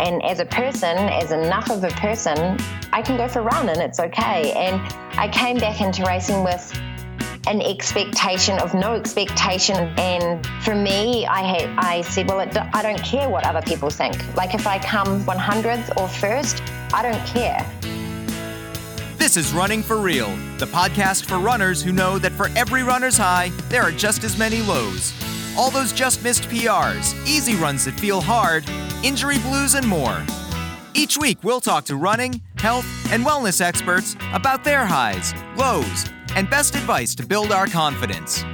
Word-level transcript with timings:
And 0.00 0.24
as 0.24 0.40
a 0.40 0.46
person, 0.46 0.96
as 0.96 1.30
enough 1.30 1.70
of 1.70 1.84
a 1.84 1.90
person, 1.90 2.58
I 2.90 3.02
can 3.02 3.18
go 3.18 3.28
for 3.28 3.40
a 3.40 3.42
run 3.42 3.68
and 3.68 3.78
it's 3.78 4.00
okay. 4.00 4.52
And 4.52 4.80
I 5.18 5.28
came 5.28 5.58
back 5.58 5.82
into 5.82 6.04
racing 6.04 6.42
with 6.42 6.74
an 7.46 7.60
expectation 7.60 8.58
of 8.60 8.72
no 8.72 8.94
expectation. 8.94 9.76
And 9.98 10.46
for 10.62 10.74
me, 10.74 11.26
I 11.26 11.42
had 11.42 11.68
I 11.76 12.00
said, 12.00 12.28
well, 12.28 12.40
it, 12.40 12.56
I 12.56 12.82
don't 12.82 13.02
care 13.02 13.28
what 13.28 13.44
other 13.44 13.60
people 13.60 13.90
think. 13.90 14.16
Like 14.36 14.54
if 14.54 14.66
I 14.66 14.78
come 14.78 15.22
100th 15.24 15.96
or 15.98 16.08
first, 16.08 16.62
I 16.94 17.02
don't 17.02 17.26
care. 17.26 17.70
This 19.18 19.36
is 19.36 19.52
Running 19.52 19.82
for 19.82 19.98
Real, 19.98 20.34
the 20.56 20.64
podcast 20.66 21.26
for 21.26 21.38
runners 21.38 21.82
who 21.82 21.92
know 21.92 22.18
that 22.18 22.32
for 22.32 22.48
every 22.56 22.82
runner's 22.82 23.18
high, 23.18 23.50
there 23.68 23.82
are 23.82 23.92
just 23.92 24.24
as 24.24 24.38
many 24.38 24.62
lows. 24.62 25.12
All 25.58 25.70
those 25.70 25.92
just 25.92 26.24
missed 26.24 26.44
PRs, 26.44 27.14
easy 27.26 27.54
runs 27.54 27.84
that 27.84 28.00
feel 28.00 28.22
hard, 28.22 28.64
injury 29.02 29.38
blues, 29.38 29.74
and 29.74 29.86
more. 29.86 30.22
Each 30.94 31.16
week, 31.16 31.42
we'll 31.42 31.60
talk 31.60 31.84
to 31.86 31.96
running, 31.96 32.40
health, 32.56 32.86
and 33.12 33.24
wellness 33.24 33.60
experts 33.60 34.16
about 34.32 34.64
their 34.64 34.84
highs, 34.84 35.34
lows, 35.56 36.08
and 36.34 36.48
best 36.50 36.74
advice 36.74 37.14
to 37.16 37.26
build 37.26 37.52
our 37.52 37.66
confidence. 37.66 38.44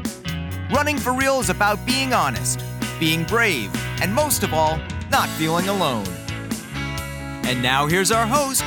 Running 0.73 0.99
for 0.99 1.13
Real 1.13 1.41
is 1.41 1.51
about 1.51 1.85
being 1.87 2.13
honest, 2.13 2.63
being 2.99 3.25
brave, 3.25 3.71
and 4.01 4.15
most 4.15 4.43
of 4.43 4.53
all, 4.53 4.79
not 5.11 5.29
feeling 5.31 5.69
alone. 5.69 6.07
And 7.45 7.63
now 7.63 7.87
here's 7.87 8.11
our 8.11 8.27
host, 8.27 8.65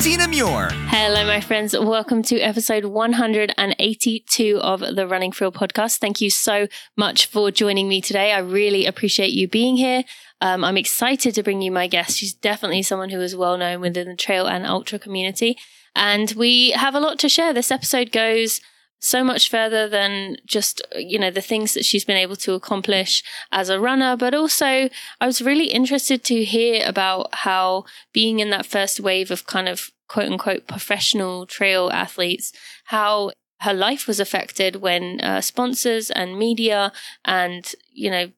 Tina 0.00 0.28
Muir. 0.28 0.70
Hello, 0.86 1.26
my 1.26 1.40
friends. 1.40 1.76
Welcome 1.76 2.22
to 2.24 2.38
episode 2.40 2.84
182 2.84 4.60
of 4.60 4.80
the 4.80 5.06
Running 5.06 5.32
For 5.32 5.44
Real 5.44 5.52
podcast. 5.52 5.98
Thank 5.98 6.20
you 6.20 6.30
so 6.30 6.68
much 6.96 7.26
for 7.26 7.50
joining 7.50 7.88
me 7.88 8.00
today. 8.00 8.32
I 8.32 8.38
really 8.38 8.86
appreciate 8.86 9.32
you 9.32 9.48
being 9.48 9.76
here. 9.76 10.04
Um, 10.40 10.64
I'm 10.64 10.76
excited 10.76 11.34
to 11.34 11.42
bring 11.42 11.62
you 11.62 11.72
my 11.72 11.86
guest. 11.86 12.18
She's 12.18 12.34
definitely 12.34 12.82
someone 12.82 13.10
who 13.10 13.20
is 13.20 13.34
well 13.36 13.56
known 13.56 13.80
within 13.80 14.08
the 14.08 14.16
trail 14.16 14.46
and 14.46 14.66
ultra 14.66 14.98
community. 14.98 15.56
And 15.96 16.32
we 16.36 16.70
have 16.72 16.94
a 16.94 17.00
lot 17.00 17.18
to 17.20 17.28
share. 17.28 17.52
This 17.52 17.72
episode 17.72 18.12
goes 18.12 18.60
so 19.00 19.22
much 19.22 19.48
further 19.48 19.88
than 19.88 20.36
just, 20.46 20.82
you 20.96 21.18
know, 21.18 21.30
the 21.30 21.40
things 21.40 21.74
that 21.74 21.84
she's 21.84 22.04
been 22.04 22.16
able 22.16 22.36
to 22.36 22.54
accomplish 22.54 23.22
as 23.52 23.68
a 23.68 23.80
runner, 23.80 24.16
but 24.16 24.34
also 24.34 24.88
I 25.20 25.26
was 25.26 25.40
really 25.40 25.66
interested 25.66 26.24
to 26.24 26.44
hear 26.44 26.84
about 26.86 27.28
how 27.32 27.84
being 28.12 28.40
in 28.40 28.50
that 28.50 28.66
first 28.66 29.00
wave 29.00 29.30
of 29.30 29.46
kind 29.46 29.68
of 29.68 29.90
quote 30.08 30.30
unquote 30.30 30.66
professional 30.66 31.46
trail 31.46 31.90
athletes, 31.92 32.52
how 32.86 33.32
her 33.60 33.74
life 33.74 34.06
was 34.06 34.20
affected 34.20 34.76
when 34.76 35.20
uh, 35.20 35.40
sponsors 35.40 36.10
and 36.10 36.38
media 36.38 36.92
and, 37.24 37.74
you 37.92 38.10
know, 38.10 38.30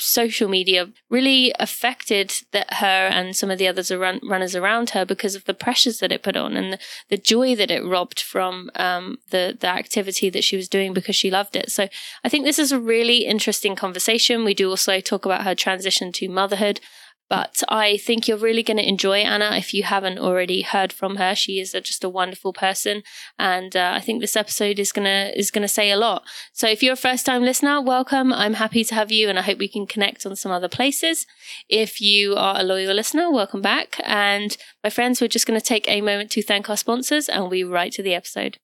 social 0.00 0.48
media 0.48 0.90
really 1.10 1.52
affected 1.58 2.32
that 2.52 2.74
her 2.74 2.86
and 3.08 3.36
some 3.36 3.50
of 3.50 3.58
the 3.58 3.66
others 3.66 3.90
run, 3.90 4.20
runners 4.22 4.54
around 4.54 4.90
her 4.90 5.04
because 5.04 5.34
of 5.34 5.44
the 5.44 5.54
pressures 5.54 5.98
that 5.98 6.12
it 6.12 6.22
put 6.22 6.36
on 6.36 6.56
and 6.56 6.72
the, 6.72 6.78
the 7.08 7.16
joy 7.16 7.54
that 7.56 7.70
it 7.70 7.84
robbed 7.84 8.20
from 8.20 8.70
um, 8.76 9.18
the 9.30 9.56
the 9.58 9.66
activity 9.66 10.30
that 10.30 10.44
she 10.44 10.56
was 10.56 10.68
doing 10.68 10.92
because 10.92 11.16
she 11.16 11.30
loved 11.30 11.56
it. 11.56 11.70
So 11.70 11.88
I 12.24 12.28
think 12.28 12.44
this 12.44 12.58
is 12.58 12.72
a 12.72 12.80
really 12.80 13.24
interesting 13.26 13.74
conversation. 13.74 14.44
We 14.44 14.54
do 14.54 14.70
also 14.70 15.00
talk 15.00 15.24
about 15.24 15.44
her 15.44 15.54
transition 15.54 16.12
to 16.12 16.28
motherhood. 16.28 16.80
But 17.28 17.62
I 17.68 17.98
think 17.98 18.26
you're 18.26 18.38
really 18.38 18.62
going 18.62 18.78
to 18.78 18.88
enjoy 18.88 19.18
Anna 19.18 19.56
if 19.56 19.74
you 19.74 19.82
haven't 19.82 20.18
already 20.18 20.62
heard 20.62 20.92
from 20.92 21.16
her. 21.16 21.34
She 21.34 21.60
is 21.60 21.74
a, 21.74 21.80
just 21.80 22.02
a 22.02 22.08
wonderful 22.08 22.52
person, 22.52 23.02
and 23.38 23.76
uh, 23.76 23.92
I 23.94 24.00
think 24.00 24.20
this 24.20 24.36
episode 24.36 24.78
is 24.78 24.92
gonna 24.92 25.32
is 25.36 25.50
gonna 25.50 25.68
say 25.68 25.90
a 25.90 25.96
lot. 25.96 26.22
So 26.52 26.68
if 26.68 26.82
you're 26.82 26.94
a 26.94 26.96
first 26.96 27.26
time 27.26 27.42
listener, 27.42 27.82
welcome. 27.82 28.32
I'm 28.32 28.54
happy 28.54 28.82
to 28.84 28.94
have 28.94 29.12
you, 29.12 29.28
and 29.28 29.38
I 29.38 29.42
hope 29.42 29.58
we 29.58 29.68
can 29.68 29.86
connect 29.86 30.24
on 30.24 30.36
some 30.36 30.52
other 30.52 30.68
places. 30.68 31.26
If 31.68 32.00
you 32.00 32.34
are 32.34 32.60
a 32.60 32.62
loyal 32.62 32.94
listener, 32.94 33.30
welcome 33.30 33.60
back. 33.60 34.00
And 34.04 34.56
my 34.82 34.90
friends, 34.90 35.20
we're 35.20 35.28
just 35.28 35.46
going 35.46 35.60
to 35.60 35.64
take 35.64 35.88
a 35.88 36.00
moment 36.00 36.30
to 36.32 36.42
thank 36.42 36.70
our 36.70 36.76
sponsors, 36.76 37.28
and 37.28 37.42
we'll 37.42 37.50
be 37.50 37.64
right 37.64 37.92
to 37.92 38.02
the 38.02 38.14
episode. 38.14 38.58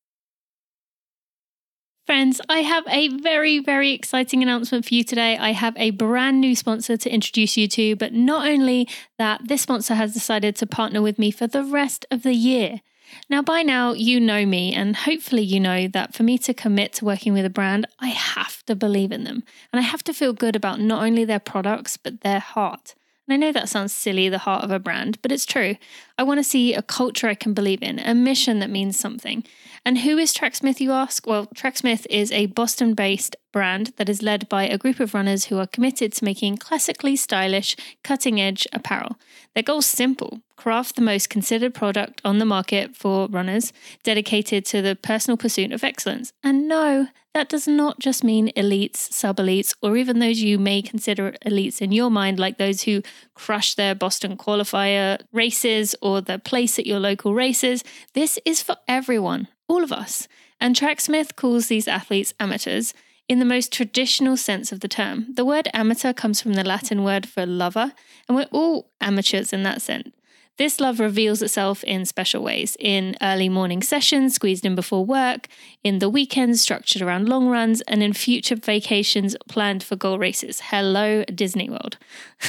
Friends, 2.06 2.38
I 2.50 2.58
have 2.58 2.84
a 2.86 3.08
very, 3.08 3.60
very 3.60 3.92
exciting 3.92 4.42
announcement 4.42 4.84
for 4.84 4.92
you 4.92 5.04
today. 5.04 5.38
I 5.38 5.52
have 5.52 5.74
a 5.78 5.90
brand 5.90 6.38
new 6.38 6.54
sponsor 6.54 6.98
to 6.98 7.10
introduce 7.10 7.56
you 7.56 7.66
to, 7.68 7.96
but 7.96 8.12
not 8.12 8.46
only 8.46 8.86
that, 9.16 9.48
this 9.48 9.62
sponsor 9.62 9.94
has 9.94 10.12
decided 10.12 10.54
to 10.56 10.66
partner 10.66 11.00
with 11.00 11.18
me 11.18 11.30
for 11.30 11.46
the 11.46 11.64
rest 11.64 12.04
of 12.10 12.22
the 12.22 12.34
year. 12.34 12.82
Now, 13.30 13.40
by 13.40 13.62
now, 13.62 13.94
you 13.94 14.20
know 14.20 14.44
me, 14.44 14.74
and 14.74 14.94
hopefully, 14.94 15.42
you 15.42 15.58
know 15.58 15.88
that 15.88 16.12
for 16.12 16.24
me 16.24 16.36
to 16.38 16.52
commit 16.52 16.92
to 16.94 17.06
working 17.06 17.32
with 17.32 17.46
a 17.46 17.50
brand, 17.50 17.86
I 17.98 18.08
have 18.08 18.62
to 18.66 18.74
believe 18.74 19.10
in 19.10 19.24
them. 19.24 19.42
And 19.72 19.80
I 19.80 19.82
have 19.82 20.04
to 20.04 20.12
feel 20.12 20.34
good 20.34 20.56
about 20.56 20.80
not 20.80 21.02
only 21.02 21.24
their 21.24 21.40
products, 21.40 21.96
but 21.96 22.20
their 22.20 22.40
heart. 22.40 22.94
And 23.26 23.32
I 23.32 23.38
know 23.38 23.52
that 23.52 23.70
sounds 23.70 23.94
silly, 23.94 24.28
the 24.28 24.38
heart 24.38 24.62
of 24.62 24.70
a 24.70 24.78
brand, 24.78 25.22
but 25.22 25.32
it's 25.32 25.46
true. 25.46 25.76
I 26.18 26.22
want 26.22 26.38
to 26.38 26.44
see 26.44 26.74
a 26.74 26.82
culture 26.82 27.28
I 27.28 27.34
can 27.34 27.54
believe 27.54 27.82
in, 27.82 27.98
a 27.98 28.14
mission 28.14 28.58
that 28.58 28.68
means 28.68 28.98
something. 28.98 29.44
And 29.86 29.98
who 29.98 30.16
is 30.16 30.32
Tracksmith, 30.32 30.80
you 30.80 30.92
ask? 30.92 31.26
Well, 31.26 31.46
Tracksmith 31.54 32.06
is 32.08 32.32
a 32.32 32.46
Boston 32.46 32.94
based 32.94 33.36
brand 33.52 33.92
that 33.96 34.08
is 34.08 34.22
led 34.22 34.48
by 34.48 34.64
a 34.64 34.78
group 34.78 34.98
of 34.98 35.12
runners 35.12 35.46
who 35.46 35.58
are 35.58 35.66
committed 35.66 36.12
to 36.14 36.24
making 36.24 36.56
classically 36.56 37.16
stylish, 37.16 37.76
cutting 38.02 38.40
edge 38.40 38.66
apparel. 38.72 39.18
Their 39.54 39.62
goal's 39.62 39.86
simple 39.86 40.40
craft 40.56 40.96
the 40.96 41.02
most 41.02 41.28
considered 41.28 41.74
product 41.74 42.22
on 42.24 42.38
the 42.38 42.46
market 42.46 42.96
for 42.96 43.28
runners, 43.28 43.74
dedicated 44.02 44.64
to 44.66 44.80
the 44.80 44.96
personal 44.96 45.36
pursuit 45.36 45.72
of 45.72 45.84
excellence. 45.84 46.32
And 46.42 46.66
no, 46.66 47.08
that 47.34 47.48
does 47.48 47.66
not 47.66 47.98
just 47.98 48.22
mean 48.22 48.52
elites, 48.56 48.96
sub 48.96 49.36
elites, 49.36 49.74
or 49.82 49.96
even 49.96 50.20
those 50.20 50.40
you 50.40 50.58
may 50.58 50.80
consider 50.80 51.32
elites 51.44 51.82
in 51.82 51.90
your 51.90 52.10
mind, 52.10 52.38
like 52.38 52.58
those 52.58 52.82
who 52.82 53.02
crush 53.34 53.74
their 53.74 53.94
Boston 53.94 54.36
qualifier 54.36 55.20
races 55.32 55.96
or 56.00 56.20
the 56.20 56.38
place 56.38 56.78
at 56.78 56.86
your 56.86 57.00
local 57.00 57.34
races. 57.34 57.82
This 58.14 58.38
is 58.44 58.62
for 58.62 58.76
everyone, 58.86 59.48
all 59.68 59.82
of 59.82 59.92
us. 59.92 60.28
And 60.60 60.76
Tracksmith 60.76 61.34
calls 61.34 61.66
these 61.66 61.88
athletes 61.88 62.32
amateurs 62.38 62.94
in 63.28 63.40
the 63.40 63.44
most 63.44 63.72
traditional 63.72 64.36
sense 64.36 64.70
of 64.70 64.80
the 64.80 64.88
term. 64.88 65.26
The 65.34 65.44
word 65.44 65.68
amateur 65.74 66.12
comes 66.12 66.40
from 66.40 66.54
the 66.54 66.64
Latin 66.64 67.02
word 67.02 67.28
for 67.28 67.44
lover, 67.46 67.92
and 68.28 68.36
we're 68.36 68.48
all 68.52 68.90
amateurs 69.00 69.52
in 69.52 69.64
that 69.64 69.82
sense. 69.82 70.10
This 70.56 70.78
love 70.78 71.00
reveals 71.00 71.42
itself 71.42 71.82
in 71.82 72.04
special 72.04 72.40
ways 72.40 72.76
in 72.78 73.16
early 73.20 73.48
morning 73.48 73.82
sessions 73.82 74.36
squeezed 74.36 74.64
in 74.64 74.76
before 74.76 75.04
work, 75.04 75.48
in 75.82 75.98
the 75.98 76.08
weekends 76.08 76.60
structured 76.60 77.02
around 77.02 77.28
long 77.28 77.48
runs, 77.48 77.80
and 77.82 78.04
in 78.04 78.12
future 78.12 78.54
vacations 78.54 79.34
planned 79.48 79.82
for 79.82 79.96
goal 79.96 80.16
races. 80.16 80.60
Hello, 80.66 81.24
Disney 81.24 81.68
World. 81.68 81.98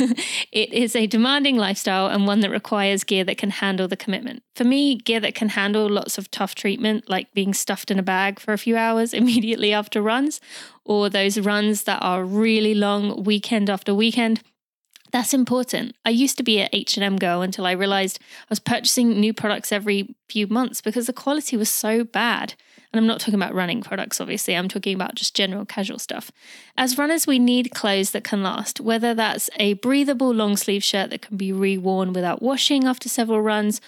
it 0.51 0.71
is 0.71 0.95
a 0.95 1.07
demanding 1.07 1.57
lifestyle 1.57 2.05
and 2.05 2.27
one 2.27 2.41
that 2.41 2.51
requires 2.51 3.03
gear 3.03 3.23
that 3.23 3.39
can 3.39 3.49
handle 3.49 3.87
the 3.87 3.97
commitment. 3.97 4.43
For 4.55 4.65
me, 4.65 4.97
gear 4.97 5.19
that 5.21 5.33
can 5.33 5.49
handle 5.49 5.89
lots 5.89 6.19
of 6.19 6.29
tough 6.29 6.53
treatment, 6.53 7.09
like 7.09 7.33
being 7.33 7.55
stuffed 7.55 7.89
in 7.89 7.97
a 7.97 8.03
bag 8.03 8.39
for 8.39 8.53
a 8.53 8.59
few 8.59 8.77
hours 8.77 9.13
immediately 9.15 9.73
after 9.73 9.99
runs, 9.99 10.39
or 10.83 11.09
those 11.09 11.39
runs 11.39 11.83
that 11.83 12.03
are 12.03 12.23
really 12.23 12.75
long 12.75 13.23
weekend 13.23 13.67
after 13.67 13.95
weekend 13.95 14.43
that's 15.15 15.33
important. 15.33 15.95
I 16.03 16.09
used 16.09 16.35
to 16.39 16.43
be 16.43 16.59
an 16.59 16.67
H&M 16.73 17.15
girl 17.15 17.41
until 17.41 17.65
I 17.65 17.71
realized 17.71 18.19
I 18.21 18.47
was 18.49 18.59
purchasing 18.59 19.17
new 19.17 19.33
products 19.33 19.71
every 19.71 20.13
few 20.27 20.45
months 20.47 20.81
because 20.81 21.07
the 21.07 21.13
quality 21.13 21.55
was 21.55 21.69
so 21.69 22.03
bad. 22.03 22.53
And 22.91 22.99
I'm 22.99 23.07
not 23.07 23.21
talking 23.21 23.35
about 23.35 23.55
running 23.55 23.81
products, 23.81 24.19
obviously. 24.19 24.57
I'm 24.57 24.67
talking 24.67 24.93
about 24.93 25.15
just 25.15 25.33
general 25.33 25.63
casual 25.63 25.99
stuff. 25.99 26.33
As 26.75 26.97
runners, 26.97 27.25
we 27.25 27.39
need 27.39 27.71
clothes 27.71 28.11
that 28.11 28.25
can 28.25 28.43
last, 28.43 28.81
whether 28.81 29.13
that's 29.13 29.49
a 29.55 29.75
breathable 29.75 30.33
long 30.33 30.57
sleeve 30.57 30.83
shirt 30.83 31.11
that 31.11 31.21
can 31.21 31.37
be 31.37 31.53
reworn 31.53 32.13
without 32.13 32.41
washing 32.41 32.83
after 32.83 33.07
several 33.07 33.39
runs, 33.39 33.79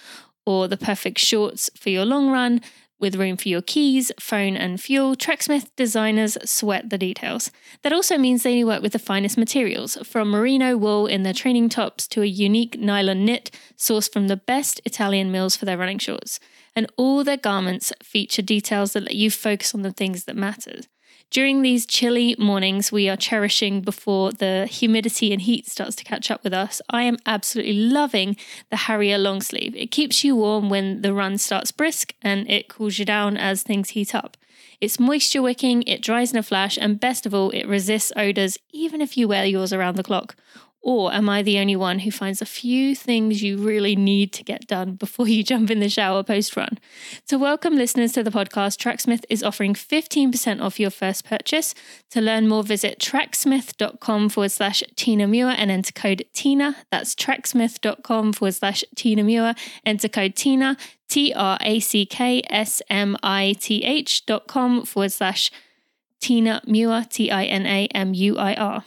or 0.46 0.66
the 0.66 0.78
perfect 0.78 1.18
shorts 1.18 1.68
for 1.76 1.90
your 1.90 2.06
long 2.06 2.30
run, 2.30 2.62
with 2.98 3.16
room 3.16 3.36
for 3.36 3.48
your 3.48 3.62
keys, 3.62 4.10
phone, 4.18 4.56
and 4.56 4.80
fuel, 4.80 5.14
Tracksmith 5.14 5.74
designers 5.76 6.36
sweat 6.44 6.90
the 6.90 6.98
details. 6.98 7.50
That 7.82 7.92
also 7.92 8.18
means 8.18 8.42
they 8.42 8.64
work 8.64 8.82
with 8.82 8.92
the 8.92 8.98
finest 8.98 9.38
materials, 9.38 9.96
from 10.04 10.30
merino 10.30 10.76
wool 10.76 11.06
in 11.06 11.22
their 11.22 11.32
training 11.32 11.68
tops 11.68 12.06
to 12.08 12.22
a 12.22 12.26
unique 12.26 12.78
nylon 12.78 13.24
knit 13.24 13.50
sourced 13.76 14.12
from 14.12 14.28
the 14.28 14.36
best 14.36 14.80
Italian 14.84 15.30
mills 15.30 15.56
for 15.56 15.64
their 15.64 15.78
running 15.78 15.98
shorts. 15.98 16.40
And 16.74 16.90
all 16.96 17.24
their 17.24 17.36
garments 17.36 17.92
feature 18.02 18.42
details 18.42 18.92
that 18.92 19.04
let 19.04 19.14
you 19.14 19.30
focus 19.30 19.74
on 19.74 19.82
the 19.82 19.92
things 19.92 20.24
that 20.24 20.36
matter. 20.36 20.80
During 21.30 21.60
these 21.60 21.84
chilly 21.84 22.34
mornings 22.38 22.90
we 22.90 23.06
are 23.10 23.16
cherishing 23.16 23.82
before 23.82 24.32
the 24.32 24.66
humidity 24.66 25.30
and 25.30 25.42
heat 25.42 25.68
starts 25.68 25.94
to 25.96 26.04
catch 26.04 26.30
up 26.30 26.42
with 26.42 26.54
us, 26.54 26.80
I 26.88 27.02
am 27.02 27.18
absolutely 27.26 27.74
loving 27.74 28.36
the 28.70 28.76
Harrier 28.76 29.18
long 29.18 29.42
sleeve. 29.42 29.76
It 29.76 29.90
keeps 29.90 30.24
you 30.24 30.36
warm 30.36 30.70
when 30.70 31.02
the 31.02 31.12
run 31.12 31.36
starts 31.36 31.70
brisk 31.70 32.14
and 32.22 32.50
it 32.50 32.68
cools 32.68 32.98
you 32.98 33.04
down 33.04 33.36
as 33.36 33.62
things 33.62 33.90
heat 33.90 34.14
up. 34.14 34.38
It's 34.80 34.98
moisture 34.98 35.42
wicking, 35.42 35.82
it 35.82 36.00
dries 36.00 36.32
in 36.32 36.38
a 36.38 36.42
flash, 36.42 36.78
and 36.78 37.00
best 37.00 37.26
of 37.26 37.34
all, 37.34 37.50
it 37.50 37.66
resists 37.66 38.12
odours 38.16 38.56
even 38.72 39.02
if 39.02 39.18
you 39.18 39.28
wear 39.28 39.44
yours 39.44 39.72
around 39.72 39.96
the 39.96 40.02
clock. 40.02 40.34
Or 40.88 41.12
am 41.12 41.28
I 41.28 41.42
the 41.42 41.58
only 41.58 41.76
one 41.76 41.98
who 41.98 42.10
finds 42.10 42.40
a 42.40 42.46
few 42.46 42.94
things 42.94 43.42
you 43.42 43.58
really 43.58 43.94
need 43.94 44.32
to 44.32 44.42
get 44.42 44.66
done 44.66 44.94
before 44.94 45.28
you 45.28 45.44
jump 45.44 45.70
in 45.70 45.80
the 45.80 45.90
shower 45.90 46.22
post 46.22 46.56
run? 46.56 46.78
To 47.26 47.36
welcome 47.36 47.76
listeners 47.76 48.12
to 48.12 48.22
the 48.22 48.30
podcast, 48.30 48.78
Tracksmith 48.78 49.26
is 49.28 49.42
offering 49.42 49.74
15% 49.74 50.62
off 50.62 50.80
your 50.80 50.88
first 50.88 51.26
purchase. 51.26 51.74
To 52.12 52.22
learn 52.22 52.48
more, 52.48 52.62
visit 52.62 52.98
tracksmith.com 53.00 54.30
forward 54.30 54.50
slash 54.50 54.82
Tina 54.96 55.28
Muir 55.28 55.54
and 55.58 55.70
enter 55.70 55.92
code 55.92 56.24
Tina. 56.32 56.74
That's 56.90 57.14
tracksmith.com 57.14 58.32
forward 58.32 58.54
slash 58.54 58.82
Tina 58.96 59.22
Muir. 59.22 59.54
Enter 59.84 60.08
code 60.08 60.36
Tina, 60.36 60.78
T 61.06 61.34
R 61.34 61.58
A 61.60 61.80
C 61.80 62.06
K 62.06 62.42
S 62.48 62.80
M 62.88 63.14
I 63.22 63.54
T 63.60 63.84
H 63.84 64.24
dot 64.24 64.46
com 64.46 64.86
forward 64.86 65.12
slash 65.12 65.50
Tina 66.18 66.62
Muir, 66.66 67.04
T 67.10 67.30
I 67.30 67.44
N 67.44 67.66
A 67.66 67.88
M 67.88 68.14
U 68.14 68.38
I 68.38 68.54
R. 68.54 68.84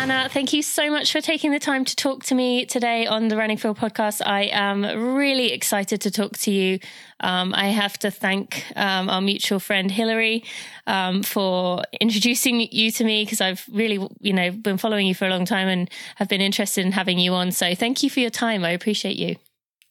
Anna, 0.00 0.30
thank 0.30 0.54
you 0.54 0.62
so 0.62 0.90
much 0.90 1.12
for 1.12 1.20
taking 1.20 1.50
the 1.50 1.58
time 1.58 1.84
to 1.84 1.94
talk 1.94 2.24
to 2.24 2.34
me 2.34 2.64
today 2.64 3.04
on 3.06 3.28
the 3.28 3.36
Running 3.36 3.58
for 3.58 3.68
Real 3.68 3.74
podcast. 3.74 4.22
I 4.24 4.44
am 4.44 5.14
really 5.14 5.52
excited 5.52 6.00
to 6.00 6.10
talk 6.10 6.38
to 6.38 6.50
you. 6.50 6.78
Um, 7.20 7.52
I 7.54 7.66
have 7.66 7.98
to 7.98 8.10
thank 8.10 8.64
um, 8.76 9.10
our 9.10 9.20
mutual 9.20 9.60
friend 9.60 9.90
Hillary 9.90 10.42
um, 10.86 11.22
for 11.22 11.82
introducing 12.00 12.66
you 12.72 12.90
to 12.92 13.04
me 13.04 13.26
because 13.26 13.42
I've 13.42 13.62
really, 13.70 13.98
you 14.20 14.32
know, 14.32 14.50
been 14.52 14.78
following 14.78 15.06
you 15.06 15.14
for 15.14 15.26
a 15.26 15.28
long 15.28 15.44
time 15.44 15.68
and 15.68 15.90
have 16.16 16.28
been 16.28 16.40
interested 16.40 16.86
in 16.86 16.92
having 16.92 17.18
you 17.18 17.34
on. 17.34 17.52
So 17.52 17.74
thank 17.74 18.02
you 18.02 18.08
for 18.08 18.20
your 18.20 18.30
time. 18.30 18.64
I 18.64 18.70
appreciate 18.70 19.16
you. 19.16 19.36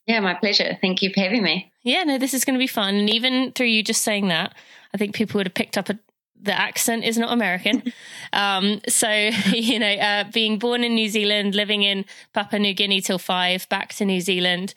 Yeah, 0.07 0.21
my 0.21 0.33
pleasure. 0.33 0.75
Thank 0.81 1.03
you 1.03 1.11
for 1.13 1.19
having 1.19 1.43
me. 1.43 1.71
Yeah, 1.83 2.01
no, 2.01 2.17
this 2.17 2.33
is 2.33 2.45
going 2.45 2.55
to 2.55 2.59
be 2.59 2.65
fun. 2.65 2.95
And 2.95 3.11
even 3.11 3.51
through 3.51 3.67
you 3.67 3.83
just 3.83 4.01
saying 4.01 4.29
that, 4.29 4.55
I 4.91 4.97
think 4.97 5.13
people 5.13 5.37
would 5.37 5.45
have 5.45 5.53
picked 5.53 5.77
up 5.77 5.87
a, 5.87 5.99
the 6.41 6.57
accent 6.57 7.03
is 7.03 7.17
not 7.17 7.31
American. 7.31 7.93
um, 8.33 8.81
so, 8.87 9.09
you 9.51 9.79
know, 9.79 9.93
uh, 9.93 10.23
being 10.31 10.59
born 10.59 10.83
in 10.83 10.95
New 10.95 11.09
Zealand, 11.09 11.55
living 11.55 11.83
in 11.83 12.05
Papua 12.33 12.59
New 12.59 12.73
Guinea 12.73 13.01
till 13.01 13.19
five, 13.19 13.67
back 13.69 13.93
to 13.95 14.05
New 14.05 14.21
Zealand, 14.21 14.73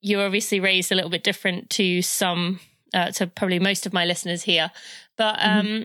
you're 0.00 0.24
obviously 0.24 0.60
raised 0.60 0.92
a 0.92 0.94
little 0.94 1.10
bit 1.10 1.24
different 1.24 1.70
to 1.70 2.02
some, 2.02 2.60
uh, 2.94 3.10
to 3.12 3.26
probably 3.26 3.58
most 3.58 3.86
of 3.86 3.92
my 3.92 4.04
listeners 4.04 4.42
here. 4.42 4.70
But 5.16 5.38
mm-hmm. 5.38 5.58
um, 5.58 5.66
mm-hmm. 5.66 5.84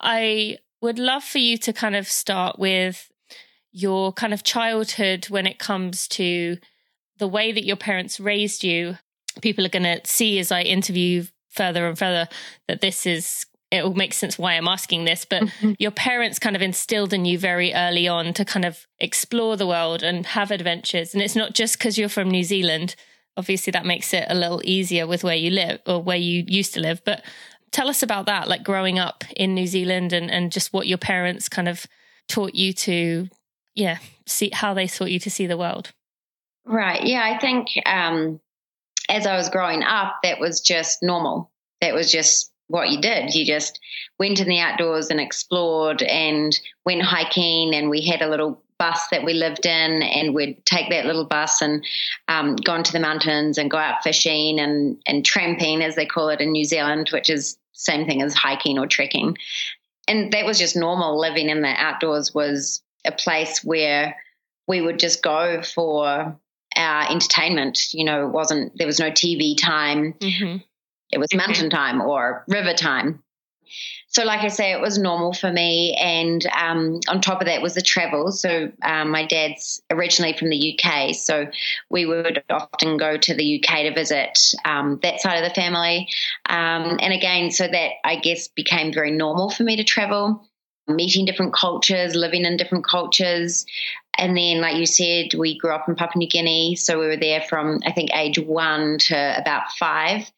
I 0.00 0.58
would 0.80 0.98
love 0.98 1.24
for 1.24 1.38
you 1.38 1.58
to 1.58 1.72
kind 1.72 1.96
of 1.96 2.06
start 2.06 2.58
with 2.58 3.10
your 3.72 4.12
kind 4.12 4.32
of 4.32 4.44
childhood 4.44 5.26
when 5.28 5.46
it 5.46 5.58
comes 5.58 6.08
to 6.08 6.56
the 7.18 7.28
way 7.28 7.52
that 7.52 7.64
your 7.64 7.76
parents 7.76 8.20
raised 8.20 8.64
you. 8.64 8.96
People 9.42 9.66
are 9.66 9.70
going 9.70 9.82
to 9.82 10.00
see 10.04 10.38
as 10.38 10.50
I 10.50 10.62
interview 10.62 11.24
further 11.50 11.86
and 11.88 11.98
further 11.98 12.28
that 12.68 12.80
this 12.80 13.06
is 13.06 13.46
it 13.70 13.84
will 13.84 13.94
make 13.94 14.14
sense 14.14 14.38
why 14.38 14.54
I'm 14.54 14.68
asking 14.68 15.04
this, 15.04 15.24
but 15.24 15.42
mm-hmm. 15.42 15.72
your 15.78 15.90
parents 15.90 16.38
kind 16.38 16.56
of 16.56 16.62
instilled 16.62 17.12
in 17.12 17.24
you 17.24 17.38
very 17.38 17.74
early 17.74 18.08
on 18.08 18.32
to 18.34 18.44
kind 18.44 18.64
of 18.64 18.86
explore 18.98 19.56
the 19.56 19.66
world 19.66 20.02
and 20.02 20.24
have 20.26 20.50
adventures. 20.50 21.12
And 21.12 21.22
it's 21.22 21.36
not 21.36 21.54
just 21.54 21.78
because 21.78 21.98
you're 21.98 22.08
from 22.08 22.30
New 22.30 22.44
Zealand. 22.44 22.94
Obviously, 23.36 23.70
that 23.72 23.84
makes 23.84 24.14
it 24.14 24.24
a 24.28 24.34
little 24.34 24.62
easier 24.64 25.06
with 25.06 25.22
where 25.22 25.36
you 25.36 25.50
live 25.50 25.80
or 25.86 26.02
where 26.02 26.16
you 26.16 26.44
used 26.46 26.74
to 26.74 26.80
live. 26.80 27.02
But 27.04 27.22
tell 27.70 27.88
us 27.88 28.02
about 28.02 28.26
that, 28.26 28.48
like 28.48 28.64
growing 28.64 28.98
up 28.98 29.22
in 29.36 29.54
New 29.54 29.66
Zealand 29.66 30.12
and, 30.14 30.30
and 30.30 30.50
just 30.50 30.72
what 30.72 30.86
your 30.86 30.98
parents 30.98 31.48
kind 31.48 31.68
of 31.68 31.86
taught 32.26 32.54
you 32.54 32.72
to, 32.72 33.28
yeah, 33.74 33.98
see 34.26 34.50
how 34.52 34.72
they 34.72 34.86
taught 34.86 35.10
you 35.10 35.20
to 35.20 35.30
see 35.30 35.46
the 35.46 35.58
world. 35.58 35.92
Right. 36.64 37.04
Yeah. 37.04 37.22
I 37.22 37.38
think 37.38 37.68
um, 37.86 38.40
as 39.08 39.26
I 39.26 39.36
was 39.36 39.50
growing 39.50 39.82
up, 39.82 40.16
that 40.22 40.40
was 40.40 40.60
just 40.60 41.02
normal. 41.02 41.50
That 41.80 41.94
was 41.94 42.10
just 42.10 42.50
what 42.68 42.90
you 42.90 43.00
did. 43.00 43.34
You 43.34 43.44
just 43.44 43.80
went 44.18 44.40
in 44.40 44.48
the 44.48 44.60
outdoors 44.60 45.10
and 45.10 45.20
explored 45.20 46.02
and 46.02 46.58
went 46.84 47.02
hiking. 47.02 47.74
And 47.74 47.90
we 47.90 48.06
had 48.06 48.22
a 48.22 48.28
little 48.28 48.62
bus 48.78 49.08
that 49.10 49.24
we 49.24 49.34
lived 49.34 49.66
in, 49.66 50.02
and 50.02 50.34
we'd 50.34 50.64
take 50.64 50.88
that 50.90 51.04
little 51.04 51.24
bus 51.24 51.60
and 51.60 51.84
um, 52.28 52.54
go 52.54 52.76
into 52.76 52.92
the 52.92 53.00
mountains 53.00 53.58
and 53.58 53.70
go 53.70 53.76
out 53.76 54.04
fishing 54.04 54.60
and, 54.60 55.02
and 55.06 55.24
tramping, 55.24 55.82
as 55.82 55.96
they 55.96 56.06
call 56.06 56.28
it 56.28 56.40
in 56.40 56.52
New 56.52 56.64
Zealand, 56.64 57.10
which 57.12 57.28
is 57.28 57.58
same 57.72 58.06
thing 58.06 58.22
as 58.22 58.34
hiking 58.34 58.78
or 58.78 58.86
trekking. 58.86 59.36
And 60.06 60.32
that 60.32 60.46
was 60.46 60.58
just 60.58 60.76
normal. 60.76 61.18
Living 61.18 61.48
in 61.48 61.62
the 61.62 61.68
outdoors 61.68 62.32
was 62.32 62.82
a 63.04 63.12
place 63.12 63.62
where 63.64 64.16
we 64.66 64.80
would 64.80 64.98
just 64.98 65.22
go 65.22 65.62
for 65.62 66.38
our 66.76 67.10
entertainment. 67.10 67.92
You 67.92 68.04
know, 68.04 68.26
it 68.26 68.30
wasn't 68.30 68.76
there 68.76 68.86
was 68.86 69.00
no 69.00 69.10
TV 69.10 69.56
time. 69.56 70.14
Mm-hmm. 70.14 70.58
It 71.10 71.18
was 71.18 71.34
mountain 71.34 71.70
time 71.70 72.00
or 72.00 72.44
river 72.48 72.74
time. 72.74 73.22
So, 74.10 74.24
like 74.24 74.40
I 74.40 74.48
say, 74.48 74.72
it 74.72 74.80
was 74.80 74.98
normal 74.98 75.34
for 75.34 75.52
me. 75.52 75.96
And 76.00 76.44
um, 76.46 77.00
on 77.08 77.20
top 77.20 77.40
of 77.40 77.46
that 77.46 77.60
was 77.60 77.74
the 77.74 77.82
travel. 77.82 78.32
So, 78.32 78.72
um, 78.82 79.10
my 79.10 79.26
dad's 79.26 79.82
originally 79.90 80.32
from 80.32 80.48
the 80.48 80.78
UK. 80.78 81.14
So, 81.14 81.46
we 81.90 82.06
would 82.06 82.42
often 82.48 82.96
go 82.96 83.18
to 83.18 83.34
the 83.34 83.62
UK 83.62 83.82
to 83.82 83.94
visit 83.94 84.38
um, 84.64 84.98
that 85.02 85.20
side 85.20 85.42
of 85.42 85.48
the 85.48 85.54
family. 85.54 86.08
Um, 86.48 86.98
and 87.00 87.12
again, 87.12 87.50
so 87.50 87.68
that 87.68 87.90
I 88.04 88.16
guess 88.16 88.48
became 88.48 88.92
very 88.92 89.10
normal 89.10 89.50
for 89.50 89.62
me 89.62 89.76
to 89.76 89.84
travel, 89.84 90.48
meeting 90.86 91.26
different 91.26 91.52
cultures, 91.52 92.14
living 92.14 92.46
in 92.46 92.56
different 92.56 92.86
cultures. 92.86 93.66
And 94.16 94.36
then, 94.36 94.62
like 94.62 94.76
you 94.76 94.86
said, 94.86 95.34
we 95.34 95.58
grew 95.58 95.72
up 95.72 95.86
in 95.86 95.94
Papua 95.94 96.18
New 96.18 96.28
Guinea. 96.28 96.76
So, 96.76 96.98
we 96.98 97.06
were 97.06 97.18
there 97.18 97.42
from, 97.42 97.80
I 97.84 97.92
think, 97.92 98.10
age 98.14 98.38
one 98.38 98.96
to 99.00 99.38
about 99.38 99.70
five 99.78 100.30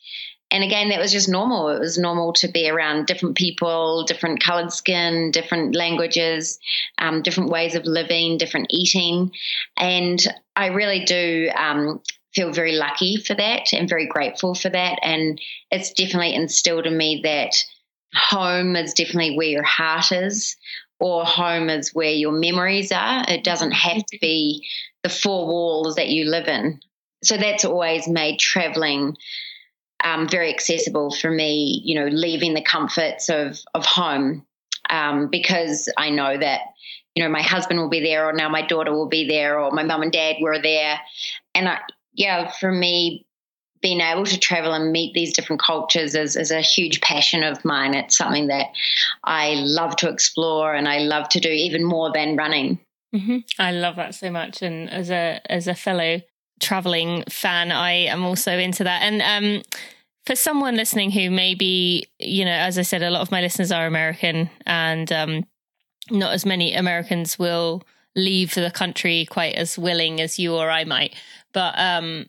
and 0.50 0.64
again, 0.64 0.88
that 0.88 0.98
was 0.98 1.12
just 1.12 1.28
normal. 1.28 1.68
It 1.68 1.78
was 1.78 1.96
normal 1.96 2.32
to 2.34 2.48
be 2.48 2.68
around 2.68 3.06
different 3.06 3.36
people, 3.36 4.04
different 4.04 4.42
colored 4.42 4.72
skin, 4.72 5.30
different 5.30 5.76
languages, 5.76 6.58
um, 6.98 7.22
different 7.22 7.50
ways 7.50 7.74
of 7.74 7.84
living, 7.84 8.36
different 8.36 8.66
eating. 8.70 9.32
And 9.76 10.20
I 10.56 10.66
really 10.66 11.04
do 11.04 11.50
um, 11.54 12.00
feel 12.34 12.52
very 12.52 12.72
lucky 12.72 13.16
for 13.16 13.34
that 13.34 13.72
and 13.72 13.88
very 13.88 14.06
grateful 14.06 14.54
for 14.54 14.68
that. 14.68 14.98
And 15.02 15.40
it's 15.70 15.92
definitely 15.92 16.34
instilled 16.34 16.86
in 16.86 16.96
me 16.96 17.20
that 17.22 17.56
home 18.12 18.74
is 18.74 18.92
definitely 18.94 19.36
where 19.36 19.48
your 19.48 19.62
heart 19.62 20.10
is, 20.10 20.56
or 20.98 21.24
home 21.24 21.70
is 21.70 21.94
where 21.94 22.10
your 22.10 22.32
memories 22.32 22.90
are. 22.90 23.24
It 23.28 23.44
doesn't 23.44 23.70
have 23.70 24.04
to 24.04 24.18
be 24.20 24.66
the 25.02 25.08
four 25.08 25.46
walls 25.46 25.94
that 25.94 26.08
you 26.08 26.24
live 26.24 26.48
in. 26.48 26.80
So 27.22 27.36
that's 27.36 27.64
always 27.64 28.08
made 28.08 28.38
traveling 28.38 29.16
um, 30.04 30.28
very 30.28 30.52
accessible 30.52 31.10
for 31.10 31.30
me, 31.30 31.80
you 31.84 31.94
know, 31.94 32.06
leaving 32.06 32.54
the 32.54 32.62
comforts 32.62 33.28
of, 33.28 33.58
of 33.74 33.84
home 33.84 34.46
um, 34.88 35.28
because 35.28 35.92
I 35.96 36.10
know 36.10 36.36
that, 36.38 36.60
you 37.14 37.22
know, 37.22 37.28
my 37.28 37.42
husband 37.42 37.80
will 37.80 37.88
be 37.88 38.00
there 38.00 38.28
or 38.28 38.32
now 38.32 38.48
my 38.48 38.66
daughter 38.66 38.92
will 38.92 39.08
be 39.08 39.26
there 39.26 39.58
or 39.58 39.70
my 39.70 39.82
mum 39.82 40.02
and 40.02 40.12
dad 40.12 40.36
were 40.40 40.60
there. 40.60 41.00
And 41.54 41.68
I, 41.68 41.80
yeah, 42.14 42.50
for 42.50 42.70
me, 42.70 43.26
being 43.82 44.00
able 44.00 44.26
to 44.26 44.38
travel 44.38 44.74
and 44.74 44.92
meet 44.92 45.14
these 45.14 45.32
different 45.32 45.62
cultures 45.62 46.14
is, 46.14 46.36
is 46.36 46.50
a 46.50 46.60
huge 46.60 47.00
passion 47.00 47.42
of 47.42 47.64
mine. 47.64 47.94
It's 47.94 48.16
something 48.16 48.48
that 48.48 48.66
I 49.24 49.54
love 49.54 49.96
to 49.96 50.08
explore 50.08 50.74
and 50.74 50.86
I 50.86 50.98
love 50.98 51.28
to 51.30 51.40
do 51.40 51.48
even 51.48 51.84
more 51.84 52.12
than 52.12 52.36
running. 52.36 52.78
Mm-hmm. 53.14 53.38
I 53.58 53.72
love 53.72 53.96
that 53.96 54.14
so 54.14 54.30
much. 54.30 54.62
And 54.62 54.88
as 54.90 55.10
a 55.10 55.40
as 55.46 55.66
a 55.66 55.74
fellow 55.74 56.20
traveling 56.60 57.24
fan, 57.28 57.72
I 57.72 57.92
am 57.92 58.24
also 58.24 58.56
into 58.58 58.84
that. 58.84 59.02
And 59.02 59.22
um, 59.22 59.62
for 60.26 60.36
someone 60.36 60.76
listening 60.76 61.10
who 61.10 61.30
maybe, 61.30 62.06
you 62.18 62.44
know, 62.44 62.52
as 62.52 62.78
I 62.78 62.82
said, 62.82 63.02
a 63.02 63.10
lot 63.10 63.22
of 63.22 63.30
my 63.30 63.40
listeners 63.40 63.72
are 63.72 63.86
American, 63.86 64.50
and 64.66 65.10
um, 65.12 65.44
not 66.10 66.32
as 66.32 66.46
many 66.46 66.74
Americans 66.74 67.38
will 67.38 67.82
leave 68.16 68.54
the 68.54 68.70
country 68.70 69.26
quite 69.30 69.54
as 69.54 69.78
willing 69.78 70.20
as 70.20 70.38
you 70.38 70.54
or 70.54 70.70
I 70.70 70.84
might. 70.84 71.14
But 71.52 71.78
um, 71.78 72.26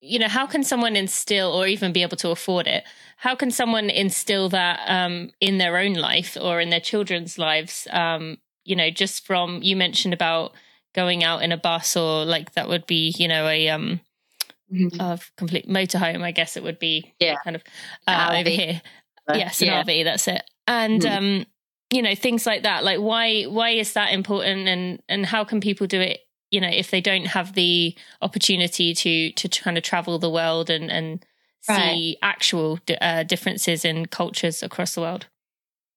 you 0.00 0.18
know, 0.18 0.28
how 0.28 0.46
can 0.46 0.64
someone 0.64 0.96
instill 0.96 1.52
or 1.52 1.66
even 1.66 1.92
be 1.92 2.02
able 2.02 2.16
to 2.18 2.30
afford 2.30 2.66
it? 2.66 2.84
How 3.16 3.36
can 3.36 3.50
someone 3.50 3.88
instill 3.88 4.48
that 4.48 4.80
um, 4.86 5.30
in 5.40 5.58
their 5.58 5.78
own 5.78 5.94
life 5.94 6.36
or 6.40 6.60
in 6.60 6.70
their 6.70 6.80
children's 6.80 7.38
lives? 7.38 7.86
Um, 7.90 8.38
you 8.64 8.74
know, 8.74 8.90
just 8.90 9.24
from 9.24 9.62
you 9.62 9.76
mentioned 9.76 10.12
about 10.12 10.52
going 10.94 11.24
out 11.24 11.42
in 11.42 11.52
a 11.52 11.56
bus 11.56 11.96
or 11.96 12.24
like 12.24 12.52
that 12.52 12.68
would 12.68 12.86
be 12.86 13.14
you 13.18 13.28
know 13.28 13.46
a 13.48 13.68
um 13.68 14.00
mm-hmm. 14.72 15.00
of 15.00 15.30
complete 15.36 15.68
motorhome 15.68 16.22
i 16.22 16.30
guess 16.30 16.56
it 16.56 16.62
would 16.62 16.78
be 16.78 17.12
yeah 17.18 17.36
kind 17.44 17.56
of 17.56 17.62
uh, 18.06 18.36
over 18.38 18.48
here 18.48 18.80
uh, 19.28 19.34
yes 19.36 19.60
an 19.60 19.68
yeah. 19.68 19.82
rv 19.82 20.04
that's 20.04 20.28
it 20.28 20.42
and 20.66 21.02
mm-hmm. 21.02 21.40
um 21.40 21.46
you 21.92 22.02
know 22.02 22.14
things 22.14 22.46
like 22.46 22.62
that 22.62 22.84
like 22.84 22.98
why 22.98 23.44
why 23.44 23.70
is 23.70 23.92
that 23.92 24.12
important 24.12 24.68
and 24.68 25.02
and 25.08 25.26
how 25.26 25.44
can 25.44 25.60
people 25.60 25.86
do 25.86 26.00
it 26.00 26.20
you 26.50 26.60
know 26.60 26.70
if 26.70 26.90
they 26.90 27.00
don't 27.00 27.26
have 27.26 27.54
the 27.54 27.96
opportunity 28.20 28.94
to 28.94 29.32
to 29.32 29.48
kind 29.48 29.76
of 29.76 29.84
travel 29.84 30.18
the 30.18 30.30
world 30.30 30.70
and 30.70 30.90
and 30.90 31.24
see 31.62 31.72
right. 31.72 32.16
actual 32.22 32.80
uh, 33.00 33.22
differences 33.22 33.84
in 33.84 34.06
cultures 34.06 34.62
across 34.62 34.94
the 34.94 35.00
world 35.00 35.26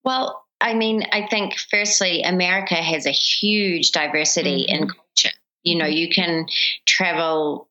well 0.04 0.45
I 0.66 0.74
mean, 0.74 1.04
I 1.12 1.28
think 1.28 1.54
firstly, 1.70 2.24
America 2.24 2.74
has 2.74 3.06
a 3.06 3.12
huge 3.12 3.92
diversity 3.92 4.66
mm-hmm. 4.68 4.84
in 4.84 4.90
culture. 4.90 5.38
You 5.62 5.78
know, 5.78 5.86
you 5.86 6.10
can 6.10 6.48
travel 6.88 7.70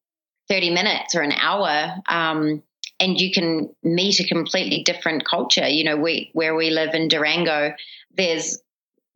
30 0.49 0.71
minutes 0.71 1.17
or 1.17 1.23
an 1.23 1.33
hour 1.33 1.97
um, 2.07 2.63
and 3.01 3.21
you 3.21 3.33
can 3.33 3.75
meet 3.83 4.21
a 4.21 4.29
completely 4.29 4.85
different 4.85 5.27
culture. 5.27 5.67
You 5.67 5.83
know, 5.83 5.97
we, 5.97 6.31
where 6.35 6.55
we 6.55 6.71
live 6.71 6.95
in 6.95 7.09
Durango, 7.09 7.75
there's 8.17 8.63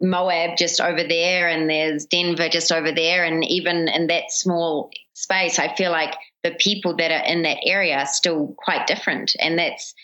Moab 0.01 0.57
just 0.57 0.81
over 0.81 1.05
there, 1.05 1.49
and 1.49 1.71
there's 1.71 2.07
Denver 2.07 2.49
just 2.49 2.73
over 2.73 2.91
there. 2.91 3.25
And 3.25 3.45
even 3.45 3.87
in 3.87 4.09
that 4.09 4.33
small 4.33 4.91
space, 5.15 5.61
I 5.61 5.73
feel 5.77 5.93
like 5.93 6.17
the 6.43 6.57
people 6.59 6.97
that 6.97 7.13
are 7.13 7.33
in 7.33 7.43
that 7.43 7.59
area 7.65 7.99
are 7.99 8.07
still 8.07 8.57
quite 8.59 8.89
different. 8.89 9.37
And 9.39 9.57
that's 9.57 9.95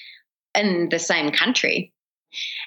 in 0.54 0.90
the 0.90 1.00
same 1.00 1.32
country. 1.32 1.92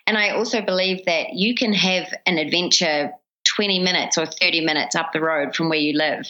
And 0.05 0.17
I 0.17 0.29
also 0.29 0.61
believe 0.61 1.05
that 1.05 1.33
you 1.33 1.55
can 1.55 1.73
have 1.73 2.13
an 2.25 2.37
adventure 2.37 3.11
20 3.55 3.79
minutes 3.79 4.17
or 4.17 4.25
30 4.25 4.61
minutes 4.61 4.95
up 4.95 5.13
the 5.13 5.21
road 5.21 5.55
from 5.55 5.69
where 5.69 5.79
you 5.79 5.97
live. 5.97 6.25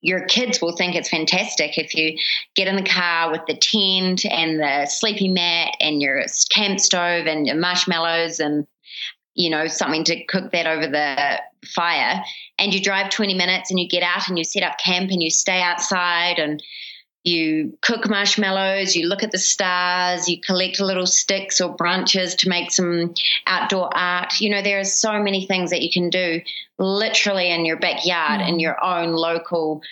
Your 0.00 0.26
kids 0.26 0.60
will 0.60 0.76
think 0.76 0.94
it's 0.94 1.08
fantastic 1.08 1.76
if 1.76 1.94
you 1.94 2.18
get 2.54 2.68
in 2.68 2.76
the 2.76 2.88
car 2.88 3.32
with 3.32 3.40
the 3.46 3.56
tent 3.56 4.24
and 4.24 4.60
the 4.60 4.86
sleepy 4.86 5.28
mat 5.28 5.74
and 5.80 6.00
your 6.00 6.24
camp 6.50 6.78
stove 6.78 7.26
and 7.26 7.46
your 7.46 7.56
marshmallows 7.56 8.38
and 8.38 8.66
you 9.34 9.50
know 9.50 9.66
something 9.66 10.04
to 10.04 10.24
cook 10.26 10.52
that 10.52 10.66
over 10.66 10.86
the 10.86 11.40
fire 11.66 12.22
and 12.58 12.74
you 12.74 12.80
drive 12.80 13.10
20 13.10 13.34
minutes 13.34 13.70
and 13.70 13.80
you 13.80 13.88
get 13.88 14.02
out 14.02 14.28
and 14.28 14.38
you 14.38 14.44
set 14.44 14.62
up 14.62 14.78
camp 14.78 15.10
and 15.10 15.22
you 15.22 15.30
stay 15.30 15.60
outside 15.60 16.38
and 16.38 16.62
you 17.28 17.78
cook 17.82 18.08
marshmallows, 18.08 18.96
you 18.96 19.06
look 19.06 19.22
at 19.22 19.30
the 19.30 19.38
stars, 19.38 20.28
you 20.28 20.40
collect 20.40 20.80
little 20.80 21.06
sticks 21.06 21.60
or 21.60 21.74
branches 21.74 22.34
to 22.36 22.48
make 22.48 22.72
some 22.72 23.14
outdoor 23.46 23.94
art. 23.96 24.40
You 24.40 24.50
know, 24.50 24.62
there 24.62 24.80
are 24.80 24.84
so 24.84 25.22
many 25.22 25.46
things 25.46 25.70
that 25.70 25.82
you 25.82 25.90
can 25.92 26.10
do 26.10 26.40
literally 26.78 27.50
in 27.50 27.64
your 27.64 27.78
backyard, 27.78 28.40
mm. 28.40 28.48
in 28.48 28.60
your 28.60 28.82
own 28.82 29.12
local 29.12 29.82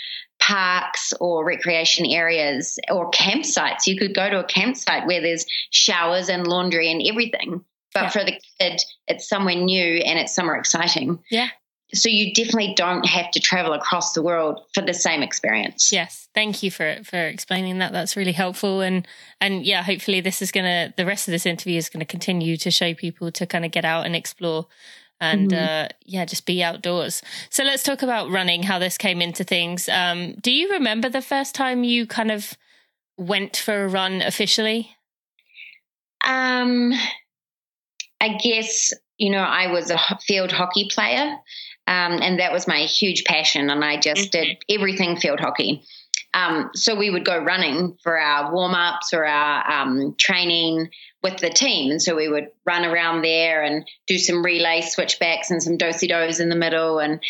parks 0.40 1.12
or 1.20 1.44
recreation 1.44 2.06
areas 2.06 2.78
or 2.90 3.10
campsites. 3.10 3.86
You 3.86 3.98
could 3.98 4.14
go 4.14 4.28
to 4.28 4.40
a 4.40 4.44
campsite 4.44 5.06
where 5.06 5.20
there's 5.20 5.46
showers 5.70 6.28
and 6.28 6.46
laundry 6.46 6.90
and 6.90 7.02
everything. 7.06 7.64
But 7.94 8.02
yeah. 8.02 8.10
for 8.10 8.24
the 8.24 8.40
kid, 8.60 8.80
it's 9.06 9.28
somewhere 9.28 9.54
new 9.54 9.98
and 9.98 10.18
it's 10.18 10.34
somewhere 10.34 10.56
exciting. 10.56 11.20
Yeah 11.30 11.48
so 11.94 12.08
you 12.08 12.34
definitely 12.34 12.74
don't 12.74 13.06
have 13.06 13.30
to 13.30 13.40
travel 13.40 13.72
across 13.72 14.12
the 14.12 14.22
world 14.22 14.60
for 14.74 14.82
the 14.82 14.94
same 14.94 15.22
experience. 15.22 15.92
Yes. 15.92 16.28
Thank 16.34 16.62
you 16.62 16.70
for 16.70 16.96
for 17.04 17.18
explaining 17.18 17.78
that. 17.78 17.92
That's 17.92 18.16
really 18.16 18.32
helpful. 18.32 18.80
And 18.80 19.06
and 19.40 19.64
yeah 19.64 19.82
hopefully 19.82 20.20
this 20.20 20.42
is 20.42 20.50
gonna 20.50 20.92
the 20.96 21.06
rest 21.06 21.28
of 21.28 21.32
this 21.32 21.46
interview 21.46 21.78
is 21.78 21.88
going 21.88 22.00
to 22.00 22.06
continue 22.06 22.56
to 22.58 22.70
show 22.70 22.92
people 22.94 23.30
to 23.32 23.46
kind 23.46 23.64
of 23.64 23.70
get 23.70 23.84
out 23.84 24.04
and 24.04 24.16
explore 24.16 24.66
and 25.20 25.50
mm-hmm. 25.50 25.84
uh, 25.84 25.88
yeah 26.04 26.24
just 26.24 26.44
be 26.44 26.62
outdoors. 26.62 27.22
So 27.50 27.62
let's 27.62 27.84
talk 27.84 28.02
about 28.02 28.30
running 28.30 28.64
how 28.64 28.78
this 28.78 28.98
came 28.98 29.22
into 29.22 29.44
things. 29.44 29.88
Um, 29.88 30.34
do 30.34 30.50
you 30.50 30.72
remember 30.72 31.08
the 31.08 31.22
first 31.22 31.54
time 31.54 31.84
you 31.84 32.06
kind 32.06 32.32
of 32.32 32.54
went 33.16 33.56
for 33.56 33.84
a 33.84 33.88
run 33.88 34.22
officially? 34.22 34.96
Um 36.26 36.92
i 38.18 38.38
guess 38.42 38.92
you 39.18 39.30
know 39.30 39.38
i 39.38 39.70
was 39.70 39.90
a 39.90 39.98
field 40.26 40.52
hockey 40.52 40.88
player 40.90 41.38
um, 41.86 42.20
and 42.20 42.40
that 42.40 42.52
was 42.52 42.66
my 42.66 42.80
huge 42.80 43.24
passion. 43.24 43.70
And 43.70 43.84
I 43.84 43.98
just 43.98 44.32
mm-hmm. 44.32 44.42
did 44.42 44.64
everything 44.68 45.16
field 45.16 45.40
hockey. 45.40 45.84
Um, 46.34 46.70
so 46.74 46.96
we 46.96 47.10
would 47.10 47.24
go 47.24 47.38
running 47.38 47.96
for 48.02 48.18
our 48.18 48.52
warm 48.52 48.74
ups 48.74 49.14
or 49.14 49.24
our 49.24 49.70
um, 49.70 50.14
training 50.18 50.90
with 51.22 51.38
the 51.38 51.48
team. 51.48 51.90
And 51.90 52.02
so 52.02 52.14
we 52.14 52.28
would 52.28 52.48
run 52.66 52.84
around 52.84 53.22
there 53.22 53.62
and 53.62 53.86
do 54.06 54.18
some 54.18 54.44
relay 54.44 54.82
switchbacks 54.82 55.50
and 55.50 55.62
some 55.62 55.78
do 55.78 55.92
dos 55.92 56.40
in 56.40 56.48
the 56.48 56.56
middle. 56.56 56.98
And 56.98 57.22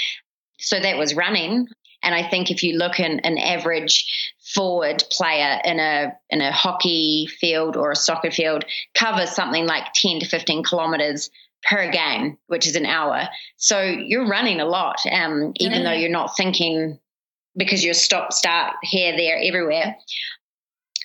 so 0.58 0.80
that 0.80 0.98
was 0.98 1.14
running. 1.14 1.68
And 2.02 2.14
I 2.14 2.28
think 2.28 2.50
if 2.50 2.62
you 2.62 2.78
look 2.78 2.98
in 2.98 3.20
an 3.20 3.38
average 3.38 4.34
forward 4.54 5.04
player 5.10 5.60
in 5.64 5.78
a 5.78 6.12
in 6.30 6.40
a 6.40 6.52
hockey 6.52 7.26
field 7.26 7.76
or 7.76 7.90
a 7.90 7.96
soccer 7.96 8.30
field 8.30 8.64
covers 8.94 9.30
something 9.30 9.66
like 9.66 9.92
10 9.92 10.20
to 10.20 10.26
15 10.26 10.62
kilometers 10.62 11.30
per 11.68 11.90
game, 11.90 12.38
which 12.46 12.66
is 12.66 12.76
an 12.76 12.86
hour. 12.86 13.28
So 13.56 13.82
you're 13.82 14.28
running 14.28 14.60
a 14.60 14.66
lot, 14.66 14.96
um, 15.10 15.52
even 15.56 15.84
though 15.84 15.92
you're 15.92 16.10
not 16.10 16.36
thinking 16.36 16.98
because 17.56 17.84
you're 17.84 17.94
stop, 17.94 18.32
start, 18.32 18.74
here, 18.82 19.16
there, 19.16 19.38
everywhere. 19.42 19.96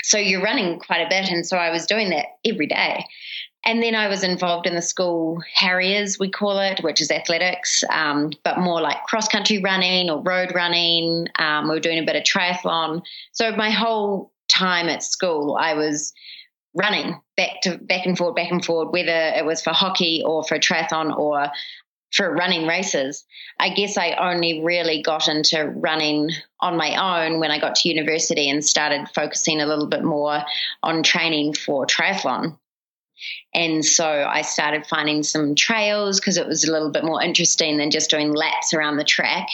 So 0.03 0.17
you're 0.17 0.43
running 0.43 0.79
quite 0.79 1.01
a 1.01 1.09
bit. 1.09 1.29
And 1.29 1.45
so 1.45 1.57
I 1.57 1.71
was 1.71 1.85
doing 1.85 2.09
that 2.09 2.25
every 2.45 2.67
day. 2.67 3.05
And 3.63 3.81
then 3.81 3.93
I 3.93 4.07
was 4.07 4.23
involved 4.23 4.65
in 4.65 4.73
the 4.73 4.81
school 4.81 5.39
Harriers, 5.53 6.17
we 6.17 6.31
call 6.31 6.59
it, 6.59 6.81
which 6.83 6.99
is 6.99 7.11
athletics, 7.11 7.83
um, 7.91 8.31
but 8.43 8.57
more 8.57 8.81
like 8.81 9.03
cross 9.03 9.27
country 9.27 9.61
running 9.61 10.09
or 10.09 10.21
road 10.21 10.53
running. 10.55 11.27
Um, 11.37 11.65
we 11.67 11.75
were 11.75 11.79
doing 11.79 11.99
a 11.99 12.05
bit 12.05 12.15
of 12.15 12.23
triathlon. 12.23 13.03
So 13.33 13.55
my 13.55 13.69
whole 13.69 14.33
time 14.47 14.89
at 14.89 15.03
school, 15.03 15.57
I 15.59 15.75
was 15.75 16.11
running 16.73 17.19
back 17.37 17.61
to 17.63 17.77
back 17.77 18.05
and 18.05 18.17
forward, 18.17 18.35
back 18.35 18.51
and 18.51 18.63
forward, 18.63 18.91
whether 18.91 19.33
it 19.35 19.45
was 19.45 19.61
for 19.61 19.71
hockey 19.71 20.23
or 20.25 20.43
for 20.43 20.57
triathlon 20.57 21.15
or 21.17 21.47
for 22.13 22.33
running 22.33 22.67
races. 22.67 23.25
I 23.59 23.69
guess 23.69 23.97
I 23.97 24.11
only 24.13 24.61
really 24.63 25.01
got 25.01 25.27
into 25.27 25.65
running 25.65 26.29
on 26.59 26.77
my 26.77 27.25
own 27.25 27.39
when 27.39 27.51
I 27.51 27.59
got 27.59 27.75
to 27.75 27.89
university 27.89 28.49
and 28.49 28.63
started 28.63 29.07
focusing 29.15 29.61
a 29.61 29.65
little 29.65 29.87
bit 29.87 30.03
more 30.03 30.43
on 30.83 31.03
training 31.03 31.53
for 31.53 31.85
triathlon. 31.85 32.57
And 33.53 33.85
so 33.85 34.05
I 34.05 34.41
started 34.41 34.85
finding 34.87 35.23
some 35.23 35.55
trails 35.55 36.19
because 36.19 36.37
it 36.37 36.47
was 36.47 36.63
a 36.63 36.71
little 36.71 36.91
bit 36.91 37.03
more 37.03 37.21
interesting 37.21 37.77
than 37.77 37.91
just 37.91 38.09
doing 38.09 38.33
laps 38.33 38.73
around 38.73 38.97
the 38.97 39.03
track. 39.03 39.47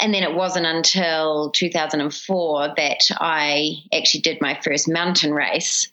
And 0.00 0.14
then 0.14 0.22
it 0.22 0.34
wasn't 0.34 0.66
until 0.66 1.50
2004 1.50 2.74
that 2.76 3.10
I 3.18 3.74
actually 3.92 4.20
did 4.20 4.40
my 4.40 4.58
first 4.62 4.88
mountain 4.88 5.34
race 5.34 5.88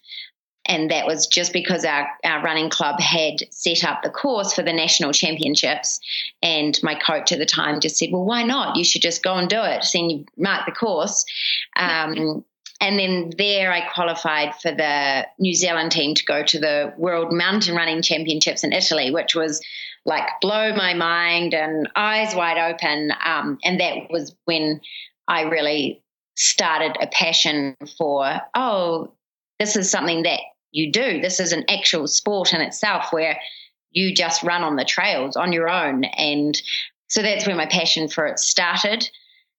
and 0.67 0.89
that 0.91 1.05
was 1.05 1.27
just 1.27 1.53
because 1.53 1.85
our, 1.85 2.09
our 2.23 2.43
running 2.43 2.69
club 2.69 2.99
had 2.99 3.35
set 3.51 3.83
up 3.83 4.01
the 4.01 4.09
course 4.09 4.53
for 4.53 4.63
the 4.63 4.73
national 4.73 5.11
championships. 5.11 5.99
And 6.41 6.77
my 6.81 6.95
coach 6.95 7.31
at 7.31 7.39
the 7.39 7.45
time 7.45 7.79
just 7.79 7.97
said, 7.97 8.09
Well, 8.11 8.25
why 8.25 8.43
not? 8.43 8.75
You 8.75 8.83
should 8.83 9.01
just 9.01 9.23
go 9.23 9.35
and 9.35 9.47
do 9.47 9.61
it. 9.61 9.83
So 9.83 9.99
you 9.99 10.25
mark 10.37 10.65
the 10.65 10.71
course. 10.71 11.25
Um, 11.75 12.43
and 12.81 12.99
then 12.99 13.31
there 13.37 13.71
I 13.71 13.87
qualified 13.93 14.55
for 14.55 14.71
the 14.71 15.27
New 15.39 15.53
Zealand 15.53 15.91
team 15.91 16.13
to 16.15 16.25
go 16.25 16.43
to 16.43 16.59
the 16.59 16.93
World 16.97 17.31
Mountain 17.31 17.75
Running 17.75 18.01
Championships 18.01 18.63
in 18.63 18.73
Italy, 18.73 19.11
which 19.11 19.33
was 19.33 19.61
like 20.05 20.27
blow 20.41 20.75
my 20.75 20.93
mind 20.93 21.53
and 21.53 21.89
eyes 21.95 22.35
wide 22.35 22.57
open. 22.57 23.11
Um, 23.23 23.59
and 23.63 23.79
that 23.79 24.09
was 24.09 24.35
when 24.45 24.81
I 25.27 25.43
really 25.43 26.03
started 26.35 26.97
a 27.01 27.07
passion 27.07 27.75
for, 27.97 28.41
oh, 28.55 29.13
this 29.59 29.75
is 29.75 29.89
something 29.89 30.23
that 30.23 30.41
you 30.75 30.91
do. 30.91 31.21
This 31.21 31.39
is 31.39 31.53
an 31.53 31.65
actual 31.69 32.07
sport 32.07 32.53
in 32.53 32.61
itself 32.61 33.11
where 33.11 33.39
you 33.91 34.13
just 34.13 34.43
run 34.43 34.63
on 34.63 34.75
the 34.75 34.83
trails 34.83 35.37
on 35.37 35.53
your 35.53 35.69
own. 35.69 36.03
And 36.03 36.61
so 37.07 37.21
that's 37.21 37.47
where 37.47 37.55
my 37.55 37.65
passion 37.65 38.09
for 38.09 38.25
it 38.25 38.39
started. 38.39 39.09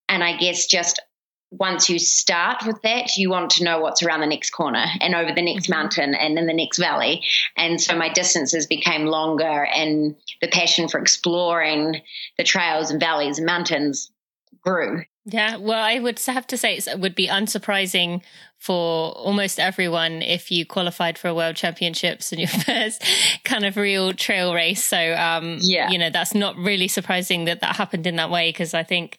And 0.07 0.23
I 0.23 0.37
guess 0.37 0.67
just 0.67 1.01
once 1.49 1.89
you 1.89 1.97
start 1.97 2.65
with 2.65 2.81
that, 2.83 3.17
you 3.17 3.29
want 3.29 3.51
to 3.51 3.63
know 3.63 3.79
what's 3.79 4.03
around 4.03 4.19
the 4.19 4.27
next 4.27 4.51
corner 4.51 4.85
and 5.01 5.15
over 5.15 5.31
the 5.33 5.41
next 5.41 5.63
mm-hmm. 5.63 5.79
mountain 5.79 6.13
and 6.13 6.37
in 6.37 6.45
the 6.45 6.53
next 6.53 6.77
valley. 6.77 7.23
And 7.55 7.81
so 7.81 7.97
my 7.97 8.09
distances 8.09 8.67
became 8.67 9.05
longer, 9.05 9.65
and 9.65 10.15
the 10.41 10.49
passion 10.49 10.87
for 10.87 10.99
exploring 10.99 12.01
the 12.37 12.43
trails 12.43 12.91
and 12.91 12.99
valleys 12.99 13.37
and 13.37 13.45
mountains 13.45 14.11
grew. 14.61 15.03
Yeah, 15.29 15.57
well, 15.57 15.83
I 15.83 15.99
would 15.99 16.19
have 16.27 16.47
to 16.47 16.57
say 16.57 16.77
it 16.77 16.99
would 16.99 17.13
be 17.13 17.27
unsurprising 17.27 18.21
for 18.57 19.11
almost 19.11 19.59
everyone 19.59 20.21
if 20.21 20.49
you 20.49 20.65
qualified 20.65 21.17
for 21.17 21.27
a 21.27 21.35
world 21.35 21.57
championships 21.57 22.31
and 22.31 22.39
your 22.39 22.47
first 22.65 23.03
kind 23.43 23.65
of 23.65 23.75
real 23.75 24.13
trail 24.13 24.53
race. 24.53 24.85
So, 24.85 24.97
um, 25.15 25.57
yeah, 25.59 25.89
you 25.89 25.97
know, 25.97 26.09
that's 26.09 26.33
not 26.33 26.55
really 26.55 26.87
surprising 26.87 27.43
that 27.43 27.59
that 27.59 27.75
happened 27.75 28.07
in 28.07 28.15
that 28.15 28.29
way 28.29 28.49
because 28.49 28.73
I 28.73 28.83
think, 28.83 29.17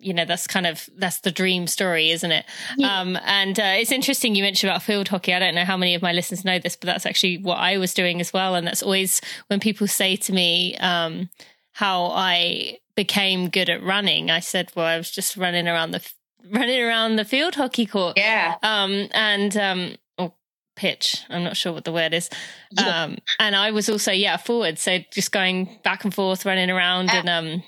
you 0.00 0.12
know, 0.12 0.24
that's 0.24 0.48
kind 0.48 0.66
of 0.66 0.90
that's 0.96 1.20
the 1.20 1.30
dream 1.30 1.68
story, 1.68 2.10
isn't 2.10 2.32
it? 2.32 2.46
Yeah. 2.76 3.00
Um, 3.00 3.16
and 3.24 3.58
uh, 3.60 3.74
it's 3.76 3.92
interesting 3.92 4.34
you 4.34 4.42
mentioned 4.42 4.72
about 4.72 4.82
field 4.82 5.06
hockey. 5.06 5.34
I 5.34 5.38
don't 5.38 5.54
know 5.54 5.64
how 5.64 5.76
many 5.76 5.94
of 5.94 6.02
my 6.02 6.12
listeners 6.12 6.44
know 6.44 6.58
this, 6.58 6.74
but 6.74 6.86
that's 6.86 7.06
actually 7.06 7.38
what 7.38 7.58
I 7.58 7.78
was 7.78 7.94
doing 7.94 8.20
as 8.20 8.32
well. 8.32 8.56
And 8.56 8.66
that's 8.66 8.82
always 8.82 9.20
when 9.46 9.60
people 9.60 9.86
say 9.86 10.16
to 10.16 10.32
me 10.32 10.76
um, 10.78 11.30
how 11.70 12.06
I 12.06 12.78
became 12.96 13.48
good 13.48 13.68
at 13.70 13.82
running. 13.82 14.30
I 14.30 14.40
said, 14.40 14.70
well, 14.74 14.86
I 14.86 14.96
was 14.96 15.10
just 15.10 15.36
running 15.36 15.68
around 15.68 15.92
the 15.92 16.06
running 16.50 16.80
around 16.80 17.16
the 17.16 17.24
field 17.24 17.54
hockey 17.54 17.86
court. 17.86 18.16
Yeah. 18.16 18.56
Um, 18.62 19.08
and 19.12 19.56
um, 19.56 19.96
or 20.18 20.32
pitch. 20.76 21.22
I'm 21.30 21.44
not 21.44 21.56
sure 21.56 21.72
what 21.72 21.84
the 21.84 21.92
word 21.92 22.14
is. 22.14 22.28
Yeah. 22.72 23.04
Um, 23.04 23.18
and 23.38 23.56
I 23.56 23.70
was 23.70 23.88
also 23.88 24.12
yeah 24.12 24.36
forward, 24.36 24.78
so 24.78 24.98
just 25.12 25.32
going 25.32 25.78
back 25.82 26.04
and 26.04 26.14
forth, 26.14 26.44
running 26.44 26.70
around, 26.70 27.10
and 27.10 27.28
um, 27.28 27.62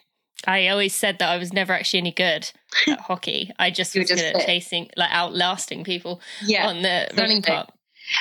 I 0.46 0.68
always 0.68 0.94
said 0.94 1.18
that 1.18 1.28
I 1.28 1.38
was 1.38 1.52
never 1.52 1.72
actually 1.72 2.00
any 2.00 2.12
good 2.12 2.50
at 2.86 3.00
hockey. 3.00 3.50
I 3.58 3.70
just 3.70 3.94
was 3.94 4.08
just 4.08 4.22
good 4.22 4.36
at 4.36 4.46
chasing, 4.46 4.90
like 4.96 5.10
outlasting 5.12 5.84
people 5.84 6.20
yeah, 6.44 6.68
on 6.68 6.82
the 6.82 7.08
running 7.16 7.42
part. 7.42 7.70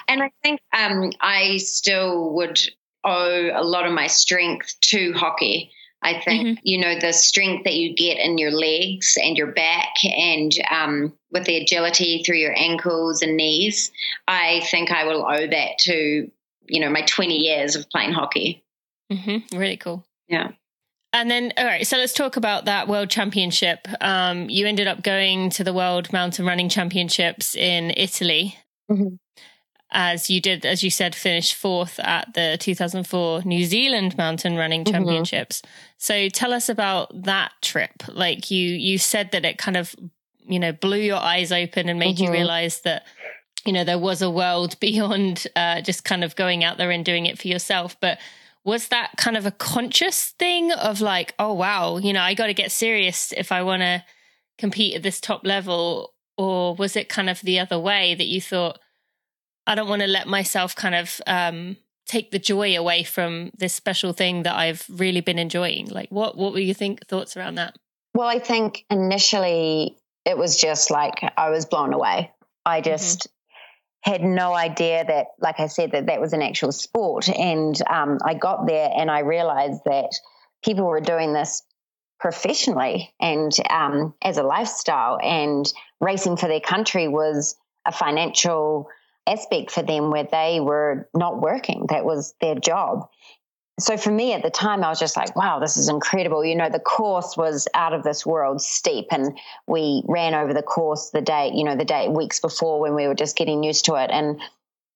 And 0.07 0.23
I 0.23 0.31
think 0.41 0.59
um, 0.75 1.11
I 1.21 1.57
still 1.57 2.33
would 2.33 2.59
owe 3.03 3.51
a 3.53 3.63
lot 3.63 3.85
of 3.85 3.93
my 3.93 4.07
strength 4.07 4.75
to 4.81 5.13
hockey. 5.13 5.71
I 6.05 6.21
think, 6.21 6.47
mm-hmm. 6.47 6.59
you 6.61 6.79
know, 6.79 6.99
the 6.99 7.11
strength 7.13 7.63
that 7.63 7.73
you 7.73 7.95
get 7.95 8.19
in 8.19 8.37
your 8.37 8.51
legs 8.51 9.17
and 9.19 9.35
your 9.35 9.51
back 9.51 9.95
and 10.03 10.51
um, 10.69 11.13
with 11.31 11.45
the 11.45 11.57
agility 11.57 12.21
through 12.23 12.37
your 12.37 12.53
ankles 12.55 13.23
and 13.23 13.35
knees, 13.35 13.91
I 14.27 14.61
think 14.69 14.91
I 14.91 15.05
will 15.05 15.25
owe 15.25 15.47
that 15.47 15.79
to, 15.79 16.29
you 16.67 16.79
know, 16.79 16.91
my 16.91 17.01
20 17.01 17.35
years 17.35 17.75
of 17.75 17.89
playing 17.89 18.11
hockey. 18.11 18.63
Mm-hmm. 19.11 19.57
Really 19.57 19.77
cool. 19.77 20.05
Yeah. 20.27 20.51
And 21.11 21.31
then, 21.31 21.53
all 21.57 21.65
right, 21.65 21.87
so 21.87 21.97
let's 21.97 22.13
talk 22.13 22.37
about 22.37 22.65
that 22.65 22.87
World 22.87 23.09
Championship. 23.09 23.87
Um, 23.99 24.47
you 24.47 24.67
ended 24.67 24.85
up 24.85 25.01
going 25.01 25.49
to 25.51 25.63
the 25.63 25.73
World 25.73 26.13
Mountain 26.13 26.45
Running 26.45 26.69
Championships 26.69 27.55
in 27.55 27.91
Italy. 27.97 28.57
Mm-hmm. 28.91 29.15
As 29.97 30.29
you 30.29 30.41
did, 30.41 30.65
as 30.65 30.83
you 30.83 30.89
said, 30.89 31.15
finish 31.15 31.53
fourth 31.53 31.99
at 31.99 32.33
the 32.33 32.57
2004 32.59 33.43
New 33.43 33.63
Zealand 33.63 34.17
Mountain 34.17 34.57
Running 34.57 34.83
mm-hmm. 34.83 34.93
Championships. 34.93 35.61
So 35.97 36.27
tell 36.29 36.53
us 36.53 36.69
about 36.69 37.23
that 37.23 37.53
trip. 37.61 38.03
Like 38.09 38.51
you, 38.51 38.69
you 38.69 38.97
said 38.97 39.31
that 39.31 39.45
it 39.45 39.57
kind 39.57 39.77
of, 39.77 39.95
you 40.45 40.59
know, 40.59 40.73
blew 40.73 40.99
your 40.99 41.17
eyes 41.17 41.51
open 41.51 41.89
and 41.89 41.97
made 41.97 42.17
mm-hmm. 42.17 42.25
you 42.25 42.31
realize 42.31 42.81
that 42.81 43.05
you 43.65 43.73
know 43.73 43.83
there 43.83 43.97
was 43.97 44.21
a 44.21 44.29
world 44.29 44.79
beyond 44.81 45.47
uh, 45.55 45.81
just 45.81 46.03
kind 46.03 46.23
of 46.23 46.35
going 46.35 46.63
out 46.63 46.77
there 46.77 46.91
and 46.91 47.03
doing 47.03 47.25
it 47.25 47.39
for 47.39 47.47
yourself 47.47 47.97
but 47.99 48.19
was 48.65 48.87
that 48.87 49.11
kind 49.15 49.37
of 49.37 49.45
a 49.45 49.51
conscious 49.51 50.31
thing 50.39 50.71
of 50.71 50.99
like, 50.99 51.35
oh, 51.37 51.53
wow, 51.53 51.97
you 51.97 52.11
know, 52.11 52.21
I 52.21 52.33
got 52.33 52.47
to 52.47 52.53
get 52.53 52.71
serious 52.71 53.31
if 53.37 53.51
I 53.51 53.61
want 53.61 53.83
to 53.83 54.03
compete 54.57 54.95
at 54.95 55.03
this 55.03 55.21
top 55.21 55.45
level? 55.45 56.13
Or 56.35 56.75
was 56.75 56.95
it 56.95 57.07
kind 57.07 57.29
of 57.29 57.39
the 57.41 57.59
other 57.59 57.79
way 57.79 58.15
that 58.15 58.25
you 58.25 58.41
thought, 58.41 58.79
I 59.67 59.75
don't 59.75 59.89
want 59.89 60.01
to 60.01 60.07
let 60.07 60.27
myself 60.27 60.75
kind 60.75 60.95
of 60.95 61.21
um, 61.27 61.77
take 62.05 62.31
the 62.31 62.39
joy 62.39 62.77
away 62.77 63.03
from 63.03 63.51
this 63.57 63.73
special 63.73 64.13
thing 64.13 64.43
that 64.43 64.55
I've 64.55 64.85
really 64.89 65.21
been 65.21 65.39
enjoying? 65.39 65.87
Like, 65.87 66.09
what, 66.09 66.37
what 66.37 66.53
were 66.53 66.59
your 66.59 66.75
think 66.75 67.07
thoughts 67.07 67.35
around 67.35 67.55
that? 67.55 67.75
Well, 68.13 68.27
I 68.27 68.39
think 68.39 68.85
initially 68.89 69.97
it 70.23 70.37
was 70.37 70.59
just 70.59 70.91
like 70.91 71.21
I 71.37 71.49
was 71.49 71.65
blown 71.65 71.93
away. 71.93 72.31
I 72.65 72.79
mm-hmm. 72.79 72.85
just 72.85 73.27
had 74.01 74.21
no 74.21 74.53
idea 74.53 75.03
that, 75.03 75.27
like 75.39 75.59
I 75.59 75.67
said, 75.67 75.91
that 75.91 76.05
that 76.05 76.21
was 76.21 76.33
an 76.33 76.41
actual 76.41 76.71
sport. 76.71 77.27
And 77.27 77.75
um, 77.89 78.19
I 78.23 78.35
got 78.35 78.67
there 78.67 78.89
and 78.95 79.09
I 79.09 79.19
realized 79.19 79.81
that 79.85 80.11
people 80.63 80.85
were 80.85 81.01
doing 81.01 81.33
this 81.33 81.63
professionally 82.19 83.13
and 83.19 83.51
um, 83.69 84.13
as 84.21 84.37
a 84.37 84.43
lifestyle, 84.43 85.19
and 85.21 85.71
racing 85.99 86.37
for 86.37 86.47
their 86.47 86.61
country 86.61 87.07
was 87.07 87.55
a 87.85 87.91
financial 87.91 88.87
aspect 89.27 89.71
for 89.71 89.81
them 89.81 90.11
where 90.11 90.27
they 90.31 90.59
were 90.59 91.09
not 91.13 91.41
working. 91.41 91.85
That 91.89 92.05
was 92.05 92.33
their 92.41 92.55
job 92.55 93.09
so 93.79 93.97
for 93.97 94.11
me 94.11 94.33
at 94.33 94.41
the 94.41 94.49
time, 94.49 94.83
I 94.83 94.89
was 94.89 94.99
just 94.99 95.17
like, 95.17 95.35
wow, 95.35 95.59
this 95.59 95.75
is 95.75 95.89
incredible. 95.89 96.45
You 96.45 96.55
know, 96.55 96.69
the 96.69 96.79
course 96.79 97.35
was 97.35 97.67
out 97.73 97.93
of 97.93 98.03
this 98.03 98.25
world 98.25 98.61
steep, 98.61 99.07
and 99.11 99.37
we 99.67 100.01
ran 100.07 100.33
over 100.33 100.53
the 100.53 100.61
course 100.61 101.09
the 101.09 101.21
day, 101.21 101.51
you 101.53 101.65
know, 101.65 101.75
the 101.75 101.85
day 101.85 102.07
weeks 102.07 102.39
before 102.39 102.79
when 102.79 102.95
we 102.95 103.07
were 103.07 103.15
just 103.15 103.35
getting 103.35 103.63
used 103.63 103.85
to 103.85 103.95
it. 103.95 104.11
And 104.11 104.39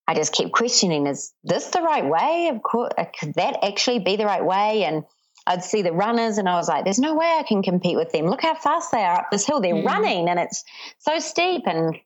I 0.08 0.16
just 0.16 0.34
kept 0.34 0.54
questioning, 0.54 1.08
is 1.08 1.34
this 1.44 1.68
the 1.68 1.82
right 1.82 2.06
way? 2.06 2.50
Of 2.54 2.64
course, 2.64 2.94
uh, 2.98 3.06
could 3.20 3.34
that 3.34 3.58
actually 3.64 4.00
be 4.00 4.16
the 4.16 4.26
right 4.26 4.46
way? 4.46 4.86
And 4.86 5.04
I'd 5.46 5.64
see 5.64 5.82
the 5.82 5.92
runners, 5.92 6.38
and 6.38 6.48
I 6.48 6.56
was 6.56 6.70
like, 6.70 6.86
there's 6.86 7.00
no 7.00 7.16
way 7.16 7.28
I 7.28 7.44
can 7.44 7.62
compete 7.62 7.98
with 7.98 8.14
them. 8.14 8.28
Look 8.28 8.42
how 8.42 8.56
fast 8.56 8.94
they 8.94 9.04
are 9.04 9.20
up 9.20 9.28
this 9.30 9.46
hill. 9.46 9.60
They're 9.60 9.76
mm. 9.76 9.86
running, 9.86 10.30
and 10.30 10.40
it's 10.40 10.64
so 11.00 11.20
steep. 11.20 11.64
And 11.66 12.00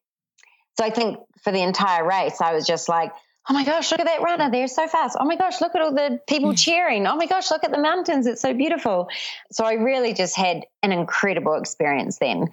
so 0.78 0.86
I 0.86 0.90
think 0.90 1.20
for 1.44 1.52
the 1.52 1.62
entire 1.62 2.08
race, 2.08 2.42
I 2.42 2.54
was 2.54 2.66
just 2.66 2.90
like, 2.90 3.12
oh 3.50 3.54
my 3.54 3.66
gosh, 3.66 3.92
look 3.92 4.00
at 4.00 4.06
that 4.08 4.22
runner. 4.22 4.50
They're 4.50 4.68
so 4.68 4.88
fast. 4.88 5.18
Oh 5.20 5.26
my 5.26 5.36
gosh, 5.36 5.60
look 5.62 5.76
at 5.76 5.82
all 5.82 5.94
the 5.94 6.20
people 6.28 6.54
cheering. 6.56 7.06
Oh 7.08 7.16
my 7.16 7.26
gosh, 7.26 7.52
look 7.52 7.64
at 7.64 7.72
the 7.72 7.82
mountains. 7.82 8.26
It's 8.26 8.42
so 8.42 8.54
beautiful. 8.54 9.10
So 9.52 9.66
I 9.66 9.74
really 9.74 10.14
just 10.14 10.36
had 10.36 10.64
an 10.82 10.92
incredible 10.92 11.56
experience 11.56 12.18
then. 12.20 12.48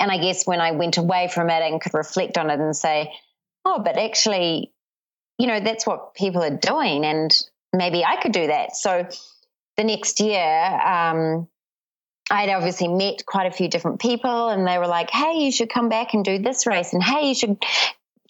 And 0.00 0.10
I 0.10 0.18
guess 0.18 0.46
when 0.46 0.60
I 0.60 0.72
went 0.72 0.96
away 0.96 1.28
from 1.32 1.48
it 1.48 1.62
and 1.62 1.80
could 1.80 1.94
reflect 1.94 2.36
on 2.38 2.50
it 2.50 2.58
and 2.58 2.76
say, 2.76 3.12
oh, 3.64 3.80
but 3.84 3.96
actually, 3.96 4.72
you 5.38 5.46
know, 5.46 5.60
that's 5.60 5.86
what 5.86 6.14
people 6.14 6.42
are 6.42 6.56
doing. 6.56 7.04
And 7.04 7.32
maybe 7.72 8.04
I 8.04 8.16
could 8.16 8.32
do 8.32 8.48
that. 8.48 8.74
So 8.74 9.06
the 9.76 9.84
next 9.84 10.18
year, 10.18 10.40
um, 10.42 11.46
I'd 12.32 12.48
obviously 12.48 12.88
met 12.88 13.26
quite 13.26 13.46
a 13.46 13.50
few 13.50 13.68
different 13.68 14.00
people 14.00 14.48
and 14.48 14.66
they 14.66 14.78
were 14.78 14.86
like, 14.86 15.10
hey, 15.10 15.34
you 15.34 15.52
should 15.52 15.68
come 15.68 15.90
back 15.90 16.14
and 16.14 16.24
do 16.24 16.38
this 16.38 16.66
race. 16.66 16.94
And 16.94 17.02
hey, 17.02 17.28
you 17.28 17.34
should 17.34 17.62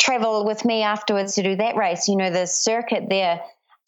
travel 0.01 0.45
with 0.45 0.65
me 0.65 0.83
afterwards 0.83 1.37
to 1.37 1.43
do 1.45 1.55
that 1.55 1.77
race. 1.77 2.09
You 2.09 2.17
know, 2.17 2.29
the 2.29 2.47
circuit 2.47 3.05
there 3.09 3.41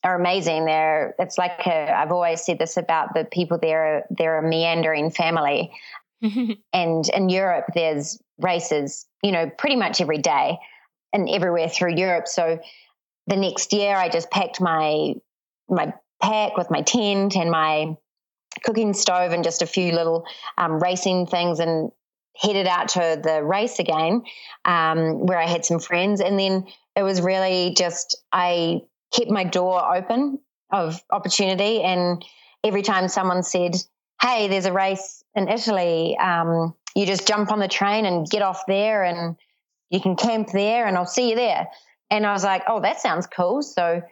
are 0.05 0.15
amazing. 0.15 0.67
They're 0.67 1.17
it's 1.19 1.37
like 1.37 1.67
i 1.67 1.87
have 1.87 2.13
always 2.13 2.45
said 2.45 2.61
this 2.61 2.77
about 2.77 3.13
the 3.13 3.25
people 3.25 3.59
there. 3.59 4.07
They're 4.09 4.39
a 4.39 4.49
meandering 4.49 5.11
family, 5.11 5.73
and 6.23 7.09
in 7.09 7.29
Europe 7.29 7.67
there's 7.75 8.21
races. 8.39 9.07
You 9.23 9.33
know, 9.33 9.51
pretty 9.59 9.77
much 9.77 10.01
every 10.01 10.19
day 10.19 10.59
and 11.13 11.29
everywhere 11.29 11.69
through 11.69 11.97
Europe. 11.97 12.29
So 12.29 12.61
the 13.27 13.37
next 13.37 13.73
year, 13.73 13.97
I 13.97 14.09
just 14.11 14.31
packed 14.31 14.61
my 14.61 15.15
my 15.69 15.93
pack 16.23 16.57
with 16.57 16.71
my 16.71 16.83
tent 16.83 17.37
and 17.37 17.51
my 17.51 17.97
cooking 18.63 18.95
stove 18.95 19.33
and 19.33 19.45
just 19.45 19.63
a 19.63 19.67
few 19.67 19.93
little 19.93 20.25
um, 20.59 20.79
racing 20.79 21.27
things 21.27 21.61
and 21.61 21.91
headed 22.37 22.67
out 22.67 22.89
to 22.89 23.21
the 23.23 23.43
race 23.43 23.79
again, 23.79 24.23
um, 24.65 25.27
where 25.27 25.39
I 25.39 25.47
had 25.47 25.65
some 25.65 25.79
friends. 25.79 26.21
And 26.21 26.39
then 26.39 26.67
it 26.97 27.03
was 27.03 27.21
really 27.21 27.75
just, 27.77 28.17
I 28.33 28.83
kept 29.15 29.31
my 29.31 29.45
door 29.45 29.95
open 29.95 30.41
of 30.73 31.03
opportunity. 31.11 31.83
And 31.83 32.25
every 32.65 32.83
time 32.83 33.09
someone 33.09 33.43
said, 33.43 33.77
Hey, 34.21 34.49
there's 34.49 34.67
a 34.67 34.73
race 34.73 35.23
in 35.35 35.49
Italy, 35.49 36.17
um, 36.19 36.75
you 36.97 37.07
just 37.07 37.27
jump 37.27 37.53
on 37.53 37.59
the 37.59 37.69
train 37.69 38.07
and 38.07 38.29
get 38.29 38.43
off 38.43 38.63
there 38.67 39.05
and 39.05 39.37
you 39.91 40.01
can 40.01 40.17
camp 40.17 40.49
there 40.53 40.87
and 40.87 40.97
I'll 40.97 41.07
see 41.07 41.31
you 41.31 41.37
there. 41.37 41.69
And 42.11 42.27
I 42.27 42.33
was 42.33 42.45
like, 42.45 42.63
Oh, 42.69 42.81
that 42.81 43.01
sounds 43.01 43.27
cool. 43.27 43.63
So 43.63 44.03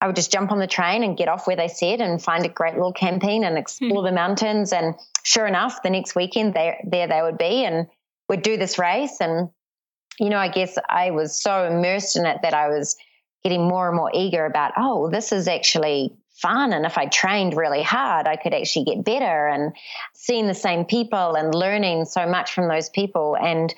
I 0.00 0.06
would 0.06 0.16
just 0.16 0.32
jump 0.32 0.50
on 0.50 0.58
the 0.58 0.66
train 0.66 1.02
and 1.02 1.16
get 1.16 1.28
off 1.28 1.46
where 1.46 1.56
they 1.56 1.68
said 1.68 2.00
and 2.00 2.22
find 2.22 2.44
a 2.46 2.48
great 2.48 2.74
little 2.74 2.92
campaign 2.92 3.44
and 3.44 3.58
explore 3.58 4.02
mm. 4.02 4.08
the 4.08 4.12
mountains. 4.12 4.72
And 4.72 4.94
sure 5.24 5.46
enough, 5.46 5.82
the 5.82 5.90
next 5.90 6.14
weekend 6.14 6.54
there 6.54 6.78
there 6.84 7.06
they 7.06 7.20
would 7.22 7.38
be 7.38 7.64
and 7.64 7.86
would 8.28 8.42
do 8.42 8.56
this 8.56 8.78
race. 8.78 9.18
And 9.20 9.50
you 10.18 10.30
know, 10.30 10.38
I 10.38 10.48
guess 10.48 10.76
I 10.88 11.10
was 11.10 11.40
so 11.40 11.64
immersed 11.64 12.16
in 12.16 12.26
it 12.26 12.38
that 12.42 12.54
I 12.54 12.68
was 12.68 12.96
getting 13.42 13.66
more 13.66 13.88
and 13.88 13.96
more 13.96 14.10
eager 14.12 14.44
about, 14.44 14.72
oh, 14.76 15.10
this 15.10 15.32
is 15.32 15.48
actually 15.48 16.14
fun. 16.40 16.72
And 16.72 16.86
if 16.86 16.98
I 16.98 17.06
trained 17.06 17.56
really 17.56 17.82
hard, 17.82 18.26
I 18.26 18.36
could 18.36 18.54
actually 18.54 18.84
get 18.84 19.04
better 19.04 19.48
and 19.48 19.72
seeing 20.14 20.46
the 20.46 20.54
same 20.54 20.84
people 20.84 21.34
and 21.34 21.54
learning 21.54 22.06
so 22.06 22.26
much 22.26 22.52
from 22.52 22.68
those 22.68 22.88
people. 22.88 23.36
And 23.36 23.74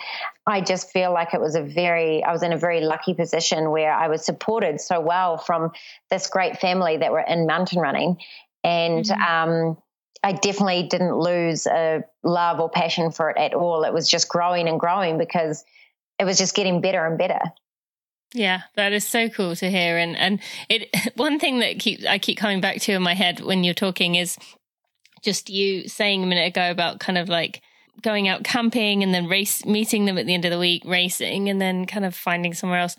I 0.46 0.60
just 0.60 0.90
feel 0.90 1.12
like 1.12 1.34
it 1.34 1.40
was 1.40 1.54
a 1.54 1.62
very, 1.62 2.24
I 2.24 2.32
was 2.32 2.42
in 2.42 2.52
a 2.52 2.58
very 2.58 2.80
lucky 2.80 3.14
position 3.14 3.70
where 3.70 3.92
I 3.92 4.08
was 4.08 4.24
supported 4.24 4.80
so 4.80 5.00
well 5.00 5.38
from 5.38 5.70
this 6.10 6.26
great 6.28 6.58
family 6.58 6.96
that 6.96 7.12
were 7.12 7.20
in 7.20 7.46
mountain 7.46 7.80
running. 7.80 8.18
And, 8.64 9.04
mm-hmm. 9.04 9.22
um, 9.22 9.78
I 10.24 10.32
definitely 10.32 10.84
didn't 10.84 11.16
lose 11.16 11.66
a 11.66 12.04
love 12.22 12.60
or 12.60 12.70
passion 12.70 13.10
for 13.10 13.30
it 13.30 13.36
at 13.38 13.54
all. 13.54 13.82
It 13.82 13.92
was 13.92 14.08
just 14.08 14.28
growing 14.28 14.68
and 14.68 14.78
growing 14.78 15.18
because 15.18 15.64
it 16.18 16.24
was 16.24 16.38
just 16.38 16.54
getting 16.54 16.80
better 16.80 17.04
and 17.04 17.18
better. 17.18 17.40
Yeah, 18.32 18.62
that 18.76 18.92
is 18.92 19.06
so 19.06 19.28
cool 19.28 19.56
to 19.56 19.70
hear. 19.70 19.98
And 19.98 20.16
and 20.16 20.40
it 20.68 20.88
one 21.16 21.38
thing 21.38 21.58
that 21.58 21.78
keep 21.80 22.04
I 22.08 22.18
keep 22.18 22.38
coming 22.38 22.60
back 22.60 22.80
to 22.82 22.92
in 22.92 23.02
my 23.02 23.14
head 23.14 23.40
when 23.40 23.64
you're 23.64 23.74
talking 23.74 24.14
is 24.14 24.36
just 25.22 25.50
you 25.50 25.88
saying 25.88 26.22
a 26.22 26.26
minute 26.26 26.46
ago 26.46 26.70
about 26.70 27.00
kind 27.00 27.18
of 27.18 27.28
like 27.28 27.60
going 28.00 28.28
out 28.28 28.44
camping 28.44 29.02
and 29.02 29.12
then 29.12 29.28
race 29.28 29.64
meeting 29.64 30.06
them 30.06 30.18
at 30.18 30.26
the 30.26 30.34
end 30.34 30.44
of 30.44 30.50
the 30.50 30.58
week, 30.58 30.82
racing, 30.84 31.48
and 31.48 31.60
then 31.60 31.86
kind 31.86 32.04
of 32.04 32.14
finding 32.14 32.54
somewhere 32.54 32.80
else. 32.80 32.96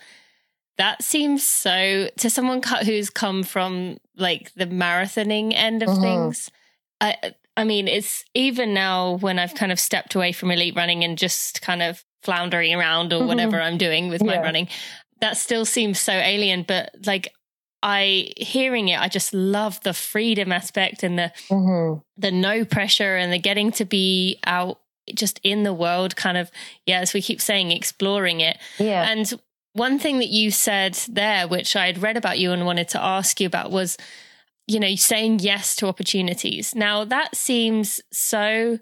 That 0.78 1.04
seems 1.04 1.44
so 1.44 2.10
to 2.18 2.30
someone 2.30 2.62
who's 2.86 3.10
come 3.10 3.44
from 3.44 3.98
like 4.16 4.54
the 4.56 4.66
marathoning 4.66 5.54
end 5.54 5.84
of 5.84 5.90
mm-hmm. 5.90 6.02
things. 6.02 6.50
I 7.02 7.34
I 7.56 7.64
mean, 7.64 7.88
it's 7.88 8.24
even 8.34 8.74
now 8.74 9.18
when 9.18 9.38
I've 9.38 9.54
kind 9.54 9.72
of 9.72 9.80
stepped 9.80 10.16
away 10.16 10.32
from 10.32 10.50
elite 10.50 10.76
running 10.76 11.04
and 11.04 11.18
just 11.18 11.62
kind 11.62 11.84
of 11.84 12.04
floundering 12.24 12.74
around 12.74 13.14
or 13.14 13.20
mm-hmm. 13.20 13.28
whatever 13.28 13.62
I'm 13.62 13.78
doing 13.78 14.10
with 14.10 14.24
my 14.24 14.40
running 14.42 14.70
that 15.24 15.38
still 15.38 15.64
seems 15.64 16.02
so 16.02 16.12
alien, 16.12 16.64
but 16.64 16.94
like 17.06 17.34
I 17.82 18.34
hearing 18.36 18.90
it, 18.90 19.00
I 19.00 19.08
just 19.08 19.34
love 19.34 19.80
the 19.84 19.94
freedom 19.94 20.52
aspect 20.52 21.02
and 21.02 21.18
the 21.18 21.32
mm-hmm. 21.48 22.02
the 22.18 22.32
no 22.32 22.66
pressure 22.66 23.16
and 23.16 23.32
the 23.32 23.40
getting 23.40 23.72
to 23.74 23.86
be 23.86 24.38
out 24.46 24.82
just 25.14 25.40
in 25.44 25.64
the 25.64 25.74
world, 25.74 26.16
kind 26.16 26.38
of 26.38 26.52
yeah, 26.86 27.00
as 27.00 27.14
we 27.14 27.22
keep 27.22 27.42
saying, 27.42 27.72
exploring 27.72 28.42
it. 28.42 28.58
Yeah. 28.80 29.10
And 29.10 29.32
one 29.74 30.00
thing 30.00 30.20
that 30.20 30.30
you 30.30 30.52
said 30.52 30.94
there, 31.10 31.48
which 31.48 31.76
I 31.76 31.88
had 31.88 32.02
read 32.02 32.18
about 32.18 32.40
you 32.40 32.52
and 32.52 32.66
wanted 32.66 32.90
to 32.90 33.04
ask 33.04 33.40
you 33.40 33.48
about, 33.48 33.72
was 33.72 33.98
you 34.68 34.80
know 34.80 34.96
saying 34.96 35.40
yes 35.40 35.76
to 35.78 35.88
opportunities. 35.88 36.76
Now 36.76 37.06
that 37.06 37.36
seems 37.36 38.02
so 38.12 38.80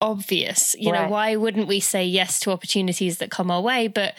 obvious. 0.00 0.76
You 0.78 0.92
right. 0.92 1.04
know, 1.04 1.10
why 1.10 1.36
wouldn't 1.36 1.68
we 1.68 1.80
say 1.80 2.04
yes 2.04 2.38
to 2.40 2.52
opportunities 2.52 3.18
that 3.18 3.30
come 3.30 3.50
our 3.50 3.62
way? 3.62 3.88
But 3.88 4.14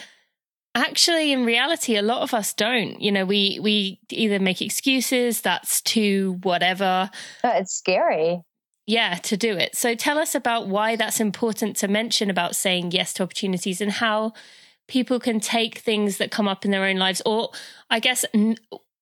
actually 0.74 1.32
in 1.32 1.44
reality 1.44 1.96
a 1.96 2.02
lot 2.02 2.22
of 2.22 2.34
us 2.34 2.52
don't 2.52 3.00
you 3.00 3.10
know 3.10 3.24
we 3.24 3.58
we 3.60 3.98
either 4.10 4.38
make 4.38 4.60
excuses 4.60 5.40
that's 5.40 5.80
too 5.80 6.38
whatever 6.42 7.10
it's 7.42 7.74
scary 7.74 8.40
yeah 8.88 9.14
to 9.16 9.36
do 9.36 9.52
it 9.56 9.76
so 9.76 9.94
tell 9.94 10.18
us 10.18 10.34
about 10.34 10.66
why 10.66 10.96
that's 10.96 11.20
important 11.20 11.76
to 11.76 11.86
mention 11.86 12.30
about 12.30 12.56
saying 12.56 12.90
yes 12.90 13.12
to 13.12 13.22
opportunities 13.22 13.80
and 13.80 13.92
how 13.92 14.32
people 14.88 15.20
can 15.20 15.38
take 15.38 15.78
things 15.78 16.16
that 16.16 16.30
come 16.30 16.48
up 16.48 16.64
in 16.64 16.70
their 16.72 16.84
own 16.90 16.96
lives 16.96 17.20
or 17.26 17.50
i 17.90 18.00
guess 18.00 18.24
n- 18.34 18.56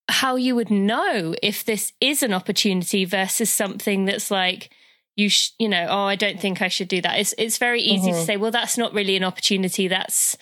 how 0.09 0.35
you 0.37 0.55
would 0.55 0.71
know 0.71 1.35
if 1.43 1.65
this 1.65 1.93
is 2.01 2.23
an 2.23 2.33
opportunity 2.33 3.05
versus 3.05 3.49
something 3.51 4.05
that's 4.05 4.31
like 4.31 4.71
you 5.17 5.29
sh- 5.29 5.51
you 5.59 5.69
know 5.69 5.87
oh 5.89 6.05
i 6.05 6.17
don't 6.17 6.41
think 6.41 6.61
i 6.61 6.69
should 6.69 6.89
do 6.89 7.01
that 7.01 7.19
it's 7.21 7.35
it's 7.39 7.59
very 7.59 7.81
easy 7.81 8.11
Mhm. 8.11 8.19
to 8.21 8.25
say 8.25 8.37
well 8.37 8.51
that's 8.51 8.77
not 8.77 8.93
really 8.93 9.17
an 9.17 9.25
opportunity 9.25 9.89
that's 9.89 10.37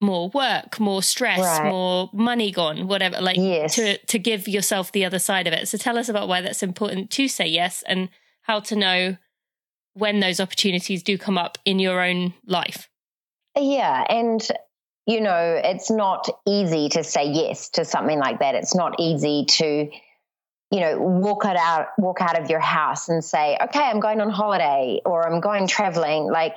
more 0.00 0.28
work 0.30 0.78
more 0.80 1.02
stress 1.02 1.40
Right. 1.40 1.68
more 1.70 2.08
money 2.12 2.50
gone 2.52 2.86
whatever 2.88 3.20
like 3.20 3.36
Yes. 3.36 3.74
to 3.76 3.98
to 3.98 4.18
give 4.18 4.46
yourself 4.48 4.92
the 4.92 5.04
other 5.04 5.18
side 5.18 5.46
of 5.46 5.52
it 5.52 5.68
so 5.68 5.76
tell 5.76 5.98
us 5.98 6.08
about 6.08 6.28
why 6.28 6.40
that's 6.40 6.62
important 6.62 7.10
to 7.10 7.28
say 7.28 7.46
yes 7.46 7.82
and 7.86 8.08
how 8.48 8.60
to 8.60 8.74
know 8.74 9.16
when 9.94 10.20
those 10.20 10.40
opportunities 10.40 11.02
do 11.02 11.16
come 11.16 11.38
up 11.38 11.58
in 11.64 11.78
your 11.78 12.00
own 12.00 12.34
life 12.46 12.88
Yeah, 13.56 14.04
and 14.08 14.46
you 15.06 15.22
know, 15.22 15.60
it's 15.64 15.90
not 15.90 16.28
easy 16.46 16.90
to 16.90 17.02
say 17.02 17.30
yes 17.30 17.70
to 17.70 17.84
something 17.84 18.18
like 18.18 18.40
that. 18.40 18.54
It's 18.54 18.74
not 18.74 18.96
easy 18.98 19.46
to, 19.48 19.90
you 20.70 20.80
know, 20.80 20.98
walk 20.98 21.46
out, 21.46 21.86
walk 21.96 22.20
out 22.20 22.38
of 22.38 22.50
your 22.50 22.60
house 22.60 23.08
and 23.08 23.24
say, 23.24 23.56
"Okay, 23.60 23.80
I'm 23.80 24.00
going 24.00 24.20
on 24.20 24.28
holiday 24.28 25.00
or 25.06 25.26
I'm 25.26 25.40
going 25.40 25.66
traveling." 25.66 26.30
Like, 26.30 26.56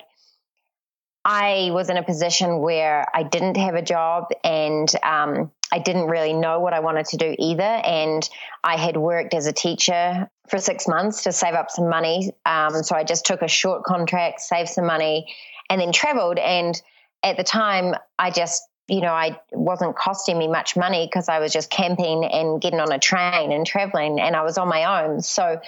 I 1.24 1.70
was 1.72 1.90
in 1.90 1.98
a 1.98 2.04
position 2.04 2.60
where 2.60 3.06
I 3.14 3.24
didn't 3.24 3.58
have 3.58 3.76
a 3.76 3.82
job 3.82 4.30
and 4.44 4.92
um, 5.04 5.52
I 5.72 5.80
didn't 5.80 6.08
really 6.08 6.34
know 6.34 6.60
what 6.60 6.74
I 6.74 6.80
wanted 6.80 7.06
to 7.08 7.18
do 7.18 7.36
either. 7.38 7.64
And 7.64 8.28
I 8.64 8.78
had 8.78 8.98
worked 8.98 9.34
as 9.34 9.46
a 9.46 9.54
teacher 9.54 10.30
for 10.50 10.58
six 10.58 10.88
months 10.88 11.24
to 11.24 11.32
save 11.32 11.54
up 11.54 11.70
some 11.70 11.90
money. 11.90 12.32
Um, 12.46 12.84
so 12.84 12.96
I 12.96 13.04
just 13.04 13.26
took 13.26 13.42
a 13.42 13.48
short 13.48 13.84
contract, 13.84 14.42
saved 14.42 14.70
some 14.70 14.86
money, 14.86 15.34
and 15.70 15.80
then 15.80 15.92
traveled. 15.92 16.40
And 16.40 16.80
at 17.24 17.38
the 17.38 17.44
time, 17.44 17.96
I 18.18 18.32
just, 18.32 18.64
you 18.88 19.02
know, 19.02 19.14
I 19.14 19.40
wasn't 19.52 19.96
costing 19.96 20.38
me 20.38 20.48
much 20.48 20.76
money 20.76 21.06
because 21.06 21.30
I 21.30 21.40
was 21.40 21.54
just 21.54 21.70
camping 21.70 22.26
and 22.26 22.60
getting 22.60 22.80
on 22.80 22.92
a 22.92 23.00
train 23.00 23.52
and 23.52 23.66
traveling, 23.66 24.20
and 24.20 24.36
I 24.36 24.44
was 24.44 24.58
on 24.58 24.68
my 24.68 25.04
own. 25.04 25.22
So 25.22 25.62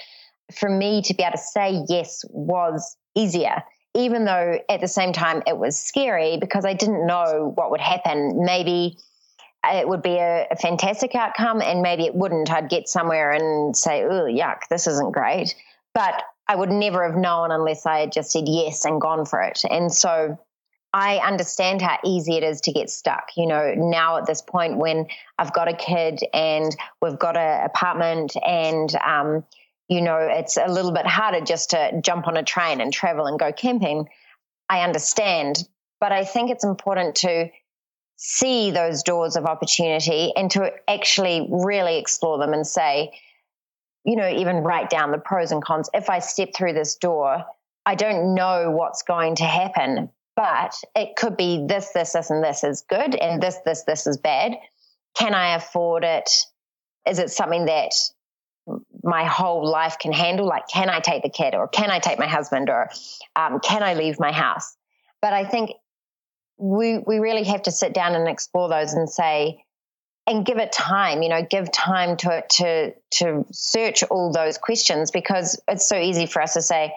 for 0.52 0.68
me 0.68 1.00
to 1.02 1.14
be 1.14 1.22
able 1.22 1.32
to 1.32 1.38
say 1.38 1.84
yes 1.88 2.24
was 2.28 2.96
easier, 3.14 3.62
even 3.94 4.24
though 4.24 4.58
at 4.68 4.80
the 4.80 4.88
same 4.88 5.12
time 5.12 5.42
it 5.46 5.56
was 5.56 5.78
scary 5.78 6.36
because 6.36 6.64
I 6.64 6.74
didn't 6.74 7.06
know 7.06 7.52
what 7.54 7.70
would 7.70 7.80
happen. 7.80 8.44
Maybe 8.44 8.98
it 9.64 9.88
would 9.88 10.02
be 10.02 10.16
a, 10.16 10.46
a 10.50 10.56
fantastic 10.56 11.14
outcome, 11.14 11.62
and 11.62 11.80
maybe 11.80 12.04
it 12.04 12.14
wouldn't. 12.14 12.50
I'd 12.50 12.68
get 12.68 12.88
somewhere 12.88 13.30
and 13.30 13.76
say, 13.76 14.04
oh, 14.04 14.24
yuck, 14.24 14.68
this 14.68 14.86
isn't 14.86 15.12
great. 15.12 15.54
But 15.94 16.22
I 16.46 16.56
would 16.56 16.70
never 16.70 17.08
have 17.08 17.16
known 17.16 17.50
unless 17.50 17.86
I 17.86 18.00
had 18.00 18.12
just 18.12 18.30
said 18.30 18.44
yes 18.46 18.84
and 18.84 19.00
gone 19.00 19.24
for 19.24 19.40
it. 19.40 19.62
And 19.70 19.92
so 19.92 20.38
I 20.92 21.16
understand 21.18 21.80
how 21.80 21.98
easy 22.04 22.36
it 22.36 22.42
is 22.42 22.60
to 22.62 22.72
get 22.72 22.90
stuck. 22.90 23.28
You 23.36 23.46
know, 23.46 23.74
now 23.74 24.18
at 24.18 24.26
this 24.26 24.42
point 24.42 24.76
when 24.76 25.06
I've 25.38 25.52
got 25.52 25.68
a 25.68 25.74
kid 25.74 26.20
and 26.34 26.74
we've 27.00 27.18
got 27.18 27.36
an 27.36 27.64
apartment 27.64 28.36
and, 28.44 28.94
um, 28.96 29.44
you 29.88 30.00
know, 30.00 30.18
it's 30.18 30.56
a 30.56 30.70
little 30.70 30.92
bit 30.92 31.06
harder 31.06 31.40
just 31.44 31.70
to 31.70 32.00
jump 32.02 32.26
on 32.26 32.36
a 32.36 32.42
train 32.42 32.80
and 32.80 32.92
travel 32.92 33.26
and 33.26 33.38
go 33.38 33.52
camping. 33.52 34.08
I 34.68 34.80
understand. 34.80 35.68
But 36.00 36.12
I 36.12 36.24
think 36.24 36.50
it's 36.50 36.64
important 36.64 37.16
to 37.16 37.50
see 38.16 38.70
those 38.70 39.02
doors 39.02 39.36
of 39.36 39.44
opportunity 39.44 40.32
and 40.34 40.50
to 40.52 40.72
actually 40.88 41.48
really 41.50 41.98
explore 41.98 42.38
them 42.38 42.52
and 42.52 42.66
say, 42.66 43.12
you 44.04 44.16
know, 44.16 44.28
even 44.28 44.56
write 44.56 44.90
down 44.90 45.10
the 45.10 45.18
pros 45.18 45.52
and 45.52 45.62
cons. 45.62 45.90
If 45.92 46.10
I 46.10 46.20
step 46.20 46.50
through 46.54 46.74
this 46.74 46.96
door, 46.96 47.44
I 47.86 47.94
don't 47.94 48.34
know 48.34 48.70
what's 48.70 49.02
going 49.02 49.36
to 49.36 49.44
happen, 49.44 50.10
but 50.36 50.74
it 50.94 51.16
could 51.16 51.36
be 51.36 51.66
this, 51.66 51.90
this, 51.92 52.12
this, 52.12 52.30
and 52.30 52.42
this 52.42 52.64
is 52.64 52.82
good, 52.88 53.14
and 53.14 53.42
this, 53.42 53.58
this, 53.64 53.82
this 53.82 54.06
is 54.06 54.16
bad. 54.16 54.56
Can 55.16 55.34
I 55.34 55.54
afford 55.54 56.04
it? 56.04 56.30
Is 57.06 57.18
it 57.18 57.30
something 57.30 57.66
that 57.66 57.92
my 59.04 59.24
whole 59.24 59.70
life 59.70 59.98
can 59.98 60.12
handle? 60.12 60.46
Like, 60.46 60.66
can 60.66 60.88
I 60.88 61.00
take 61.00 61.22
the 61.22 61.28
kid, 61.28 61.54
or 61.54 61.68
can 61.68 61.90
I 61.90 61.98
take 61.98 62.18
my 62.18 62.26
husband, 62.26 62.70
or 62.70 62.90
um, 63.36 63.60
can 63.60 63.82
I 63.82 63.94
leave 63.94 64.18
my 64.18 64.32
house? 64.32 64.76
But 65.20 65.32
I 65.32 65.44
think 65.44 65.72
we 66.56 66.98
we 66.98 67.18
really 67.18 67.44
have 67.44 67.62
to 67.62 67.70
sit 67.70 67.92
down 67.92 68.14
and 68.14 68.28
explore 68.28 68.68
those 68.68 68.94
and 68.94 69.08
say, 69.08 69.64
and 70.26 70.46
give 70.46 70.58
it 70.58 70.72
time. 70.72 71.22
You 71.22 71.28
know, 71.28 71.42
give 71.48 71.70
time 71.70 72.16
to 72.18 72.38
it 72.38 72.50
to 72.50 72.94
to 73.18 73.46
search 73.52 74.02
all 74.04 74.32
those 74.32 74.58
questions 74.58 75.10
because 75.10 75.60
it's 75.68 75.86
so 75.86 75.98
easy 75.98 76.26
for 76.26 76.40
us 76.40 76.54
to 76.54 76.62
say, 76.62 76.94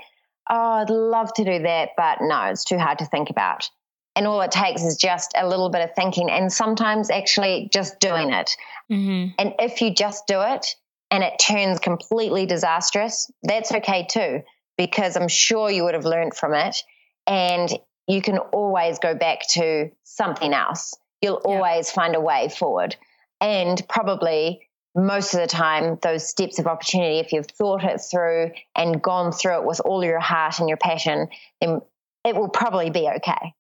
"Oh, 0.50 0.56
I'd 0.56 0.90
love 0.90 1.34
to 1.34 1.44
do 1.44 1.64
that, 1.64 1.90
but 1.98 2.20
no, 2.22 2.44
it's 2.46 2.64
too 2.64 2.80
hard 2.80 3.00
to 3.00 3.06
think 3.06 3.30
about." 3.30 3.70
And 4.16 4.26
all 4.26 4.42
it 4.42 4.50
takes 4.50 4.82
is 4.82 4.98
just 4.98 5.34
a 5.36 5.48
little 5.48 5.70
bit 5.70 5.82
of 5.82 5.94
thinking, 5.94 6.32
and 6.32 6.52
sometimes 6.52 7.12
actually 7.12 7.70
just 7.72 8.00
doing 8.00 8.32
it. 8.32 8.56
mm-hmm. 8.90 9.34
And 9.38 9.54
if 9.60 9.82
you 9.82 9.94
just 9.94 10.26
do 10.26 10.42
it 10.42 10.76
and 11.12 11.24
it 11.24 11.34
turns 11.40 11.80
completely 11.80 12.46
disastrous, 12.46 13.32
that's 13.44 13.72
okay 13.72 14.08
too, 14.10 14.42
because 14.78 15.16
I'm 15.16 15.28
sure 15.28 15.70
you 15.70 15.84
would 15.84 15.94
have 15.94 16.06
learned 16.06 16.36
from 16.36 16.54
it. 16.54 16.84
And 17.26 17.70
you 18.08 18.22
can 18.22 18.38
always 18.38 19.00
go 19.00 19.16
back 19.16 19.48
to 19.50 19.92
something 20.04 20.54
else. 20.54 20.94
You'll 21.22 21.42
Yeah. 21.44 21.56
always 21.56 21.92
find 21.92 22.16
a 22.16 22.22
way 22.22 22.50
forward. 22.50 22.96
And 23.42 23.86
probably 23.90 24.68
most 24.96 25.34
of 25.34 25.42
the 25.42 25.48
time, 25.48 26.00
those 26.02 26.28
steps 26.28 26.58
of 26.58 26.68
opportunity, 26.68 27.20
if 27.20 27.32
you've 27.32 27.48
thought 27.48 27.84
it 27.84 28.00
through 28.00 28.52
and 28.76 29.02
gone 29.02 29.32
through 29.32 29.60
it 29.60 29.66
with 29.66 29.80
all 29.82 30.04
your 30.04 30.20
heart 30.20 30.60
and 30.60 30.68
your 30.68 30.78
passion, 30.78 31.28
then 31.62 31.82
it 32.24 32.36
will 32.36 32.50
probably 32.50 32.90
be 32.90 33.08
okay. 33.08 33.54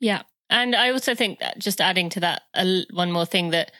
Yeah. 0.00 0.22
And 0.50 0.74
I 0.74 0.90
also 0.90 1.14
think 1.14 1.38
that 1.38 1.58
just 1.58 1.80
adding 1.80 2.08
to 2.10 2.20
that 2.20 2.42
uh, 2.54 2.80
one 2.92 3.12
more 3.12 3.24
thing 3.24 3.50
that 3.50 3.72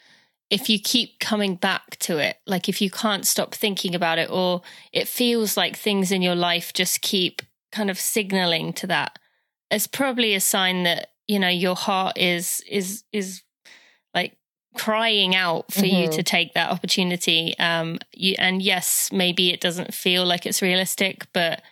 if 0.53 0.69
you 0.69 0.79
keep 0.79 1.19
coming 1.19 1.57
back 1.57 1.97
to 1.97 2.19
it, 2.19 2.37
like 2.47 2.69
if 2.69 2.83
you 2.83 2.91
can't 2.91 3.27
stop 3.27 3.55
thinking 3.55 3.95
about 3.95 4.19
it, 4.19 4.31
or 4.31 4.61
it 4.93 5.09
feels 5.09 5.57
like 5.57 5.75
things 5.75 6.13
in 6.13 6.21
your 6.21 6.35
life 6.35 6.75
just 6.75 7.01
keep 7.01 7.41
kind 7.73 7.89
of 7.89 7.99
signaling 7.99 8.75
to 8.75 8.87
that, 8.87 9.19
it's 9.71 9.87
probably 9.87 10.35
a 10.35 10.41
sign 10.41 10.83
that, 10.83 11.09
you 11.27 11.39
know, 11.39 11.49
your 11.49 11.75
heart 11.75 12.19
is, 12.19 12.63
is, 12.69 13.03
is 13.15 13.41
like 14.13 14.37
crying 14.77 15.35
out 15.35 15.73
for 15.73 15.87
you 15.87 16.09
Mhm. 16.09 16.17
to 16.17 16.23
take 16.23 16.53
that 16.53 16.71
opportunity. 16.71 17.59
Um, 17.59 17.99
you, 18.13 18.35
and 18.39 18.61
yes, 18.61 19.09
maybe 19.11 19.55
it 19.55 19.61
doesn't 19.63 19.95
feel 19.95 20.27
like 20.27 20.45
it's 20.45 20.61
realistic, 20.61 21.29
but 21.33 21.63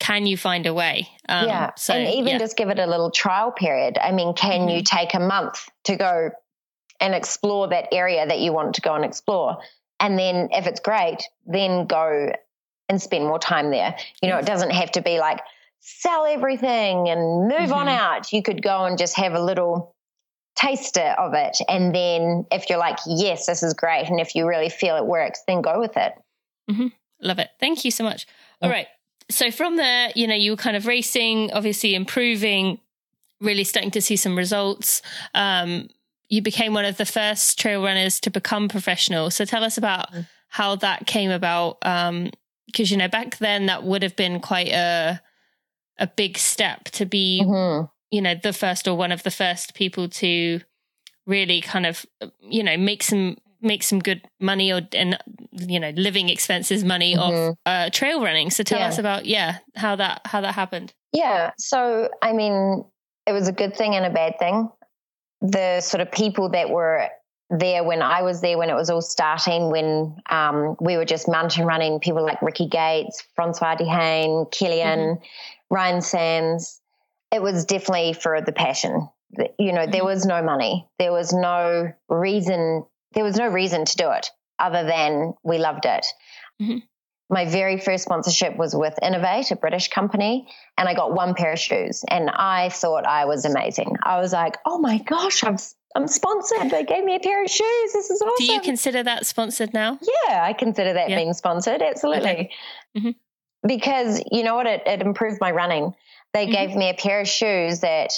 can 0.00 0.26
you 0.26 0.36
find 0.36 0.66
a 0.66 0.74
way? 0.74 1.08
Um, 1.28 1.46
yeah. 1.46 1.70
So, 1.76 1.94
and 1.94 2.12
even 2.12 2.32
yeah. 2.32 2.38
just 2.38 2.56
give 2.56 2.68
it 2.68 2.80
a 2.80 2.86
little 2.86 3.12
trial 3.12 3.52
period. 3.52 3.96
I 4.02 4.10
mean, 4.10 4.34
can 4.34 4.68
you 4.68 4.82
take 4.82 5.14
a 5.14 5.20
month 5.20 5.68
to 5.84 5.94
go 5.94 6.30
and 7.00 7.14
explore 7.14 7.68
that 7.68 7.88
area 7.92 8.26
that 8.26 8.40
you 8.40 8.52
want 8.52 8.74
to 8.76 8.80
go 8.80 8.94
and 8.94 9.04
explore? 9.04 9.58
And 10.00 10.18
then 10.18 10.48
if 10.52 10.66
it's 10.66 10.80
great, 10.80 11.22
then 11.46 11.86
go 11.86 12.32
and 12.88 13.00
spend 13.00 13.24
more 13.26 13.38
time 13.38 13.70
there. 13.70 13.96
You 14.22 14.28
know, 14.28 14.38
it 14.38 14.46
doesn't 14.46 14.70
have 14.70 14.90
to 14.92 15.02
be 15.02 15.18
like 15.18 15.40
sell 15.80 16.26
everything 16.26 17.08
and 17.08 17.48
move 17.48 17.72
on 17.72 17.86
Mhm. 17.86 17.98
out. 17.98 18.32
You 18.32 18.42
could 18.42 18.62
go 18.62 18.84
and 18.84 18.96
just 18.98 19.16
have 19.16 19.34
a 19.34 19.40
little 19.40 19.94
taster 20.56 21.14
of 21.18 21.34
it. 21.34 21.56
And 21.68 21.94
then 21.94 22.46
if 22.50 22.68
you're 22.70 22.78
like, 22.78 22.98
yes, 23.06 23.46
this 23.46 23.62
is 23.62 23.74
great. 23.74 24.08
And 24.08 24.20
if 24.20 24.34
you 24.34 24.46
really 24.46 24.68
feel 24.68 24.96
it 24.96 25.04
works, 25.04 25.42
then 25.46 25.62
go 25.62 25.80
with 25.80 25.96
it. 25.96 26.14
Love 27.20 27.38
it. 27.38 27.50
Thank 27.60 27.84
you 27.84 27.90
so 27.90 28.04
much. 28.04 28.26
All 28.62 28.70
right. 28.70 28.86
So 29.30 29.50
from 29.50 29.76
there, 29.76 30.10
you 30.14 30.26
know, 30.26 30.34
you 30.34 30.52
were 30.52 30.56
kind 30.56 30.76
of 30.76 30.86
racing, 30.86 31.52
obviously 31.52 31.94
improving, 31.94 32.78
really 33.40 33.64
starting 33.64 33.90
to 33.92 34.00
see 34.02 34.16
some 34.16 34.36
results. 34.36 35.02
Um, 35.34 35.88
you 36.34 36.42
became 36.42 36.74
one 36.74 36.84
of 36.84 36.96
the 36.96 37.06
first 37.06 37.58
trail 37.58 37.82
runners 37.82 38.18
to 38.20 38.30
become 38.30 38.68
professional. 38.68 39.30
So 39.30 39.44
tell 39.44 39.62
us 39.64 39.78
about 39.78 40.12
Mm. 40.12 40.26
how 40.48 40.76
that 40.76 41.06
came 41.06 41.30
about. 41.30 41.78
Um, 41.82 42.30
because 42.66 42.90
you 42.90 42.96
know, 42.96 43.08
back 43.08 43.38
then 43.38 43.66
that 43.66 43.84
would 43.84 44.02
have 44.02 44.16
been 44.16 44.40
quite 44.40 44.68
a 44.72 45.20
a 45.98 46.08
big 46.08 46.36
step 46.36 46.84
to 46.86 47.06
be, 47.06 47.40
Mhm. 47.44 47.88
you 48.10 48.20
know, 48.20 48.34
the 48.34 48.52
first 48.52 48.88
or 48.88 48.96
one 48.96 49.12
of 49.12 49.22
the 49.22 49.30
first 49.30 49.74
people 49.74 50.08
to 50.08 50.60
really 51.24 51.60
kind 51.60 51.86
of, 51.86 52.04
you 52.40 52.64
know, 52.64 52.76
make 52.76 53.02
some 53.04 53.36
make 53.60 53.82
some 53.82 54.00
good 54.00 54.20
money 54.40 54.72
or 54.72 54.80
and 54.92 55.16
you 55.52 55.78
know 55.80 55.90
living 55.96 56.28
expenses 56.28 56.84
money 56.84 57.16
off 57.16 57.32
Mhm. 57.32 57.54
uh, 57.64 57.90
trail 57.90 58.22
running. 58.22 58.50
So 58.50 58.62
tell 58.64 58.80
Yeah. 58.80 58.88
us 58.88 58.98
about 58.98 59.24
yeah 59.26 59.58
how 59.76 59.94
that 59.96 60.20
how 60.26 60.40
that 60.40 60.54
happened. 60.54 60.92
Yeah. 61.12 61.52
So, 61.58 62.08
I 62.22 62.32
mean, 62.32 62.84
it 63.26 63.32
was 63.32 63.46
a 63.48 63.52
good 63.52 63.74
thing 63.76 63.94
and 63.94 64.04
a 64.04 64.10
bad 64.10 64.38
thing. 64.40 64.68
The 65.46 65.80
sort 65.82 66.00
of 66.00 66.10
people 66.10 66.48
that 66.50 66.70
were 66.70 67.08
there 67.50 67.84
when 67.84 68.00
I 68.00 68.22
was 68.22 68.40
there, 68.40 68.56
when 68.56 68.70
it 68.70 68.74
was 68.74 68.88
all 68.88 69.02
starting, 69.02 69.70
when 69.70 70.16
um, 70.30 70.76
we 70.80 70.96
were 70.96 71.04
just 71.04 71.28
mountain 71.28 71.66
running, 71.66 72.00
people 72.00 72.24
like 72.24 72.40
Ricky 72.40 72.66
Gates, 72.66 73.22
François 73.38 73.76
D'Haene, 73.76 74.50
Kilian, 74.50 75.20
Ryan 75.70 75.98
Sandes, 76.00 76.80
it 77.30 77.42
was 77.42 77.66
definitely 77.66 78.14
for 78.14 78.40
the 78.40 78.52
passion. 78.52 79.08
You 79.58 79.72
know, 79.72 79.86
there 79.86 80.02
Mhm. 80.02 80.06
was 80.06 80.24
no 80.24 80.42
money. 80.42 80.88
There 80.98 81.12
was 81.12 81.32
no 81.32 81.92
reason. 82.08 82.86
There 83.12 83.24
was 83.24 83.36
no 83.36 83.48
reason 83.48 83.84
to 83.84 83.96
do 83.96 84.10
it 84.12 84.30
other 84.58 84.84
than 84.84 85.34
we 85.42 85.58
loved 85.58 85.84
it. 85.84 86.06
Mhm. 86.62 86.82
My 87.30 87.46
very 87.46 87.80
first 87.80 88.04
sponsorship 88.04 88.56
was 88.56 88.74
with 88.74 88.94
Inov-8, 89.02 89.50
a 89.50 89.56
British 89.56 89.88
company, 89.88 90.46
and 90.76 90.88
I 90.88 90.94
got 90.94 91.14
one 91.14 91.34
pair 91.34 91.52
of 91.52 91.58
shoes, 91.58 92.04
and 92.08 92.28
I 92.30 92.68
thought 92.68 93.06
I 93.06 93.24
was 93.24 93.44
amazing. 93.46 93.96
I 94.02 94.20
was 94.20 94.32
like, 94.32 94.58
"Oh 94.66 94.78
my 94.78 94.98
gosh, 94.98 95.42
I'm 95.42 95.56
I'm 95.96 96.06
sponsored! 96.06 96.70
They 96.70 96.84
gave 96.84 97.04
me 97.04 97.16
a 97.16 97.20
pair 97.20 97.42
of 97.42 97.50
shoes. 97.50 97.92
This 97.92 98.10
is 98.10 98.20
awesome." 98.20 98.46
Do 98.46 98.52
you 98.52 98.60
consider 98.60 99.02
that 99.02 99.24
sponsored 99.26 99.72
now? 99.72 99.98
Yeah, 100.26 100.42
I 100.44 100.52
consider 100.52 100.92
that 100.92 101.08
Yeah. 101.08 101.16
being 101.16 101.32
sponsored. 101.32 101.80
Absolutely. 101.82 102.30
Okay. 102.30 102.50
Mhm. 102.96 103.14
because 103.66 104.22
you 104.30 104.42
know 104.42 104.54
what? 104.56 104.66
It, 104.66 104.82
it 104.86 105.00
improved 105.00 105.40
my 105.40 105.50
running. 105.50 105.94
They 106.34 106.44
mm-hmm. 106.46 106.52
gave 106.52 106.76
me 106.76 106.90
a 106.90 106.94
pair 106.94 107.20
of 107.20 107.28
shoes 107.28 107.80
that, 107.80 108.12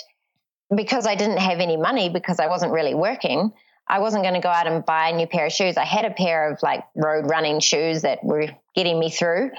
because 0.75 1.07
I 1.07 1.15
didn't 1.15 1.39
have 1.39 1.61
any 1.61 1.77
money 1.77 2.09
because 2.09 2.41
I 2.41 2.49
wasn't 2.49 2.73
really 2.73 2.95
working, 2.95 3.53
I 3.89 4.01
wasn't 4.01 4.25
going 4.25 4.35
to 4.35 4.41
go 4.41 4.49
out 4.49 4.67
and 4.67 4.85
buy 4.85 5.11
a 5.11 5.17
new 5.17 5.27
pair 5.27 5.47
of 5.47 5.53
shoes. 5.53 5.77
I 5.77 5.85
had 5.85 6.05
a 6.05 6.11
pair 6.11 6.51
of 6.51 6.63
like 6.63 6.85
road 6.95 7.29
running 7.31 7.61
shoes 7.61 8.03
that 8.03 8.25
were 8.25 8.49
getting 8.75 8.99
me 8.99 9.11
through. 9.11 9.51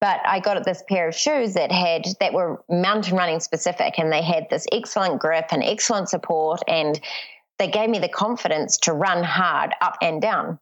But 0.00 0.20
I 0.24 0.40
got 0.40 0.64
this 0.64 0.82
pair 0.88 1.08
of 1.08 1.14
shoes 1.14 1.54
that 1.54 1.70
had 1.70 2.06
that 2.20 2.32
were 2.32 2.64
mountain 2.70 3.16
running 3.16 3.40
specific 3.40 3.98
and 3.98 4.10
they 4.10 4.22
had 4.22 4.48
this 4.48 4.66
excellent 4.72 5.20
grip 5.20 5.48
and 5.52 5.62
excellent 5.62 6.08
support 6.08 6.62
and 6.66 6.98
they 7.58 7.68
gave 7.68 7.90
me 7.90 7.98
the 7.98 8.08
confidence 8.08 8.78
to 8.78 8.94
run 8.94 9.22
hard 9.22 9.74
up 9.82 9.98
and 10.00 10.22
down. 10.22 10.58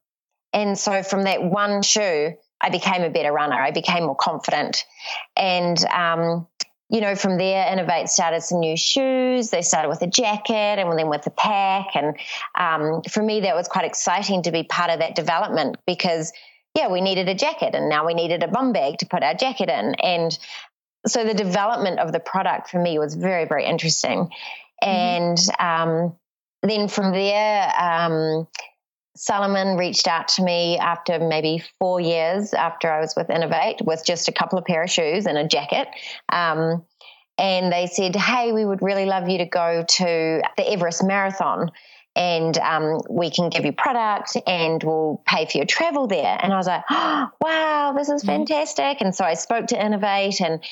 And 0.52 0.76
so 0.76 1.04
from 1.04 1.22
that 1.24 1.42
one 1.42 1.82
shoe, 1.82 2.32
I 2.60 2.70
became 2.70 3.02
a 3.02 3.10
better 3.10 3.32
runner. 3.32 3.54
I 3.54 3.70
became 3.70 4.04
more 4.04 4.16
confident. 4.16 4.84
And, 5.36 5.78
um, 5.86 6.48
you 6.90 7.02
know, 7.02 7.14
from 7.14 7.36
there, 7.36 7.64
Inov-8 7.66 8.08
started 8.08 8.42
some 8.42 8.60
new 8.60 8.76
shoes. 8.76 9.50
They 9.50 9.60
started 9.60 9.88
with 9.88 10.00
a 10.00 10.06
jacket 10.06 10.78
and 10.78 10.98
then 10.98 11.08
with 11.08 11.26
a 11.26 11.30
pack. 11.30 11.88
And 11.94 12.16
um, 12.54 13.02
for 13.02 13.22
me, 13.22 13.40
that 13.40 13.54
was 13.54 13.68
quite 13.68 13.84
exciting 13.84 14.44
to 14.44 14.52
be 14.52 14.62
part 14.62 14.90
of 14.90 15.00
that 15.00 15.14
development 15.14 15.76
because, 15.86 16.32
yeah, 16.74 16.88
we 16.88 17.02
needed 17.02 17.28
a 17.28 17.34
jacket 17.34 17.74
and 17.74 17.90
now 17.90 18.06
we 18.06 18.14
needed 18.14 18.42
a 18.42 18.48
bum 18.48 18.72
bag 18.72 18.98
to 18.98 19.06
put 19.06 19.22
our 19.22 19.34
jacket 19.34 19.68
in. 19.68 19.94
And 19.96 20.38
so 21.06 21.24
the 21.24 21.34
development 21.34 21.98
of 21.98 22.12
the 22.12 22.20
product 22.20 22.70
for 22.70 22.80
me 22.80 22.98
was 22.98 23.14
very, 23.14 23.44
very 23.44 23.66
interesting. 23.66 24.30
Mm-hmm. 24.82 24.88
And 24.88 25.38
um, 25.58 26.16
then 26.62 26.88
from 26.88 27.12
there, 27.12 27.72
um, 27.78 28.48
Salomon 29.18 29.76
reached 29.76 30.06
out 30.06 30.28
to 30.28 30.42
me 30.42 30.78
after 30.78 31.18
maybe 31.18 31.62
four 31.78 32.00
years 32.00 32.54
after 32.54 32.90
I 32.90 33.00
was 33.00 33.14
with 33.16 33.26
Inov-8 33.28 33.84
with 33.84 34.04
just 34.06 34.28
a 34.28 34.32
couple 34.32 34.58
of 34.58 34.64
pair 34.64 34.84
of 34.84 34.90
shoes 34.90 35.26
and 35.26 35.36
a 35.36 35.46
jacket. 35.46 35.88
Um, 36.28 36.84
and 37.36 37.72
they 37.72 37.86
said, 37.86 38.14
Hey, 38.14 38.52
we 38.52 38.64
would 38.64 38.80
really 38.80 39.06
love 39.06 39.28
you 39.28 39.38
to 39.38 39.44
go 39.46 39.84
to 39.86 40.42
the 40.56 40.70
Everest 40.72 41.02
Marathon 41.02 41.72
and 42.14 42.56
um, 42.58 43.00
we 43.10 43.30
can 43.30 43.48
give 43.48 43.64
you 43.64 43.72
product 43.72 44.36
and 44.46 44.82
we'll 44.82 45.22
pay 45.26 45.46
for 45.46 45.58
your 45.58 45.66
travel 45.66 46.06
there. 46.06 46.38
And 46.40 46.52
I 46.52 46.56
was 46.56 46.66
like, 46.66 46.82
oh, 46.88 47.28
Wow, 47.40 47.94
this 47.96 48.08
is 48.08 48.22
mm-hmm. 48.22 48.44
fantastic. 48.44 49.00
And 49.00 49.14
so 49.14 49.24
I 49.24 49.34
spoke 49.34 49.66
to 49.68 49.76
Inov-8 49.76 50.40
and 50.40 50.64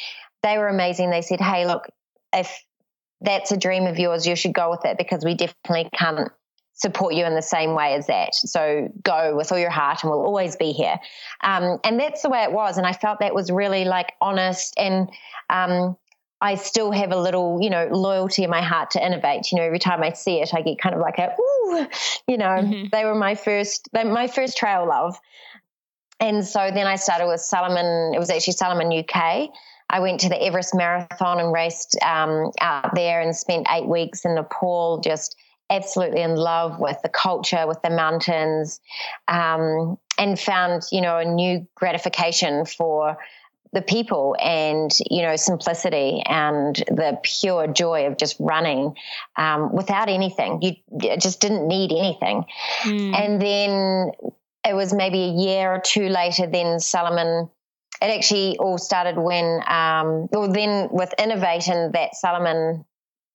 they 0.43 0.59
were 0.59 0.69
amazing. 0.69 1.11
They 1.11 1.23
said, 1.23 1.41
Hey, 1.41 1.67
look, 1.67 1.87
if 2.33 2.65
that's 3.21 3.51
a 3.51 3.57
dream 3.57 3.87
of 3.87 3.99
yours, 3.99 4.27
you 4.27 4.37
should 4.37 4.53
go 4.53 4.71
with 4.71 4.85
it 4.85 4.99
because 4.99 5.25
we 5.25 5.35
definitely 5.35 5.89
can't 5.95 6.31
support 6.77 7.15
you 7.15 7.25
in 7.25 7.35
the 7.35 7.43
same 7.43 7.75
way 7.75 7.95
as 7.95 8.07
that. 8.07 8.35
So 8.35 8.93
go 9.03 9.35
with 9.35 9.51
all 9.51 9.59
your 9.59 9.71
heart 9.71 10.03
and 10.03 10.11
we'll 10.11 10.25
always 10.25 10.57
be 10.57 10.73
here. 10.73 10.99
Um, 11.43 11.79
and 11.85 11.99
that's 11.99 12.23
the 12.23 12.29
way 12.29 12.43
it 12.43 12.53
was. 12.53 12.79
And 12.79 12.87
I 12.87 12.93
felt 12.93 13.21
that 13.21 13.35
was 13.35 13.51
really 13.51 13.85
like 13.85 14.13
honest 14.21 14.75
and, 14.79 15.11
um, 15.51 15.97
I 16.39 16.57
still 16.57 16.91
have 16.93 17.13
a 17.13 17.17
little, 17.17 17.61
you 17.63 17.71
know, 17.71 17.89
loyalty 17.91 18.45
in 18.45 18.51
my 18.51 18.61
heart 18.61 18.91
to 18.91 19.01
Inov-8. 19.01 19.51
You 19.51 19.59
know, 19.59 19.65
every 19.65 19.79
time 19.79 20.03
I 20.03 20.13
see 20.13 20.43
it, 20.43 20.53
I 20.53 20.61
get 20.61 20.79
kind 20.79 20.95
of 20.95 21.01
like 21.01 21.19
a, 21.19 21.35
ooh, 21.41 21.87
you 22.29 22.37
know, 22.37 22.45
mm-hmm. 22.45 22.89
they 22.93 23.07
were 23.07 23.15
my 23.15 23.35
first, 23.35 23.89
my 23.95 24.27
first 24.27 24.59
trail 24.59 24.87
love. 24.87 25.19
And 26.21 26.47
so 26.47 26.71
then 26.73 26.87
I 26.87 26.97
started 26.97 27.27
with 27.27 27.41
Salomon. 27.41 28.13
It 28.15 28.19
was 28.19 28.29
actually 28.29 28.53
Salomon 28.53 28.93
UK. 28.93 29.49
I 29.89 30.01
went 30.01 30.21
to 30.21 30.29
the 30.29 30.43
Everest 30.43 30.75
Marathon 30.75 31.41
and 31.41 31.55
raced 31.55 31.97
um, 32.03 32.51
out 32.61 32.95
there 32.95 33.23
and 33.23 33.35
spent 33.35 33.67
eight 33.71 33.87
weeks 33.87 34.27
in 34.27 34.35
Nepal, 34.35 35.01
just 35.01 35.37
absolutely 35.71 36.23
in 36.23 36.37
love 36.37 36.79
with 36.79 37.01
the 37.03 37.09
culture, 37.09 37.67
with 37.67 37.83
the 37.83 37.91
mountains, 37.91 38.81
um, 39.29 39.99
and 40.19 40.39
found, 40.39 40.83
you 40.93 41.01
know, 41.01 41.19
a 41.19 41.25
new 41.25 41.67
gratification 41.75 42.65
for 42.65 43.19
the 43.73 43.83
people 43.83 44.37
and 44.41 44.97
you 45.11 45.23
know 45.23 45.37
simplicity 45.37 46.23
and 46.25 46.77
the 46.87 47.19
pure 47.23 47.67
joy 47.67 48.07
of 48.07 48.17
just 48.17 48.37
running 48.39 48.95
um, 49.37 49.75
without 49.75 50.09
anything 50.09 50.63
you 50.63 51.17
just 51.19 51.41
didn't 51.41 51.67
need 51.67 51.91
anything 51.91 52.45
mm. 52.85 53.15
and 53.15 53.43
then 53.43 54.13
it 54.65 54.73
was 54.73 54.95
maybe 54.95 55.25
a 55.25 55.33
year 55.33 55.75
or 55.75 55.81
two 55.81 56.09
later 56.09 56.47
then 56.47 56.79
salomon 56.79 57.51
it 58.03 58.07
actually 58.07 58.59
all 58.59 58.79
started 58.79 59.17
when, 59.17 59.63
um, 59.67 60.29
well, 60.31 60.53
then 60.53 60.89
with 60.91 61.15
Innovating 61.19 61.93
that 61.93 62.15
Salomon 62.15 62.85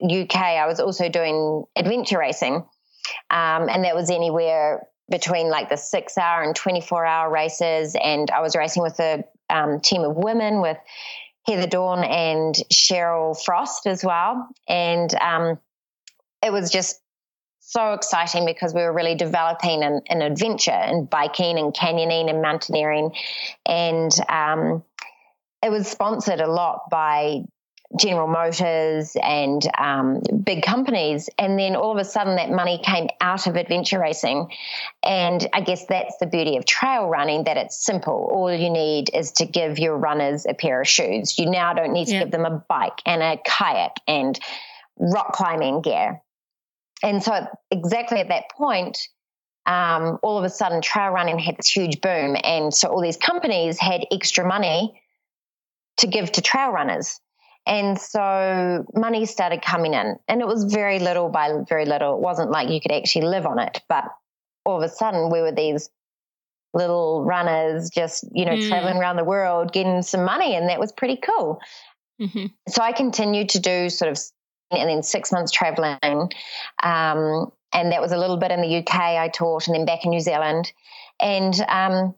UK, 0.04 0.36
I 0.36 0.68
was 0.68 0.80
also 0.80 1.10
doing 1.10 1.64
adventure 1.76 2.20
racing. 2.20 2.56
Um, 3.30 3.70
and 3.70 3.84
that 3.84 3.96
was 3.96 4.10
anywhere 4.10 4.84
between 5.10 5.50
like 5.50 5.70
the 5.70 5.78
six 5.78 6.18
hour 6.18 6.42
and 6.42 6.56
24 6.56 7.06
hour 7.06 7.30
races. 7.30 7.96
And 8.02 8.30
I 8.32 8.42
was 8.42 8.56
racing 8.56 8.84
with 8.84 9.00
a 9.00 9.24
um, 9.50 9.82
team 9.82 10.04
of 10.04 10.16
women 10.16 10.62
with 10.62 10.78
Heather 11.46 11.68
Dawn 11.68 12.04
and 12.04 12.56
Cheryl 12.72 13.42
Frost 13.44 13.88
as 13.88 14.04
well. 14.04 14.48
And 14.68 15.14
um, 15.16 15.60
it 16.42 16.52
was 16.52 16.72
just 16.72 17.00
so 17.60 17.94
exciting 17.94 18.46
because 18.46 18.74
we 18.74 18.82
were 18.82 18.94
really 18.94 19.16
developing 19.16 19.84
an, 19.84 20.02
an 20.08 20.22
adventure 20.22 20.72
and 20.72 21.10
biking 21.10 21.58
and 21.58 21.74
canyoning 21.74 22.30
and 22.30 22.42
mountaineering. 22.42 23.12
And 23.66 24.12
um, 24.30 24.84
it 25.64 25.70
was 25.70 25.88
sponsored 25.88 26.42
a 26.42 26.52
lot 26.52 26.90
by 26.90 27.44
General 28.00 28.28
Motors 28.28 29.16
and 29.22 29.62
um, 29.78 30.22
big 30.44 30.64
companies. 30.64 31.30
And 31.38 31.58
then 31.58 31.76
all 31.76 31.92
of 31.92 31.98
a 31.98 32.06
sudden, 32.06 32.36
that 32.36 32.50
money 32.50 32.82
came 32.84 33.10
out 33.20 33.48
of 33.48 33.56
adventure 33.56 34.00
racing. 34.00 34.52
And 35.04 35.48
I 35.54 35.62
guess 35.62 35.86
that's 35.86 36.18
the 36.20 36.28
beauty 36.28 36.58
of 36.58 36.66
trail 36.66 37.08
running 37.08 37.46
that 37.46 37.58
it's 37.58 37.84
simple. 37.84 38.30
All 38.32 38.54
you 38.54 38.70
need 38.70 39.10
is 39.14 39.32
to 39.34 39.46
give 39.46 39.80
your 39.80 39.98
runners 39.98 40.46
a 40.46 40.54
pair 40.54 40.82
of 40.82 40.88
shoes. 40.88 41.38
You 41.38 41.50
now 41.50 41.74
don't 41.74 41.94
need 41.94 42.06
to 42.06 42.14
yeah. 42.14 42.20
give 42.24 42.32
them 42.32 42.46
a 42.46 42.64
bike 42.68 43.02
and 43.06 43.22
a 43.22 43.38
kayak 43.46 43.98
and 44.08 44.40
rock 44.98 45.34
climbing 45.34 45.82
gear 45.82 46.22
and 47.04 47.24
so 47.24 47.48
exactly 47.70 48.20
at 48.20 48.30
that 48.30 48.52
point, 48.52 48.98
um, 49.66 50.20
all 50.22 50.38
of 50.38 50.44
a 50.44 50.50
sudden 50.50 50.82
trail 50.82 51.10
running 51.10 51.40
had 51.40 51.58
this 51.58 51.68
huge 51.68 52.02
boom. 52.02 52.36
And 52.44 52.74
so 52.74 52.90
all 52.90 53.02
these 53.02 53.18
companies 53.18 53.80
had 53.80 54.06
extra 54.12 54.48
money 54.48 55.02
to 55.98 56.08
give 56.08 56.32
to 56.34 56.42
trail 56.42 56.72
runners. 56.72 57.20
And 57.66 58.00
so 58.00 58.86
money 58.96 59.26
started 59.26 59.62
coming 59.62 59.94
in, 59.94 60.18
and 60.28 60.42
it 60.42 60.48
was 60.48 60.66
very 60.66 61.00
little 61.00 61.30
by 61.30 61.52
very 61.68 61.86
little. 61.86 62.16
It 62.16 62.22
wasn't 62.22 62.52
like 62.52 62.70
you 62.70 62.82
could 62.82 62.92
actually 62.92 63.28
live 63.28 63.46
on 63.46 63.60
it, 63.60 63.82
but 63.88 64.06
all 64.66 64.78
of 64.78 64.84
a 64.84 64.90
sudden 64.90 65.32
we 65.32 65.42
were 65.42 65.52
these 65.52 65.90
little 66.74 67.24
runners 67.24 67.90
just, 67.90 68.26
you 68.32 68.46
know, 68.46 68.54
mm. 68.54 68.68
traveling 68.68 68.98
around 68.98 69.18
the 69.18 69.24
world 69.24 69.74
getting 69.74 70.02
some 70.02 70.24
money, 70.24 70.56
and 70.56 70.70
that 70.70 70.80
was 70.80 70.92
pretty 70.92 71.18
cool. 71.18 71.60
Mm-hmm. 72.20 72.48
So 72.70 72.82
I 72.82 72.92
continued 72.94 73.50
to 73.50 73.60
do 73.60 73.90
sort 73.90 74.12
of 74.12 74.18
and 74.72 74.90
then 74.90 75.04
six 75.04 75.32
months 75.32 75.52
traveling. 75.52 76.32
Um, 76.82 77.52
and 77.74 77.92
that 77.92 78.02
was 78.02 78.12
a 78.12 78.18
little 78.18 78.38
bit 78.38 78.52
in 78.52 78.62
the 78.62 78.78
UK 78.78 78.96
I 78.96 79.30
taught 79.30 79.68
and 79.68 79.76
then 79.76 79.86
back 79.86 80.04
in 80.04 80.12
New 80.12 80.20
Zealand. 80.20 80.72
And 81.20 81.54
um, 81.68 82.16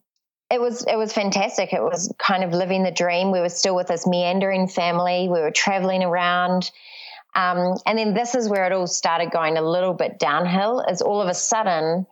it 0.53 0.61
was 0.61 0.85
it 0.87 0.97
was 0.97 1.11
fantastic. 1.11 1.73
It 1.73 1.81
was 1.81 2.13
kind 2.19 2.43
of 2.43 2.51
living 2.51 2.83
the 2.83 2.91
dream. 2.91 3.31
We 3.31 3.39
were 3.39 3.49
still 3.49 3.75
with 3.75 3.87
this 3.87 4.05
meandering 4.05 4.67
family. 4.67 5.27
We 5.27 5.39
were 5.39 5.51
traveling 5.51 6.03
around. 6.03 6.69
Um, 7.35 7.77
and 7.87 7.97
then 7.97 8.13
this 8.13 8.35
is 8.35 8.47
where 8.47 8.65
it 8.65 8.71
all 8.71 8.85
started 8.85 9.31
going 9.31 9.57
a 9.57 9.61
little 9.61 9.95
bit 9.95 10.19
downhill, 10.19 10.81
is 10.81 11.01
all 11.01 11.19
of 11.21 11.27
a 11.27 11.33
sudden 11.33 12.05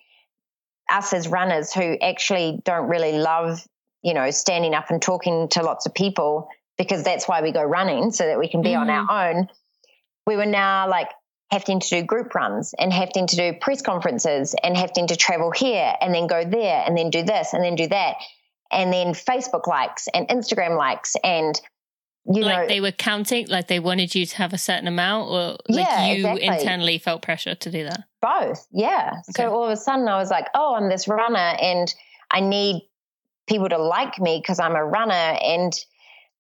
us 0.92 1.14
as 1.14 1.28
runners 1.28 1.72
who 1.72 1.96
actually 2.02 2.60
don't 2.66 2.90
really 2.90 3.14
love, 3.14 3.66
you 4.02 4.16
know, 4.16 4.32
standing 4.32 4.74
up 4.74 4.90
and 4.90 5.00
talking 5.00 5.48
to 5.50 5.62
lots 5.62 5.86
of 5.86 5.94
people 5.94 6.50
because 6.78 7.04
that's 7.04 7.28
why 7.28 7.44
we 7.44 7.52
go 7.52 7.64
running 7.64 8.12
so 8.12 8.26
that 8.26 8.40
we 8.40 8.50
can 8.50 8.64
be 8.64 8.70
mm-hmm. 8.70 8.90
on 8.90 8.90
our 8.90 9.30
own 9.30 9.48
we 10.26 10.36
were 10.36 10.46
now 10.46 10.88
like 10.90 11.10
having 11.52 11.82
to 11.82 11.90
do 11.90 12.02
group 12.02 12.34
runs 12.34 12.74
and 12.80 12.94
having 12.94 13.28
to 13.28 13.36
do 13.36 13.54
press 13.60 13.82
conferences 13.82 14.56
and 14.64 14.78
having 14.78 15.08
to 15.08 15.18
travel 15.18 15.52
here 15.52 15.94
and 16.00 16.16
then 16.16 16.26
go 16.26 16.46
there 16.46 16.84
and 16.86 16.98
then 16.98 17.10
do 17.10 17.24
this 17.24 17.54
and 17.54 17.64
then 17.64 17.76
do 17.76 17.88
that. 17.88 18.16
And 18.72 18.92
then 18.92 19.08
Facebook 19.08 19.68
likes 19.68 20.08
and 20.14 20.28
Instagram 20.30 20.78
likes 20.78 21.18
and 21.24 21.60
you 22.26 22.44
like 22.44 22.56
know 22.56 22.68
they 22.68 22.80
were 22.80 22.92
counting 22.92 23.48
like 23.48 23.68
they 23.68 23.80
wanted 23.80 24.14
you 24.14 24.28
to 24.28 24.38
have 24.38 24.54
a 24.54 24.58
certain 24.58 24.88
amount 24.88 25.30
or 25.30 25.58
like 25.68 25.88
yeah, 25.88 26.12
you 26.12 26.18
exactly. 26.18 26.44
internally 26.46 26.98
felt 27.00 27.22
pressure 27.24 27.56
to 27.56 27.72
do 27.72 27.84
that? 27.84 28.04
Both 28.22 28.68
yeah. 28.72 29.14
Okay. 29.30 29.44
so 29.44 29.52
all 29.52 29.66
of 29.66 29.72
a 29.72 29.76
sudden 29.76 30.08
i 30.08 30.18
was 30.18 30.30
like 30.30 30.46
oh 30.54 30.76
i'm 30.76 30.88
this 30.88 31.08
runner 31.08 31.38
and 31.60 31.94
i 32.30 32.40
need 32.40 32.88
people 33.48 33.68
to 33.68 33.80
like 33.80 34.20
me 34.20 34.40
because 34.40 34.60
i'm 34.60 34.76
a 34.76 34.86
runner. 34.86 35.14
And 35.14 35.74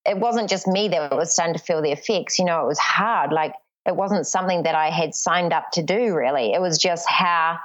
it 0.06 0.20
wasn't 0.20 0.52
just 0.52 0.68
me 0.68 0.88
that 0.90 1.16
was 1.16 1.34
starting 1.34 1.56
to 1.56 1.60
feel 1.60 1.82
the 1.82 1.92
effects 1.92 2.38
you 2.38 2.46
know 2.46 2.62
it 2.62 2.68
was 2.68 2.80
hard. 2.80 3.34
Like 3.34 3.56
it 3.86 3.96
wasn't 3.96 4.28
something 4.28 4.64
that 4.64 4.76
I 4.76 4.90
had 4.90 5.16
signed 5.16 5.54
up 5.54 5.72
to 5.72 5.84
do 5.84 6.16
really. 6.16 6.54
It 6.54 6.62
was 6.62 6.78
just 6.78 7.10
how 7.10 7.60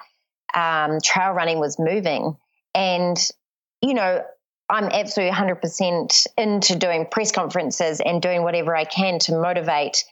um, 0.55 0.98
trail 1.02 1.33
running 1.33 1.59
was 1.59 1.79
moving. 1.79 2.37
And, 2.74 3.18
you 3.83 3.94
know, 3.94 4.22
I'm 4.68 4.87
absolutely 4.87 5.37
100% 5.37 6.26
into 6.37 6.76
doing 6.76 7.07
press 7.11 7.31
conferences 7.33 8.00
and 8.00 8.20
doing 8.20 8.42
whatever 8.42 8.74
I 8.74 8.85
can 8.85 9.18
to 9.20 9.38
motivate 9.38 10.05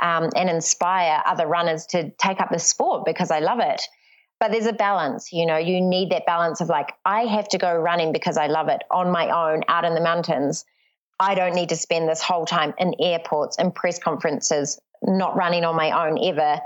um, 0.00 0.30
and 0.34 0.48
inspire 0.48 1.22
other 1.24 1.46
runners 1.46 1.86
to 1.86 2.10
take 2.10 2.40
up 2.40 2.50
the 2.50 2.58
sport 2.58 3.04
because 3.04 3.30
I 3.30 3.40
love 3.40 3.60
it. 3.60 3.82
But 4.40 4.52
there's 4.52 4.66
a 4.66 4.72
balance, 4.72 5.32
you 5.34 5.44
know, 5.44 5.58
you 5.58 5.82
need 5.82 6.10
that 6.10 6.24
balance 6.24 6.62
of 6.62 6.68
like, 6.68 6.94
I 7.04 7.24
have 7.24 7.46
to 7.48 7.58
go 7.58 7.76
running 7.76 8.10
because 8.10 8.38
I 8.38 8.46
love 8.46 8.68
it 8.68 8.82
on 8.90 9.10
my 9.10 9.28
own 9.28 9.62
out 9.68 9.84
in 9.84 9.94
the 9.94 10.00
mountains. 10.00 10.64
I 11.20 11.34
don't 11.34 11.54
need 11.54 11.68
to 11.68 11.76
spend 11.76 12.08
this 12.08 12.22
whole 12.22 12.46
time 12.46 12.72
in 12.78 12.94
airports 12.98 13.58
and 13.58 13.74
press 13.74 13.98
conferences, 13.98 14.80
not 15.02 15.36
running 15.36 15.64
on 15.64 15.76
my 15.76 16.06
own 16.06 16.18
ever. 16.22 16.60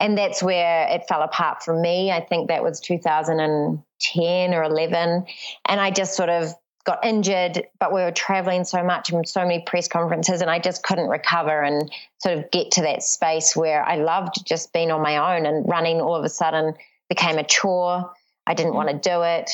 And 0.00 0.18
that's 0.18 0.42
where 0.42 0.88
it 0.88 1.04
fell 1.08 1.22
apart 1.22 1.62
for 1.62 1.78
me. 1.78 2.10
I 2.10 2.20
think 2.20 2.48
that 2.48 2.62
was 2.62 2.80
2010 2.80 4.54
or 4.54 4.62
11. 4.64 5.26
And 5.66 5.80
I 5.80 5.90
just 5.90 6.16
sort 6.16 6.28
of 6.28 6.54
got 6.84 7.04
injured, 7.04 7.64
but 7.78 7.92
we 7.92 8.00
were 8.00 8.10
traveling 8.10 8.64
so 8.64 8.82
much 8.82 9.10
and 9.10 9.28
so 9.28 9.42
many 9.42 9.62
press 9.64 9.86
conferences, 9.86 10.40
and 10.40 10.50
I 10.50 10.58
just 10.58 10.82
couldn't 10.82 11.08
recover 11.08 11.62
and 11.62 11.90
sort 12.18 12.38
of 12.38 12.50
get 12.50 12.72
to 12.72 12.82
that 12.82 13.02
space 13.02 13.54
where 13.54 13.84
I 13.84 13.96
loved 13.96 14.44
just 14.44 14.72
being 14.72 14.90
on 14.90 15.00
my 15.00 15.36
own 15.36 15.46
and 15.46 15.68
running 15.68 16.00
all 16.00 16.16
of 16.16 16.24
a 16.24 16.28
sudden 16.28 16.74
became 17.08 17.38
a 17.38 17.44
chore. 17.44 18.10
I 18.46 18.54
didn't 18.54 18.70
mm-hmm. 18.70 18.76
want 18.76 19.02
to 19.02 19.08
do 19.10 19.22
it. 19.22 19.50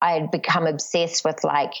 I 0.00 0.12
had 0.12 0.30
become 0.30 0.66
obsessed 0.66 1.24
with 1.24 1.42
like 1.42 1.74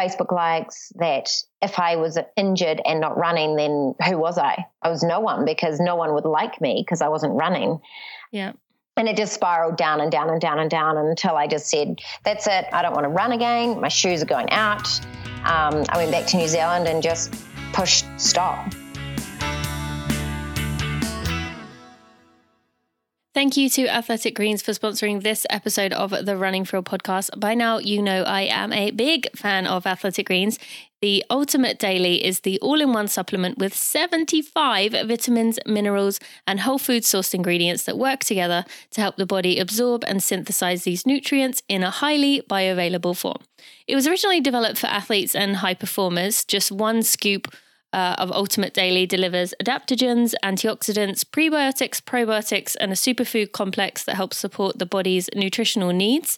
Facebook 0.00 0.32
likes 0.32 0.92
that 0.96 1.30
if 1.60 1.78
I 1.78 1.96
was 1.96 2.18
injured 2.36 2.80
and 2.84 3.00
not 3.00 3.16
running, 3.18 3.56
then 3.56 3.94
who 4.06 4.18
was 4.18 4.38
I? 4.38 4.64
I 4.82 4.88
was 4.88 5.02
no 5.02 5.20
one 5.20 5.44
because 5.44 5.78
no 5.80 5.96
one 5.96 6.14
would 6.14 6.24
like 6.24 6.60
me 6.60 6.82
because 6.84 7.02
I 7.02 7.08
wasn't 7.08 7.34
running. 7.34 7.80
Yeah. 8.32 8.52
And 8.96 9.08
it 9.08 9.16
just 9.16 9.32
spiraled 9.32 9.76
down 9.76 10.00
and 10.00 10.10
down 10.10 10.30
and 10.30 10.40
down 10.40 10.58
and 10.58 10.70
down 10.70 10.96
until 10.96 11.36
I 11.36 11.46
just 11.46 11.68
said, 11.68 12.00
that's 12.24 12.46
it. 12.46 12.66
I 12.72 12.82
don't 12.82 12.92
want 12.92 13.04
to 13.04 13.10
run 13.10 13.32
again. 13.32 13.80
My 13.80 13.88
shoes 13.88 14.22
are 14.22 14.26
going 14.26 14.50
out. 14.50 14.88
Um, 15.44 15.84
I 15.88 15.96
went 15.96 16.10
back 16.10 16.26
to 16.28 16.36
New 16.36 16.48
Zealand 16.48 16.86
and 16.86 17.02
just 17.02 17.34
pushed 17.72 18.06
stop. 18.18 18.72
Thank 23.32 23.56
you 23.56 23.70
to 23.70 23.86
Athletic 23.86 24.34
Greens 24.34 24.60
for 24.60 24.72
sponsoring 24.72 25.22
this 25.22 25.46
episode 25.50 25.92
of 25.92 26.10
the 26.10 26.36
Running 26.36 26.66
Real 26.72 26.82
podcast. 26.82 27.38
By 27.38 27.54
now, 27.54 27.78
you 27.78 28.02
know 28.02 28.24
I 28.24 28.40
am 28.40 28.72
a 28.72 28.90
big 28.90 29.28
fan 29.36 29.68
of 29.68 29.86
Athletic 29.86 30.26
Greens. 30.26 30.58
The 31.00 31.24
Ultimate 31.30 31.78
Daily 31.78 32.24
is 32.24 32.40
the 32.40 32.58
all 32.58 32.80
in 32.80 32.92
one 32.92 33.06
supplement 33.06 33.56
with 33.56 33.72
75 33.72 34.90
vitamins, 35.06 35.60
minerals, 35.64 36.18
and 36.44 36.58
whole 36.58 36.80
food 36.80 37.04
sourced 37.04 37.32
ingredients 37.32 37.84
that 37.84 37.96
work 37.96 38.24
together 38.24 38.64
to 38.90 39.00
help 39.00 39.14
the 39.14 39.26
body 39.26 39.60
absorb 39.60 40.02
and 40.08 40.20
synthesize 40.20 40.82
these 40.82 41.06
nutrients 41.06 41.62
in 41.68 41.84
a 41.84 41.90
highly 41.90 42.42
bioavailable 42.50 43.16
form. 43.16 43.38
It 43.86 43.94
was 43.94 44.08
originally 44.08 44.40
developed 44.40 44.80
for 44.80 44.88
athletes 44.88 45.36
and 45.36 45.58
high 45.58 45.74
performers, 45.74 46.44
just 46.44 46.72
one 46.72 47.04
scoop 47.04 47.46
uh, 47.92 48.14
of 48.18 48.30
Ultimate 48.32 48.74
Daily 48.74 49.06
delivers 49.06 49.54
adaptogens, 49.62 50.34
antioxidants, 50.42 51.24
prebiotics, 51.24 52.00
probiotics, 52.00 52.76
and 52.80 52.92
a 52.92 52.94
superfood 52.94 53.52
complex 53.52 54.04
that 54.04 54.16
helps 54.16 54.38
support 54.38 54.78
the 54.78 54.86
body's 54.86 55.28
nutritional 55.34 55.92
needs. 55.92 56.36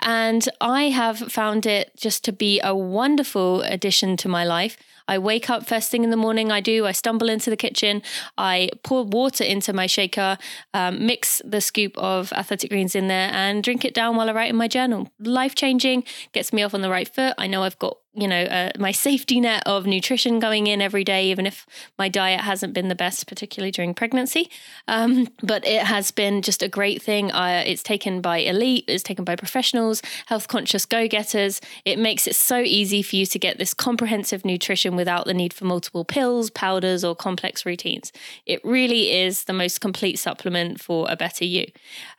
And 0.00 0.48
I 0.60 0.84
have 0.84 1.18
found 1.18 1.66
it 1.66 1.92
just 1.96 2.24
to 2.24 2.32
be 2.32 2.60
a 2.62 2.74
wonderful 2.74 3.62
addition 3.62 4.16
to 4.18 4.28
my 4.28 4.44
life. 4.44 4.76
I 5.08 5.18
wake 5.18 5.50
up 5.50 5.66
first 5.66 5.90
thing 5.90 6.04
in 6.04 6.10
the 6.10 6.16
morning. 6.16 6.50
I 6.50 6.60
do. 6.60 6.86
I 6.86 6.92
stumble 6.92 7.28
into 7.28 7.50
the 7.50 7.56
kitchen. 7.56 8.02
I 8.38 8.70
pour 8.82 9.04
water 9.04 9.44
into 9.44 9.72
my 9.72 9.86
shaker, 9.86 10.38
um, 10.74 11.06
mix 11.06 11.42
the 11.44 11.60
scoop 11.60 11.96
of 11.98 12.32
athletic 12.32 12.70
greens 12.70 12.94
in 12.94 13.08
there, 13.08 13.30
and 13.32 13.62
drink 13.62 13.84
it 13.84 13.94
down 13.94 14.16
while 14.16 14.28
I 14.28 14.32
write 14.32 14.50
in 14.50 14.56
my 14.56 14.68
journal. 14.68 15.10
Life 15.18 15.54
changing, 15.54 16.04
gets 16.32 16.52
me 16.52 16.62
off 16.62 16.74
on 16.74 16.82
the 16.82 16.90
right 16.90 17.12
foot. 17.12 17.34
I 17.38 17.46
know 17.46 17.62
I've 17.62 17.78
got 17.78 17.98
you 18.14 18.28
know 18.28 18.42
uh, 18.42 18.70
my 18.78 18.92
safety 18.92 19.40
net 19.40 19.62
of 19.64 19.86
nutrition 19.86 20.38
going 20.38 20.66
in 20.66 20.82
every 20.82 21.02
day 21.02 21.30
even 21.30 21.46
if 21.46 21.66
my 21.98 22.08
diet 22.08 22.40
hasn't 22.40 22.74
been 22.74 22.88
the 22.88 22.94
best 22.94 23.26
particularly 23.26 23.70
during 23.70 23.94
pregnancy. 23.94 24.50
Um, 24.86 25.28
but 25.42 25.66
it 25.66 25.82
has 25.82 26.10
been 26.10 26.42
just 26.42 26.62
a 26.62 26.68
great 26.68 27.02
thing. 27.02 27.32
Uh, 27.32 27.62
it's 27.66 27.82
taken 27.82 28.20
by 28.20 28.38
elite 28.38 28.84
it's 28.88 29.02
taken 29.02 29.24
by 29.24 29.36
professionals 29.36 30.02
health 30.26 30.48
conscious 30.48 30.84
go-getters. 30.84 31.60
It 31.84 31.98
makes 31.98 32.26
it 32.26 32.36
so 32.36 32.58
easy 32.58 33.02
for 33.02 33.16
you 33.16 33.26
to 33.26 33.38
get 33.38 33.58
this 33.58 33.72
comprehensive 33.72 34.44
nutrition 34.44 34.94
without 34.94 35.24
the 35.24 35.34
need 35.34 35.54
for 35.54 35.64
multiple 35.64 36.04
pills 36.04 36.50
powders 36.50 37.04
or 37.04 37.16
complex 37.16 37.64
routines. 37.64 38.12
It 38.44 38.60
really 38.64 39.10
is 39.10 39.44
the 39.44 39.52
most 39.52 39.80
complete 39.80 40.18
supplement 40.18 40.80
for 40.80 41.06
a 41.08 41.16
better 41.16 41.44
you. 41.44 41.66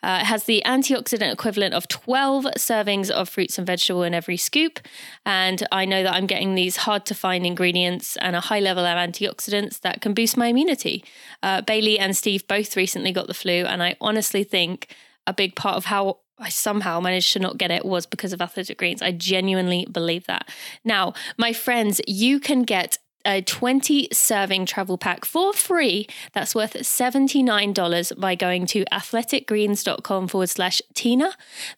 Uh, 0.01 0.19
it 0.21 0.25
has 0.25 0.45
the 0.45 0.63
antioxidant 0.65 1.31
equivalent 1.31 1.73
of 1.73 1.87
12 1.87 2.45
servings 2.57 3.11
of 3.11 3.29
fruits 3.29 3.57
and 3.57 3.67
vegetable 3.67 4.03
in 4.03 4.13
every 4.13 4.37
scoop. 4.37 4.79
And 5.25 5.65
i 5.71 5.82
I 5.83 5.85
know 5.85 6.01
that 6.03 6.15
I'm 6.15 6.27
getting 6.27 6.55
these 6.55 6.77
hard 6.77 7.05
to 7.07 7.13
find 7.13 7.45
ingredients 7.45 8.15
and 8.17 8.37
a 8.37 8.39
high 8.39 8.61
level 8.61 8.85
of 8.85 8.97
antioxidants 8.97 9.81
that 9.81 9.99
can 9.99 10.13
boost 10.13 10.37
my 10.37 10.47
immunity. 10.47 11.03
Uh, 11.43 11.61
Bailey 11.61 11.99
and 11.99 12.15
Steve 12.15 12.47
both 12.47 12.77
recently 12.77 13.11
got 13.11 13.27
the 13.27 13.33
flu, 13.33 13.65
and 13.65 13.83
I 13.83 13.97
honestly 13.99 14.45
think 14.45 14.95
a 15.27 15.33
big 15.33 15.57
part 15.57 15.75
of 15.75 15.85
how 15.85 16.19
I 16.39 16.47
somehow 16.47 17.01
managed 17.01 17.33
to 17.33 17.39
not 17.39 17.57
get 17.57 17.69
it 17.69 17.83
was 17.83 18.05
because 18.05 18.31
of 18.31 18.41
athletic 18.41 18.77
greens. 18.77 19.01
I 19.01 19.11
genuinely 19.11 19.85
believe 19.91 20.25
that. 20.27 20.49
Now, 20.85 21.13
my 21.37 21.51
friends, 21.51 21.99
you 22.07 22.39
can 22.39 22.63
get 22.63 22.97
a 23.25 23.41
20 23.41 24.07
serving 24.13 24.65
travel 24.65 24.97
pack 24.97 25.25
for 25.25 25.51
free 25.51 26.07
that's 26.31 26.55
worth 26.55 26.75
$79 26.75 28.19
by 28.19 28.35
going 28.35 28.65
to 28.67 28.85
athleticgreens.com 28.85 30.29
forward 30.29 30.49
slash 30.49 30.81
Tina. 30.93 31.31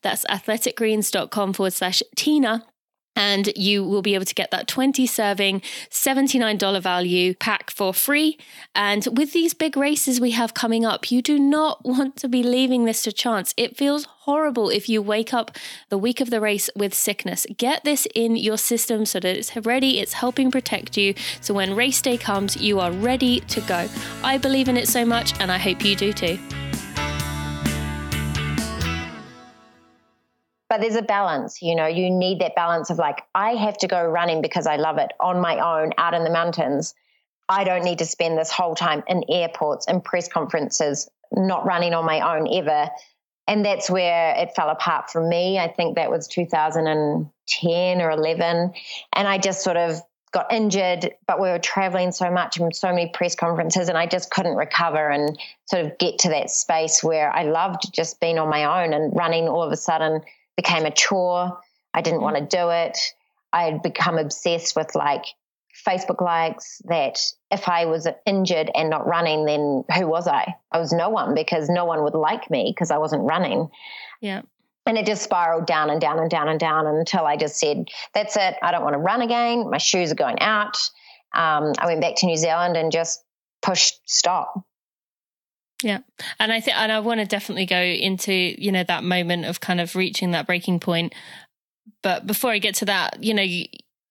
That's 0.03 0.25
athleticgreens.com 0.25 1.53
forward 1.53 1.73
slash 1.73 2.03
Tina 2.15 2.65
and 3.15 3.51
you 3.55 3.83
will 3.83 4.01
be 4.01 4.15
able 4.15 4.25
to 4.25 4.35
get 4.35 4.51
that 4.51 4.67
20 4.67 5.05
serving 5.05 5.61
$79 5.89 6.81
value 6.81 7.33
pack 7.35 7.69
for 7.71 7.93
free. 7.93 8.37
And 8.73 9.07
with 9.11 9.33
these 9.33 9.53
big 9.53 9.77
races 9.77 10.19
we 10.19 10.31
have 10.31 10.53
coming 10.53 10.85
up 10.85 11.11
you 11.11 11.21
do 11.21 11.39
not 11.39 11.83
want 11.85 12.15
to 12.17 12.27
be 12.27 12.43
leaving 12.43 12.85
this 12.85 13.03
to 13.03 13.11
chance. 13.11 13.53
It 13.57 13.77
feels 13.77 14.05
horrible 14.05 14.69
if 14.69 14.89
you 14.89 15.01
wake 15.01 15.33
up 15.33 15.51
the 15.89 15.97
week 15.97 16.19
of 16.19 16.29
the 16.29 16.41
race 16.41 16.69
with 16.75 16.93
sickness. 16.93 17.45
Get 17.57 17.83
this 17.83 18.07
in 18.15 18.35
your 18.35 18.57
system 18.57 19.05
so 19.05 19.19
that 19.19 19.35
it's 19.37 19.55
ready 19.55 19.99
it's 19.99 20.13
helping 20.13 20.51
protect 20.51 20.97
you. 20.97 21.13
So 21.41 21.53
when 21.53 21.75
race 21.75 22.01
day 22.01 22.17
comes 22.17 22.57
you 22.57 22.79
are 22.79 22.91
ready 22.91 23.39
to 23.41 23.61
go. 23.61 23.87
I 24.23 24.37
believe 24.37 24.67
in 24.67 24.77
it 24.77 24.87
so 24.87 25.05
much 25.05 25.39
and 25.39 25.51
i 25.51 25.57
hope 25.57 25.83
you 25.83 25.95
do 25.95 26.13
too 26.13 26.37
but 30.75 30.81
there's 30.81 30.95
a 30.95 31.01
balance 31.01 31.61
you 31.61 31.73
know 31.73 31.87
you 31.87 32.09
need 32.09 32.39
that 32.39 32.53
balance 32.53 32.89
of 32.89 32.97
like 32.97 33.21
i 33.33 33.51
have 33.51 33.77
to 33.77 33.87
go 33.87 34.03
running 34.03 34.41
because 34.41 34.67
i 34.67 34.75
love 34.75 34.97
it 34.97 35.13
on 35.21 35.39
my 35.39 35.57
own 35.59 35.93
out 35.97 36.13
in 36.13 36.23
the 36.25 36.29
mountains. 36.29 36.93
I 37.47 37.63
don't 37.63 37.83
need 37.83 37.99
to 37.99 38.05
spend 38.05 38.37
this 38.37 38.51
whole 38.51 38.75
time 38.75 39.03
in 39.07 39.23
airports 39.29 39.85
and 39.87 40.03
press 40.03 40.27
conferences 40.27 41.09
not 41.31 41.65
running 41.65 41.93
on 41.93 42.05
my 42.05 42.35
own 42.35 42.51
ever. 42.51 42.89
And 43.47 43.63
that's 43.63 43.89
where 43.89 44.35
it 44.35 44.55
fell 44.55 44.69
apart 44.69 45.11
for 45.11 45.25
me. 45.25 45.59
I 45.59 45.67
think 45.67 45.95
that 45.95 46.09
was 46.09 46.27
2010 46.27 48.01
or 48.01 48.09
11 48.09 48.73
and 49.13 49.27
i 49.27 49.37
just 49.37 49.63
sort 49.63 49.77
of 49.77 50.01
got 50.31 50.51
injured 50.51 51.11
but 51.27 51.39
we 51.39 51.47
were 51.47 51.59
traveling 51.59 52.11
so 52.11 52.29
much 52.29 52.57
and 52.57 52.75
so 52.75 52.89
many 52.89 53.09
press 53.13 53.35
conferences 53.35 53.87
and 53.87 53.97
i 53.97 54.05
just 54.05 54.31
couldn't 54.31 54.55
recover 54.55 55.09
and 55.09 55.39
sort 55.67 55.85
of 55.85 55.97
get 55.97 56.17
to 56.19 56.29
that 56.29 56.49
space 56.49 57.03
where 57.03 57.31
i 57.31 57.43
loved 57.43 57.93
just 57.93 58.19
being 58.19 58.37
on 58.37 58.49
my 58.49 58.83
own 58.83 58.91
and 58.91 59.15
running 59.15 59.47
all 59.47 59.63
of 59.63 59.71
a 59.71 59.77
sudden 59.77 60.21
became 60.55 60.85
a 60.85 60.91
chore. 60.91 61.59
I 61.93 62.01
didn't 62.01 62.21
want 62.21 62.37
to 62.37 62.57
do 62.57 62.69
it. 62.69 62.97
I 63.53 63.63
had 63.63 63.81
become 63.81 64.17
obsessed 64.17 64.75
with 64.75 64.95
like 64.95 65.23
Facebook 65.85 66.21
likes 66.21 66.81
that 66.85 67.19
if 67.51 67.67
I 67.67 67.85
was 67.85 68.07
injured 68.25 68.71
and 68.73 68.89
not 68.89 69.07
running, 69.07 69.45
then 69.45 69.83
who 69.97 70.07
was 70.07 70.27
I? 70.27 70.55
I 70.71 70.79
was 70.79 70.91
no 70.91 71.09
one 71.09 71.35
because 71.35 71.69
no 71.69 71.85
one 71.85 72.03
would 72.03 72.15
like 72.15 72.49
me 72.49 72.71
because 72.73 72.91
I 72.91 72.97
wasn't 72.97 73.23
running. 73.23 73.69
Yeah. 74.21 74.41
And 74.85 74.97
it 74.97 75.05
just 75.05 75.23
spiraled 75.23 75.65
down 75.65 75.89
and 75.89 75.99
down 75.99 76.19
and 76.19 76.29
down 76.29 76.47
and 76.47 76.59
down 76.59 76.85
until 76.85 77.25
I 77.25 77.37
just 77.37 77.57
said, 77.57 77.87
that's 78.13 78.37
it. 78.37 78.55
I 78.61 78.71
don't 78.71 78.83
want 78.83 78.93
to 78.93 78.99
run 78.99 79.21
again. 79.21 79.69
My 79.69 79.79
shoes 79.79 80.11
are 80.11 80.15
going 80.15 80.39
out. 80.39 80.77
Um, 81.33 81.73
I 81.79 81.87
went 81.87 82.01
back 82.01 82.15
to 82.17 82.27
New 82.27 82.37
Zealand 82.37 82.77
and 82.77 82.91
just 82.91 83.23
pushed 83.61 83.99
stop. 84.05 84.63
Yeah. 85.85 85.99
And 86.39 86.51
I 86.51 86.61
think, 86.61 86.75
and 86.77 86.91
I 86.91 86.99
want 86.99 87.19
to 87.19 87.27
definitely 87.27 87.67
go 87.67 87.79
into, 87.79 88.33
you 88.33 88.71
know, 88.71 88.83
that 88.83 89.03
moment 89.03 89.45
of 89.45 89.59
kind 89.59 89.79
of 89.79 89.95
reaching 89.95 90.31
that 90.31 90.47
breaking 90.47 90.79
point. 90.79 91.13
But 92.01 92.25
before 92.25 92.49
I 92.49 92.57
get 92.57 92.73
to 92.75 92.85
that, 92.85 93.23
you 93.23 93.35
know, 93.35 93.43
you, 93.43 93.67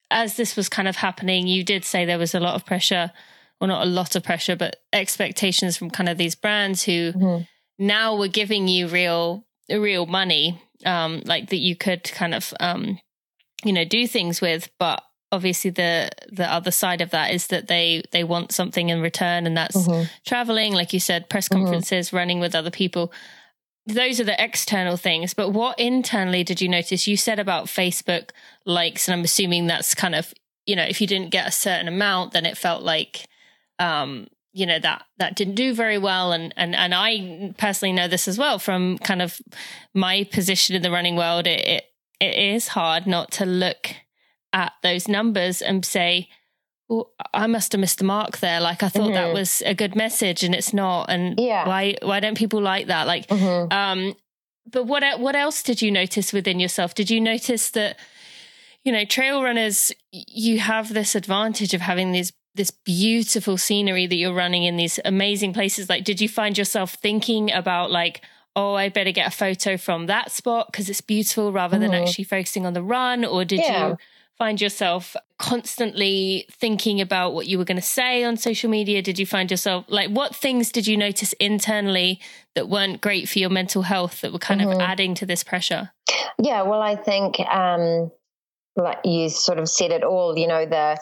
as 0.09 0.37
this 0.37 0.55
was 0.55 0.69
kind 0.69 0.87
of 0.87 0.95
happening, 0.95 1.49
you 1.49 1.65
did 1.65 1.85
say 1.85 2.05
there 2.05 2.17
was 2.17 2.33
a 2.33 2.39
lot 2.39 2.55
of 2.55 2.65
pressure, 2.65 3.11
or 3.61 3.67
not 3.67 3.83
a 3.83 3.91
lot 3.91 4.15
of 4.15 4.23
pressure, 4.23 4.55
but 4.55 4.77
expectations 4.93 5.77
from 5.77 5.91
kind 5.91 6.09
of 6.09 6.17
these 6.17 6.37
brands 6.37 6.85
who 6.85 7.13
mm-hmm. 7.13 7.43
now 7.77 8.17
were 8.17 8.29
giving 8.29 8.69
you 8.69 8.87
real, 8.87 9.45
real 9.69 10.07
money, 10.07 10.63
um, 10.87 11.23
like 11.25 11.51
that 11.51 11.57
you 11.57 11.75
could 11.75 12.05
kind 12.05 12.37
of, 12.37 12.55
um, 12.61 13.01
you 13.65 13.73
know, 13.73 13.85
do 13.85 14.07
things 14.07 14.41
with, 14.41 14.71
but 14.79 15.03
obviously 15.35 15.71
the 15.71 16.09
the 16.31 16.51
other 16.51 16.71
side 16.71 17.01
of 17.01 17.11
that 17.11 17.33
is 17.33 17.49
that 17.49 17.67
they 17.67 18.03
they 18.13 18.25
want 18.25 18.53
something 18.53 18.89
in 18.89 19.03
return 19.03 19.47
and 19.47 19.57
that's 19.57 19.77
mm-hmm. 19.77 20.05
traveling 20.25 20.73
like 20.73 20.93
you 20.93 21.01
said 21.01 21.29
press 21.29 21.49
mm-hmm. 21.49 21.65
conferences 21.65 22.09
mm-hmm. 22.09 22.17
running 22.17 22.41
with 22.41 22.55
other 22.55 22.71
people 22.71 23.13
those 23.87 24.21
are 24.21 24.25
the 24.25 24.43
external 24.43 24.97
things 24.97 25.35
but 25.35 25.51
what 25.51 25.79
internally 25.79 26.45
did 26.45 26.61
you 26.61 26.69
notice 26.69 27.07
you 27.07 27.17
said 27.17 27.39
about 27.39 27.67
facebook 27.67 28.31
likes 28.65 29.09
and 29.09 29.19
i'm 29.19 29.25
assuming 29.25 29.67
that's 29.67 29.95
kind 29.95 30.15
of 30.15 30.33
you 30.67 30.77
know 30.77 30.85
if 30.85 31.01
you 31.01 31.07
didn't 31.07 31.31
get 31.31 31.49
a 31.49 31.53
certain 31.53 31.89
amount 31.89 32.33
then 32.33 32.47
it 32.47 32.57
felt 32.57 32.83
like 32.83 33.27
um 33.81 34.27
you 34.53 34.67
know 34.67 34.79
that 34.79 35.05
that 35.19 35.35
didn't 35.35 35.57
do 35.57 35.75
very 35.75 35.99
well 35.99 36.33
and 36.33 36.55
and 36.57 36.77
and 36.77 36.95
i 36.95 37.53
personally 37.59 37.93
know 37.93 38.07
this 38.07 38.29
as 38.29 38.39
well 38.39 38.59
from 38.59 38.97
kind 38.99 39.21
of 39.21 39.41
my 39.93 40.23
position 40.25 40.77
in 40.77 40.83
the 40.83 40.93
running 40.93 41.17
world 41.17 41.47
it, 41.47 41.67
it, 41.67 41.85
it 42.21 42.39
is 42.39 42.69
hard 42.69 43.07
not 43.07 43.33
to 43.33 43.45
look 43.45 43.91
at 44.55 44.73
those 44.83 45.09
numbers 45.09 45.61
and 45.61 45.85
say, 45.85 46.29
well, 46.89 47.11
I 47.35 47.47
must 47.47 47.73
have 47.73 47.81
missed 47.81 47.99
the 47.99 48.05
mark 48.05 48.39
there. 48.39 48.61
Like 48.61 48.83
I 48.83 48.89
thought 48.89 49.11
mm-hmm. 49.11 49.15
that 49.15 49.35
was 49.35 49.63
a 49.67 49.75
good 49.75 49.97
message 49.97 50.43
and 50.43 50.55
it's 50.55 50.73
not. 50.73 51.11
And 51.11 51.39
yeah. 51.39 51.67
why 51.67 51.97
why 52.03 52.21
don't 52.21 52.39
people 52.39 52.63
like 52.63 52.87
that? 52.87 53.07
Like 53.07 53.27
mm-hmm. 53.27 53.73
um 53.73 54.15
but 54.71 54.85
what 54.85 55.03
what 55.19 55.35
else 55.35 55.63
did 55.63 55.83
you 55.83 55.91
notice 55.91 56.33
within 56.33 56.61
yourself? 56.61 56.95
Did 56.95 57.11
you 57.11 57.21
notice 57.21 57.71
that 57.71 57.99
you 58.85 58.93
know, 58.93 59.05
trail 59.07 59.43
runners 59.43 59.93
you 60.13 60.61
have 60.61 60.93
this 60.93 61.15
advantage 61.15 61.75
of 61.75 61.81
having 61.81 62.13
these 62.13 62.33
this 62.55 62.71
beautiful 62.71 63.57
scenery 63.57 64.07
that 64.07 64.15
you're 64.15 64.33
running 64.33 64.63
in 64.63 64.77
these 64.77 65.01
amazing 65.05 65.53
places. 65.53 65.89
Like 65.89 66.05
did 66.05 66.21
you 66.21 66.29
find 66.29 66.57
yourself 66.57 66.95
thinking 66.95 67.51
about 67.51 67.91
like 67.91 68.21
oh, 68.57 68.75
I 68.75 68.89
better 68.89 69.11
get 69.11 69.27
a 69.27 69.37
photo 69.37 69.77
from 69.77 70.07
that 70.07 70.31
spot 70.31 70.69
because 70.71 70.89
it's 70.89 71.01
beautiful 71.01 71.51
rather 71.51 71.77
mm-hmm. 71.77 71.91
than 71.91 72.03
actually 72.03 72.23
focusing 72.23 72.65
on 72.65 72.73
the 72.73 72.85
run? 72.85 73.25
Or 73.25 73.45
did 73.45 73.59
yeah. 73.59 73.89
you 73.89 73.97
find 74.39 74.61
yourself 74.61 75.17
constantly 75.39 76.47
thinking 76.51 77.01
about 77.01 77.35
what 77.35 77.47
you 77.47 77.59
were 77.59 77.65
going 77.65 77.77
to 77.77 77.83
say 77.83 78.25
on 78.25 78.37
social 78.37 78.71
media? 78.71 79.03
Did 79.03 79.19
you 79.19 79.27
find 79.27 79.51
yourself 79.51 79.85
like 79.89 80.11
what 80.11 80.35
things 80.35 80.73
did 80.73 80.87
you 80.87 80.97
notice 80.97 81.33
internally 81.35 82.21
that 82.55 82.69
weren't 82.69 83.01
great 83.01 83.29
for 83.29 83.39
your 83.39 83.51
mental 83.51 83.83
health 83.83 84.21
that 84.21 84.33
were 84.33 84.39
kind 84.39 84.61
mm-hmm. 84.61 84.73
of 84.73 84.81
adding 84.81 85.15
to 85.17 85.27
this 85.27 85.45
pressure? 85.45 85.91
Yeah, 86.39 86.63
well, 86.63 86.81
I 86.81 86.97
think 86.97 87.39
um, 87.41 88.11
like 88.77 88.99
you 89.05 89.29
sort 89.29 89.59
of 89.59 89.69
said 89.69 89.93
it 89.93 90.03
all. 90.03 90.37
You 90.37 90.49
know, 90.49 90.67
the 90.67 90.99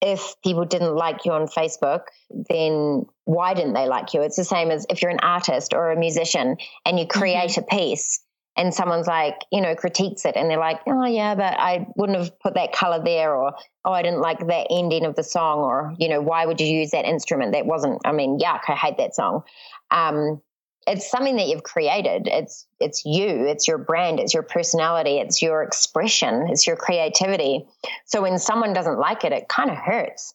if 0.00 0.34
people 0.42 0.64
didn't 0.64 0.94
like 0.94 1.24
you 1.24 1.32
on 1.32 1.46
Facebook, 1.46 2.02
then 2.30 3.06
why 3.24 3.54
didn't 3.54 3.72
they 3.72 3.86
like 3.86 4.12
you? 4.12 4.22
It's 4.22 4.36
the 4.36 4.44
same 4.44 4.70
as 4.70 4.86
if 4.90 5.00
you're 5.00 5.10
an 5.10 5.20
artist 5.22 5.72
or 5.72 5.90
a 5.90 5.98
musician 5.98 6.56
and 6.84 6.98
you 6.98 7.06
create 7.06 7.52
mm-hmm. 7.52 7.60
a 7.62 7.78
piece 7.78 8.20
and 8.56 8.72
someone's 8.72 9.06
like, 9.06 9.36
you 9.50 9.60
know, 9.60 9.74
critiques 9.74 10.24
it 10.24 10.36
and 10.36 10.48
they're 10.48 10.58
like, 10.58 10.80
oh, 10.86 11.04
yeah, 11.06 11.34
but 11.34 11.54
I 11.58 11.86
wouldn't 11.96 12.18
have 12.18 12.38
put 12.38 12.54
that 12.54 12.72
color 12.72 13.02
there, 13.04 13.34
or 13.34 13.54
oh, 13.84 13.92
I 13.92 14.02
didn't 14.02 14.20
like 14.20 14.46
that 14.46 14.66
ending 14.70 15.04
of 15.04 15.16
the 15.16 15.24
song, 15.24 15.60
or, 15.60 15.94
you 15.98 16.08
know, 16.08 16.20
why 16.20 16.46
would 16.46 16.60
you 16.60 16.66
use 16.66 16.92
that 16.92 17.04
instrument? 17.04 17.52
That 17.52 17.66
wasn't, 17.66 18.00
I 18.04 18.12
mean, 18.12 18.38
yuck, 18.38 18.60
I 18.68 18.74
hate 18.74 18.98
that 18.98 19.14
song. 19.14 19.42
Um, 19.90 20.40
it's 20.86 21.10
something 21.10 21.36
that 21.36 21.48
you've 21.48 21.62
created. 21.62 22.28
It's 22.28 22.66
it's 22.78 23.04
you. 23.06 23.46
It's 23.46 23.66
your 23.66 23.78
brand. 23.78 24.20
It's 24.20 24.34
your 24.34 24.42
personality. 24.42 25.18
It's 25.18 25.40
your 25.40 25.62
expression. 25.62 26.48
It's 26.50 26.66
your 26.66 26.76
creativity. 26.76 27.66
So 28.04 28.20
when 28.20 28.38
someone 28.38 28.74
doesn't 28.74 28.98
like 28.98 29.24
it, 29.24 29.32
it 29.32 29.48
kind 29.48 29.70
of 29.70 29.76
hurts. 29.76 30.34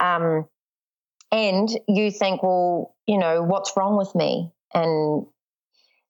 Um, 0.00 0.46
and 1.32 1.68
you 1.88 2.10
think, 2.10 2.42
well, 2.42 2.94
you 3.06 3.18
know, 3.18 3.42
what's 3.42 3.76
wrong 3.76 3.96
with 3.96 4.14
me? 4.14 4.52
And 4.72 5.26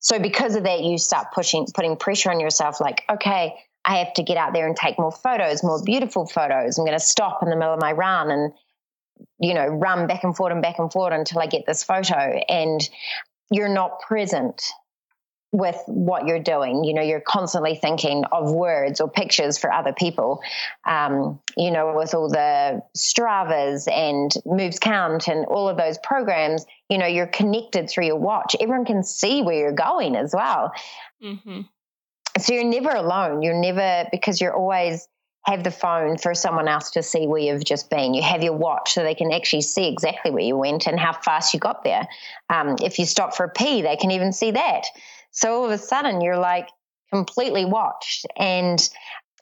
so 0.00 0.18
because 0.18 0.54
of 0.54 0.64
that, 0.64 0.82
you 0.82 0.98
start 0.98 1.28
pushing, 1.32 1.66
putting 1.74 1.96
pressure 1.96 2.30
on 2.30 2.40
yourself 2.40 2.80
like, 2.80 3.02
okay, 3.10 3.54
I 3.84 3.98
have 3.98 4.12
to 4.14 4.22
get 4.22 4.36
out 4.36 4.52
there 4.52 4.66
and 4.66 4.76
take 4.76 4.98
more 4.98 5.12
photos, 5.12 5.62
more 5.62 5.82
beautiful 5.82 6.26
photos. 6.26 6.78
I'm 6.78 6.84
going 6.84 6.98
to 6.98 7.04
stop 7.04 7.42
in 7.42 7.50
the 7.50 7.56
middle 7.56 7.74
of 7.74 7.80
my 7.80 7.92
run 7.92 8.30
and, 8.30 8.52
you 9.40 9.54
know, 9.54 9.66
run 9.66 10.06
back 10.06 10.24
and 10.24 10.36
forth 10.36 10.52
and 10.52 10.62
back 10.62 10.78
and 10.78 10.92
forth 10.92 11.12
until 11.12 11.40
I 11.40 11.46
get 11.46 11.64
this 11.66 11.82
photo. 11.82 12.40
And 12.48 12.80
you're 13.50 13.72
not 13.72 14.00
present 14.00 14.62
with 15.50 15.80
what 15.86 16.26
you're 16.26 16.42
doing. 16.42 16.84
You 16.84 16.94
know, 16.94 17.02
you're 17.02 17.20
constantly 17.20 17.74
thinking 17.74 18.24
of 18.32 18.52
words 18.52 19.00
or 19.00 19.08
pictures 19.08 19.56
for 19.56 19.72
other 19.72 19.92
people. 19.92 20.40
Um, 20.84 21.40
you 21.56 21.70
know, 21.70 21.94
with 21.96 22.14
all 22.14 22.28
the 22.28 22.82
Stravas 22.96 23.90
and 23.90 24.30
Movescount 24.46 25.28
and 25.28 25.46
all 25.46 25.68
of 25.68 25.76
those 25.76 25.98
programs, 25.98 26.66
you 26.90 26.98
know, 26.98 27.06
you're 27.06 27.26
connected 27.26 27.88
through 27.88 28.06
your 28.06 28.18
watch. 28.18 28.56
Everyone 28.60 28.84
can 28.84 29.02
see 29.02 29.42
where 29.42 29.56
you're 29.56 29.72
going 29.72 30.16
as 30.16 30.34
well. 30.34 30.72
Mm-hmm. 31.22 31.62
So 32.38 32.52
you're 32.52 32.64
never 32.64 32.90
alone. 32.90 33.42
You're 33.42 33.58
never, 33.58 34.06
because 34.12 34.40
you're 34.40 34.54
always 34.54 35.08
have 35.44 35.64
the 35.64 35.70
phone 35.70 36.18
for 36.18 36.34
someone 36.34 36.68
else 36.68 36.90
to 36.90 37.02
see 37.02 37.26
where 37.26 37.40
you've 37.40 37.64
just 37.64 37.88
been. 37.88 38.12
You 38.12 38.22
have 38.22 38.42
your 38.42 38.52
watch 38.52 38.92
so 38.92 39.02
they 39.02 39.14
can 39.14 39.32
actually 39.32 39.62
see 39.62 39.88
exactly 39.88 40.30
where 40.30 40.42
you 40.42 40.58
went 40.58 40.86
and 40.86 41.00
how 41.00 41.14
fast 41.14 41.54
you 41.54 41.60
got 41.60 41.84
there. 41.84 42.06
Um, 42.50 42.76
if 42.82 42.98
you 42.98 43.06
stop 43.06 43.34
for 43.34 43.44
a 43.44 43.48
pee, 43.48 43.80
they 43.80 43.96
can 43.96 44.10
even 44.10 44.32
see 44.32 44.50
that. 44.50 44.84
So 45.30 45.54
all 45.54 45.64
of 45.66 45.70
a 45.70 45.78
sudden, 45.78 46.20
you're 46.20 46.38
like 46.38 46.68
completely 47.12 47.64
watched. 47.64 48.26
And 48.36 48.80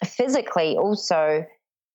physically, 0.05 0.77
also, 0.77 1.47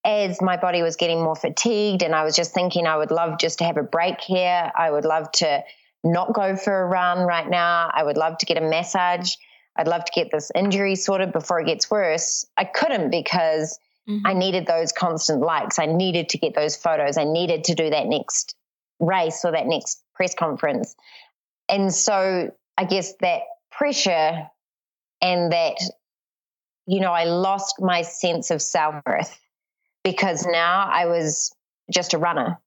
as 0.04 0.42
my 0.42 0.58
body 0.58 0.82
was 0.82 0.96
getting 0.96 1.24
more 1.24 1.36
fatigued, 1.36 2.04
and 2.04 2.16
I 2.16 2.24
was 2.24 2.36
just 2.36 2.54
thinking, 2.54 2.88
I 2.88 2.98
would 2.98 3.12
love 3.12 3.40
just 3.40 3.60
to 3.60 3.66
have 3.66 3.78
a 3.78 3.84
break 3.84 4.22
here. 4.22 4.72
I 4.76 4.90
would 4.90 5.06
love 5.06 5.32
to 5.34 5.64
not 6.04 6.34
go 6.34 6.56
for 6.56 6.82
a 6.82 6.86
run 6.86 7.20
right 7.20 7.48
now. 7.48 7.90
I 7.94 8.04
would 8.04 8.18
love 8.18 8.38
to 8.40 8.46
get 8.46 8.58
a 8.58 8.62
massage. 8.62 9.36
I'd 9.76 9.88
love 9.88 10.04
to 10.06 10.12
get 10.14 10.32
this 10.32 10.52
injury 10.56 10.96
sorted 10.96 11.32
before 11.32 11.60
it 11.60 11.68
gets 11.68 11.90
worse. 11.90 12.46
I 12.58 12.66
couldn't 12.66 13.12
because 13.12 13.80
mm-hmm. 14.10 14.26
I 14.26 14.34
needed 14.34 14.66
those 14.66 14.92
constant 14.92 15.42
likes. 15.42 15.80
I 15.80 15.86
needed 15.86 16.30
to 16.30 16.38
get 16.38 16.56
those 16.56 16.76
photos. 16.76 17.18
I 17.18 17.24
needed 17.24 17.66
to 17.66 17.76
do 17.76 17.90
that 17.90 18.08
next 18.08 18.56
race 19.00 19.46
or 19.46 19.52
that 19.52 19.68
next 19.68 20.04
press 20.16 20.36
conference. 20.36 20.96
And 21.70 21.94
so 21.94 22.52
I 22.78 22.86
guess 22.86 23.14
that 23.22 23.42
pressure 23.82 24.48
and 25.24 25.52
that, 25.52 25.74
you 26.86 27.00
know, 27.00 27.12
I 27.12 27.24
lost 27.24 27.82
my 27.82 28.04
sense 28.04 28.52
of 28.52 28.62
self 28.62 28.94
worth 29.08 29.40
because 30.04 30.46
now 30.46 30.88
I 30.88 31.08
was 31.08 31.52
just 31.92 32.14
a 32.14 32.20
runner. 32.20 32.60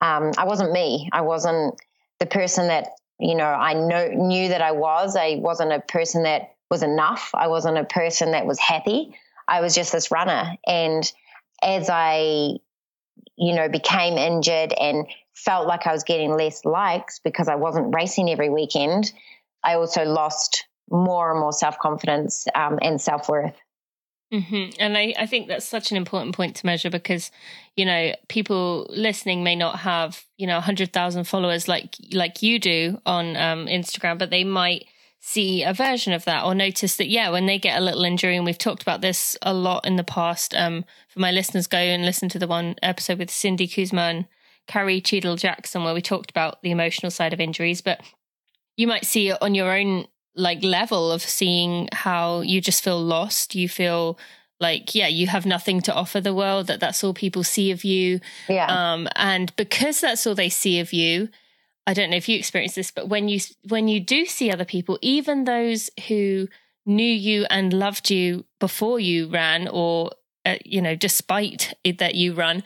Um, 0.00 0.32
I 0.38 0.46
wasn't 0.46 0.72
me. 0.72 1.10
I 1.12 1.20
wasn't 1.20 1.78
the 2.20 2.26
person 2.26 2.68
that, 2.68 2.88
you 3.20 3.34
know, 3.34 3.44
I 3.44 3.74
know, 3.74 4.08
knew 4.14 4.48
that 4.48 4.62
I 4.62 4.72
was. 4.72 5.14
I 5.14 5.36
wasn't 5.40 5.72
a 5.72 5.80
person 5.80 6.22
that 6.22 6.54
was 6.70 6.82
enough. 6.82 7.32
I 7.34 7.48
wasn't 7.48 7.76
a 7.76 7.84
person 7.84 8.30
that 8.30 8.46
was 8.46 8.58
happy. 8.58 9.14
I 9.46 9.60
was 9.60 9.74
just 9.74 9.92
this 9.92 10.10
runner. 10.10 10.56
And 10.66 11.12
as 11.62 11.90
I, 11.90 12.56
you 13.36 13.54
know, 13.54 13.68
became 13.68 14.16
injured 14.16 14.72
and 14.72 15.06
felt 15.34 15.66
like 15.66 15.86
I 15.86 15.92
was 15.92 16.04
getting 16.04 16.34
less 16.34 16.64
likes 16.64 17.18
because 17.18 17.48
I 17.48 17.56
wasn't 17.56 17.94
racing 17.94 18.30
every 18.30 18.48
weekend, 18.48 19.12
I 19.64 19.74
also 19.74 20.04
lost 20.04 20.66
more 20.90 21.30
and 21.30 21.40
more 21.40 21.52
self 21.52 21.78
confidence 21.78 22.46
um, 22.54 22.78
and 22.82 23.00
self 23.00 23.28
worth. 23.28 23.56
Mm-hmm. 24.32 24.80
And 24.80 24.96
I, 24.96 25.14
I 25.18 25.26
think 25.26 25.48
that's 25.48 25.66
such 25.66 25.90
an 25.90 25.98
important 25.98 26.34
point 26.34 26.56
to 26.56 26.66
measure 26.66 26.88
because, 26.88 27.30
you 27.76 27.84
know, 27.84 28.14
people 28.28 28.86
listening 28.88 29.44
may 29.44 29.54
not 29.54 29.80
have, 29.80 30.24
you 30.38 30.46
know, 30.46 30.54
100,000 30.54 31.24
followers 31.24 31.68
like 31.68 31.96
like 32.12 32.42
you 32.42 32.58
do 32.58 32.98
on 33.04 33.36
um, 33.36 33.66
Instagram, 33.66 34.18
but 34.18 34.30
they 34.30 34.44
might 34.44 34.86
see 35.20 35.62
a 35.62 35.74
version 35.74 36.14
of 36.14 36.24
that 36.24 36.44
or 36.44 36.54
notice 36.54 36.96
that, 36.96 37.08
yeah, 37.08 37.30
when 37.30 37.46
they 37.46 37.58
get 37.58 37.78
a 37.78 37.84
little 37.84 38.04
injury, 38.04 38.36
and 38.36 38.44
we've 38.44 38.58
talked 38.58 38.82
about 38.82 39.02
this 39.02 39.36
a 39.42 39.52
lot 39.52 39.86
in 39.86 39.96
the 39.96 40.04
past, 40.04 40.54
um, 40.54 40.84
for 41.08 41.20
my 41.20 41.30
listeners, 41.30 41.66
go 41.66 41.78
and 41.78 42.04
listen 42.04 42.28
to 42.30 42.38
the 42.38 42.48
one 42.48 42.74
episode 42.82 43.18
with 43.18 43.30
Cindy 43.30 43.68
Kuzma, 43.68 44.26
Carrie 44.66 45.00
Cheadle 45.00 45.36
Jackson, 45.36 45.84
where 45.84 45.94
we 45.94 46.02
talked 46.02 46.30
about 46.30 46.60
the 46.62 46.72
emotional 46.72 47.10
side 47.10 47.32
of 47.32 47.40
injuries, 47.40 47.82
but 47.82 48.00
you 48.82 48.88
might 48.88 49.06
see 49.06 49.28
it 49.28 49.38
on 49.40 49.54
your 49.54 49.72
own 49.72 50.06
like 50.34 50.62
level 50.64 51.12
of 51.12 51.22
seeing 51.22 51.88
how 51.92 52.40
you 52.40 52.60
just 52.60 52.82
feel 52.82 53.00
lost. 53.00 53.54
You 53.54 53.68
feel 53.68 54.18
like 54.58 54.94
yeah 54.94 55.08
you 55.08 55.26
have 55.26 55.46
nothing 55.46 55.80
to 55.82 55.94
offer 55.94 56.20
the 56.20 56.34
world 56.34 56.66
that 56.68 56.80
that's 56.80 57.02
all 57.02 57.14
people 57.14 57.44
see 57.44 57.70
of 57.70 57.84
you. 57.84 58.20
Yeah. 58.48 58.66
Um 58.66 59.08
and 59.14 59.54
because 59.56 60.00
that's 60.00 60.26
all 60.26 60.34
they 60.34 60.48
see 60.48 60.80
of 60.80 60.92
you 60.92 61.28
i 61.84 61.92
don't 61.92 62.10
know 62.10 62.16
if 62.16 62.28
you 62.28 62.38
experience 62.38 62.76
this 62.76 62.92
but 62.92 63.08
when 63.08 63.28
you 63.28 63.40
when 63.68 63.88
you 63.88 63.98
do 63.98 64.24
see 64.24 64.52
other 64.52 64.64
people 64.64 65.00
even 65.02 65.42
those 65.42 65.90
who 66.06 66.46
knew 66.86 67.12
you 67.28 67.44
and 67.50 67.72
loved 67.72 68.08
you 68.08 68.44
before 68.60 69.00
you 69.00 69.26
ran 69.26 69.66
or 69.66 70.12
uh, 70.46 70.54
you 70.64 70.80
know 70.80 70.94
despite 70.94 71.74
it, 71.82 71.98
that 71.98 72.14
you 72.14 72.34
run 72.34 72.62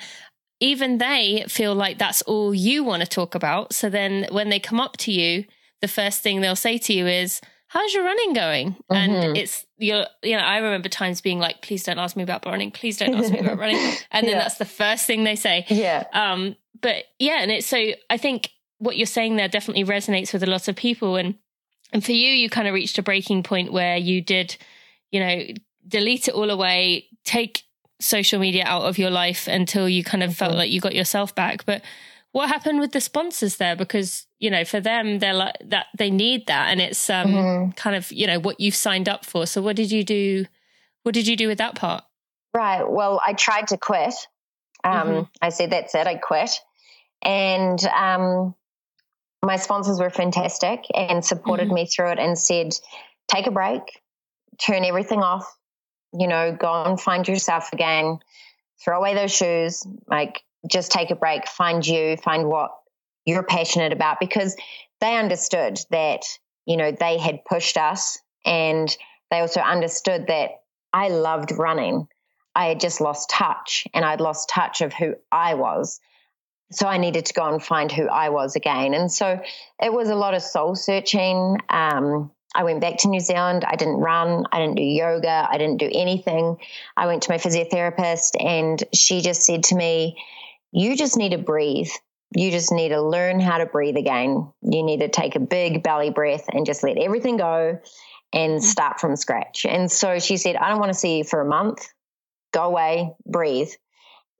even 0.60 0.98
they 0.98 1.44
feel 1.48 1.74
like 1.74 1.98
that's 1.98 2.22
all 2.22 2.54
you 2.54 2.82
want 2.82 3.02
to 3.02 3.08
talk 3.08 3.34
about. 3.34 3.74
So 3.74 3.90
then 3.90 4.26
when 4.30 4.48
they 4.48 4.58
come 4.58 4.80
up 4.80 4.96
to 4.98 5.12
you 5.12 5.44
the 5.80 5.88
first 5.88 6.22
thing 6.22 6.40
they'll 6.40 6.56
say 6.56 6.78
to 6.78 6.92
you 6.92 7.06
is, 7.06 7.40
how's 7.68 7.92
your 7.92 8.04
running 8.04 8.32
going? 8.32 8.72
Mm-hmm. 8.72 8.94
And 8.94 9.36
it's 9.36 9.66
you're 9.78 10.06
you 10.22 10.36
know, 10.36 10.42
I 10.42 10.58
remember 10.58 10.88
times 10.88 11.20
being 11.20 11.38
like, 11.38 11.62
please 11.62 11.84
don't 11.84 11.98
ask 11.98 12.16
me 12.16 12.22
about 12.22 12.46
running, 12.46 12.70
please 12.70 12.98
don't 12.98 13.14
ask 13.14 13.32
me 13.32 13.40
about 13.40 13.58
running. 13.58 13.76
And 14.10 14.26
then 14.26 14.34
yeah. 14.34 14.42
that's 14.42 14.58
the 14.58 14.64
first 14.64 15.06
thing 15.06 15.24
they 15.24 15.36
say. 15.36 15.66
Yeah. 15.68 16.04
Um, 16.12 16.56
but 16.80 17.04
yeah, 17.18 17.38
and 17.40 17.50
it's 17.50 17.66
so 17.66 17.92
I 18.10 18.16
think 18.16 18.50
what 18.78 18.96
you're 18.96 19.06
saying 19.06 19.36
there 19.36 19.48
definitely 19.48 19.84
resonates 19.84 20.32
with 20.32 20.42
a 20.42 20.46
lot 20.46 20.68
of 20.68 20.76
people. 20.76 21.16
And 21.16 21.36
and 21.92 22.04
for 22.04 22.12
you, 22.12 22.30
you 22.30 22.50
kind 22.50 22.68
of 22.68 22.74
reached 22.74 22.98
a 22.98 23.02
breaking 23.02 23.42
point 23.42 23.72
where 23.72 23.96
you 23.96 24.20
did, 24.20 24.56
you 25.10 25.20
know, 25.20 25.42
delete 25.86 26.28
it 26.28 26.34
all 26.34 26.50
away, 26.50 27.06
take 27.24 27.62
social 28.00 28.38
media 28.38 28.64
out 28.66 28.82
of 28.82 28.98
your 28.98 29.10
life 29.10 29.48
until 29.48 29.88
you 29.88 30.04
kind 30.04 30.22
of 30.22 30.30
mm-hmm. 30.30 30.36
felt 30.36 30.54
like 30.54 30.70
you 30.70 30.80
got 30.80 30.94
yourself 30.94 31.34
back. 31.34 31.64
But 31.64 31.82
what 32.37 32.51
happened 32.51 32.80
with 32.80 32.93
the 32.93 33.01
sponsors 33.01 33.57
there? 33.57 33.74
Because 33.74 34.26
you 34.39 34.51
know, 34.51 34.62
for 34.62 34.78
them, 34.78 35.20
they're 35.20 35.32
like 35.32 35.57
that 35.64 35.87
they 35.97 36.11
need 36.11 36.47
that, 36.49 36.68
and 36.68 36.82
it's 36.82 37.09
um 37.09 37.28
mm-hmm. 37.28 37.70
kind 37.70 37.97
of 37.97 38.12
you 38.12 38.26
know 38.26 38.39
what 38.39 38.61
you've 38.61 38.74
signed 38.74 39.09
up 39.09 39.24
for. 39.24 39.47
So 39.47 39.62
what 39.62 39.74
did 39.74 39.91
you 39.91 40.05
do? 40.05 40.45
What 41.03 41.14
did 41.14 41.26
you 41.26 41.34
do 41.34 41.49
with 41.49 41.57
that 41.57 41.76
part? 41.76 42.05
Right. 42.53 42.84
Well, 42.87 43.22
I 43.24 43.32
tried 43.32 43.68
to 43.68 43.78
quit. 43.78 44.12
Um, 44.84 45.09
mm-hmm. 45.09 45.22
I 45.41 45.49
said 45.49 45.70
that's 45.70 45.95
it. 45.95 46.07
I 46.07 46.16
quit, 46.16 46.51
and 47.22 47.82
um, 47.87 48.55
my 49.43 49.57
sponsors 49.57 49.99
were 49.99 50.11
fantastic 50.11 50.84
and 50.93 51.24
supported 51.24 51.68
mm-hmm. 51.68 51.74
me 51.74 51.87
through 51.87 52.11
it 52.11 52.18
and 52.18 52.39
said, 52.39 52.74
take 53.28 53.47
a 53.47 53.51
break, 53.51 53.80
turn 54.61 54.84
everything 54.84 55.22
off, 55.22 55.47
you 56.12 56.28
know, 56.28 56.55
go 56.55 56.84
and 56.84 57.01
find 57.01 57.26
yourself 57.26 57.72
again, 57.72 58.18
throw 58.84 58.99
away 58.99 59.14
those 59.14 59.34
shoes, 59.34 59.87
like 60.07 60.43
just 60.68 60.92
take 60.92 61.10
a 61.10 61.16
break, 61.16 61.48
find 61.48 61.86
you, 61.86 62.16
find 62.16 62.48
what 62.48 62.70
you're 63.24 63.42
passionate 63.42 63.92
about 63.92 64.20
because 64.20 64.56
they 65.00 65.16
understood 65.16 65.78
that, 65.90 66.22
you 66.64 66.76
know, 66.76 66.92
they 66.92 67.18
had 67.18 67.44
pushed 67.44 67.76
us 67.76 68.18
and 68.44 68.94
they 69.30 69.40
also 69.40 69.60
understood 69.60 70.28
that 70.28 70.50
I 70.92 71.08
loved 71.08 71.52
running. 71.52 72.08
I 72.54 72.66
had 72.66 72.80
just 72.80 73.00
lost 73.00 73.28
touch 73.28 73.86
and 73.92 74.04
I'd 74.04 74.20
lost 74.20 74.48
touch 74.48 74.80
of 74.80 74.94
who 74.94 75.14
I 75.30 75.54
was. 75.54 76.00
So 76.72 76.86
I 76.86 76.96
needed 76.96 77.26
to 77.26 77.34
go 77.34 77.46
and 77.46 77.62
find 77.62 77.92
who 77.92 78.08
I 78.08 78.30
was 78.30 78.56
again. 78.56 78.94
And 78.94 79.12
so 79.12 79.40
it 79.80 79.92
was 79.92 80.08
a 80.08 80.14
lot 80.14 80.34
of 80.34 80.42
soul 80.42 80.74
searching. 80.74 81.58
Um, 81.68 82.30
I 82.54 82.64
went 82.64 82.80
back 82.80 82.98
to 82.98 83.08
New 83.08 83.20
Zealand. 83.20 83.64
I 83.66 83.76
didn't 83.76 83.98
run. 83.98 84.46
I 84.50 84.60
didn't 84.60 84.76
do 84.76 84.82
yoga. 84.82 85.46
I 85.48 85.58
didn't 85.58 85.76
do 85.76 85.90
anything. 85.92 86.56
I 86.96 87.06
went 87.06 87.24
to 87.24 87.30
my 87.30 87.36
physiotherapist 87.36 88.42
and 88.42 88.82
she 88.94 89.20
just 89.20 89.42
said 89.42 89.64
to 89.64 89.76
me, 89.76 90.16
You 90.72 90.96
just 90.96 91.16
need 91.16 91.30
to 91.30 91.38
breathe. 91.38 91.90
You 92.34 92.50
just 92.50 92.72
need 92.72 92.90
to 92.90 93.00
learn 93.00 93.40
how 93.40 93.58
to 93.58 93.66
breathe 93.66 93.96
again. 93.96 94.52
You 94.62 94.82
need 94.82 95.00
to 95.00 95.08
take 95.08 95.36
a 95.36 95.40
big 95.40 95.82
belly 95.82 96.10
breath 96.10 96.44
and 96.52 96.66
just 96.66 96.82
let 96.82 96.98
everything 96.98 97.36
go 97.36 97.78
and 98.32 98.60
mm. 98.60 98.62
start 98.62 99.00
from 99.00 99.16
scratch. 99.16 99.64
And 99.64 99.90
so 99.90 100.18
she 100.18 100.36
said, 100.36 100.56
I 100.56 100.68
don't 100.68 100.80
want 100.80 100.92
to 100.92 100.98
see 100.98 101.18
you 101.18 101.24
for 101.24 101.40
a 101.40 101.46
month. 101.46 101.88
Go 102.52 102.64
away, 102.64 103.14
breathe. 103.24 103.70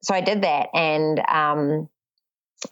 So 0.03 0.15
I 0.15 0.21
did 0.21 0.43
that. 0.43 0.69
And 0.75 1.21
um, 1.29 1.89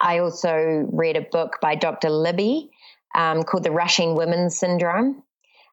I 0.01 0.19
also 0.19 0.89
read 0.93 1.17
a 1.17 1.23
book 1.23 1.59
by 1.61 1.75
Dr. 1.75 2.11
Libby 2.11 2.71
um, 3.15 3.45
called 3.45 3.65
The 3.65 3.71
Rushing 3.71 4.15
Women 4.15 4.51
Syndrome. 4.51 5.23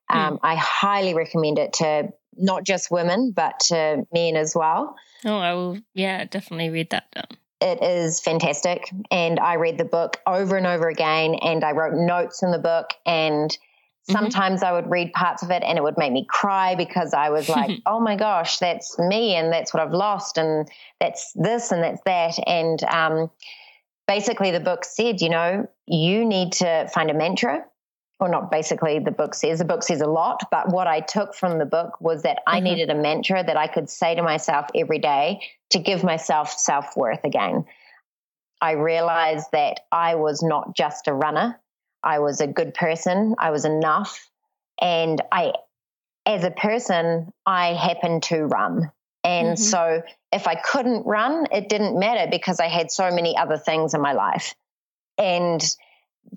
Hmm. 0.10 0.18
Um, 0.18 0.34
mm. 0.36 0.40
I 0.44 0.56
highly 0.56 1.14
recommend 1.14 1.58
it 1.60 1.74
to 1.74 2.10
not 2.38 2.64
just 2.64 2.92
women, 2.92 3.34
but 3.36 3.60
to 3.68 4.06
men 4.14 4.36
as 4.36 4.56
well. 4.56 4.96
Oh, 5.26 5.38
I 5.38 5.54
will, 5.54 5.78
yeah, 5.94 6.26
definitely 6.26 6.70
read 6.70 6.90
that 6.92 7.12
down. 7.12 7.38
It 7.62 7.84
is 7.84 8.20
fantastic. 8.20 8.92
And 9.12 9.40
I 9.40 9.56
read 9.56 9.78
the 9.78 9.86
book 9.86 10.20
over 10.26 10.58
and 10.58 10.66
over 10.66 10.90
again, 10.90 11.36
and 11.36 11.64
I 11.64 11.72
wrote 11.72 11.94
notes 11.94 12.42
in 12.42 12.52
the 12.52 12.58
book. 12.58 12.90
And 13.06 13.52
mm-hmm. 13.52 14.12
sometimes 14.12 14.62
mm-hmm. 14.62 14.70
I 14.70 14.72
would 14.74 14.90
read 14.90 15.14
parts 15.14 15.44
of 15.44 15.52
it, 15.52 15.62
and 15.64 15.78
it 15.78 15.84
would 15.84 15.98
make 15.98 16.12
me 16.12 16.26
cry 16.28 16.74
because 16.74 17.14
I 17.14 17.30
was 17.30 17.48
like, 17.48 17.80
oh 17.86 18.00
my 18.00 18.16
gosh, 18.16 18.58
that's 18.58 18.98
me, 18.98 19.36
and 19.36 19.54
that's 19.54 19.74
what 19.74 19.84
I've 19.84 19.94
lost, 19.94 20.38
and 20.38 20.68
that's 21.00 21.32
this, 21.34 21.72
and 21.72 21.84
that's 21.84 22.02
that. 22.06 22.40
And 22.48 22.84
um, 22.84 23.32
basically, 24.08 24.50
the 24.50 24.60
book 24.60 24.84
said, 24.84 25.22
you 25.22 25.30
know, 25.30 25.68
you 25.86 26.26
need 26.26 26.54
to 26.54 26.90
find 26.94 27.12
a 27.12 27.14
mantra 27.14 27.64
or 28.22 28.30
not 28.30 28.52
basically 28.52 29.00
the 29.00 29.12
book 29.12 29.34
says 29.34 29.60
the 29.60 29.66
book 29.66 29.84
says 29.84 30.00
a 30.02 30.08
lot 30.08 30.44
but 30.52 30.70
what 30.70 30.88
i 30.88 31.00
took 31.00 31.34
from 31.34 31.58
the 31.58 31.66
book 31.66 32.00
was 32.00 32.22
that 32.22 32.40
i 32.48 32.58
mm-hmm. 32.58 32.66
needed 32.66 32.90
a 32.90 32.96
mantra 32.96 33.44
that 33.44 33.58
i 33.58 33.68
could 33.68 33.90
say 33.90 34.16
to 34.16 34.22
myself 34.22 34.68
every 34.76 35.00
day 35.00 35.42
to 35.72 35.80
give 35.80 36.04
myself 36.04 36.52
self-worth 36.52 37.24
again. 37.24 37.66
I 38.62 38.74
realized 38.74 39.48
that 39.54 39.82
i 39.92 40.16
was 40.16 40.44
not 40.44 40.76
just 40.76 41.08
a 41.08 41.14
runner. 41.14 41.60
I 42.04 42.20
was 42.20 42.42
a 42.42 42.48
good 42.48 42.74
person. 42.74 43.36
I 43.38 43.52
was 43.52 43.66
enough. 43.66 44.30
And 44.80 45.22
i 45.32 45.54
as 46.26 46.44
a 46.44 46.52
person 46.52 47.34
i 47.46 47.74
happened 47.74 48.24
to 48.24 48.46
run. 48.46 48.92
And 49.24 49.58
mm-hmm. 49.58 49.64
so 49.64 50.04
if 50.32 50.48
i 50.48 50.56
couldn't 50.56 51.06
run 51.06 51.48
it 51.52 51.70
didn't 51.70 51.98
matter 51.98 52.30
because 52.30 52.60
i 52.60 52.68
had 52.68 52.92
so 52.92 53.10
many 53.10 53.36
other 53.36 53.58
things 53.58 53.94
in 53.94 54.02
my 54.02 54.14
life. 54.14 54.54
And 55.18 55.62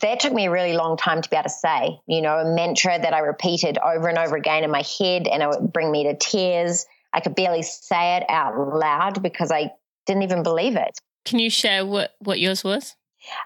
that 0.00 0.20
took 0.20 0.32
me 0.32 0.46
a 0.46 0.50
really 0.50 0.72
long 0.72 0.96
time 0.96 1.22
to 1.22 1.30
be 1.30 1.36
able 1.36 1.44
to 1.44 1.48
say, 1.50 1.98
you 2.06 2.20
know, 2.20 2.38
a 2.38 2.54
mantra 2.54 2.98
that 3.00 3.14
I 3.14 3.20
repeated 3.20 3.78
over 3.78 4.08
and 4.08 4.18
over 4.18 4.36
again 4.36 4.64
in 4.64 4.70
my 4.70 4.82
head 4.98 5.28
and 5.28 5.42
it 5.42 5.48
would 5.48 5.72
bring 5.72 5.90
me 5.90 6.04
to 6.04 6.16
tears. 6.16 6.86
I 7.12 7.20
could 7.20 7.34
barely 7.34 7.62
say 7.62 8.16
it 8.16 8.24
out 8.28 8.56
loud 8.56 9.22
because 9.22 9.52
I 9.52 9.70
didn't 10.06 10.24
even 10.24 10.42
believe 10.42 10.76
it. 10.76 10.98
Can 11.24 11.38
you 11.38 11.48
share 11.48 11.86
what, 11.86 12.14
what 12.18 12.40
yours 12.40 12.64
was? 12.64 12.96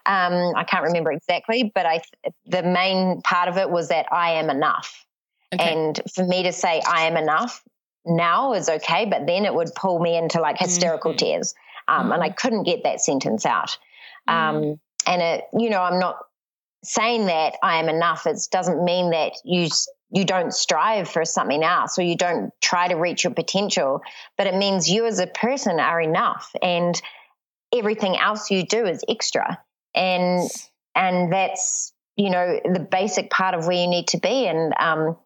Um, 0.07 0.55
I 0.57 0.65
can't 0.65 0.85
remember 0.85 1.13
exactly, 1.13 1.71
but 1.73 1.87
I 1.87 2.03
the 2.47 2.65
main 2.65 3.23
part 3.23 3.49
of 3.49 3.59
it 3.59 3.71
was 3.71 3.91
that 3.91 4.07
I 4.11 4.33
am 4.33 4.51
enough. 4.51 5.07
Okay. 5.55 5.73
And 5.73 6.01
for 6.13 6.25
me 6.25 6.43
to 6.43 6.53
say 6.53 6.83
I 6.85 7.07
am 7.07 7.17
enough 7.17 7.63
now 8.05 8.55
is 8.55 8.69
okay, 8.69 9.05
but 9.05 9.27
then 9.27 9.45
it 9.45 9.55
would 9.55 9.69
pull 9.77 10.01
me 10.01 10.17
into 10.17 10.41
like 10.41 10.59
hysterical 10.59 11.13
mm-hmm. 11.13 11.19
tears. 11.19 11.55
Um, 11.87 12.05
mm-hmm. 12.05 12.13
And 12.13 12.23
I 12.23 12.29
mm-hmm. 12.29 12.37
couldn't 12.39 12.63
get 12.65 12.83
that 12.83 13.01
sentence 13.01 13.47
out. 13.47 13.79
Um, 14.27 14.81
and 15.07 15.23
it, 15.23 15.45
you 15.55 15.71
know, 15.71 15.81
I'm 15.81 15.99
not 15.99 16.17
saying 16.85 17.27
that 17.27 17.55
I 17.63 17.79
am 17.79 17.89
enough, 17.89 18.27
it 18.27 18.39
doesn't 18.51 18.85
mean 18.85 19.11
that 19.11 19.33
you 19.45 19.69
you 20.11 20.25
don't 20.25 20.55
strive 20.55 21.09
for 21.09 21.25
something 21.25 21.63
else 21.63 21.99
or 21.99 22.03
you 22.03 22.17
don't 22.17 22.51
try 22.63 22.89
to 22.89 22.95
reach 22.95 23.25
your 23.25 23.35
potential, 23.35 24.01
but 24.39 24.47
it 24.47 24.55
means 24.55 24.89
you 24.89 25.05
as 25.05 25.19
a 25.19 25.27
person 25.27 25.79
are 25.79 26.01
enough 26.01 26.51
and 26.63 27.01
everything 27.75 28.17
else 28.17 28.51
you 28.51 28.65
do 28.65 28.87
is 28.87 29.05
extra. 29.09 29.59
And 29.95 30.49
and 30.95 31.33
that's 31.33 31.93
you 32.17 32.31
know 32.31 32.59
the 32.65 32.81
basic 32.81 33.31
part 33.31 33.55
of 33.55 33.67
where 33.67 33.77
you 33.77 33.89
need 33.89 34.09
to 34.09 34.19
be. 34.19 34.47
And 34.47 34.73
um, 34.79 35.17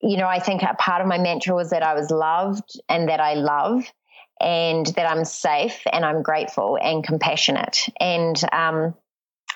you 0.00 0.16
know, 0.16 0.26
I 0.26 0.40
think 0.40 0.62
a 0.62 0.74
part 0.74 1.00
of 1.00 1.06
my 1.06 1.18
mantra 1.18 1.54
was 1.54 1.70
that 1.70 1.82
I 1.82 1.94
was 1.94 2.10
loved 2.10 2.80
and 2.88 3.08
that 3.08 3.20
I 3.20 3.34
love 3.34 3.84
and 4.40 4.86
that 4.86 5.08
I'm 5.08 5.24
safe 5.24 5.80
and 5.92 6.04
I'm 6.04 6.22
grateful 6.22 6.76
and 6.82 7.04
compassionate. 7.04 7.86
And 8.00 8.36
um, 8.52 8.94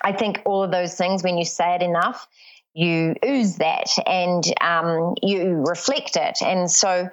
I 0.03 0.11
think 0.11 0.41
all 0.45 0.63
of 0.63 0.71
those 0.71 0.95
things, 0.95 1.23
when 1.23 1.37
you 1.37 1.45
say 1.45 1.75
it 1.75 1.81
enough, 1.81 2.27
you 2.73 3.15
ooze 3.25 3.57
that 3.57 3.89
and 4.05 4.43
um, 4.61 5.15
you 5.23 5.63
reflect 5.67 6.15
it. 6.15 6.37
And 6.41 6.69
so 6.69 7.09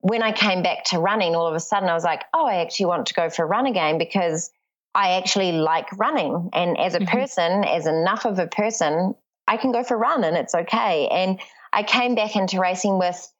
when 0.00 0.22
I 0.22 0.32
came 0.32 0.62
back 0.62 0.84
to 0.86 0.98
running, 0.98 1.34
all 1.34 1.46
of 1.46 1.54
a 1.54 1.60
sudden 1.60 1.88
I 1.88 1.94
was 1.94 2.04
like, 2.04 2.24
oh, 2.34 2.46
I 2.46 2.56
actually 2.56 2.86
want 2.86 3.06
to 3.06 3.14
go 3.14 3.30
for 3.30 3.44
a 3.44 3.46
run 3.46 3.66
again 3.66 3.98
because 3.98 4.50
I 4.94 5.12
actually 5.12 5.52
like 5.52 5.86
running. 5.96 6.50
And 6.52 6.78
as 6.78 6.94
a 6.94 6.98
mm-hmm. 6.98 7.16
person, 7.16 7.64
as 7.64 7.86
enough 7.86 8.26
of 8.26 8.38
a 8.38 8.46
person, 8.46 9.14
I 9.48 9.56
can 9.56 9.72
go 9.72 9.82
for 9.82 9.94
a 9.94 9.98
run 9.98 10.24
and 10.24 10.36
it's 10.36 10.54
okay. 10.54 11.08
And 11.08 11.40
I 11.72 11.82
came 11.82 12.14
back 12.14 12.36
into 12.36 12.60
racing 12.60 12.98
with 12.98 13.32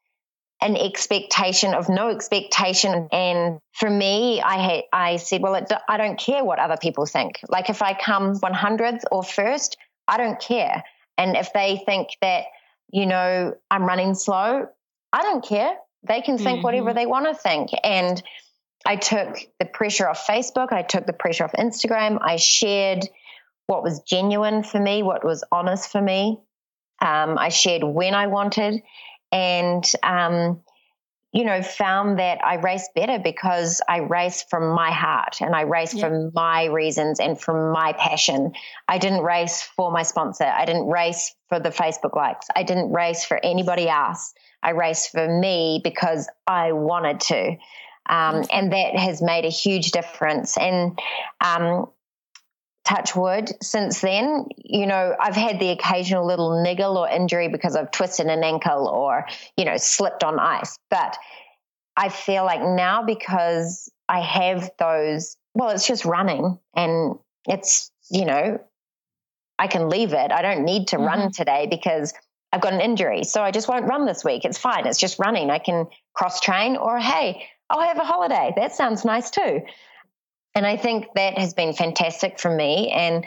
an 0.62 0.76
expectation 0.76 1.74
of 1.74 1.88
no 1.88 2.08
expectation. 2.08 3.08
And 3.12 3.58
for 3.72 3.90
me, 3.90 4.40
I 4.40 4.56
had, 4.56 4.82
I 4.92 5.16
said, 5.16 5.42
well, 5.42 5.54
it, 5.54 5.70
I 5.88 5.96
don't 5.96 6.18
care 6.18 6.44
what 6.44 6.58
other 6.58 6.76
people 6.80 7.06
think. 7.06 7.40
Like 7.48 7.68
if 7.68 7.82
I 7.82 7.94
come 7.94 8.38
100th 8.38 9.02
or 9.10 9.22
first, 9.22 9.76
I 10.06 10.16
don't 10.16 10.40
care. 10.40 10.84
And 11.18 11.36
if 11.36 11.52
they 11.52 11.82
think 11.84 12.08
that, 12.20 12.44
you 12.92 13.06
know, 13.06 13.54
I'm 13.70 13.84
running 13.84 14.14
slow, 14.14 14.68
I 15.12 15.22
don't 15.22 15.44
care. 15.44 15.76
They 16.04 16.20
can 16.20 16.38
think 16.38 16.58
mm-hmm. 16.58 16.64
whatever 16.64 16.94
they 16.94 17.06
want 17.06 17.26
to 17.26 17.34
think. 17.34 17.70
And 17.84 18.22
I 18.84 18.96
took 18.96 19.38
the 19.58 19.64
pressure 19.64 20.08
off 20.08 20.26
Facebook. 20.26 20.72
I 20.72 20.82
took 20.82 21.06
the 21.06 21.12
pressure 21.12 21.44
off 21.44 21.52
Instagram. 21.52 22.18
I 22.20 22.36
shared 22.36 23.08
what 23.66 23.82
was 23.82 24.00
genuine 24.00 24.62
for 24.64 24.80
me, 24.80 25.02
what 25.02 25.24
was 25.24 25.44
honest 25.52 25.90
for 25.90 26.00
me. 26.00 26.38
Um, 27.00 27.38
I 27.38 27.48
shared 27.48 27.82
when 27.82 28.14
I 28.14 28.26
wanted 28.28 28.82
and 29.33 29.91
um, 30.03 30.61
you 31.33 31.45
know 31.45 31.62
found 31.62 32.18
that 32.18 32.45
I 32.45 32.57
race 32.57 32.89
better 32.95 33.18
because 33.18 33.80
I 33.89 33.99
race 33.99 34.45
from 34.49 34.74
my 34.74 34.91
heart 34.93 35.41
and 35.41 35.57
I 35.57 35.62
race 35.62 35.95
yeah. 35.95 36.09
from 36.09 36.30
my 36.35 36.66
reasons 36.66 37.18
and 37.18 37.41
from 37.41 37.72
my 37.72 37.95
passion. 37.95 38.53
I 38.87 38.99
didn't 38.99 39.22
race 39.22 39.62
for 39.76 39.91
my 39.91 40.03
sponsor. 40.03 40.45
I 40.45 40.66
didn't 40.66 40.87
race 40.87 41.35
for 41.49 41.59
the 41.59 41.70
Facebook 41.70 42.14
likes. 42.14 42.47
I 42.55 42.62
didn't 42.62 42.93
race 42.93 43.24
for 43.24 43.41
anybody 43.43 43.89
else. 43.89 44.35
I 44.62 44.70
raced 44.70 45.11
for 45.11 45.26
me 45.26 45.80
because 45.83 46.28
I 46.47 46.72
wanted 46.72 47.20
to. 47.20 47.57
Um, 48.09 48.45
and 48.53 48.72
that 48.72 48.97
has 48.97 49.22
made 49.22 49.45
a 49.45 49.49
huge 49.51 49.93
difference. 49.93 50.59
And 50.59 50.99
um, 51.41 51.87
touch 52.85 53.14
wood 53.14 53.51
since 53.62 54.01
then. 54.01 54.47
You 54.57 54.87
know 54.87 55.14
i've 55.18 55.37
had 55.37 55.61
the 55.61 55.70
occasional 55.70 56.26
little 56.26 56.62
niggle 56.62 56.97
or 56.99 57.09
injury 57.09 57.49
because 57.49 57.76
i've 57.76 57.91
twisted 57.91 58.26
an 58.26 58.43
ankle 58.43 58.89
or 58.89 59.26
you 59.57 59.64
know 59.64 59.76
slipped 59.76 60.24
on 60.24 60.39
ice. 60.39 60.78
But 60.91 61.16
i 61.97 62.09
feel 62.09 62.45
like 62.45 62.62
now 62.62 63.03
because 63.03 63.91
i 64.09 64.20
have 64.20 64.70
those 64.78 65.37
well 65.55 65.70
it's 65.70 65.87
just 65.87 66.05
running 66.05 66.59
and 66.74 67.18
it's 67.47 67.91
you 68.11 68.24
know 68.24 68.59
i 69.59 69.66
can 69.66 69.89
leave 69.89 70.12
it. 70.12 70.33
I 70.33 70.43
don't 70.43 70.64
need 70.64 70.89
to 70.89 70.97
mm-hmm. 70.97 71.07
run 71.07 71.33
today 71.33 71.68
because 71.70 72.12
i've 72.53 72.61
got 72.61 72.72
an 72.72 72.80
injury. 72.80 73.24
So 73.24 73.43
i 73.43 73.51
just 73.51 73.68
won't 73.68 73.87
run 73.87 74.07
this 74.07 74.24
week. 74.24 74.45
It's 74.45 74.59
fine. 74.59 74.87
It's 74.87 74.99
just 74.99 75.18
running. 75.18 75.51
I 75.51 75.59
can 75.59 75.87
cross 76.14 76.41
train 76.41 76.76
or 76.76 76.99
hey 76.99 77.47
i'll 77.70 77.87
have 77.87 77.99
a 77.99 78.05
holiday. 78.05 78.53
That 78.57 78.74
sounds 78.74 79.05
nice 79.05 79.30
too 79.30 79.62
and 80.55 80.66
I 80.66 80.76
think 80.76 81.07
that 81.14 81.38
has 81.38 81.55
been 81.55 81.72
fantastic 81.72 82.38
for 82.38 82.55
me. 82.55 82.90
And 82.90 83.26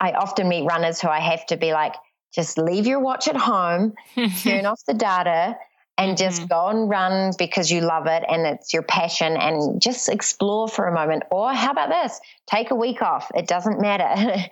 I 0.00 0.12
often 0.12 0.48
meet 0.48 0.64
runners 0.64 1.00
who 1.00 1.08
I 1.08 1.20
have 1.20 1.44
to 1.46 1.56
be 1.56 1.72
like, 1.72 1.94
just 2.34 2.58
leave 2.58 2.86
your 2.86 3.00
watch 3.00 3.28
at 3.28 3.36
home, 3.36 3.94
turn 4.42 4.66
off 4.66 4.80
the 4.86 4.94
data, 4.94 5.56
and 5.96 6.16
just 6.16 6.42
mm-hmm. 6.42 6.48
go 6.48 6.68
and 6.68 6.88
run 6.88 7.32
because 7.36 7.70
you 7.70 7.80
love 7.80 8.06
it 8.06 8.22
and 8.28 8.46
it's 8.46 8.72
your 8.72 8.82
passion 8.82 9.36
and 9.36 9.82
just 9.82 10.08
explore 10.08 10.68
for 10.68 10.86
a 10.86 10.94
moment. 10.94 11.24
Or 11.30 11.52
how 11.52 11.72
about 11.72 11.88
this? 11.88 12.20
Take 12.46 12.70
a 12.70 12.76
week 12.76 13.02
off. 13.02 13.30
It 13.34 13.48
doesn't 13.48 13.80
matter. 13.80 14.06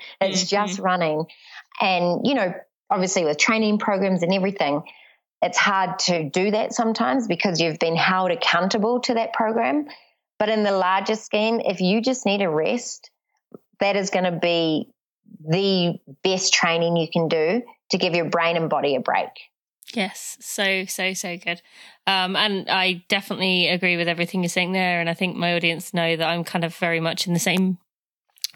it's 0.20 0.44
mm-hmm. 0.44 0.66
just 0.66 0.80
running. 0.80 1.26
And, 1.80 2.26
you 2.26 2.34
know, 2.34 2.52
obviously 2.90 3.24
with 3.24 3.38
training 3.38 3.78
programs 3.78 4.22
and 4.22 4.32
everything, 4.32 4.82
it's 5.42 5.58
hard 5.58 5.98
to 6.00 6.28
do 6.28 6.50
that 6.50 6.72
sometimes 6.72 7.28
because 7.28 7.60
you've 7.60 7.78
been 7.78 7.96
held 7.96 8.32
accountable 8.32 9.00
to 9.02 9.14
that 9.14 9.32
program. 9.32 9.86
But 10.38 10.48
in 10.48 10.62
the 10.62 10.72
larger 10.72 11.14
scheme, 11.14 11.60
if 11.64 11.80
you 11.80 12.00
just 12.00 12.26
need 12.26 12.42
a 12.42 12.48
rest, 12.48 13.10
that 13.80 13.96
is 13.96 14.10
going 14.10 14.24
to 14.24 14.38
be 14.38 14.88
the 15.40 15.98
best 16.22 16.52
training 16.52 16.96
you 16.96 17.08
can 17.10 17.28
do 17.28 17.62
to 17.90 17.98
give 17.98 18.14
your 18.14 18.26
brain 18.26 18.56
and 18.56 18.68
body 18.68 18.96
a 18.96 19.00
break. 19.00 19.28
Yes, 19.94 20.36
so 20.40 20.84
so 20.86 21.14
so 21.14 21.36
good, 21.36 21.62
um, 22.08 22.34
and 22.34 22.68
I 22.68 23.04
definitely 23.08 23.68
agree 23.68 23.96
with 23.96 24.08
everything 24.08 24.42
you're 24.42 24.48
saying 24.48 24.72
there. 24.72 25.00
And 25.00 25.08
I 25.08 25.14
think 25.14 25.36
my 25.36 25.54
audience 25.54 25.94
know 25.94 26.16
that 26.16 26.28
I'm 26.28 26.42
kind 26.42 26.64
of 26.64 26.74
very 26.74 26.98
much 26.98 27.28
in 27.28 27.34
the 27.34 27.38
same 27.38 27.78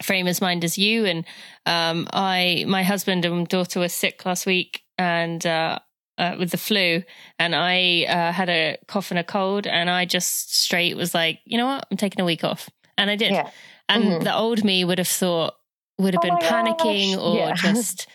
frame 0.03 0.26
as 0.26 0.41
mind 0.41 0.64
as 0.64 0.76
you. 0.76 1.05
And 1.05 1.24
um, 1.66 2.09
I, 2.12 2.64
my 2.66 2.83
husband 2.83 3.24
and 3.24 3.47
daughter 3.47 3.78
were 3.78 3.89
sick 3.89 4.26
last 4.26 4.45
week, 4.45 4.83
and 4.99 5.47
uh, 5.47 5.78
uh, 6.18 6.36
with 6.38 6.50
the 6.50 6.58
flu, 6.58 7.02
and 7.38 7.54
I 7.54 8.04
uh, 8.04 8.32
had 8.32 8.48
a 8.48 8.76
cough 8.88 9.11
and 9.11 9.18
a 9.18 9.24
cold, 9.24 9.66
and 9.66 9.88
I 9.88 10.04
just 10.04 10.54
straight 10.54 10.96
was 10.96 11.14
like, 11.14 11.40
you 11.44 11.58
know 11.58 11.66
what, 11.66 11.86
I'm 11.90 11.96
taking 11.96 12.20
a 12.20 12.24
week 12.24 12.44
off, 12.44 12.68
and 12.98 13.11
I 13.11 13.16
did. 13.16 13.32
Yeah. 13.32 13.50
And 13.88 14.04
mm-hmm. 14.04 14.24
the 14.24 14.34
old 14.34 14.62
me 14.62 14.84
would 14.84 14.98
have 14.98 15.08
thought, 15.08 15.54
would 16.00 16.14
have 16.14 16.22
oh 16.24 16.28
been 16.28 16.38
panicking 16.38 17.14
gosh. 17.14 17.24
or 17.24 17.36
yeah. 17.36 17.54
just 17.72 18.08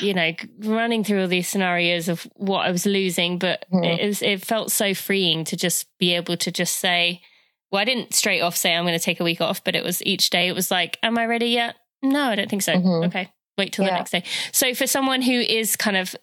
you 0.00 0.14
know 0.14 0.32
running 0.60 1.02
through 1.02 1.22
all 1.22 1.28
these 1.28 1.48
scenarios 1.48 2.08
of 2.08 2.26
what 2.36 2.66
I 2.66 2.70
was 2.70 2.86
losing 2.86 3.38
but 3.38 3.64
mm. 3.72 3.84
it 3.84 4.06
was 4.06 4.22
it 4.22 4.44
felt 4.44 4.70
so 4.70 4.94
freeing 4.94 5.44
to 5.44 5.56
just 5.56 5.86
be 5.98 6.14
able 6.14 6.36
to 6.38 6.50
just 6.50 6.76
say 6.76 7.22
well 7.70 7.80
I 7.80 7.84
didn't 7.84 8.14
straight 8.14 8.40
off 8.40 8.56
say 8.56 8.74
I'm 8.74 8.84
going 8.84 8.98
to 8.98 9.04
take 9.04 9.20
a 9.20 9.24
week 9.24 9.40
off 9.40 9.64
but 9.64 9.74
it 9.74 9.84
was 9.84 10.02
each 10.04 10.30
day 10.30 10.48
it 10.48 10.54
was 10.54 10.70
like 10.70 10.98
am 11.02 11.18
I 11.18 11.26
ready 11.26 11.48
yet 11.48 11.76
no 12.02 12.24
I 12.24 12.36
don't 12.36 12.50
think 12.50 12.62
so 12.62 12.74
mm-hmm. 12.74 13.06
okay 13.06 13.32
wait 13.56 13.72
till 13.72 13.84
yeah. 13.84 13.92
the 13.92 13.96
next 13.96 14.10
day 14.10 14.24
so 14.52 14.74
for 14.74 14.86
someone 14.86 15.22
who 15.22 15.32
is 15.32 15.76
kind 15.76 15.96
of 15.96 16.14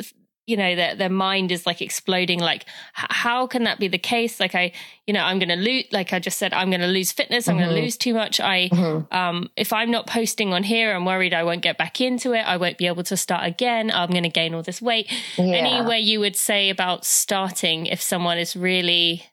you 0.48 0.56
know 0.56 0.76
their 0.76 0.96
their 0.96 1.10
mind 1.10 1.52
is 1.52 1.68
like 1.68 1.82
exploding 1.82 2.40
like 2.40 2.66
how 2.94 3.46
can 3.46 3.66
that 3.66 3.80
be 3.80 3.88
the 3.88 3.98
case 3.98 4.40
like 4.40 4.56
i 4.56 4.72
you 5.06 5.14
know 5.14 5.22
i'm 5.22 5.38
going 5.38 5.50
to 5.50 5.56
lose 5.56 5.84
like 5.92 6.14
i 6.14 6.20
just 6.20 6.40
said 6.40 6.54
i'm 6.54 6.70
going 6.70 6.82
to 6.82 6.88
lose 6.88 7.12
fitness 7.12 7.48
i'm 7.48 7.58
mm-hmm. 7.58 7.66
going 7.66 7.76
to 7.76 7.82
lose 7.82 7.98
too 7.98 8.14
much 8.14 8.40
i 8.40 8.70
mm-hmm. 8.70 9.14
um 9.16 9.50
if 9.58 9.72
i'm 9.74 9.92
not 9.92 10.08
posting 10.08 10.54
on 10.54 10.64
here 10.64 10.96
i'm 10.96 11.06
worried 11.06 11.34
i 11.34 11.44
won't 11.44 11.62
get 11.62 11.78
back 11.78 12.02
into 12.02 12.34
it 12.34 12.42
i 12.42 12.58
won't 12.58 12.78
be 12.78 12.88
able 12.88 13.04
to 13.04 13.18
start 13.18 13.46
again 13.46 13.92
i'm 13.92 14.10
going 14.10 14.24
to 14.24 14.30
gain 14.30 14.56
all 14.56 14.64
this 14.64 14.82
weight 14.82 15.12
yeah. 15.38 15.44
any 15.44 15.86
way 15.86 16.00
you 16.00 16.20
would 16.20 16.36
say 16.36 16.70
about 16.70 17.06
starting 17.06 17.86
if 17.86 18.02
someone 18.02 18.38
is 18.38 18.56
really 18.56 19.24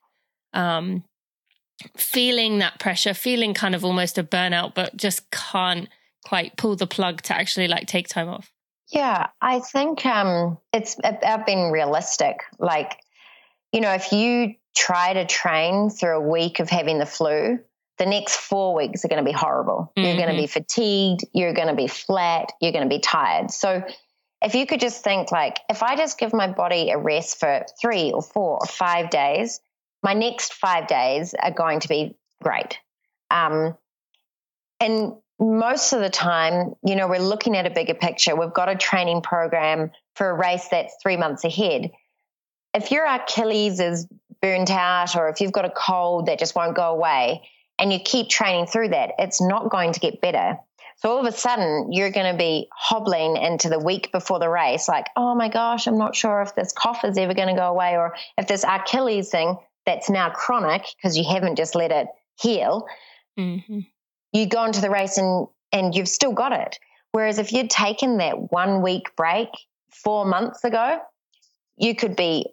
um 0.53 1.05
feeling 1.97 2.59
that 2.59 2.79
pressure 2.81 3.15
feeling 3.15 3.55
kind 3.55 3.75
of 3.75 3.85
almost 3.85 4.19
a 4.19 4.25
burnout 4.25 4.75
but 4.75 4.97
just 4.97 5.31
can't 5.31 5.89
quite 6.25 6.57
pull 6.57 6.75
the 6.75 6.87
plug 6.87 7.23
to 7.23 7.37
actually 7.37 7.69
like 7.69 7.87
take 7.87 8.09
time 8.09 8.29
off 8.29 8.54
yeah, 8.89 9.28
I 9.41 9.61
think 9.61 10.05
um, 10.07 10.59
it's 10.72 10.97
about 11.03 11.47
being 11.47 11.70
realistic. 11.70 12.41
Like, 12.59 12.99
you 13.72 13.80
know, 13.80 13.93
if 13.93 14.12
you 14.12 14.55
try 14.76 15.14
to 15.14 15.24
train 15.26 15.91
through 15.91 16.16
a 16.16 16.28
week 16.28 16.61
of 16.61 16.68
having 16.68 16.99
the 16.99 17.07
flu, 17.07 17.59
the 17.99 18.07
next 18.07 18.37
four 18.37 18.74
weeks 18.74 19.05
are 19.05 19.09
going 19.09 19.24
to 19.24 19.30
be 19.30 19.37
horrible. 19.37 19.93
Mm-hmm. 19.97 20.07
You're 20.07 20.16
going 20.16 20.37
to 20.37 20.43
be 20.43 20.47
fatigued. 20.47 21.24
You're 21.32 21.55
going 21.55 21.68
to 21.68 21.74
be 21.74 21.87
flat. 21.87 22.53
You're 22.61 22.72
going 22.72 22.89
to 22.89 22.95
be 22.95 23.01
tired. 23.01 23.51
So, 23.51 23.82
if 24.43 24.55
you 24.55 24.66
could 24.66 24.80
just 24.80 25.03
think, 25.03 25.32
like, 25.32 25.61
if 25.70 25.82
I 25.82 25.97
just 25.97 26.18
give 26.18 26.35
my 26.35 26.49
body 26.49 26.91
a 26.91 26.99
rest 26.99 27.41
for 27.41 27.64
three 27.80 28.12
or 28.12 28.20
four 28.20 28.59
or 28.61 28.66
five 28.66 29.09
days, 29.09 29.61
my 30.03 30.12
next 30.12 30.53
five 30.53 30.87
days 30.87 31.35
are 31.41 31.51
going 31.51 31.80
to 31.80 31.89
be 31.89 32.18
great. 32.43 32.78
Um, 33.30 33.74
and 34.80 35.14
most 35.39 35.93
of 35.93 36.01
the 36.01 36.11
time, 36.11 36.74
you 36.85 36.97
know, 36.97 37.09
we're 37.09 37.18
looking 37.18 37.57
at 37.57 37.66
a 37.66 37.70
bigger 37.70 37.95
picture. 37.95 38.37
We've 38.37 38.53
got 38.53 38.68
a 38.68 38.76
training 38.76 39.22
program 39.22 39.91
for 40.14 40.30
a 40.30 40.35
race 40.35 40.68
that's 40.68 40.95
three 41.03 41.16
months 41.16 41.45
ahead. 41.45 41.91
If 42.72 42.91
your 42.91 43.05
Achilles 43.05 43.80
is 43.80 44.07
burnt 44.41 44.70
out 44.70 45.16
or 45.16 45.28
if 45.28 45.41
you've 45.41 45.53
got 45.53 45.64
a 45.64 45.70
cold 45.70 46.26
that 46.26 46.39
just 46.39 46.55
won't 46.55 46.76
go 46.76 46.91
away 46.91 47.49
and 47.78 47.93
you 47.93 47.99
keep 47.99 48.28
training 48.28 48.66
through 48.66 48.91
that, 48.91 49.12
it's 49.18 49.41
not 49.41 49.70
going 49.70 49.93
to 49.93 50.01
get 50.01 50.20
better. 50.20 50.59
So 50.97 51.11
all 51.11 51.18
of 51.18 51.26
a 51.26 51.37
sudden, 51.37 51.93
you're 51.93 52.12
going 52.12 52.32
to 52.32 52.39
be 52.39 52.68
hobbling 52.72 53.37
into 53.37 53.68
the 53.68 53.80
week 53.80 54.12
before 54.12 54.39
the 54.39 54.49
race, 54.49 54.89
like, 54.89 55.07
oh 55.16 55.35
my 55.35 55.49
gosh, 55.49 55.89
I'm 55.89 55.99
not 55.99 56.14
sure 56.14 56.43
if 56.43 56.55
this 56.55 56.72
cough 56.72 57.05
is 57.05 57.18
ever 57.18 57.35
going 57.35 57.49
to 57.49 57.61
go 57.61 57.68
away 57.68 57.97
or 57.97 58.14
if 58.39 58.47
this 58.47 58.64
Achilles 58.64 59.28
thing 59.28 59.57
that's 59.85 60.09
now 60.09 60.30
chronic 60.30 60.85
because 60.97 61.16
you 61.18 61.24
haven't 61.28 61.57
just 61.57 61.74
let 61.74 61.91
it 61.91 62.07
heal. 62.37 62.87
Mm-hmm 63.39 63.80
you 64.35 64.47
go 64.47 64.64
into 64.66 64.82
the 64.82 64.91
race 64.91 65.16
and 65.16 65.47
and 65.72 65.95
you've 65.95 66.09
still 66.09 66.32
got 66.32 66.53
it. 66.53 66.78
Whereas 67.12 67.39
if 67.39 67.53
you'd 67.53 67.70
taken 67.70 68.18
that 68.18 68.53
one 68.53 68.82
week 68.82 69.16
break 69.16 69.49
four 69.91 70.24
months 70.24 70.62
ago, 70.64 70.99
you 71.76 71.95
could 71.95 72.16
be 72.16 72.47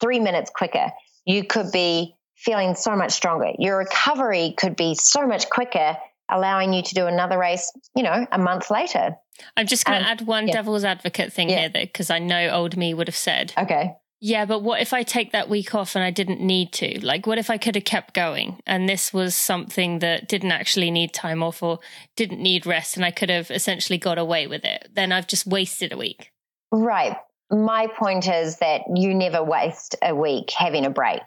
three 0.00 0.20
minutes 0.20 0.50
quicker. 0.54 0.92
You 1.24 1.44
could 1.44 1.70
be 1.70 2.14
feeling 2.36 2.74
so 2.74 2.96
much 2.96 3.12
stronger. 3.12 3.52
Your 3.58 3.78
recovery 3.78 4.54
could 4.56 4.74
be 4.76 4.94
so 4.94 5.26
much 5.26 5.48
quicker, 5.50 5.96
allowing 6.28 6.72
you 6.72 6.82
to 6.82 6.94
do 6.94 7.06
another 7.06 7.38
race, 7.38 7.72
you 7.94 8.02
know, 8.02 8.26
a 8.32 8.38
month 8.38 8.70
later. 8.70 9.16
I'm 9.56 9.66
just 9.66 9.84
going 9.84 10.00
to 10.00 10.04
um, 10.04 10.10
add 10.10 10.26
one 10.26 10.48
yeah. 10.48 10.54
devil's 10.54 10.84
advocate 10.84 11.32
thing 11.32 11.50
yeah. 11.50 11.60
here, 11.60 11.68
though, 11.68 11.80
because 11.80 12.10
I 12.10 12.18
know 12.18 12.48
old 12.50 12.76
me 12.76 12.94
would 12.94 13.08
have 13.08 13.16
said, 13.16 13.52
okay, 13.56 13.94
yeah, 14.24 14.44
but 14.44 14.62
what 14.62 14.80
if 14.80 14.92
I 14.92 15.02
take 15.02 15.32
that 15.32 15.48
week 15.48 15.74
off 15.74 15.96
and 15.96 16.04
I 16.04 16.12
didn't 16.12 16.40
need 16.40 16.72
to? 16.74 17.04
Like, 17.04 17.26
what 17.26 17.38
if 17.38 17.50
I 17.50 17.58
could 17.58 17.74
have 17.74 17.84
kept 17.84 18.14
going 18.14 18.62
and 18.68 18.88
this 18.88 19.12
was 19.12 19.34
something 19.34 19.98
that 19.98 20.28
didn't 20.28 20.52
actually 20.52 20.92
need 20.92 21.12
time 21.12 21.42
off 21.42 21.60
or 21.60 21.80
didn't 22.14 22.40
need 22.40 22.64
rest 22.64 22.94
and 22.94 23.04
I 23.04 23.10
could 23.10 23.30
have 23.30 23.50
essentially 23.50 23.98
got 23.98 24.18
away 24.18 24.46
with 24.46 24.64
it? 24.64 24.90
Then 24.94 25.10
I've 25.10 25.26
just 25.26 25.44
wasted 25.44 25.92
a 25.92 25.96
week. 25.96 26.30
Right. 26.70 27.16
My 27.50 27.88
point 27.88 28.28
is 28.28 28.58
that 28.58 28.82
you 28.94 29.12
never 29.12 29.42
waste 29.42 29.96
a 30.00 30.14
week 30.14 30.52
having 30.56 30.86
a 30.86 30.90
break. 30.90 31.22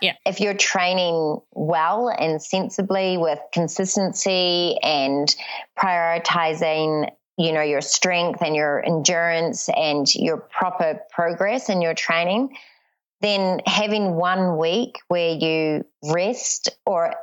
Yeah. 0.00 0.14
If 0.24 0.40
you're 0.40 0.54
training 0.54 1.40
well 1.52 2.08
and 2.08 2.40
sensibly 2.40 3.18
with 3.18 3.40
consistency 3.52 4.78
and 4.82 5.36
prioritizing 5.78 7.10
you 7.38 7.52
know 7.52 7.62
your 7.62 7.80
strength 7.80 8.42
and 8.42 8.54
your 8.54 8.84
endurance 8.84 9.68
and 9.70 10.12
your 10.14 10.36
proper 10.36 11.00
progress 11.10 11.68
in 11.68 11.80
your 11.80 11.94
training 11.94 12.54
then 13.20 13.60
having 13.66 14.14
one 14.14 14.58
week 14.58 14.98
where 15.08 15.34
you 15.34 15.84
rest 16.04 16.68
or 16.86 17.14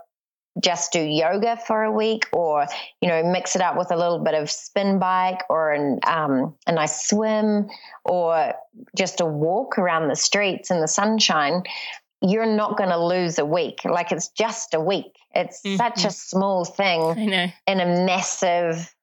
just 0.61 0.93
do 0.93 1.01
yoga 1.01 1.57
for 1.57 1.83
a 1.83 1.91
week 1.91 2.27
or 2.31 2.65
you 3.01 3.09
know 3.09 3.23
mix 3.23 3.55
it 3.55 3.61
up 3.61 3.77
with 3.77 3.91
a 3.91 3.97
little 3.97 4.19
bit 4.19 4.33
of 4.33 4.49
spin 4.49 4.99
bike 4.99 5.41
or 5.49 5.73
an, 5.73 5.99
um, 6.07 6.55
a 6.65 6.71
nice 6.71 7.09
swim 7.09 7.67
or 8.05 8.53
just 8.95 9.19
a 9.19 9.25
walk 9.25 9.77
around 9.77 10.07
the 10.07 10.15
streets 10.15 10.71
in 10.71 10.79
the 10.79 10.87
sunshine 10.87 11.63
you're 12.21 12.45
not 12.45 12.77
going 12.77 12.89
to 12.89 13.03
lose 13.03 13.37
a 13.37 13.45
week. 13.45 13.81
Like 13.85 14.11
it's 14.11 14.29
just 14.29 14.73
a 14.73 14.79
week. 14.79 15.15
It's 15.33 15.61
mm-hmm. 15.61 15.77
such 15.77 16.05
a 16.05 16.11
small 16.11 16.65
thing 16.65 17.19
in 17.67 17.79
a 17.79 18.05
massive 18.05 18.94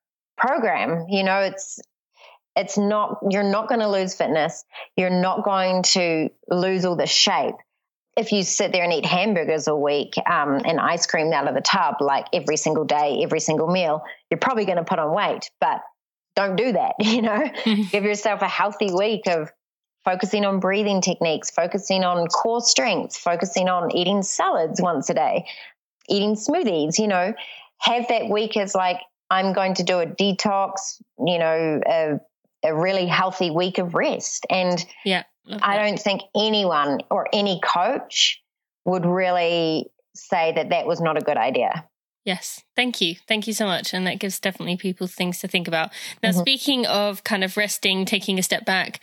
program. 0.42 1.06
You 1.08 1.22
know, 1.22 1.38
it's 1.40 1.80
it's 2.54 2.76
not 2.76 3.18
you're 3.30 3.50
not 3.50 3.68
going 3.68 3.80
to 3.80 3.88
lose 3.88 4.14
fitness. 4.14 4.64
You're 4.96 5.10
not 5.10 5.44
going 5.44 5.82
to 5.94 6.28
lose 6.50 6.84
all 6.84 6.96
the 6.96 7.06
shape. 7.06 7.54
If 8.14 8.32
you 8.32 8.42
sit 8.42 8.72
there 8.72 8.84
and 8.84 8.92
eat 8.92 9.06
hamburgers 9.06 9.68
all 9.68 9.82
week 9.82 10.14
um, 10.18 10.60
and 10.66 10.78
ice 10.78 11.06
cream 11.06 11.32
out 11.32 11.48
of 11.48 11.54
the 11.54 11.62
tub 11.62 11.96
like 12.00 12.26
every 12.34 12.58
single 12.58 12.84
day, 12.84 13.20
every 13.22 13.40
single 13.40 13.68
meal, 13.68 14.02
you're 14.30 14.38
probably 14.38 14.66
going 14.66 14.76
to 14.76 14.84
put 14.84 14.98
on 14.98 15.14
weight. 15.14 15.50
But 15.60 15.80
don't 16.36 16.56
do 16.56 16.72
that. 16.72 16.96
You 17.00 17.22
know, 17.22 17.42
give 17.90 18.04
yourself 18.04 18.42
a 18.42 18.48
healthy 18.48 18.92
week 18.92 19.26
of 19.28 19.50
focusing 20.04 20.44
on 20.44 20.60
breathing 20.60 21.00
techniques, 21.00 21.50
focusing 21.50 22.04
on 22.04 22.26
core 22.26 22.60
strengths, 22.60 23.16
focusing 23.16 23.68
on 23.68 23.96
eating 23.96 24.22
salads 24.22 24.80
once 24.80 25.08
a 25.08 25.14
day, 25.14 25.46
eating 26.08 26.34
smoothies. 26.34 26.98
You 26.98 27.08
know, 27.08 27.32
have 27.78 28.08
that 28.08 28.28
week 28.28 28.58
as 28.58 28.74
like 28.74 28.98
I'm 29.32 29.54
going 29.54 29.72
to 29.74 29.82
do 29.82 29.98
a 30.00 30.06
detox, 30.06 31.00
you 31.18 31.38
know, 31.38 31.80
a, 31.86 32.20
a 32.62 32.74
really 32.74 33.06
healthy 33.06 33.50
week 33.50 33.78
of 33.78 33.94
rest. 33.94 34.46
And 34.50 34.84
yeah, 35.06 35.22
I 35.62 35.78
don't 35.78 35.98
think 35.98 36.20
anyone 36.36 37.00
or 37.10 37.26
any 37.32 37.58
coach 37.64 38.42
would 38.84 39.06
really 39.06 39.90
say 40.14 40.52
that 40.52 40.68
that 40.68 40.86
was 40.86 41.00
not 41.00 41.16
a 41.16 41.22
good 41.22 41.38
idea. 41.38 41.88
Yes, 42.26 42.62
thank 42.76 43.00
you. 43.00 43.16
Thank 43.26 43.46
you 43.46 43.54
so 43.54 43.64
much. 43.64 43.94
And 43.94 44.06
that 44.06 44.18
gives 44.18 44.38
definitely 44.38 44.76
people 44.76 45.06
things 45.06 45.38
to 45.40 45.48
think 45.48 45.66
about. 45.66 45.90
Now, 46.22 46.28
mm-hmm. 46.28 46.40
speaking 46.40 46.86
of 46.86 47.24
kind 47.24 47.42
of 47.42 47.56
resting, 47.56 48.04
taking 48.04 48.38
a 48.38 48.42
step 48.42 48.66
back, 48.66 49.00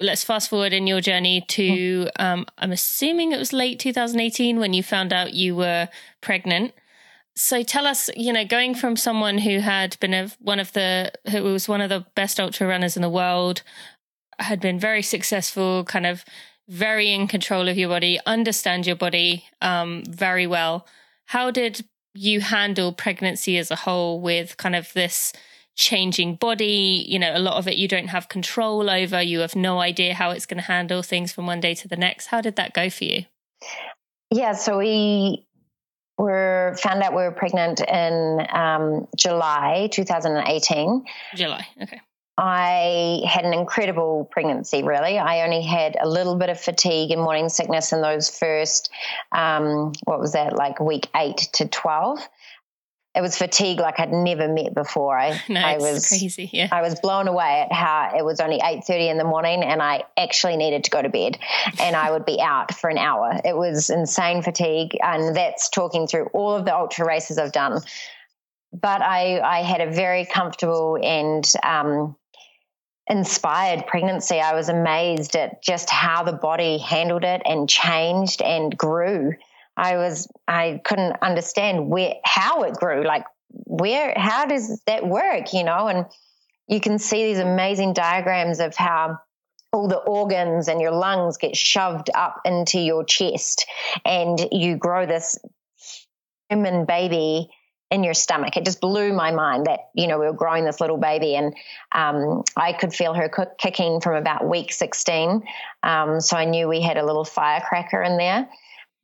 let's 0.00 0.22
fast 0.22 0.50
forward 0.50 0.72
in 0.72 0.86
your 0.86 1.00
journey 1.00 1.44
to, 1.48 2.04
mm-hmm. 2.04 2.24
um, 2.24 2.46
I'm 2.58 2.70
assuming 2.70 3.32
it 3.32 3.38
was 3.38 3.52
late 3.52 3.80
2018 3.80 4.60
when 4.60 4.72
you 4.72 4.84
found 4.84 5.12
out 5.12 5.34
you 5.34 5.56
were 5.56 5.88
pregnant. 6.20 6.72
So 7.36 7.62
tell 7.62 7.86
us, 7.86 8.10
you 8.16 8.32
know, 8.32 8.44
going 8.44 8.74
from 8.74 8.96
someone 8.96 9.38
who 9.38 9.58
had 9.58 9.98
been 9.98 10.14
a, 10.14 10.28
one 10.38 10.60
of 10.60 10.72
the, 10.72 11.12
who 11.30 11.42
was 11.42 11.68
one 11.68 11.80
of 11.80 11.88
the 11.88 12.06
best 12.14 12.38
ultra 12.38 12.66
runners 12.66 12.96
in 12.96 13.02
the 13.02 13.10
world, 13.10 13.62
had 14.38 14.60
been 14.60 14.78
very 14.78 15.02
successful, 15.02 15.84
kind 15.84 16.06
of 16.06 16.24
very 16.68 17.12
in 17.12 17.26
control 17.26 17.68
of 17.68 17.76
your 17.76 17.88
body, 17.88 18.18
understand 18.26 18.86
your 18.86 18.96
body 18.96 19.44
um, 19.60 20.04
very 20.08 20.46
well. 20.46 20.86
How 21.26 21.50
did 21.50 21.84
you 22.14 22.40
handle 22.40 22.92
pregnancy 22.92 23.58
as 23.58 23.70
a 23.70 23.76
whole 23.76 24.20
with 24.20 24.56
kind 24.56 24.76
of 24.76 24.92
this 24.92 25.32
changing 25.76 26.36
body? 26.36 27.04
You 27.08 27.18
know, 27.18 27.36
a 27.36 27.40
lot 27.40 27.56
of 27.56 27.66
it 27.66 27.76
you 27.76 27.88
don't 27.88 28.08
have 28.08 28.28
control 28.28 28.88
over. 28.88 29.20
You 29.20 29.40
have 29.40 29.56
no 29.56 29.80
idea 29.80 30.14
how 30.14 30.30
it's 30.30 30.46
going 30.46 30.58
to 30.58 30.66
handle 30.66 31.02
things 31.02 31.32
from 31.32 31.46
one 31.46 31.60
day 31.60 31.74
to 31.74 31.88
the 31.88 31.96
next. 31.96 32.26
How 32.26 32.40
did 32.40 32.56
that 32.56 32.74
go 32.74 32.88
for 32.90 33.04
you? 33.04 33.24
Yeah, 34.30 34.52
so 34.52 34.78
we 34.78 35.46
were 36.18 36.76
found 36.78 37.02
out 37.02 37.12
we 37.12 37.22
were 37.22 37.32
pregnant 37.32 37.80
in 37.80 38.46
um, 38.52 39.08
July 39.16 39.88
2018. 39.92 41.04
July, 41.34 41.66
okay. 41.82 42.00
I 42.36 43.22
had 43.26 43.44
an 43.44 43.54
incredible 43.54 44.28
pregnancy, 44.30 44.82
really. 44.82 45.18
I 45.18 45.44
only 45.44 45.62
had 45.62 45.96
a 46.00 46.08
little 46.08 46.36
bit 46.36 46.50
of 46.50 46.60
fatigue 46.60 47.12
and 47.12 47.22
morning 47.22 47.48
sickness 47.48 47.92
in 47.92 48.02
those 48.02 48.28
first, 48.28 48.90
um, 49.30 49.92
what 50.04 50.18
was 50.18 50.32
that, 50.32 50.56
like 50.56 50.80
week 50.80 51.08
eight 51.14 51.48
to 51.54 51.68
12 51.68 52.28
it 53.14 53.20
was 53.20 53.38
fatigue 53.38 53.78
like 53.78 54.00
I'd 54.00 54.12
never 54.12 54.48
met 54.48 54.74
before. 54.74 55.16
I, 55.16 55.40
no, 55.48 55.60
I 55.60 55.78
was 55.78 56.08
crazy. 56.08 56.50
Yeah. 56.52 56.68
I 56.72 56.82
was 56.82 56.98
blown 56.98 57.28
away 57.28 57.66
at 57.68 57.72
how 57.72 58.12
it 58.16 58.24
was 58.24 58.40
only 58.40 58.60
eight 58.62 58.84
thirty 58.84 59.08
in 59.08 59.18
the 59.18 59.24
morning, 59.24 59.62
and 59.62 59.80
I 59.80 60.04
actually 60.16 60.56
needed 60.56 60.84
to 60.84 60.90
go 60.90 61.00
to 61.00 61.08
bed, 61.08 61.38
and 61.78 61.94
I 61.94 62.10
would 62.10 62.24
be 62.24 62.40
out 62.42 62.74
for 62.74 62.90
an 62.90 62.98
hour. 62.98 63.40
It 63.44 63.56
was 63.56 63.90
insane 63.90 64.42
fatigue, 64.42 64.96
and 65.02 65.36
that's 65.36 65.68
talking 65.68 66.06
through 66.06 66.26
all 66.32 66.54
of 66.56 66.64
the 66.64 66.74
ultra 66.74 67.06
races 67.06 67.38
I've 67.38 67.52
done. 67.52 67.80
But 68.72 69.02
I 69.02 69.40
I 69.40 69.62
had 69.62 69.80
a 69.80 69.90
very 69.90 70.26
comfortable 70.26 70.98
and 71.00 71.50
um, 71.62 72.16
inspired 73.06 73.86
pregnancy. 73.86 74.40
I 74.40 74.54
was 74.54 74.68
amazed 74.68 75.36
at 75.36 75.62
just 75.62 75.90
how 75.90 76.24
the 76.24 76.32
body 76.32 76.78
handled 76.78 77.22
it 77.24 77.42
and 77.44 77.68
changed 77.68 78.42
and 78.42 78.76
grew. 78.76 79.34
I 79.76 79.96
was 79.96 80.28
I 80.46 80.80
couldn't 80.84 81.16
understand 81.22 81.88
where 81.88 82.14
how 82.24 82.62
it 82.62 82.74
grew. 82.74 83.04
Like 83.04 83.24
where 83.50 84.14
how 84.16 84.46
does 84.46 84.80
that 84.86 85.06
work? 85.06 85.52
You 85.52 85.64
know, 85.64 85.88
and 85.88 86.06
you 86.68 86.80
can 86.80 86.98
see 86.98 87.24
these 87.24 87.38
amazing 87.38 87.92
diagrams 87.92 88.60
of 88.60 88.74
how 88.74 89.18
all 89.72 89.88
the 89.88 89.96
organs 89.96 90.68
and 90.68 90.80
your 90.80 90.92
lungs 90.92 91.36
get 91.36 91.56
shoved 91.56 92.08
up 92.14 92.40
into 92.44 92.78
your 92.78 93.04
chest 93.04 93.66
and 94.04 94.48
you 94.52 94.76
grow 94.76 95.04
this 95.04 95.36
human 96.48 96.84
baby 96.84 97.50
in 97.90 98.04
your 98.04 98.14
stomach. 98.14 98.56
It 98.56 98.64
just 98.64 98.80
blew 98.80 99.12
my 99.12 99.32
mind 99.32 99.66
that, 99.66 99.80
you 99.94 100.06
know, 100.06 100.18
we 100.18 100.26
were 100.26 100.32
growing 100.32 100.64
this 100.64 100.80
little 100.80 100.96
baby 100.96 101.34
and 101.34 101.54
um, 101.92 102.44
I 102.56 102.72
could 102.72 102.94
feel 102.94 103.14
her 103.14 103.28
kicking 103.58 104.00
from 104.00 104.16
about 104.16 104.48
week 104.48 104.72
16. 104.72 105.42
Um, 105.82 106.20
so 106.20 106.36
I 106.36 106.44
knew 106.44 106.68
we 106.68 106.80
had 106.80 106.96
a 106.96 107.04
little 107.04 107.24
firecracker 107.24 108.02
in 108.02 108.16
there. 108.16 108.48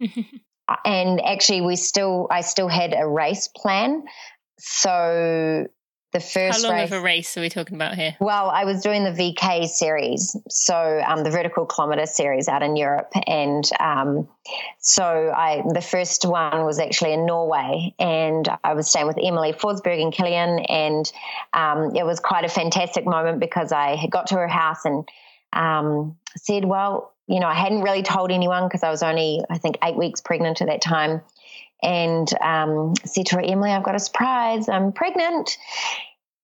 and 0.85 1.21
actually 1.25 1.61
we 1.61 1.77
still 1.77 2.27
I 2.31 2.43
still 2.43 2.69
had 2.69 2.95
a 2.97 3.07
race 3.07 3.49
plan. 3.49 4.05
So 4.59 5.67
the 6.13 6.21
first 6.21 6.63
How 6.63 6.69
long 6.71 6.81
race, 6.81 6.91
of 6.91 6.99
a 6.99 7.01
race 7.01 7.37
are 7.37 7.41
we 7.41 7.49
talking 7.49 7.77
about 7.77 7.95
here? 7.95 8.17
Well, 8.19 8.51
I 8.51 8.65
was 8.65 8.83
doing 8.83 9.05
the 9.05 9.11
VK 9.11 9.69
series, 9.69 10.37
so 10.49 11.01
um, 11.07 11.23
the 11.23 11.31
vertical 11.31 11.67
kilometer 11.67 12.05
series 12.07 12.49
out 12.49 12.63
in 12.63 12.75
Europe, 12.75 13.13
and 13.29 13.69
um, 13.79 14.29
so 14.81 15.05
I 15.05 15.63
the 15.73 15.81
first 15.81 16.25
one 16.25 16.65
was 16.65 16.81
actually 16.81 17.13
in 17.13 17.27
Norway, 17.27 17.95
and 18.01 18.49
I 18.65 18.75
was 18.75 18.89
staying 18.89 19.07
with 19.07 19.19
Emelie 19.19 19.53
Forsberg 19.53 20.03
and 20.03 20.13
Kilian, 20.13 20.65
and 20.69 21.13
um, 21.53 21.95
it 21.95 22.05
was 22.05 22.19
quite 22.19 22.45
a 22.45 22.49
fantastic 22.49 23.05
moment 23.07 23.39
because 23.39 23.71
I 23.71 23.95
had 23.95 24.11
got 24.11 24.27
to 24.29 24.35
her 24.35 24.49
house 24.49 24.85
and 24.85 25.09
um, 25.53 26.17
said, 26.37 26.65
"Well, 26.65 27.13
you 27.31 27.39
know, 27.39 27.47
I 27.47 27.55
hadn't 27.55 27.83
really 27.83 28.03
told 28.03 28.33
anyone 28.33 28.67
because 28.67 28.83
I 28.83 28.91
was 28.91 29.05
only, 29.05 29.41
I 29.49 29.59
think, 29.59 29.79
eight 29.85 29.97
weeks 29.97 30.21
pregnant 30.21 30.61
at 30.61 30.67
that 30.67 30.83
time. 30.83 31.23
And 31.81 32.29
um, 32.43 32.95
said 33.05 33.27
to 33.27 33.37
her, 33.37 33.41
Emelie, 33.41 33.71
I've 33.71 33.85
got 33.85 33.95
a 33.95 34.01
surprise. 34.01 34.69
I'm 34.69 34.93
pregnant. 34.93 35.57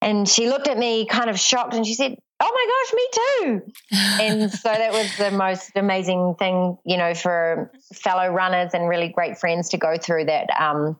And 0.00 0.28
she 0.28 0.48
looked 0.48 0.68
at 0.68 0.78
me 0.78 1.04
kind 1.06 1.28
of 1.28 1.40
shocked 1.40 1.74
and 1.74 1.84
she 1.84 1.94
said, 1.94 2.16
Oh 2.38 2.52
my 2.52 2.66
gosh, 2.70 2.94
me 2.94 3.08
too. 3.12 3.72
and 4.22 4.50
so 4.52 4.68
that 4.68 4.92
was 4.92 5.16
the 5.16 5.32
most 5.32 5.72
amazing 5.74 6.36
thing, 6.38 6.78
you 6.84 6.98
know, 6.98 7.14
for 7.14 7.72
fellow 7.92 8.28
runners 8.28 8.72
and 8.72 8.88
really 8.88 9.08
great 9.08 9.38
friends 9.38 9.70
to 9.70 9.78
go 9.78 9.96
through 9.98 10.26
that. 10.26 10.50
Um, 10.60 10.98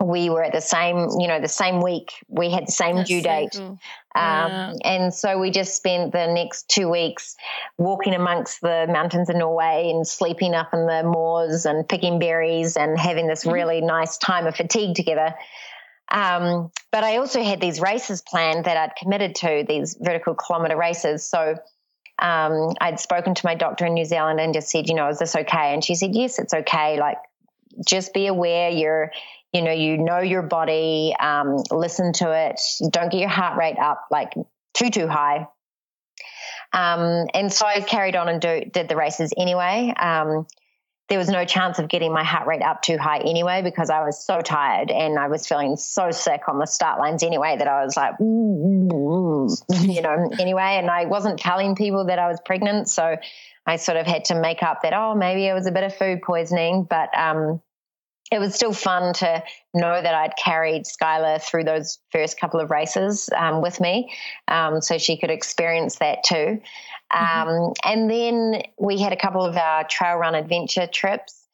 we 0.00 0.30
were 0.30 0.42
at 0.42 0.52
the 0.52 0.60
same, 0.60 1.08
you 1.18 1.28
know, 1.28 1.40
the 1.40 1.48
same 1.48 1.80
week. 1.80 2.12
We 2.28 2.50
had 2.50 2.66
the 2.66 2.72
same 2.72 2.96
That's 2.96 3.08
due 3.08 3.20
so 3.20 3.28
date. 3.28 3.50
cool. 3.54 3.78
Um, 4.14 4.50
Yeah. 4.50 4.72
And 4.84 5.14
so 5.14 5.38
we 5.38 5.50
just 5.50 5.76
spent 5.76 6.12
the 6.12 6.26
next 6.26 6.68
two 6.68 6.88
weeks 6.88 7.36
walking 7.78 8.14
amongst 8.14 8.60
the 8.62 8.86
mountains 8.88 9.28
in 9.28 9.38
Norway 9.38 9.90
and 9.94 10.06
sleeping 10.06 10.54
up 10.54 10.72
in 10.72 10.86
the 10.86 11.02
moors 11.04 11.66
and 11.66 11.88
picking 11.88 12.18
berries 12.18 12.76
and 12.76 12.98
having 12.98 13.26
this 13.26 13.44
Mhm. 13.44 13.52
really 13.52 13.80
nice 13.82 14.16
time 14.16 14.46
of 14.46 14.56
fatigue 14.56 14.94
together. 14.96 15.34
Um, 16.10 16.72
but 16.90 17.04
I 17.04 17.18
also 17.18 17.42
had 17.42 17.60
these 17.60 17.80
races 17.80 18.20
planned 18.22 18.64
that 18.64 18.76
I'd 18.76 18.96
committed 18.96 19.34
to, 19.36 19.64
these 19.68 19.96
vertical 20.00 20.34
kilometer 20.34 20.76
races. 20.76 21.22
So 21.28 21.56
um, 22.18 22.74
I'd 22.80 22.98
spoken 23.00 23.34
to 23.34 23.46
my 23.46 23.54
doctor 23.54 23.86
in 23.86 23.94
New 23.94 24.04
Zealand 24.04 24.40
and 24.40 24.52
just 24.52 24.70
said, 24.70 24.88
you 24.88 24.94
know, 24.94 25.08
is 25.08 25.18
this 25.18 25.36
okay? 25.36 25.72
And 25.72 25.84
she 25.84 25.94
said, 25.94 26.14
yes, 26.14 26.38
it's 26.38 26.52
okay. 26.52 26.98
Like, 26.98 27.16
just 27.86 28.12
be 28.12 28.26
aware 28.26 28.68
you're 28.70 29.12
you 29.52 29.62
know 29.62 29.72
you 29.72 29.98
know 29.98 30.20
your 30.20 30.42
body 30.42 31.14
um, 31.18 31.56
listen 31.70 32.12
to 32.12 32.30
it 32.32 32.60
don't 32.90 33.10
get 33.10 33.20
your 33.20 33.28
heart 33.28 33.58
rate 33.58 33.78
up 33.78 34.06
like 34.10 34.32
too 34.74 34.90
too 34.90 35.08
high. 35.08 35.46
Um, 36.72 37.26
and 37.34 37.52
so 37.52 37.66
i 37.66 37.80
carried 37.80 38.14
on 38.14 38.28
and 38.28 38.40
do, 38.40 38.62
did 38.72 38.88
the 38.88 38.96
races 38.96 39.32
anyway. 39.36 39.92
Um, 39.98 40.46
there 41.08 41.18
was 41.18 41.28
no 41.28 41.44
chance 41.44 41.80
of 41.80 41.88
getting 41.88 42.12
my 42.12 42.22
heart 42.22 42.46
rate 42.46 42.62
up 42.62 42.82
too 42.82 42.96
high 42.96 43.18
anyway 43.18 43.62
because 43.62 43.90
i 43.90 44.00
was 44.00 44.24
so 44.24 44.40
tired 44.40 44.92
and 44.92 45.18
i 45.18 45.26
was 45.26 45.44
feeling 45.44 45.76
so 45.76 46.12
sick 46.12 46.42
on 46.46 46.60
the 46.60 46.66
start 46.66 47.00
lines 47.00 47.24
anyway 47.24 47.56
that 47.58 47.66
i 47.66 47.84
was 47.84 47.96
like 47.96 48.14
you 48.20 50.00
know 50.00 50.30
anyway. 50.38 50.76
And 50.78 50.88
i 50.88 51.06
wasn't 51.06 51.40
telling 51.40 51.74
people 51.74 52.04
that 52.04 52.20
i 52.20 52.28
was 52.28 52.38
pregnant 52.46 52.88
so 52.88 53.16
i 53.66 53.74
sort 53.74 53.96
of 53.98 54.06
had 54.06 54.26
to 54.26 54.40
make 54.40 54.62
up 54.62 54.82
that 54.82 54.92
oh 54.92 55.16
maybe 55.16 55.46
it 55.46 55.52
was 55.52 55.66
a 55.66 55.72
bit 55.72 55.82
of 55.82 55.96
food 55.96 56.22
poisoning 56.22 56.86
but 56.88 57.08
um, 57.18 57.60
it 58.30 58.38
was 58.38 58.54
still 58.54 58.72
fun 58.72 59.12
to 59.14 59.42
know 59.74 60.00
that 60.00 60.14
I'd 60.14 60.36
carried 60.36 60.84
Skylar 60.84 61.42
through 61.42 61.64
those 61.64 61.98
first 62.12 62.38
couple 62.40 62.60
of 62.60 62.70
races 62.70 63.28
um, 63.36 63.60
with 63.60 63.80
me, 63.80 64.12
um, 64.48 64.80
so 64.80 64.98
she 64.98 65.16
could 65.18 65.30
experience 65.30 65.96
that 65.96 66.22
too. 66.24 66.60
Um, 67.12 67.72
And 67.84 68.08
then 68.08 68.62
we 68.78 69.00
had 69.00 69.12
a 69.12 69.16
couple 69.16 69.44
of 69.44 69.56
our 69.56 69.84
trail 69.84 70.16
run 70.16 70.34
adventure 70.36 70.86
trips 70.86 71.44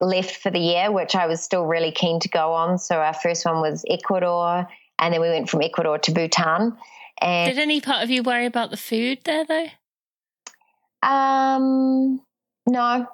left 0.00 0.36
for 0.36 0.50
the 0.50 0.60
year, 0.60 0.90
which 0.92 1.14
I 1.14 1.26
was 1.26 1.42
still 1.42 1.66
really 1.66 1.90
keen 1.92 2.20
to 2.20 2.28
go 2.28 2.52
on. 2.52 2.78
So 2.78 2.96
our 3.00 3.12
first 3.14 3.44
one 3.44 3.60
was 3.60 3.84
Ecuador, 3.88 4.68
and 4.98 5.12
then 5.12 5.20
we 5.20 5.28
went 5.28 5.48
from 5.50 5.62
Ecuador 5.62 5.98
to 5.98 6.12
Bhutan. 6.12 6.76
And 7.20 7.50
Did 7.54 7.60
any 7.60 7.80
part 7.80 8.02
of 8.02 8.08
you 8.10 8.22
worry 8.22 8.46
about 8.46 8.70
the 8.70 8.76
food 8.76 9.18
there 9.24 9.44
though? 9.44 9.66
um, 11.02 12.20
no, 12.66 13.06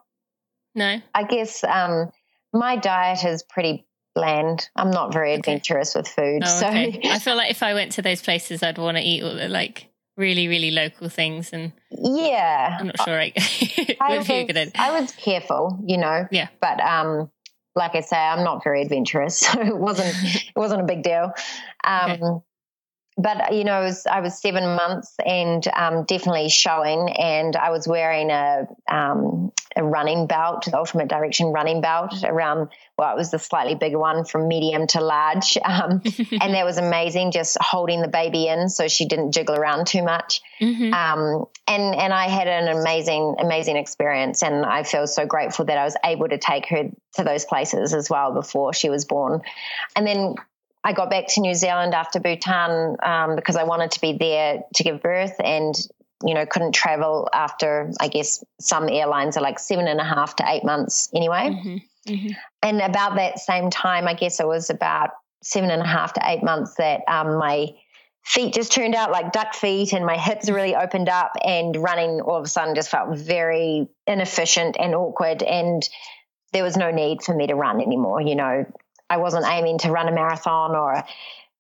No. 0.75 1.01
I 1.15 1.23
guess 1.25 1.65
um, 1.65 2.11
my 2.59 2.77
diet 2.77 3.25
is 3.25 3.43
pretty 3.43 3.87
bland. 4.15 4.69
I'm 4.77 4.91
not 4.91 5.13
very 5.13 5.33
Okay. 5.33 5.39
adventurous 5.41 5.95
with 5.95 6.09
food. 6.09 6.43
Oh, 6.45 6.61
so 6.61 6.69
okay. 6.69 7.01
I 7.05 7.19
feel 7.27 7.37
like 7.37 7.51
if 7.51 7.63
I 7.63 7.75
went 7.75 7.93
to 7.93 8.03
those 8.03 8.23
places, 8.23 8.63
I'd 8.63 8.79
want 8.79 8.97
to 8.97 9.03
eat 9.03 9.23
all 9.23 9.35
the 9.35 9.49
like 9.49 9.89
really, 10.17 10.49
really 10.49 10.71
local 10.71 11.09
things, 11.11 11.53
and 11.53 11.73
yeah, 11.91 12.79
I'm 12.81 12.87
not 12.87 13.01
sure 13.03 13.21
I, 13.21 13.33
I 14.01 14.17
would 14.17 14.27
be 14.27 14.33
a 14.35 14.47
was. 14.47 14.73
I 14.77 14.99
was 14.99 15.13
careful, 15.13 15.79
you 15.87 15.99
know. 15.99 16.27
Yeah. 16.31 16.49
But 16.61 16.81
um, 16.81 17.31
like 17.75 17.95
I 17.95 18.01
say, 18.01 18.17
I'm 18.17 18.43
not 18.43 18.65
very 18.65 18.81
adventurous, 18.83 19.39
so 19.41 19.61
it 19.61 19.77
wasn't 19.77 20.15
it 20.25 20.57
wasn't 20.57 20.81
a 20.81 20.85
big 20.85 21.03
deal. 21.03 21.33
Um, 21.85 22.11
Okay. 22.11 22.23
But 23.19 23.55
you 23.55 23.65
know, 23.65 23.81
it 23.81 23.85
was, 23.85 24.07
I 24.07 24.21
was 24.21 24.39
seven 24.39 24.77
months 24.77 25.15
and 25.25 25.67
um, 25.69 26.05
definitely 26.05 26.51
showing, 26.51 27.11
and 27.11 27.57
I 27.57 27.71
was 27.71 27.89
wearing 27.89 28.31
a 28.31 28.67
um, 28.91 29.53
a 29.75 29.83
running 29.83 30.27
belt, 30.27 30.67
the 30.67 30.77
Ultimate 30.77 31.09
Direction 31.09 31.47
running 31.49 31.81
belt 31.81 32.23
around. 32.25 32.69
Well, 32.99 33.13
it 33.13 33.17
was 33.17 33.31
the 33.31 33.39
slightly 33.39 33.75
bigger 33.75 33.99
one 33.99 34.25
from 34.25 34.49
medium 34.49 34.87
to 34.89 35.01
large, 35.01 35.57
um, 35.65 36.03
and 36.31 36.55
that 36.55 36.65
was 36.67 36.77
amazing. 36.77 37.33
Just 37.33 37.57
holding 37.59 38.03
the 38.03 38.09
baby 38.09 38.49
in 38.49 38.69
so 38.69 38.87
she 38.87 39.07
didn't 39.07 39.33
jiggle 39.33 39.55
around 39.55 39.87
too 39.87 40.03
much 40.03 40.43
Mhm. 40.61 40.93
um, 40.93 41.47
and 41.67 41.95
and 41.95 42.13
I 42.13 42.29
had 42.29 42.49
an 42.49 42.69
amazing 42.69 43.37
amazing 43.39 43.77
experience, 43.79 44.43
and 44.43 44.65
I 44.67 44.83
feel 44.83 45.07
so 45.07 45.25
grateful 45.25 45.65
that 45.67 45.79
I 45.79 45.85
was 45.85 45.97
able 46.05 46.29
to 46.29 46.37
take 46.39 46.67
her 46.67 46.91
to 47.15 47.25
those 47.25 47.47
places 47.47 47.95
as 47.95 48.11
well 48.11 48.33
before 48.35 48.75
she 48.75 48.91
was 48.91 49.07
born, 49.07 49.41
and 49.95 50.07
then. 50.07 50.35
I 50.87 50.93
got 50.93 51.11
back 51.11 51.27
to 51.31 51.41
New 51.41 51.55
Zealand 51.55 51.95
after 51.95 52.21
Bhutan 52.21 52.97
um, 53.03 53.35
because 53.35 53.57
I 53.57 53.65
wanted 53.65 53.91
to 53.91 54.01
be 54.01 54.13
there 54.13 54.63
to 54.77 54.85
give 54.85 55.03
birth, 55.03 55.35
and 55.43 55.75
you 56.25 56.33
know 56.33 56.47
couldn't 56.47 56.77
travel 56.77 57.29
after. 57.35 57.91
I 58.01 58.07
guess 58.07 58.45
some 58.61 58.89
airlines 58.89 59.37
are 59.37 59.43
like 59.43 59.59
seven 59.59 59.89
and 59.89 60.01
a 60.01 60.05
half 60.05 60.37
to 60.37 60.45
eight 60.47 60.65
months 60.65 61.11
anyway 61.15 61.51
Mhm. 61.51 61.83
Mhm. 62.07 62.37
and 62.63 62.81
about 62.81 63.17
that 63.17 63.41
same 63.41 63.69
time, 63.69 64.07
I 64.07 64.15
guess 64.15 64.39
it 64.39 64.47
was 64.47 64.71
about 64.71 65.11
seven 65.43 65.71
and 65.71 65.83
a 65.83 65.87
half 65.87 66.13
to 66.15 66.21
eight 66.25 66.45
months 66.45 66.75
that 66.75 67.01
um, 67.09 67.37
my 67.37 67.67
feet 68.25 68.55
just 68.55 68.73
turned 68.73 68.95
out 68.95 69.11
like 69.11 69.33
duck 69.33 69.55
feet 69.55 69.93
and 69.93 70.07
my 70.07 70.17
hips 70.17 70.49
really 70.49 70.75
opened 70.77 71.09
up 71.09 71.33
and 71.45 71.77
running 71.77 72.21
all 72.21 72.37
of 72.37 72.45
a 72.45 72.49
sudden 72.49 72.75
just 72.77 72.91
felt 72.91 73.17
very 73.19 73.89
inefficient 74.07 74.77
and 74.79 74.95
awkward 74.95 75.43
and 75.43 75.89
there 76.53 76.63
was 76.65 76.77
no 76.77 76.91
need 76.91 77.23
for 77.23 77.35
me 77.35 77.47
to 77.47 77.55
run 77.55 77.81
anymore 77.81 78.21
you 78.21 78.35
know 78.35 78.65
i 79.11 79.17
wasn't 79.17 79.45
aiming 79.47 79.79
to 79.79 79.91
run 79.91 80.09
a 80.09 80.13
marathon 80.13 80.75
or 80.75 81.05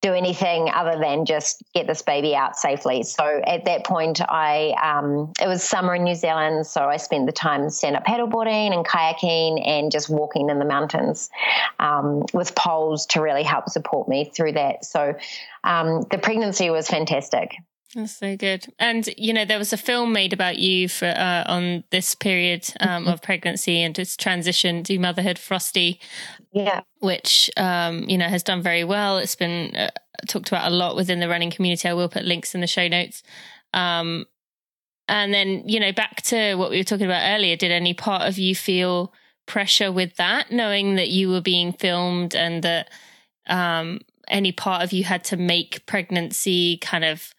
do 0.02 0.12
anything 0.12 0.68
other 0.68 0.98
than 1.00 1.24
just 1.24 1.62
get 1.74 1.86
this 1.86 2.02
baby 2.02 2.34
out 2.34 2.56
safely. 2.56 3.02
So 3.02 3.40
at 3.44 3.64
that 3.64 3.84
point, 3.84 4.20
I 4.20 4.74
um, 4.80 5.32
it 5.40 5.48
was 5.48 5.62
summer 5.62 5.94
in 5.94 6.04
New 6.04 6.14
Zealand, 6.14 6.66
so 6.66 6.82
I 6.82 6.98
spent 6.98 7.26
the 7.26 7.32
time 7.32 7.68
stand 7.70 7.96
up 7.96 8.04
paddleboarding 8.04 8.74
and 8.74 8.86
kayaking 8.86 9.66
and 9.66 9.90
just 9.90 10.08
walking 10.08 10.50
in 10.50 10.58
the 10.58 10.64
mountains 10.64 11.30
um, 11.78 12.24
with 12.32 12.54
poles 12.54 13.06
to 13.06 13.20
really 13.20 13.42
help 13.42 13.68
support 13.68 14.08
me 14.08 14.30
through 14.34 14.52
that. 14.52 14.84
So 14.84 15.14
um, 15.64 16.02
the 16.10 16.18
pregnancy 16.18 16.70
was 16.70 16.88
fantastic. 16.88 17.56
That's 17.96 18.18
so 18.18 18.36
good. 18.36 18.66
And 18.78 19.08
you 19.16 19.32
know, 19.32 19.46
there 19.46 19.58
was 19.58 19.72
a 19.72 19.78
film 19.78 20.12
made 20.12 20.34
about 20.34 20.58
you 20.58 20.86
for 20.86 21.06
uh, 21.06 21.44
on 21.46 21.82
this 21.90 22.14
period 22.14 22.68
um, 22.78 22.88
mm-hmm. 22.88 23.08
of 23.08 23.22
pregnancy 23.22 23.80
and 23.80 23.98
its 23.98 24.18
transition 24.18 24.84
to 24.84 24.98
motherhood, 24.98 25.38
Frosty. 25.38 25.98
Yeah, 26.52 26.82
which 26.98 27.50
um, 27.56 28.04
you 28.06 28.18
know 28.18 28.28
has 28.28 28.42
done 28.42 28.60
very 28.60 28.84
well. 28.84 29.16
It's 29.16 29.34
been 29.34 29.74
uh, 29.74 29.90
talked 30.28 30.48
about 30.48 30.70
a 30.70 30.74
lot 30.74 30.94
within 30.94 31.20
the 31.20 31.28
running 31.28 31.50
community. 31.50 31.88
I 31.88 31.94
will 31.94 32.10
put 32.10 32.26
links 32.26 32.54
in 32.54 32.60
the 32.60 32.66
show 32.66 32.86
notes. 32.86 33.22
Um, 33.72 34.26
and 35.08 35.32
then 35.32 35.66
you 35.66 35.80
know, 35.80 35.92
back 35.92 36.20
to 36.24 36.54
what 36.56 36.68
we 36.68 36.76
were 36.76 36.84
talking 36.84 37.06
about 37.06 37.34
earlier. 37.34 37.56
Did 37.56 37.72
any 37.72 37.94
part 37.94 38.28
of 38.28 38.36
you 38.36 38.54
feel 38.54 39.14
pressure 39.46 39.90
with 39.90 40.16
that, 40.16 40.52
knowing 40.52 40.96
that 40.96 41.08
you 41.08 41.30
were 41.30 41.40
being 41.40 41.72
filmed 41.72 42.36
and 42.36 42.62
that 42.62 42.90
um, 43.46 44.00
any 44.28 44.52
part 44.52 44.82
of 44.82 44.92
you 44.92 45.04
had 45.04 45.24
to 45.24 45.38
make 45.38 45.86
pregnancy 45.86 46.76
kind 46.76 47.02
of 47.02 47.32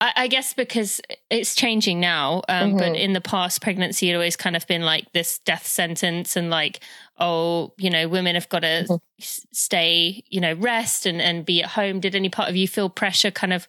I, 0.00 0.12
I 0.16 0.28
guess 0.28 0.54
because 0.54 1.00
it's 1.30 1.54
changing 1.54 2.00
now, 2.00 2.42
um, 2.48 2.70
mm-hmm. 2.70 2.78
but 2.78 2.96
in 2.96 3.12
the 3.12 3.20
past, 3.20 3.60
pregnancy 3.60 4.08
had 4.08 4.14
always 4.14 4.36
kind 4.36 4.56
of 4.56 4.66
been 4.66 4.82
like 4.82 5.12
this 5.12 5.38
death 5.40 5.66
sentence, 5.66 6.36
and 6.36 6.50
like, 6.50 6.80
oh, 7.18 7.72
you 7.78 7.90
know, 7.90 8.08
women 8.08 8.34
have 8.34 8.48
got 8.48 8.60
to 8.60 8.84
mm-hmm. 8.88 8.96
stay, 9.18 10.22
you 10.28 10.40
know, 10.40 10.54
rest 10.54 11.06
and 11.06 11.20
and 11.20 11.44
be 11.44 11.62
at 11.62 11.70
home. 11.70 12.00
Did 12.00 12.14
any 12.14 12.28
part 12.28 12.48
of 12.48 12.56
you 12.56 12.68
feel 12.68 12.88
pressure, 12.88 13.30
kind 13.30 13.52
of? 13.52 13.66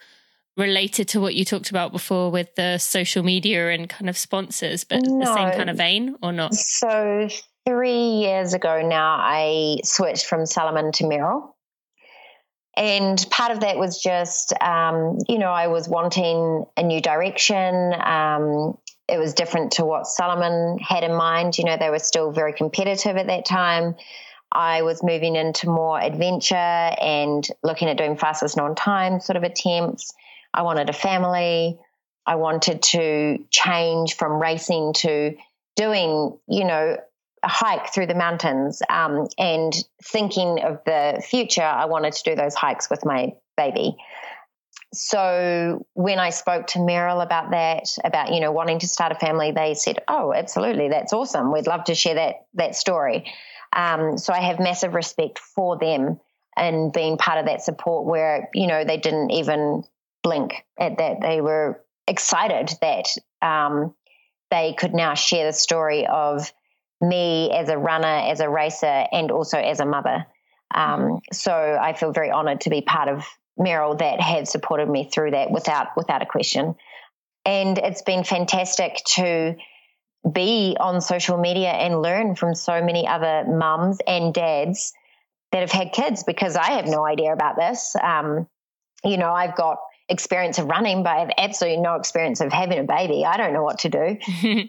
related 0.57 1.07
to 1.07 1.21
what 1.21 1.35
you 1.35 1.45
talked 1.45 1.69
about 1.69 1.93
before 1.93 2.29
with 2.29 2.53
the 2.55 2.77
social 2.77 3.23
media 3.23 3.69
and 3.69 3.89
kind 3.89 4.09
of 4.09 4.17
sponsors, 4.17 4.83
but 4.83 5.01
no. 5.01 5.19
the 5.19 5.33
same 5.33 5.51
kind 5.51 5.69
of 5.69 5.77
vein 5.77 6.17
or 6.21 6.33
not? 6.33 6.53
So 6.53 7.29
three 7.65 7.91
years 7.91 8.53
ago 8.53 8.81
now, 8.85 9.17
I 9.19 9.77
switched 9.85 10.25
from 10.25 10.45
Salomon 10.45 10.91
to 10.93 11.05
Merrell. 11.05 11.53
And 12.79 13.23
part 13.29 13.51
of 13.51 13.59
that 13.59 13.77
was 13.77 14.01
just, 14.01 14.53
um, 14.61 15.17
you 15.27 15.37
know, 15.37 15.51
I 15.51 15.67
was 15.67 15.89
wanting 15.89 16.65
a 16.77 16.81
new 16.81 17.01
direction. 17.01 17.93
Um, 17.93 18.77
it 19.09 19.19
was 19.19 19.33
different 19.33 19.73
to 19.73 19.85
what 19.85 20.07
Salomon 20.07 20.77
had 20.79 21.03
in 21.03 21.13
mind. 21.13 21.57
You 21.57 21.65
know, 21.65 21.75
they 21.77 21.89
were 21.89 21.99
still 21.99 22.31
very 22.31 22.53
competitive 22.53 23.17
at 23.17 23.27
that 23.27 23.45
time. 23.45 23.95
I 24.49 24.83
was 24.83 25.03
moving 25.03 25.35
into 25.35 25.69
more 25.69 25.99
adventure 25.99 26.55
and 26.55 27.45
looking 27.63 27.89
at 27.89 27.97
doing 27.97 28.15
fastest 28.15 28.55
known 28.55 28.75
time 28.75 29.19
sort 29.19 29.35
of 29.35 29.43
attempts. 29.43 30.13
I 30.53 30.61
wanted 30.61 30.89
a 30.89 30.93
family. 30.93 31.77
I 32.25 32.35
wanted 32.35 32.81
to 32.81 33.43
change 33.49 34.15
from 34.15 34.41
racing 34.41 34.93
to 34.99 35.35
doing, 35.75 36.37
you 36.47 36.63
know, 36.63 36.95
hike 37.43 37.93
through 37.93 38.07
the 38.07 38.15
mountains 38.15 38.81
um, 38.89 39.27
and 39.37 39.73
thinking 40.03 40.61
of 40.63 40.79
the 40.85 41.23
future, 41.27 41.63
I 41.63 41.85
wanted 41.85 42.13
to 42.13 42.23
do 42.23 42.35
those 42.35 42.55
hikes 42.55 42.89
with 42.89 43.05
my 43.05 43.33
baby. 43.57 43.97
So 44.93 45.85
when 45.93 46.19
I 46.19 46.31
spoke 46.31 46.67
to 46.67 46.79
Merrell 46.79 47.23
about 47.23 47.51
that, 47.51 47.85
about 48.03 48.33
you 48.33 48.39
know 48.39 48.51
wanting 48.51 48.79
to 48.79 48.87
start 48.87 49.11
a 49.11 49.15
family, 49.15 49.51
they 49.51 49.75
said, 49.75 49.99
"Oh, 50.07 50.33
absolutely, 50.33 50.89
that's 50.89 51.13
awesome. 51.13 51.51
We'd 51.51 51.67
love 51.67 51.83
to 51.85 51.95
share 51.95 52.15
that 52.15 52.47
that 52.55 52.75
story." 52.75 53.31
Um, 53.71 54.17
so 54.17 54.33
I 54.33 54.39
have 54.39 54.59
massive 54.59 54.95
respect 54.95 55.37
for 55.37 55.77
them 55.77 56.19
and 56.57 56.91
being 56.91 57.17
part 57.17 57.37
of 57.37 57.45
that 57.45 57.61
support. 57.61 58.05
Where 58.05 58.49
you 58.55 58.65
know 58.65 58.83
they 58.83 58.97
didn't 58.97 59.29
even 59.29 59.83
blink 60.23 60.65
at 60.79 60.97
that; 60.97 61.21
they 61.21 61.39
were 61.39 61.83
excited 62.07 62.71
that 62.81 63.05
um, 63.43 63.93
they 64.49 64.73
could 64.73 64.95
now 64.95 65.13
share 65.13 65.45
the 65.45 65.53
story 65.53 66.07
of 66.07 66.51
me 67.01 67.51
as 67.51 67.69
a 67.69 67.77
runner, 67.77 68.07
as 68.07 68.39
a 68.39 68.49
racer, 68.49 69.05
and 69.11 69.31
also 69.31 69.57
as 69.57 69.79
a 69.79 69.85
mother. 69.85 70.25
Um, 70.73 71.19
so 71.31 71.77
I 71.81 71.93
feel 71.93 72.11
very 72.11 72.31
honoured 72.31 72.61
to 72.61 72.69
be 72.69 72.81
part 72.81 73.07
of 73.07 73.25
Merrell 73.59 73.97
that 73.99 74.21
have 74.21 74.47
supported 74.47 74.89
me 74.89 75.09
through 75.09 75.31
that 75.31 75.51
without 75.51 75.97
without 75.97 76.21
a 76.21 76.25
question. 76.25 76.75
And 77.45 77.77
it's 77.77 78.01
been 78.01 78.23
fantastic 78.23 79.01
to 79.15 79.55
be 80.29 80.75
on 80.79 81.01
social 81.01 81.37
media 81.37 81.69
and 81.69 82.01
learn 82.01 82.35
from 82.35 82.53
so 82.53 82.83
many 82.83 83.07
other 83.07 83.45
mums 83.47 83.99
and 84.05 84.33
dads 84.33 84.93
that 85.51 85.61
have 85.61 85.71
had 85.71 85.91
kids 85.91 86.23
because 86.23 86.55
I 86.55 86.71
have 86.71 86.85
no 86.85 87.05
idea 87.05 87.33
about 87.33 87.55
this. 87.55 87.95
Um, 88.01 88.47
you 89.03 89.17
know, 89.17 89.31
I've 89.31 89.55
got 89.55 89.77
experience 90.09 90.59
of 90.59 90.67
running, 90.67 91.03
but 91.03 91.09
I 91.11 91.19
have 91.19 91.31
absolutely 91.37 91.81
no 91.81 91.95
experience 91.95 92.41
of 92.41 92.51
having 92.51 92.79
a 92.79 92.83
baby. 92.83 93.25
I 93.25 93.37
don't 93.37 93.53
know 93.53 93.63
what 93.63 93.79
to 93.79 93.89
do. 93.89 94.17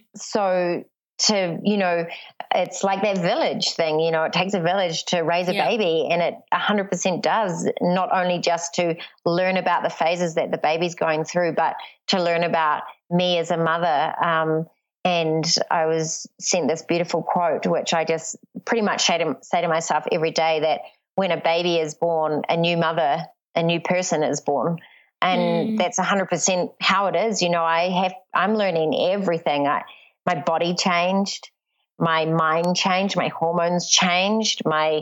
so 0.17 0.85
to 1.27 1.59
you 1.63 1.77
know 1.77 2.07
it's 2.55 2.83
like 2.83 3.03
that 3.03 3.19
village 3.19 3.73
thing 3.73 4.01
you 4.01 4.11
know 4.11 4.25
it 4.25 4.33
takes 4.33 4.55
a 4.55 4.61
village 4.61 5.05
to 5.05 5.21
raise 5.21 5.49
a 5.49 5.55
yeah. 5.55 5.69
baby 5.69 6.09
and 6.11 6.23
it 6.23 6.35
100% 6.53 7.23
does 7.23 7.69
not 7.81 8.09
only 8.13 8.39
just 8.39 8.75
to 8.75 8.97
learn 9.25 9.57
about 9.57 9.83
the 9.83 9.91
phases 9.91 10.35
that 10.35 10.51
the 10.51 10.59
baby's 10.59 10.95
going 10.95 11.25
through 11.25 11.53
but 11.53 11.77
to 12.07 12.23
learn 12.23 12.43
about 12.43 12.83
me 13.11 13.39
as 13.39 13.51
a 13.51 13.57
mother 13.57 14.15
um, 14.25 14.67
and 15.05 15.57
i 15.71 15.87
was 15.87 16.27
sent 16.41 16.69
this 16.69 16.83
beautiful 16.83 17.23
quote 17.23 17.67
which 17.67 17.93
i 17.93 18.05
just 18.05 18.37
pretty 18.65 18.83
much 18.83 19.03
say 19.03 19.19
to, 19.19 19.37
say 19.43 19.61
to 19.61 19.69
myself 19.69 20.05
every 20.11 20.31
day 20.31 20.61
that 20.61 20.81
when 21.17 21.31
a 21.31 21.41
baby 21.41 21.77
is 21.77 21.95
born 21.95 22.43
a 22.49 22.57
new 22.57 22.77
mother 22.77 23.19
a 23.55 23.63
new 23.63 23.81
person 23.81 24.23
is 24.23 24.41
born 24.41 24.79
and 25.23 25.41
mm. 25.41 25.79
that's 25.79 25.99
100% 25.99 26.73
how 26.81 27.07
it 27.09 27.17
is 27.17 27.43
you 27.43 27.51
know 27.51 27.63
i 27.63 27.91
have 27.91 28.15
i'm 28.33 28.55
learning 28.55 28.95
everything 29.13 29.67
i 29.67 29.83
my 30.31 30.41
body 30.41 30.75
changed, 30.75 31.51
my 31.99 32.25
mind 32.25 32.77
changed, 32.77 33.17
my 33.17 33.29
hormones 33.29 33.91
changed, 33.91 34.63
my 34.65 35.01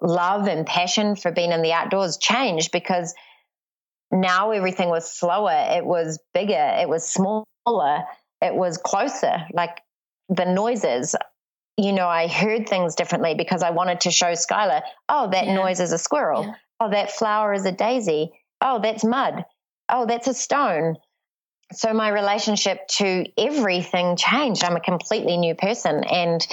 love 0.00 0.48
and 0.48 0.66
passion 0.66 1.14
for 1.14 1.30
being 1.30 1.52
in 1.52 1.62
the 1.62 1.72
outdoors 1.72 2.18
changed 2.18 2.72
because 2.72 3.14
now 4.10 4.50
everything 4.50 4.88
was 4.88 5.08
slower, 5.08 5.66
it 5.76 5.84
was 5.84 6.18
bigger, 6.34 6.76
it 6.80 6.88
was 6.88 7.08
smaller, 7.08 8.02
it 8.40 8.54
was 8.54 8.78
closer. 8.78 9.46
Like 9.52 9.80
the 10.28 10.44
noises, 10.44 11.14
you 11.76 11.92
know, 11.92 12.08
I 12.08 12.26
heard 12.26 12.68
things 12.68 12.96
differently 12.96 13.34
because 13.34 13.62
I 13.62 13.70
wanted 13.70 14.00
to 14.00 14.10
show 14.10 14.32
Skylar, 14.32 14.82
oh, 15.08 15.30
that 15.30 15.46
yeah. 15.46 15.54
noise 15.54 15.78
is 15.78 15.92
a 15.92 15.98
squirrel. 15.98 16.46
Yeah. 16.46 16.54
Oh, 16.80 16.90
that 16.90 17.12
flower 17.12 17.54
is 17.54 17.64
a 17.64 17.72
daisy. 17.72 18.32
Oh, 18.60 18.80
that's 18.82 19.04
mud. 19.04 19.44
Oh, 19.88 20.04
that's 20.04 20.26
a 20.26 20.34
stone 20.34 20.96
so 21.72 21.92
my 21.92 22.08
relationship 22.08 22.86
to 22.88 23.26
everything 23.36 24.16
changed. 24.16 24.64
I'm 24.64 24.76
a 24.76 24.80
completely 24.80 25.36
new 25.36 25.54
person 25.54 26.04
and 26.04 26.46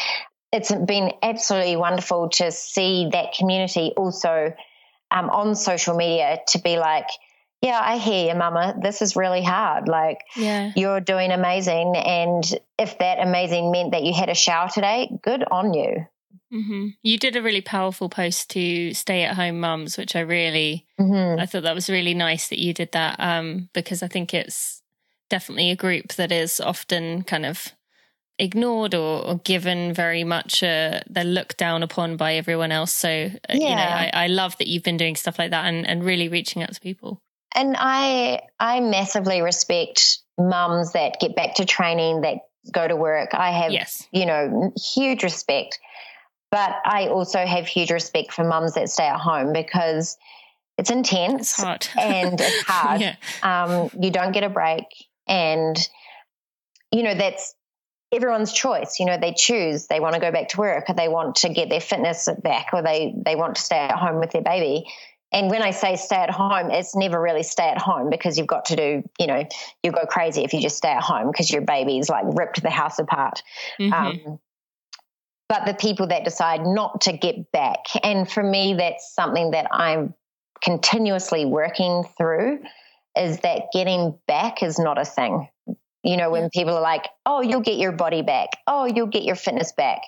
it's 0.51 0.73
been 0.73 1.11
absolutely 1.21 1.75
wonderful 1.75 2.29
to 2.29 2.51
see 2.51 3.09
that 3.11 3.33
community 3.33 3.93
also 3.95 4.53
um, 5.11 5.29
on 5.29 5.55
social 5.55 5.95
media 5.95 6.39
to 6.49 6.59
be 6.59 6.77
like, 6.77 7.07
yeah, 7.61 7.79
I 7.81 7.97
hear 7.97 8.29
you, 8.29 8.35
mama. 8.35 8.75
This 8.81 9.01
is 9.01 9.15
really 9.15 9.43
hard. 9.43 9.87
Like, 9.87 10.21
yeah. 10.35 10.71
you're 10.75 11.01
doing 11.01 11.31
amazing. 11.31 11.95
And 11.97 12.43
if 12.77 12.97
that 12.99 13.19
amazing 13.19 13.71
meant 13.71 13.91
that 13.91 14.03
you 14.03 14.13
had 14.13 14.29
a 14.29 14.35
shower 14.35 14.69
today, 14.69 15.11
good 15.21 15.43
on 15.51 15.73
you. 15.73 16.05
Mm-hmm. 16.53 16.87
You 17.03 17.17
did 17.17 17.35
a 17.35 17.41
really 17.41 17.61
powerful 17.61 18.09
post 18.09 18.49
to 18.51 18.93
stay 18.93 19.23
at 19.23 19.35
home 19.35 19.59
mums, 19.59 19.97
which 19.97 20.15
I 20.15 20.21
really, 20.21 20.87
mm-hmm. 20.99 21.39
I 21.39 21.45
thought 21.45 21.63
that 21.63 21.75
was 21.75 21.89
really 21.89 22.13
nice 22.13 22.47
that 22.47 22.59
you 22.59 22.73
did 22.73 22.93
that 22.93 23.17
um, 23.19 23.69
because 23.73 24.01
I 24.01 24.07
think 24.07 24.33
it's 24.33 24.78
definitely 25.29 25.71
a 25.71 25.75
group 25.75 26.13
that 26.13 26.31
is 26.31 26.59
often 26.59 27.23
kind 27.23 27.45
of 27.45 27.73
ignored 28.39 28.95
or, 28.95 29.25
or 29.25 29.35
given 29.39 29.93
very 29.93 30.23
much 30.23 30.63
uh, 30.63 31.01
they're 31.09 31.23
looked 31.23 31.57
down 31.57 31.83
upon 31.83 32.17
by 32.17 32.35
everyone 32.35 32.71
else. 32.71 32.93
So 32.93 33.09
uh, 33.09 33.29
yeah. 33.49 33.53
you 33.53 33.75
know 33.75 33.81
I, 33.81 34.11
I, 34.13 34.27
love 34.27 34.57
that 34.57 34.67
you've 34.67 34.83
been 34.83 34.97
doing 34.97 35.15
stuff 35.15 35.37
like 35.37 35.51
that 35.51 35.65
and, 35.65 35.85
and 35.85 36.03
really 36.03 36.29
reaching 36.29 36.63
out 36.63 36.73
to 36.73 36.79
people. 36.79 37.21
And 37.53 37.75
i 37.77 38.41
i 38.59 38.79
massively 38.79 39.41
respect 39.41 40.19
mums 40.37 40.93
that 40.93 41.19
get 41.19 41.35
back 41.35 41.55
to 41.55 41.65
training 41.65 42.21
that 42.21 42.37
go 42.73 42.87
to 42.87 42.95
work. 42.95 43.33
I 43.33 43.51
have 43.51 43.71
yes. 43.71 44.07
you 44.11 44.25
know 44.25 44.71
huge 44.75 45.23
respect. 45.23 45.79
But 46.51 46.71
i 46.83 47.09
also 47.09 47.45
have 47.45 47.67
huge 47.67 47.91
respect 47.91 48.31
for 48.31 48.43
mums 48.43 48.73
that 48.73 48.89
stay 48.89 49.07
at 49.07 49.19
home 49.19 49.53
because 49.53 50.17
it's 50.79 50.89
intense 50.89 51.59
it's 51.59 51.89
and 51.95 52.39
it's 52.39 52.63
hard. 52.67 53.01
Yeah. 53.01 53.15
um, 53.43 53.91
you 54.01 54.09
don't 54.09 54.31
get 54.31 54.43
a 54.43 54.49
break 54.49 54.85
and, 55.29 55.77
you 56.91 57.03
know, 57.03 57.13
that's 57.13 57.55
everyone's 58.11 58.51
choice. 58.51 58.99
You 58.99 59.05
know, 59.05 59.17
they 59.17 59.33
choose, 59.33 59.87
they 59.87 59.99
want 59.99 60.15
to 60.15 60.19
go 60.19 60.31
back 60.31 60.49
to 60.49 60.57
work 60.57 60.89
or 60.89 60.95
they 60.95 61.07
want 61.07 61.37
to 61.37 61.49
get 61.49 61.69
their 61.69 61.79
fitness 61.79 62.27
back 62.43 62.69
or 62.73 62.81
they, 62.81 63.13
they 63.23 63.35
want 63.35 63.55
to 63.55 63.61
stay 63.61 63.77
at 63.77 63.91
home 63.91 64.19
with 64.19 64.31
their 64.31 64.41
baby. 64.41 64.85
And 65.31 65.51
when 65.51 65.61
I 65.61 65.71
say 65.71 65.95
stay 65.95 66.15
at 66.15 66.31
home, 66.31 66.71
it's 66.71 66.95
never 66.95 67.21
really 67.21 67.43
stay 67.43 67.69
at 67.69 67.79
home 67.79 68.09
because 68.09 68.37
you've 68.37 68.47
got 68.47 68.65
to 68.65 68.75
do, 68.75 69.03
you 69.19 69.27
know, 69.27 69.43
you 69.83 69.91
go 69.91 70.05
crazy 70.07 70.43
if 70.43 70.53
you 70.53 70.61
just 70.61 70.77
stay 70.77 70.89
at 70.89 71.03
home 71.03 71.31
because 71.31 71.51
your 71.51 71.61
baby's 71.61 72.09
like 72.09 72.25
ripped 72.27 72.63
the 72.63 72.71
house 72.71 72.97
apart. 72.97 73.43
Mm-hmm. 73.79 73.93
Um, 73.93 74.39
but 75.47 75.65
the 75.65 75.75
people 75.75 76.07
that 76.07 76.23
decide 76.23 76.65
not 76.65 77.01
to 77.01 77.13
get 77.13 77.51
back, 77.51 77.85
and 78.03 78.29
for 78.29 78.41
me, 78.41 78.75
that's 78.75 79.13
something 79.13 79.51
that 79.51 79.67
I'm 79.71 80.15
continuously 80.63 81.45
working 81.45 82.03
through 82.17 82.59
is 83.19 83.39
that 83.39 83.71
getting 83.73 84.17
back 84.27 84.63
is 84.63 84.79
not 84.79 84.97
a 84.97 85.05
thing. 85.05 85.47
You 86.03 86.17
know, 86.17 86.31
when 86.31 86.49
people 86.49 86.75
are 86.75 86.81
like, 86.81 87.07
oh, 87.25 87.41
you'll 87.41 87.61
get 87.61 87.77
your 87.77 87.91
body 87.91 88.21
back. 88.21 88.49
Oh, 88.65 88.85
you'll 88.85 89.07
get 89.07 89.23
your 89.23 89.35
fitness 89.35 89.73
back. 89.73 90.01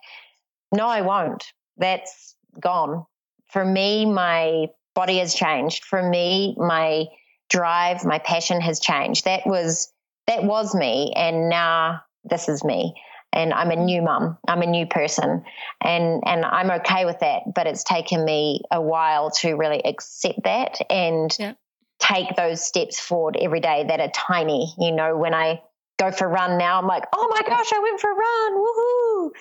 No, 0.72 0.88
I 0.88 1.02
won't. 1.02 1.44
That's 1.78 2.36
gone. 2.60 3.06
For 3.52 3.66
me, 3.66 4.06
my 4.06 4.68
body 4.96 5.18
has 5.18 5.34
changed. 5.34 5.84
For 5.84 6.02
me, 6.02 6.56
my 6.58 7.06
drive, 7.50 8.06
my 8.06 8.20
passion 8.20 8.62
has 8.62 8.80
changed. 8.80 9.26
That 9.26 9.46
was 9.46 9.92
that 10.28 10.44
was 10.44 10.74
me 10.74 11.14
and 11.16 11.50
now 11.50 12.02
this 12.24 12.48
is 12.48 12.64
me. 12.64 12.94
And 13.34 13.54
I'm 13.54 13.72
a 13.72 13.76
new 13.76 14.02
mum. 14.02 14.38
I'm 14.48 14.62
a 14.62 14.66
new 14.66 14.86
person. 14.86 15.44
And 15.82 16.24
and 16.26 16.46
I'm 16.46 16.72
okay 16.82 17.06
with 17.06 17.20
that. 17.20 17.42
But 17.54 17.68
it's 17.68 17.84
taken 17.84 18.24
me 18.24 18.62
a 18.72 18.82
while 18.82 19.32
to 19.42 19.54
really 19.54 19.84
accept 19.84 20.44
that 20.44 20.80
and 20.90 21.36
yeah. 21.38 21.54
Take 22.02 22.36
those 22.36 22.66
steps 22.66 23.00
forward 23.00 23.38
every 23.40 23.60
day 23.60 23.86
that 23.88 24.00
are 24.00 24.12
tiny. 24.14 24.74
You 24.78 24.92
know, 24.92 25.16
when 25.16 25.34
I 25.34 25.62
go 25.98 26.12
for 26.12 26.26
a 26.26 26.30
run 26.30 26.58
now, 26.58 26.78
I'm 26.80 26.88
like, 26.88 27.04
oh 27.16 27.28
my 27.30 27.42
gosh, 27.48 27.72
I 27.74 27.80
went 27.80 28.00
for 28.00 28.12
a 28.12 28.16
run. 28.16 28.54
Woohoo 28.58 29.32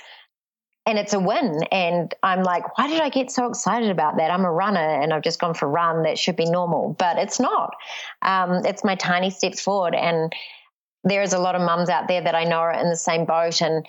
and 0.86 0.98
it's 0.98 1.12
a 1.12 1.20
win. 1.20 1.62
And 1.70 2.12
I'm 2.22 2.42
like, 2.42 2.76
why 2.76 2.88
did 2.88 3.00
I 3.00 3.10
get 3.10 3.30
so 3.30 3.46
excited 3.46 3.90
about 3.90 4.16
that? 4.16 4.30
I'm 4.30 4.44
a 4.44 4.50
runner 4.50 5.00
and 5.00 5.12
I've 5.12 5.22
just 5.22 5.40
gone 5.40 5.54
for 5.54 5.66
a 5.66 5.70
run. 5.70 6.02
That 6.02 6.18
should 6.18 6.36
be 6.36 6.50
normal, 6.50 6.96
but 6.98 7.18
it's 7.18 7.38
not. 7.38 7.74
Um, 8.22 8.64
it's 8.64 8.82
my 8.82 8.94
tiny 8.94 9.30
steps 9.30 9.60
forward. 9.60 9.94
And 9.94 10.32
there's 11.04 11.32
a 11.32 11.38
lot 11.38 11.54
of 11.54 11.62
mums 11.62 11.88
out 11.88 12.08
there 12.08 12.22
that 12.22 12.34
I 12.34 12.44
know 12.44 12.56
are 12.56 12.72
in 12.72 12.88
the 12.88 12.96
same 12.96 13.24
boat. 13.24 13.60
And 13.60 13.86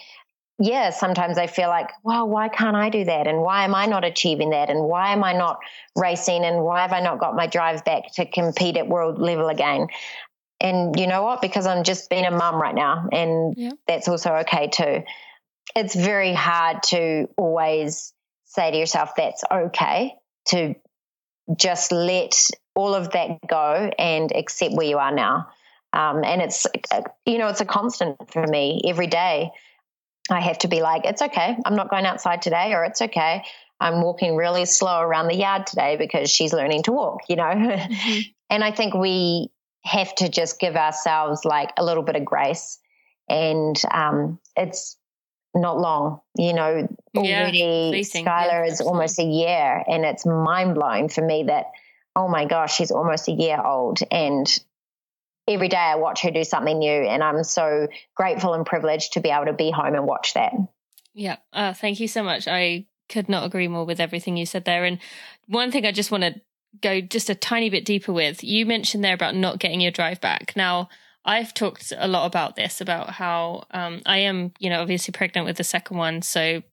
yeah, 0.62 0.92
sometimes 0.92 1.38
I 1.38 1.48
feel 1.48 1.70
like, 1.70 1.90
well, 2.04 2.28
why 2.28 2.50
can't 2.50 2.76
I 2.76 2.90
do 2.90 3.06
that? 3.06 3.28
And 3.28 3.42
why 3.42 3.64
am 3.64 3.74
I 3.74 3.88
not 3.88 4.04
achieving 4.06 4.52
that? 4.52 4.70
And 4.70 4.84
why 4.84 5.12
am 5.14 5.24
I 5.24 5.34
not 5.34 5.60
racing? 5.96 6.46
And 6.46 6.64
why 6.64 6.82
have 6.82 6.94
I 6.94 7.02
not 7.02 7.20
got 7.20 7.36
my 7.36 7.48
drive 7.48 7.84
back 7.84 8.14
to 8.14 8.26
compete 8.26 8.78
at 8.78 8.88
world 8.88 9.20
level 9.20 9.50
again? 9.50 9.88
And 10.60 10.98
you 11.00 11.08
know 11.08 11.24
what? 11.24 11.42
Because 11.42 11.66
I'm 11.66 11.84
just 11.84 12.10
being 12.10 12.26
a 12.26 12.32
mum 12.32 12.62
right 12.62 12.76
now. 12.76 13.08
And 13.12 13.56
yeah. 13.58 13.72
that's 13.88 14.08
also 14.08 14.32
okay 14.36 14.68
too 14.68 15.04
it's 15.76 15.96
very 15.96 16.34
hard 16.34 16.84
to 16.84 17.28
always 17.38 18.14
say 18.46 18.72
to 18.72 18.78
yourself, 18.78 19.12
that's 19.16 19.44
okay, 19.52 20.16
to 20.50 20.76
just 21.56 21.92
let 21.92 22.36
all 22.76 22.94
of 22.94 23.12
that 23.12 23.40
go 23.48 23.92
and 23.98 24.32
accept 24.36 24.74
where 24.74 24.88
you 24.88 24.98
are 24.98 25.14
now. 25.14 25.48
Um, 25.94 26.24
and 26.24 26.42
it's, 26.42 26.68
you 27.26 27.38
know, 27.38 27.48
it's 27.48 27.62
a 27.62 27.66
constant 27.66 28.32
for 28.32 28.46
me 28.48 28.82
every 28.88 29.08
day. 29.08 29.52
I 30.32 30.42
have 30.42 30.60
to 30.60 30.68
be 30.68 30.82
like, 30.82 31.06
it's 31.06 31.22
okay. 31.22 31.58
I'm 31.66 31.76
not 31.76 31.90
going 31.90 32.06
outside 32.06 32.42
today, 32.42 32.74
or 32.74 32.84
it's 32.86 33.02
okay. 33.02 33.44
I'm 33.80 34.02
walking 34.02 34.36
really 34.36 34.66
slow 34.66 35.02
around 35.02 35.28
the 35.28 35.36
yard 35.36 35.66
today 35.68 35.98
because 35.98 36.30
she's 36.30 36.54
learning 36.54 36.84
to 36.84 36.92
walk, 36.92 37.22
you 37.28 37.36
know? 37.36 37.44
Mm-hmm. 37.52 38.20
and 38.50 38.64
I 38.64 38.72
think 38.72 38.94
we 38.94 39.50
have 39.84 40.14
to 40.16 40.30
just 40.30 40.60
give 40.60 40.76
ourselves 40.76 41.44
like 41.46 41.72
a 41.78 41.84
little 41.84 42.04
bit 42.04 42.16
of 42.16 42.24
grace. 42.24 42.78
And 43.28 43.82
um, 43.92 44.40
it's 44.56 44.98
not 45.56 45.80
long. 45.80 46.22
You 46.38 46.54
know, 46.54 46.88
already 47.16 47.58
yeah, 47.58 48.02
Skylar 48.02 48.66
yeah, 48.66 48.72
is 48.72 48.82
almost 48.82 49.20
a 49.20 49.24
year, 49.24 49.84
and 49.88 50.06
it's 50.06 50.26
mind 50.26 50.76
blowing 50.76 51.10
for 51.10 51.26
me 51.26 51.44
that, 51.44 51.66
oh 52.16 52.28
my 52.28 52.46
gosh, 52.46 52.76
she's 52.76 52.92
almost 52.92 53.28
a 53.28 53.32
year 53.32 53.62
old. 53.62 54.00
And 54.12 54.48
every 55.48 55.70
day 55.70 55.78
I 55.78 55.96
watch 55.96 56.22
her 56.22 56.32
do 56.32 56.44
something 56.44 56.80
new, 56.80 56.92
and 56.92 57.24
I'm 57.24 57.44
so 57.44 57.88
grateful 58.16 58.54
and 58.54 58.66
privileged 58.66 59.14
to 59.14 59.20
be 59.20 59.30
able 59.30 59.46
to 59.46 59.54
be 59.54 59.72
home 59.72 59.96
and 59.96 60.06
watch 60.06 60.34
that. 60.34 60.54
Yeah. 61.14 61.38
Uh, 61.52 61.74
thank 61.74 62.00
you 62.00 62.08
so 62.08 62.24
much. 62.24 62.48
I 62.48 62.86
could 63.10 63.28
not 63.28 63.46
agree 63.46 63.68
more 63.68 63.86
with 63.86 64.00
everything 64.00 64.38
you 64.38 64.46
said 64.46 64.66
there. 64.66 64.86
And 64.86 65.00
one 65.48 65.72
thing 65.72 65.86
I 65.86 65.92
just 65.92 66.12
want 66.12 66.24
to 66.24 66.42
go 66.82 67.02
just 67.02 67.30
a 67.30 67.36
tiny 67.36 67.70
bit 67.70 67.84
deeper 67.84 68.14
with 68.14 68.44
you 68.44 68.66
mentioned 68.66 69.04
there 69.04 69.14
about 69.14 69.36
not 69.36 69.60
getting 69.60 69.82
your 69.82 69.92
drive 69.92 70.22
back. 70.22 70.54
Now, 70.56 70.90
I've 71.26 71.54
talked 71.54 71.94
a 71.96 72.08
lot 72.08 72.26
about 72.26 72.56
this 72.56 72.82
about 72.82 73.12
how 73.12 73.66
um, 73.72 74.02
I 74.06 74.20
am, 74.20 74.54
you 74.60 74.70
know, 74.70 74.82
obviously 74.82 75.12
pregnant 75.12 75.46
with 75.46 75.58
the 75.58 75.64
second 75.64 75.98
one, 75.98 76.22
so 76.22 76.64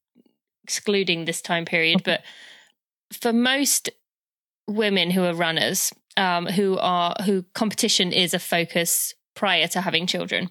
excluding 0.65 1.25
this 1.25 1.43
time 1.43 1.65
period. 1.65 2.03
But 2.05 2.23
for 3.13 3.33
most 3.33 3.91
women 4.67 5.11
who 5.11 5.25
are 5.25 5.35
runners, 5.35 5.93
um, 6.19 6.47
who 6.47 6.77
are 6.79 7.15
who 7.25 7.45
competition 7.55 8.13
is 8.13 8.35
a 8.35 8.39
focus 8.39 9.15
prior 9.35 9.67
to 9.69 9.81
having 9.81 10.07
children, 10.07 10.51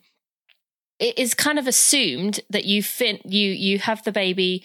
it 1.00 1.20
is 1.20 1.34
kind 1.34 1.60
of 1.60 1.68
assumed 1.68 2.40
that 2.50 2.66
you 2.66 2.82
fin 2.82 3.20
you 3.26 3.50
you 3.52 3.80
have 3.80 4.04
the 4.04 4.12
baby. 4.12 4.64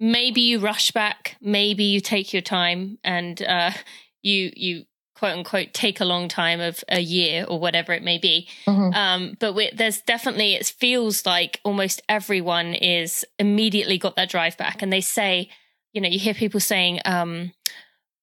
Maybe 0.00 0.40
you 0.40 0.58
rush 0.58 0.90
back. 0.90 1.36
Maybe 1.40 1.84
you 1.84 2.00
take 2.00 2.32
your 2.32 2.42
time 2.42 2.98
and 3.04 3.40
uh, 3.42 3.72
you 4.22 4.52
you 4.56 4.84
quote 5.14 5.38
unquote 5.38 5.72
take 5.72 6.00
a 6.00 6.04
long 6.04 6.28
time 6.28 6.60
of 6.60 6.82
a 6.88 7.00
year 7.00 7.44
or 7.48 7.58
whatever 7.58 7.92
it 7.92 8.02
may 8.02 8.18
be. 8.18 8.48
Mm-hmm. 8.66 8.94
Um, 8.94 9.36
but 9.38 9.56
there's 9.74 10.00
definitely, 10.02 10.54
it 10.54 10.66
feels 10.66 11.24
like 11.24 11.60
almost 11.64 12.02
everyone 12.08 12.74
is 12.74 13.24
immediately 13.38 13.96
got 13.96 14.16
their 14.16 14.26
drive 14.26 14.56
back. 14.56 14.82
And 14.82 14.92
they 14.92 15.00
say, 15.00 15.50
you 15.92 16.00
know, 16.00 16.08
you 16.08 16.18
hear 16.18 16.34
people 16.34 16.60
saying, 16.60 16.98
um, 17.04 17.52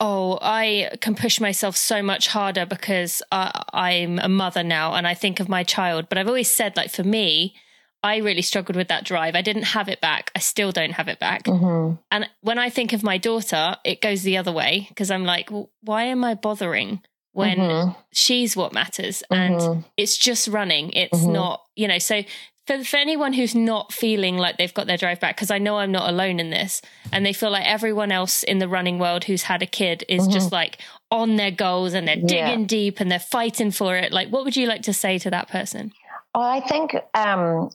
oh, 0.02 0.40
I 0.42 0.90
can 1.00 1.14
push 1.14 1.40
myself 1.40 1.78
so 1.78 2.02
much 2.02 2.28
harder 2.28 2.66
because 2.66 3.22
I, 3.32 3.64
I'm 3.72 4.18
a 4.18 4.28
mother 4.28 4.64
now 4.64 4.96
and 4.96 5.08
I 5.08 5.14
think 5.14 5.40
of 5.40 5.48
my 5.48 5.64
child. 5.64 6.10
But 6.10 6.18
I've 6.18 6.28
always 6.28 6.50
said, 6.50 6.76
like, 6.76 6.90
for 6.90 7.04
me, 7.04 7.56
I 8.04 8.18
really 8.18 8.42
struggled 8.42 8.76
with 8.76 8.88
that 8.88 9.06
drive. 9.06 9.36
I 9.36 9.44
didn't 9.44 9.64
have 9.64 9.88
it 9.88 10.02
back. 10.02 10.32
I 10.36 10.40
still 10.40 10.72
don't 10.72 10.94
have 10.94 11.08
it 11.08 11.20
back. 11.20 11.44
Mm-hmm. 11.44 11.98
And 12.10 12.28
when 12.42 12.58
I 12.58 12.72
think 12.72 12.94
of 12.94 13.04
my 13.04 13.20
daughter, 13.20 13.78
it 13.86 14.02
goes 14.02 14.24
the 14.24 14.38
other 14.38 14.52
way 14.52 14.88
because 14.90 15.12
I'm 15.12 15.24
like, 15.24 15.52
well, 15.52 15.70
why 15.82 16.06
am 16.06 16.24
I 16.24 16.34
bothering 16.34 17.02
when 17.34 17.60
mm-hmm. 17.60 17.92
she's 18.12 18.58
what 18.58 18.74
matters? 18.74 19.22
And 19.30 19.56
mm-hmm. 19.56 19.82
it's 19.98 20.18
just 20.18 20.48
running. 20.48 20.90
It's 20.94 21.20
mm-hmm. 21.20 21.34
not, 21.34 21.62
you 21.76 21.88
know, 21.88 22.00
so 22.00 22.24
for, 22.68 22.84
for 22.84 22.98
anyone 22.98 23.34
who's 23.34 23.56
not 23.56 23.92
feeling 23.92 24.38
like 24.38 24.58
they've 24.58 24.74
got 24.74 24.88
their 24.88 24.98
drive 24.98 25.20
back, 25.20 25.36
because 25.36 25.52
I 25.52 25.58
know 25.58 25.78
I'm 25.78 25.92
not 25.92 26.10
alone 26.10 26.40
in 26.40 26.50
this, 26.50 26.82
and 27.12 27.26
they 27.26 27.34
feel 27.34 27.52
like 27.52 27.66
everyone 27.66 28.12
else 28.12 28.44
in 28.44 28.60
the 28.60 28.68
running 28.68 29.00
world 29.00 29.24
who's 29.24 29.44
had 29.44 29.62
a 29.62 29.68
kid 29.68 30.04
is 30.08 30.28
just 30.28 30.48
mm-hmm. 30.48 30.56
like 30.56 30.78
on 31.10 31.36
their 31.36 31.52
goals 31.52 31.94
and 31.94 32.08
they're 32.08 32.16
digging 32.16 32.62
yeah. 32.62 32.68
deep 32.68 33.00
and 33.00 33.12
they're 33.12 33.20
fighting 33.20 33.72
for 33.72 33.96
it. 33.96 34.12
Like, 34.12 34.30
what 34.30 34.46
would 34.46 34.56
you 34.56 34.68
like 34.68 34.84
to 34.84 34.94
say 34.94 35.18
to 35.20 35.30
that 35.32 35.50
person? 35.50 35.92
Well, 36.34 36.46
I 36.46 36.62
think 36.62 36.96
um, 37.14 37.70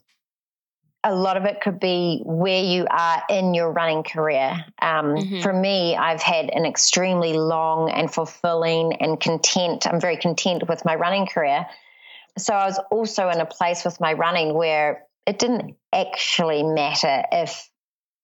a 1.05 1.15
lot 1.15 1.37
of 1.37 1.45
it 1.45 1.61
could 1.61 1.79
be 1.79 2.23
where 2.25 2.63
you 2.63 2.87
are 2.91 3.23
in 3.29 3.55
your 3.55 3.71
running 3.71 4.03
career. 4.03 4.65
Um, 4.81 5.15
mm-hmm. 5.15 5.41
For 5.41 5.53
me, 5.53 5.95
I've 5.95 6.23
had 6.23 6.49
an 6.51 6.65
extremely 6.65 7.35
long 7.35 7.91
and 7.91 8.13
fulfilling 8.13 8.95
and 8.95 9.21
content. 9.21 9.87
I'm 9.87 10.01
very 10.01 10.17
content 10.17 10.69
with 10.69 10.85
my 10.85 10.95
running 10.95 11.27
career. 11.27 11.67
So 12.39 12.55
I 12.55 12.67
was 12.67 12.79
also 12.91 13.29
in 13.29 13.41
a 13.41 13.47
place 13.47 13.85
with 13.85 14.01
my 14.01 14.13
running 14.13 14.55
where 14.55 15.05
it 15.27 15.39
didn't 15.39 15.77
actually 15.93 16.63
matter 16.63 17.25
if, 17.33 17.69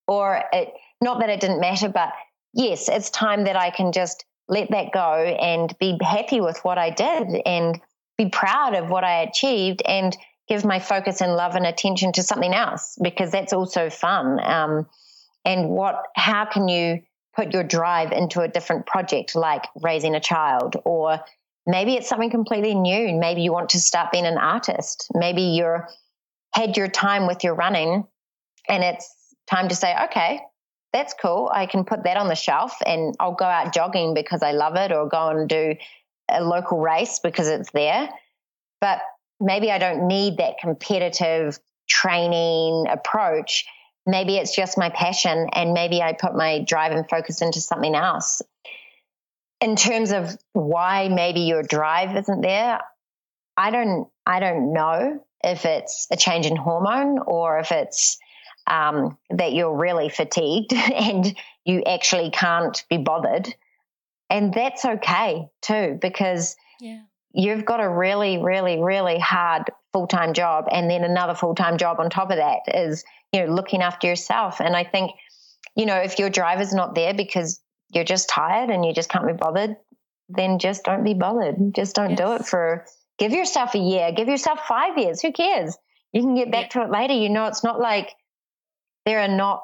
or 0.07 0.43
it, 0.53 0.73
not 1.01 1.21
that 1.21 1.31
it 1.31 1.41
didn't 1.41 1.61
matter, 1.61 1.89
but 1.89 2.13
yes, 2.53 2.89
it's 2.89 3.11
time 3.11 3.45
that 3.45 3.57
I 3.57 3.71
can 3.71 3.93
just 3.93 4.25
let 4.49 4.71
that 4.71 4.93
go 4.93 5.15
and 5.15 5.77
be 5.79 5.99
happy 6.01 6.41
with 6.41 6.59
what 6.63 6.79
I 6.79 6.91
did 6.91 7.41
and 7.47 7.81
be 8.19 8.29
proud 8.29 8.75
of 8.75 8.91
what 8.91 9.05
I 9.05 9.23
achieved 9.23 9.83
and 9.87 10.17
give 10.49 10.65
my 10.65 10.79
focus 10.79 11.21
and 11.21 11.35
love 11.35 11.55
and 11.55 11.67
attention 11.67 12.13
to 12.13 12.23
something 12.23 12.53
else 12.53 12.99
because 13.01 13.31
that's 13.31 13.53
also 13.53 13.89
fun. 13.89 14.39
Um, 14.43 14.87
and 15.45 15.71
what, 15.71 16.05
how 16.15 16.45
can 16.45 16.69
you 16.69 17.03
put 17.35 17.53
your 17.53 17.65
drive 17.65 18.13
into 18.13 18.43
a 18.43 18.49
different 18.49 18.87
project 18.87 19.35
like 19.35 19.65
raising 19.81 20.15
a 20.15 20.21
child 20.21 20.77
or 20.85 21.21
maybe 21.67 21.95
it's 21.95 22.09
something 22.09 22.31
completely 22.31 22.75
new. 22.75 23.15
Maybe 23.19 23.43
you 23.43 23.53
want 23.53 23.71
to 23.71 23.81
start 23.81 24.13
being 24.13 24.27
an 24.27 24.39
artist. 24.39 25.09
Maybe 25.15 25.43
you're 25.43 25.89
had 26.55 26.77
your 26.77 26.89
time 26.89 27.27
with 27.27 27.45
your 27.45 27.55
running 27.55 28.05
and 28.69 28.85
it's 28.85 29.09
time 29.51 29.69
to 29.69 29.75
say, 29.75 29.95
okay, 30.05 30.41
that's 30.93 31.15
cool. 31.21 31.51
I 31.53 31.67
can 31.67 31.85
put 31.85 32.05
that 32.05 32.17
on 32.17 32.29
the 32.29 32.35
shelf 32.35 32.77
and 32.85 33.15
I'll 33.19 33.35
go 33.35 33.47
out 33.47 33.73
jogging 33.73 34.15
because 34.15 34.43
I 34.43 34.53
love 34.53 34.77
it 34.77 34.93
or 34.93 35.09
go 35.09 35.29
and 35.29 35.49
do 35.49 35.75
a 36.31 36.45
local 36.45 36.79
race 36.79 37.21
because 37.21 37.49
it's 37.49 37.71
there. 37.73 38.09
But 38.81 39.01
maybe 39.41 39.71
I 39.71 39.79
don't 39.79 40.07
need 40.07 40.39
that 40.39 40.59
competitive 40.61 41.59
training 41.89 42.87
approach. 42.89 43.65
Maybe 44.07 44.37
it's 44.37 44.55
just 44.55 44.77
my 44.77 44.91
passion 44.91 45.49
and 45.53 45.73
maybe 45.73 46.03
I 46.03 46.13
put 46.13 46.35
my 46.35 46.65
drive 46.67 46.93
and 46.93 47.09
focus 47.09 47.41
into 47.41 47.61
something 47.61 47.95
else. 47.95 48.43
In 49.63 49.77
terms 49.77 50.13
of 50.13 50.37
why 50.53 51.09
maybe 51.09 51.41
your 51.41 51.63
drive 51.63 52.17
isn't 52.17 52.41
there, 52.41 52.81
I 53.57 53.71
don't 53.71 54.09
I 54.27 54.41
don't 54.41 54.73
know 54.73 55.25
if 55.45 55.65
it's 55.65 56.07
a 56.11 56.17
change 56.17 56.47
in 56.47 56.57
hormone 56.57 57.19
or 57.27 57.59
if 57.59 57.73
it's 57.73 58.19
um, 58.67 59.19
that 59.31 59.53
you're 59.53 59.77
really 59.77 60.09
fatigued 60.09 60.73
and 60.75 61.37
you 61.65 61.83
actually 61.85 62.31
can't 62.31 62.85
be 62.91 62.99
bothered. 62.99 63.55
And 64.29 64.53
that's 64.53 64.85
okay 64.85 65.49
too, 65.61 65.99
because 66.01 66.57
yeah 66.81 67.03
you've 67.33 67.65
got 67.65 67.81
a 67.81 67.89
really, 67.89 68.39
really, 68.39 68.81
really 68.81 69.19
hard 69.19 69.71
full 69.93 70.07
time 70.07 70.33
job. 70.33 70.67
And 70.71 70.91
then 70.91 71.05
another 71.05 71.35
full 71.35 71.55
time 71.55 71.79
job 71.79 71.99
on 72.01 72.11
top 72.11 72.31
of 72.31 72.37
that 72.37 72.61
is, 72.75 73.05
you 73.33 73.41
know, 73.41 73.53
looking 73.53 73.83
after 73.83 74.07
yourself. 74.07 74.61
And 74.61 74.77
I 74.77 74.85
think, 74.85 75.13
you 75.75 75.87
know, 75.87 75.97
if 75.97 76.19
your 76.19 76.31
driver's 76.31 76.73
not 76.73 76.95
there 76.95 77.15
because 77.15 77.61
you're 77.93 78.05
just 78.05 78.29
tired 78.29 78.71
and 78.71 78.85
you 78.85 78.93
just 78.93 79.09
can't 79.09 79.27
be 79.27 79.33
bothered, 79.33 79.77
then 80.29 80.59
just 80.59 80.85
don't 80.85 81.05
be 81.05 81.15
bothered. 81.15 81.75
Just 81.75 81.95
don't 81.95 82.11
yes. 82.11 82.19
do 82.19 82.33
it 82.35 82.47
for, 82.47 82.87
give 83.19 83.33
yourself 83.33 83.75
a 83.75 83.79
year, 83.79 84.13
give 84.13 84.29
yourself 84.29 84.61
five 84.67 84.99
years. 84.99 85.21
Who 85.21 85.33
cares? 85.33 85.77
You 86.13 86.23
can 86.23 86.35
get 86.35 86.51
back 86.51 86.71
to 86.71 86.83
it 86.83 86.91
later. 86.91 87.15
You 87.15 87.29
know, 87.29 87.47
it's 87.47 87.65
not 87.65 87.81
like 87.81 88.15
there 89.05 89.21
are 89.21 89.29
not 89.29 89.63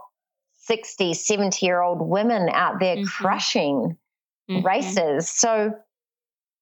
60, 0.62 1.14
70 1.14 1.64
year 1.64 1.80
old 1.80 2.00
women 2.00 2.48
out 2.50 2.80
there 2.80 2.96
mm-hmm. 2.96 3.06
crushing 3.06 3.96
mm-hmm. 4.50 4.66
races. 4.66 5.30
So 5.30 5.72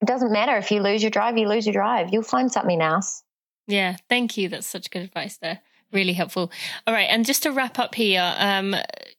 it 0.01 0.07
doesn't 0.07 0.33
matter 0.33 0.57
if 0.57 0.71
you 0.71 0.83
lose 0.83 1.03
your 1.03 1.11
drive, 1.11 1.39
you 1.39 1.49
lose 1.49 1.67
your 1.67 1.73
drive. 1.73 2.11
You'll 2.13 2.23
find 2.23 2.51
something 2.51 2.81
else. 2.81 3.23
Yeah, 3.67 3.97
thank 4.09 4.37
you. 4.37 4.49
That's 4.49 4.67
such 4.67 4.91
good 4.91 5.03
advice 5.03 5.39
there. 5.39 5.61
Really 5.93 6.13
helpful. 6.13 6.53
All 6.87 6.95
right, 6.95 7.09
and 7.09 7.25
just 7.25 7.43
to 7.45 7.53
wrap 7.53 7.79
up 7.79 7.95
here, 7.95 8.35
um, 8.39 8.77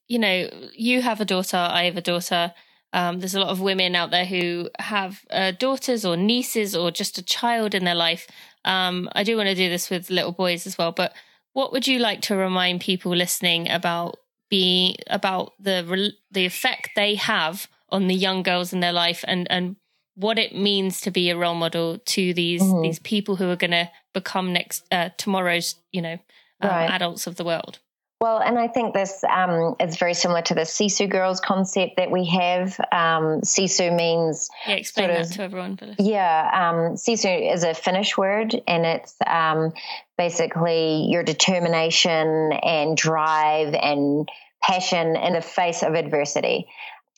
you 0.07 0.19
know, 0.19 0.49
you 0.73 1.01
have 1.01 1.21
a 1.21 1.25
daughter, 1.25 1.57
I 1.57 1.83
have 1.83 1.97
a 1.97 2.01
daughter. 2.01 2.53
Um, 2.93 3.19
there's 3.19 3.35
a 3.35 3.39
lot 3.39 3.49
of 3.49 3.61
women 3.61 3.95
out 3.95 4.11
there 4.11 4.25
who 4.25 4.69
have 4.79 5.25
uh, 5.29 5.51
daughters 5.51 6.05
or 6.05 6.15
nieces 6.15 6.75
or 6.75 6.89
just 6.89 7.17
a 7.17 7.23
child 7.23 7.75
in 7.75 7.83
their 7.83 7.95
life. 7.95 8.27
Um, 8.63 9.09
I 9.13 9.23
do 9.23 9.35
want 9.35 9.49
to 9.49 9.55
do 9.55 9.69
this 9.69 9.89
with 9.89 10.09
little 10.09 10.31
boys 10.31 10.65
as 10.65 10.77
well, 10.77 10.91
but 10.91 11.13
what 11.53 11.71
would 11.71 11.87
you 11.87 11.99
like 11.99 12.21
to 12.21 12.35
remind 12.35 12.81
people 12.81 13.15
listening 13.15 13.69
about 13.69 14.17
being 14.49 14.95
about 15.07 15.53
the 15.59 16.13
the 16.31 16.45
effect 16.45 16.91
they 16.95 17.15
have 17.15 17.67
on 17.89 18.07
the 18.07 18.15
young 18.15 18.43
girls 18.43 18.73
in 18.73 18.79
their 18.79 18.93
life 18.93 19.25
and 19.27 19.49
and 19.49 19.75
what 20.15 20.39
it 20.39 20.55
means 20.55 21.01
to 21.01 21.11
be 21.11 21.29
a 21.29 21.37
role 21.37 21.55
model 21.55 21.99
to 21.99 22.33
these 22.33 22.61
mm-hmm. 22.61 22.81
these 22.81 22.99
people 22.99 23.35
who 23.35 23.49
are 23.49 23.55
going 23.55 23.71
to 23.71 23.89
become 24.13 24.53
next 24.53 24.85
uh, 24.91 25.09
tomorrow's 25.17 25.75
you 25.91 26.01
know 26.01 26.17
um, 26.61 26.69
right. 26.69 26.89
adults 26.91 27.27
of 27.27 27.35
the 27.35 27.43
world 27.43 27.79
well, 28.19 28.39
and 28.39 28.57
I 28.57 28.67
think 28.67 28.93
this 28.95 29.23
um, 29.23 29.75
is 29.79 29.97
very 29.97 30.15
similar 30.15 30.41
to 30.43 30.55
the 30.55 30.61
Sisu 30.61 31.09
girls 31.09 31.39
concept 31.39 31.97
that 31.97 32.09
we 32.09 32.25
have. 32.25 32.79
Um, 32.91 33.41
Sisu 33.41 33.95
means 33.95 34.49
yeah, 34.67 34.75
explain 34.75 35.09
sort 35.09 35.21
of, 35.21 35.27
that 35.29 35.35
to 35.35 35.41
everyone. 35.43 35.79
Yeah, 35.99 36.49
um, 36.53 36.95
Sisu 36.95 37.53
is 37.53 37.63
a 37.63 37.75
Finnish 37.75 38.17
word, 38.17 38.59
and 38.67 38.85
it's 38.85 39.15
um, 39.25 39.73
basically 40.17 41.07
your 41.11 41.21
determination 41.21 42.53
and 42.53 42.97
drive 42.97 43.75
and 43.75 44.27
passion 44.63 45.15
in 45.15 45.33
the 45.33 45.41
face 45.41 45.83
of 45.83 45.93
adversity. 45.93 46.67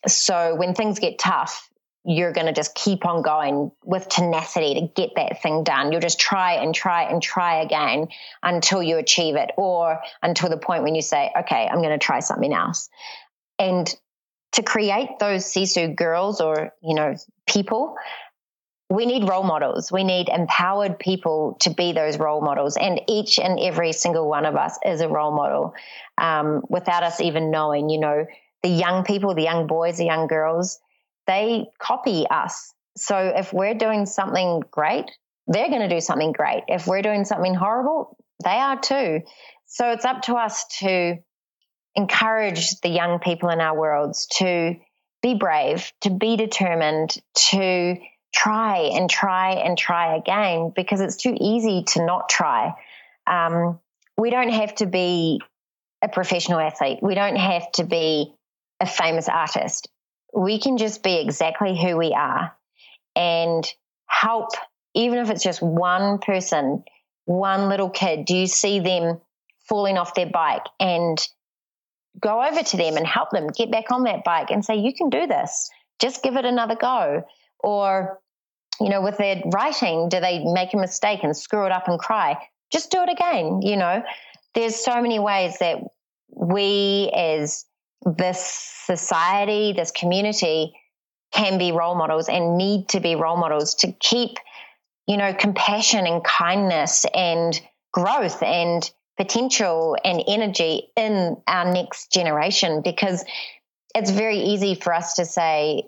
So 0.06 0.56
when 0.56 0.74
things 0.74 1.00
get 1.00 1.18
tough, 1.18 1.69
you're 2.06 2.32
going 2.32 2.48
to 2.48 2.54
just 2.54 2.76
keep 2.76 3.06
on 3.06 3.22
going 3.22 3.72
with 3.84 4.08
tenacity 4.08 4.76
to 4.76 4.88
get 4.96 5.12
that 5.16 5.42
thing 5.42 5.64
done. 5.64 5.92
You'll 5.92 6.02
just 6.02 6.20
try 6.20 6.54
and 6.54 6.74
try 6.74 7.04
and 7.04 7.22
try 7.22 7.62
again 7.62 8.08
until 8.42 8.82
you 8.82 8.98
achieve 8.98 9.36
it 9.36 9.52
or 9.58 10.00
until 10.24 10.50
the 10.50 10.58
point 10.58 10.84
when 10.84 10.96
you 10.96 11.02
say, 11.02 11.30
okay, 11.40 11.68
I'm 11.70 11.82
going 11.82 11.98
to 11.98 12.04
try 12.04 12.22
something 12.22 12.54
else. 12.54 12.90
And 13.58 13.94
to 14.54 14.64
create 14.64 15.20
those 15.20 15.46
Sisu 15.46 15.96
girls 15.96 16.42
or, 16.42 16.74
you 16.82 16.96
know, 16.96 17.16
people, 17.48 17.96
we 18.90 19.06
need 19.06 19.30
role 19.30 19.44
models. 19.44 19.92
We 19.92 20.04
need 20.04 20.30
empowered 20.30 20.98
people 20.98 21.58
to 21.62 21.70
be 21.70 21.92
those 21.92 22.18
role 22.18 22.42
models. 22.42 22.76
And 22.78 23.02
each 23.08 23.38
and 23.38 23.60
every 23.60 23.94
single 23.94 24.28
one 24.28 24.46
of 24.46 24.56
us 24.56 24.80
is 24.84 25.02
a 25.02 25.10
role 25.10 25.36
model 25.36 25.76
um, 26.18 26.64
without 26.70 27.04
us 27.04 27.22
even 27.22 27.52
knowing, 27.52 27.90
you 27.90 28.00
know, 28.00 28.26
the 28.64 28.70
young 28.70 29.04
people, 29.04 29.36
the 29.36 29.44
young 29.44 29.68
boys, 29.68 29.98
the 29.98 30.06
young 30.06 30.28
girls, 30.28 30.80
they 31.30 31.68
copy 31.78 32.26
us. 32.30 32.74
So 32.98 33.16
if 33.18 33.54
we're 33.54 33.76
doing 33.76 34.08
something 34.08 34.64
great, 34.72 35.06
they're 35.46 35.70
going 35.70 35.88
to 35.88 35.96
do 35.96 36.02
something 36.02 36.32
great. 36.32 36.64
If 36.68 36.88
we're 36.88 37.04
doing 37.04 37.24
something 37.24 37.54
horrible, 37.54 38.18
they 38.44 38.50
are 38.50 38.80
too. 38.80 39.22
So 39.68 39.92
it's 39.92 40.06
up 40.06 40.24
to 40.24 40.34
us 40.36 40.66
to 40.80 41.18
encourage 41.94 42.80
the 42.82 42.90
young 42.90 43.20
people 43.20 43.50
in 43.50 43.62
our 43.62 43.78
worlds 43.78 44.26
to 44.38 44.76
be 45.22 45.36
brave, 45.36 45.92
to 46.02 46.10
be 46.10 46.36
determined, 46.36 47.16
to 47.52 47.98
try 48.34 48.78
and 48.94 49.08
try 49.08 49.52
and 49.52 49.78
try 49.78 50.16
again 50.16 50.72
because 50.76 51.00
it's 51.00 51.18
too 51.18 51.38
easy 51.40 51.84
to 51.90 52.06
not 52.06 52.30
try. 52.30 52.74
Um, 53.28 53.80
we 54.18 54.32
don't 54.32 54.50
have 54.50 54.74
to 54.76 54.88
be 54.88 55.42
a 56.02 56.08
professional 56.08 56.60
athlete. 56.60 57.00
We 57.04 57.14
don't 57.14 57.36
have 57.36 57.72
to 57.74 57.84
be 57.84 58.34
a 58.80 58.88
famous 58.88 59.30
artist 59.30 59.90
we 60.34 60.60
can 60.60 60.78
just 60.78 61.04
be 61.04 61.20
exactly 61.20 61.80
who 61.80 61.98
we 61.98 62.14
are 62.14 62.56
and 63.16 63.68
help, 64.06 64.52
even 64.94 65.20
if 65.20 65.30
it's 65.30 65.44
just 65.44 65.62
one 65.62 66.20
person, 66.20 66.84
one 67.26 67.70
little 67.70 67.90
kid. 67.90 68.26
Do 68.26 68.36
you 68.36 68.48
see 68.48 68.80
them 68.80 69.20
falling 69.68 69.98
off 69.98 70.16
their 70.16 70.30
bike 70.30 70.66
and 70.80 71.18
go 72.20 72.44
over 72.44 72.64
to 72.64 72.78
them 72.78 72.98
and 72.98 73.06
help 73.06 73.30
them 73.32 73.48
get 73.48 73.72
back 73.72 73.92
on 73.92 74.04
that 74.04 74.24
bike 74.24 74.52
and 74.52 74.64
say, 74.64 74.76
You 74.76 74.94
can 74.94 75.10
do 75.10 75.28
this, 75.28 75.70
just 76.00 76.24
give 76.24 76.36
it 76.36 76.46
another 76.46 76.76
go? 76.76 77.24
Or, 77.60 78.20
you 78.80 78.90
know, 78.90 79.02
with 79.02 79.18
their 79.18 79.42
writing, 79.54 80.10
do 80.10 80.20
they 80.20 80.44
make 80.44 80.74
a 80.74 80.78
mistake 80.78 81.24
and 81.24 81.36
screw 81.36 81.66
it 81.66 81.72
up 81.72 81.88
and 81.88 82.00
cry? 82.00 82.38
Just 82.72 82.92
do 82.92 83.02
it 83.02 83.10
again. 83.10 83.62
You 83.62 83.78
know, 83.78 84.04
there's 84.54 84.76
so 84.76 85.02
many 85.02 85.20
ways 85.20 85.58
that 85.60 85.80
we 86.30 87.12
as 87.14 87.66
this 88.06 88.40
society, 88.86 89.74
this 89.74 89.92
community 89.92 90.74
can 91.32 91.58
be 91.58 91.72
role 91.72 91.96
models 91.96 92.30
and 92.30 92.58
need 92.58 92.90
to 92.90 93.00
be 93.00 93.16
role 93.16 93.38
models 93.38 93.76
to 93.76 93.92
keep, 93.92 94.38
you 95.08 95.18
know, 95.18 95.34
compassion 95.34 96.08
and 96.08 96.24
kindness 96.24 97.06
and 97.14 97.60
growth 97.92 98.42
and 98.42 98.90
potential 99.18 99.98
and 100.04 100.24
energy 100.28 100.90
in 100.96 101.38
our 101.46 101.72
next 101.72 102.12
generation 102.12 102.82
because 102.82 103.24
it's 103.94 104.12
very 104.12 104.40
easy 104.40 104.76
for 104.76 104.94
us 104.94 105.16
to 105.16 105.26
say, 105.26 105.84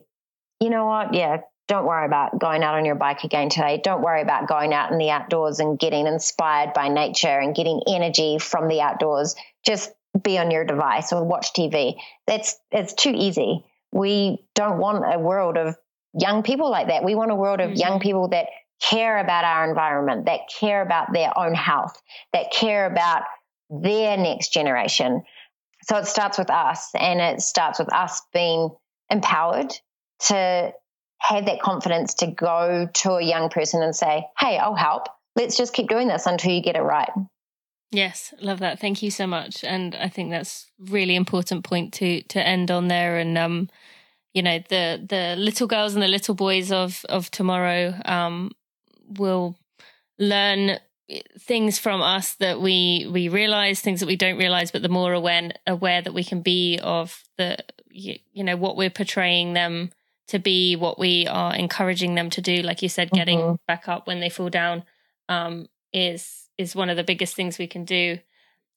you 0.60 0.70
know 0.70 0.86
what, 0.86 1.14
yeah, 1.14 1.38
don't 1.68 1.86
worry 1.86 2.06
about 2.06 2.38
going 2.38 2.64
out 2.64 2.76
on 2.76 2.84
your 2.84 2.96
bike 2.96 3.24
again 3.24 3.50
today. 3.50 3.80
Don't 3.82 4.02
worry 4.02 4.22
about 4.22 4.48
going 4.48 4.74
out 4.74 4.92
in 4.92 4.98
the 4.98 5.10
outdoors 5.10 5.60
and 5.60 5.80
getting 5.80 6.06
inspired 6.06 6.74
by 6.74 6.90
nature 6.90 7.40
and 7.40 7.56
getting 7.56 7.82
energy 7.88 8.38
from 8.40 8.68
the 8.68 8.82
outdoors. 8.82 9.36
Just 9.66 9.92
be 10.20 10.38
on 10.38 10.52
your 10.52 10.66
device 10.66 11.14
or 11.14 11.24
watch 11.24 11.54
TV. 11.54 11.96
That's 12.28 12.58
it's 12.72 12.94
too 12.94 13.14
easy. 13.16 13.64
We 13.92 14.46
don't 14.56 14.78
want 14.80 15.04
a 15.14 15.20
world 15.20 15.58
of 15.58 15.76
young 16.14 16.44
people 16.44 16.70
like 16.70 16.88
that. 16.88 17.04
We 17.04 17.16
want 17.16 17.32
a 17.32 17.36
world 17.36 17.60
of 17.60 17.72
mm-hmm. 17.72 17.80
young 17.80 18.00
people 18.00 18.30
that 18.30 18.48
care 18.82 19.20
about 19.20 19.46
our 19.46 19.70
environment, 19.70 20.26
that 20.26 20.42
care 20.60 20.82
about 20.82 21.14
their 21.14 21.38
own 21.38 21.54
health, 21.54 22.02
that 22.34 22.52
care 22.52 22.86
about 22.86 23.24
their 23.70 24.18
next 24.18 24.52
generation. 24.54 25.24
So 25.84 25.98
it 25.98 26.08
starts 26.08 26.38
with 26.38 26.50
us 26.50 26.90
and 26.94 27.20
it 27.20 27.42
starts 27.42 27.80
with 27.80 27.94
us 27.94 28.22
being 28.34 28.70
empowered 29.10 29.74
to 30.28 30.74
have 31.20 31.46
that 31.46 31.62
confidence 31.62 32.16
to 32.16 32.28
go 32.28 32.90
to 32.94 33.14
a 33.14 33.24
young 33.24 33.50
person 33.50 33.82
and 33.82 33.96
say, 33.96 34.26
Hey, 34.38 34.58
I'll 34.58 34.76
help. 34.76 35.08
Let's 35.36 35.58
just 35.58 35.74
keep 35.74 35.88
doing 35.88 36.08
this 36.08 36.26
until 36.26 36.52
you 36.52 36.62
get 36.62 36.76
it 36.76 36.82
right. 36.82 37.10
Yes, 37.92 38.34
love 38.40 38.60
that. 38.60 38.80
Thank 38.80 39.04
you 39.04 39.12
so 39.12 39.28
much. 39.28 39.64
And 39.64 39.96
I 39.96 40.08
think 40.08 40.32
that's 40.32 40.72
really 40.80 41.16
important 41.16 41.66
point 41.66 41.94
to 41.96 42.22
to 42.24 42.46
end 42.46 42.72
on 42.72 42.88
there. 42.88 43.18
And 43.18 43.38
um, 43.38 43.70
you 44.34 44.42
know, 44.42 44.60
the 44.70 45.06
the 45.08 45.36
little 45.38 45.68
girls 45.68 45.94
and 45.94 46.02
the 46.02 46.08
little 46.08 46.36
boys 46.36 46.72
of 46.72 47.06
of 47.10 47.30
tomorrow 47.32 47.94
um 48.06 48.52
will 49.08 49.58
learn 50.18 50.80
things 51.38 51.78
from 51.78 52.02
us 52.02 52.36
that 52.36 52.62
we 52.62 53.08
we 53.12 53.28
realize 53.28 53.82
things 53.82 54.00
that 54.00 54.06
we 54.06 54.16
don't 54.16 54.38
realize 54.38 54.72
but 54.72 54.82
the 54.82 54.90
more 54.90 55.12
aware 55.12 55.52
aware 55.68 56.02
that 56.02 56.14
we 56.14 56.24
can 56.24 56.42
be 56.42 56.80
of 56.82 57.24
the 57.38 57.58
you, 57.90 58.18
you 58.32 58.44
know 58.44 58.56
what 58.56 58.78
we're 58.78 58.90
portraying 58.90 59.54
them 59.54 59.92
to 60.28 60.40
be 60.40 60.76
what 60.78 60.98
we 60.98 61.28
are 61.28 61.54
encouraging 61.54 62.16
them 62.16 62.30
to 62.30 62.42
do 62.42 62.62
like 62.62 62.82
you 62.82 62.88
said 62.88 63.12
getting 63.12 63.40
mm-hmm. 63.40 63.56
back 63.68 63.90
up 63.90 64.08
when 64.08 64.22
they 64.22 64.30
fall 64.30 64.50
down 64.50 64.84
um 65.28 65.68
is 65.92 66.41
is 66.62 66.76
one 66.76 66.90
of 66.90 66.98
the 66.98 67.04
biggest 67.04 67.36
things 67.36 67.58
we 67.58 67.68
can 67.68 67.84
do. 67.86 68.20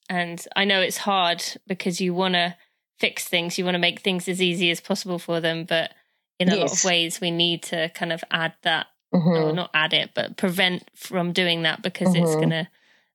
And 0.08 0.44
I 0.56 0.64
know 0.64 0.80
it's 0.80 0.96
hard 0.96 1.44
because 1.66 2.00
you 2.00 2.14
want 2.14 2.34
to 2.34 2.56
fix 2.98 3.28
things, 3.28 3.58
you 3.58 3.64
want 3.64 3.74
to 3.74 3.80
make 3.80 4.00
things 4.00 4.28
as 4.28 4.40
easy 4.42 4.70
as 4.70 4.80
possible 4.80 5.18
for 5.18 5.40
them. 5.40 5.64
But 5.64 5.92
in 6.38 6.48
a 6.48 6.56
yes. 6.56 6.60
lot 6.60 6.72
of 6.72 6.84
ways, 6.84 7.20
we 7.20 7.30
need 7.30 7.62
to 7.64 7.88
kind 7.90 8.12
of 8.12 8.24
add 8.30 8.54
that, 8.62 8.86
mm-hmm. 9.14 9.28
or 9.28 9.52
not 9.52 9.70
add 9.72 9.92
it, 9.92 10.10
but 10.14 10.36
prevent 10.36 10.82
from 10.94 11.32
doing 11.32 11.62
that 11.62 11.82
because 11.82 12.08
mm-hmm. 12.08 12.24
it's 12.24 12.34
going 12.34 12.50
to 12.50 12.68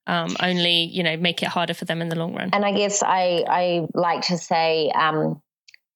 um, 0.06 0.36
only, 0.40 0.84
you 0.84 1.02
know, 1.02 1.16
make 1.16 1.42
it 1.42 1.48
harder 1.48 1.74
for 1.74 1.84
them 1.84 2.02
in 2.02 2.08
the 2.08 2.16
long 2.16 2.34
run. 2.34 2.50
And 2.52 2.64
I 2.64 2.72
guess 2.72 3.02
I, 3.02 3.44
I 3.46 3.86
like 3.94 4.22
to 4.28 4.38
say, 4.38 4.90
um, 4.90 5.42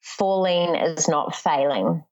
falling 0.03 0.77
is 0.77 1.09
not 1.09 1.35
failing. 1.35 2.05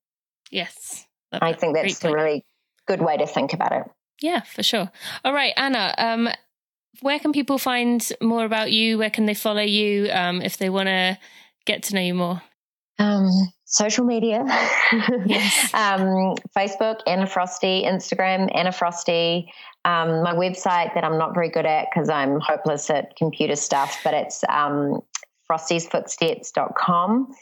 Yes. 0.50 1.06
I 1.30 1.52
think 1.52 1.76
that's 1.76 2.04
a 2.04 2.12
really 2.12 2.44
good 2.86 3.00
way 3.00 3.16
to 3.16 3.26
think 3.26 3.52
about 3.52 3.72
it. 3.72 3.84
Yeah, 4.20 4.40
for 4.42 4.62
sure. 4.62 4.90
All 5.24 5.32
right, 5.32 5.52
Anna, 5.56 5.94
um, 5.98 6.28
where 7.00 7.18
can 7.18 7.32
people 7.32 7.58
find 7.58 8.06
more 8.20 8.44
about 8.44 8.70
you? 8.70 8.98
Where 8.98 9.10
can 9.10 9.26
they 9.26 9.34
follow 9.34 9.62
you 9.62 10.10
um, 10.12 10.42
if 10.42 10.56
they 10.56 10.70
want 10.70 10.88
to 10.88 11.18
get 11.64 11.84
to 11.84 11.94
know 11.94 12.00
you 12.00 12.14
more? 12.14 12.42
Um, 12.98 13.30
social 13.64 14.04
media, 14.04 14.44
yes. 15.26 15.74
um, 15.74 16.36
Facebook, 16.56 17.00
Anna 17.06 17.26
Frosty, 17.26 17.84
Instagram, 17.84 18.50
Anna 18.54 18.70
Frosty. 18.70 19.50
Um, 19.84 20.22
my 20.22 20.34
website 20.34 20.94
that 20.94 21.04
I'm 21.04 21.18
not 21.18 21.34
very 21.34 21.48
good 21.48 21.66
at 21.66 21.88
because 21.92 22.08
I'm 22.08 22.38
hopeless 22.38 22.88
at 22.90 23.16
computer 23.16 23.56
stuff, 23.56 23.98
but 24.04 24.14
it's 24.14 24.44
um, 24.48 25.00
frostysfootsteps.com. 25.50 27.34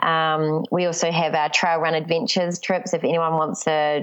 Um, 0.00 0.64
we 0.70 0.84
also 0.84 1.10
have 1.10 1.34
our 1.34 1.48
trail 1.48 1.78
run 1.78 1.94
adventures 1.94 2.60
trips. 2.60 2.94
If 2.94 3.02
anyone 3.02 3.32
wants 3.32 3.64
to 3.64 4.02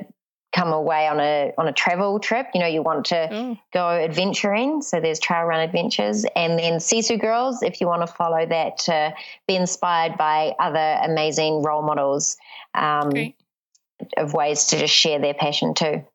come 0.55 0.71
away 0.71 1.07
on 1.07 1.19
a 1.19 1.51
on 1.57 1.67
a 1.67 1.73
travel 1.73 2.19
trip, 2.19 2.47
you 2.53 2.61
know, 2.61 2.67
you 2.67 2.81
want 2.81 3.05
to 3.05 3.29
mm. 3.31 3.59
go 3.73 3.89
adventuring. 3.89 4.81
So 4.81 5.01
there's 5.01 5.19
trail 5.19 5.43
run 5.43 5.59
adventures, 5.59 6.25
and 6.35 6.57
then 6.57 6.79
Sisu 6.79 7.19
Girls. 7.19 7.61
If 7.61 7.81
you 7.81 7.87
want 7.87 8.07
to 8.07 8.07
follow 8.07 8.45
that, 8.45 8.77
to 8.85 9.13
be 9.47 9.55
inspired 9.55 10.17
by 10.17 10.55
other 10.57 10.99
amazing 11.03 11.61
role 11.61 11.81
models 11.81 12.37
um, 12.73 13.11
of 14.17 14.33
ways 14.33 14.67
to 14.67 14.79
just 14.79 14.93
share 14.93 15.19
their 15.19 15.33
passion 15.33 15.73
too. 15.73 16.05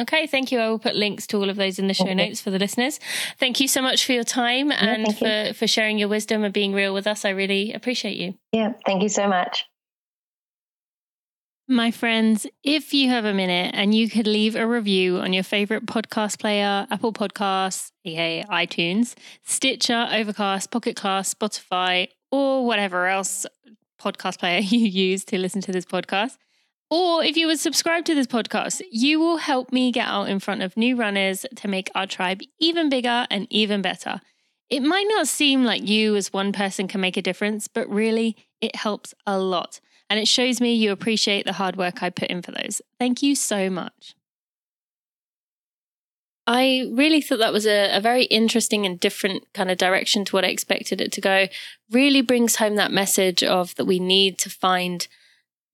Okay, 0.00 0.26
thank 0.26 0.50
you. 0.50 0.58
I 0.58 0.70
will 0.70 0.78
put 0.78 0.96
links 0.96 1.26
to 1.28 1.36
all 1.36 1.50
of 1.50 1.56
those 1.56 1.78
in 1.78 1.86
the 1.86 1.94
show 1.94 2.04
okay. 2.04 2.14
notes 2.14 2.40
for 2.40 2.50
the 2.50 2.58
listeners. 2.58 2.98
Thank 3.38 3.60
you 3.60 3.68
so 3.68 3.82
much 3.82 4.06
for 4.06 4.12
your 4.12 4.24
time 4.24 4.70
yeah, 4.70 4.84
and 4.84 5.18
for, 5.18 5.54
for 5.54 5.66
sharing 5.66 5.98
your 5.98 6.08
wisdom 6.08 6.44
and 6.44 6.52
being 6.52 6.72
real 6.72 6.94
with 6.94 7.06
us. 7.06 7.26
I 7.26 7.30
really 7.30 7.74
appreciate 7.74 8.16
you. 8.16 8.34
Yeah, 8.52 8.72
thank 8.86 9.02
you 9.02 9.10
so 9.10 9.28
much. 9.28 9.66
My 11.72 11.90
friends, 11.90 12.46
if 12.62 12.92
you 12.92 13.08
have 13.08 13.24
a 13.24 13.32
minute 13.32 13.70
and 13.72 13.94
you 13.94 14.10
could 14.10 14.26
leave 14.26 14.56
a 14.56 14.66
review 14.66 15.16
on 15.16 15.32
your 15.32 15.42
favorite 15.42 15.86
podcast 15.86 16.38
player, 16.38 16.86
Apple 16.90 17.14
Podcasts, 17.14 17.92
aka 18.04 18.44
iTunes, 18.44 19.14
Stitcher, 19.44 20.06
Overcast, 20.12 20.70
Pocket 20.70 20.96
Casts, 20.96 21.32
Spotify, 21.32 22.08
or 22.30 22.66
whatever 22.66 23.06
else 23.06 23.46
podcast 23.98 24.38
player 24.38 24.58
you 24.62 24.80
use 24.80 25.24
to 25.24 25.38
listen 25.38 25.62
to 25.62 25.72
this 25.72 25.86
podcast, 25.86 26.36
or 26.90 27.24
if 27.24 27.38
you 27.38 27.46
would 27.46 27.58
subscribe 27.58 28.04
to 28.04 28.14
this 28.14 28.26
podcast, 28.26 28.82
you 28.90 29.18
will 29.18 29.38
help 29.38 29.72
me 29.72 29.90
get 29.90 30.06
out 30.06 30.28
in 30.28 30.40
front 30.40 30.60
of 30.60 30.76
new 30.76 30.94
runners 30.94 31.46
to 31.56 31.68
make 31.68 31.90
our 31.94 32.06
tribe 32.06 32.42
even 32.60 32.90
bigger 32.90 33.26
and 33.30 33.46
even 33.48 33.80
better. 33.80 34.20
It 34.68 34.82
might 34.82 35.06
not 35.08 35.26
seem 35.26 35.64
like 35.64 35.88
you 35.88 36.16
as 36.16 36.34
one 36.34 36.52
person 36.52 36.86
can 36.86 37.00
make 37.00 37.16
a 37.16 37.22
difference, 37.22 37.66
but 37.66 37.88
really, 37.88 38.36
it 38.60 38.76
helps 38.76 39.14
a 39.26 39.38
lot. 39.38 39.80
And 40.12 40.20
it 40.20 40.28
shows 40.28 40.60
me 40.60 40.74
you 40.74 40.92
appreciate 40.92 41.46
the 41.46 41.54
hard 41.54 41.76
work 41.76 42.02
I 42.02 42.10
put 42.10 42.28
in 42.28 42.42
for 42.42 42.52
those. 42.52 42.82
Thank 42.98 43.22
you 43.22 43.34
so 43.34 43.70
much. 43.70 44.14
I 46.46 46.86
really 46.92 47.22
thought 47.22 47.38
that 47.38 47.54
was 47.54 47.66
a, 47.66 47.96
a, 47.96 47.98
very 47.98 48.24
interesting 48.24 48.84
and 48.84 49.00
different 49.00 49.44
kind 49.54 49.70
of 49.70 49.78
direction 49.78 50.26
to 50.26 50.36
what 50.36 50.44
I 50.44 50.48
expected 50.48 51.00
it 51.00 51.12
to 51.12 51.22
go. 51.22 51.46
Really 51.90 52.20
brings 52.20 52.56
home 52.56 52.76
that 52.76 52.92
message 52.92 53.42
of 53.42 53.74
that 53.76 53.86
we 53.86 53.98
need 53.98 54.36
to 54.40 54.50
find 54.50 55.08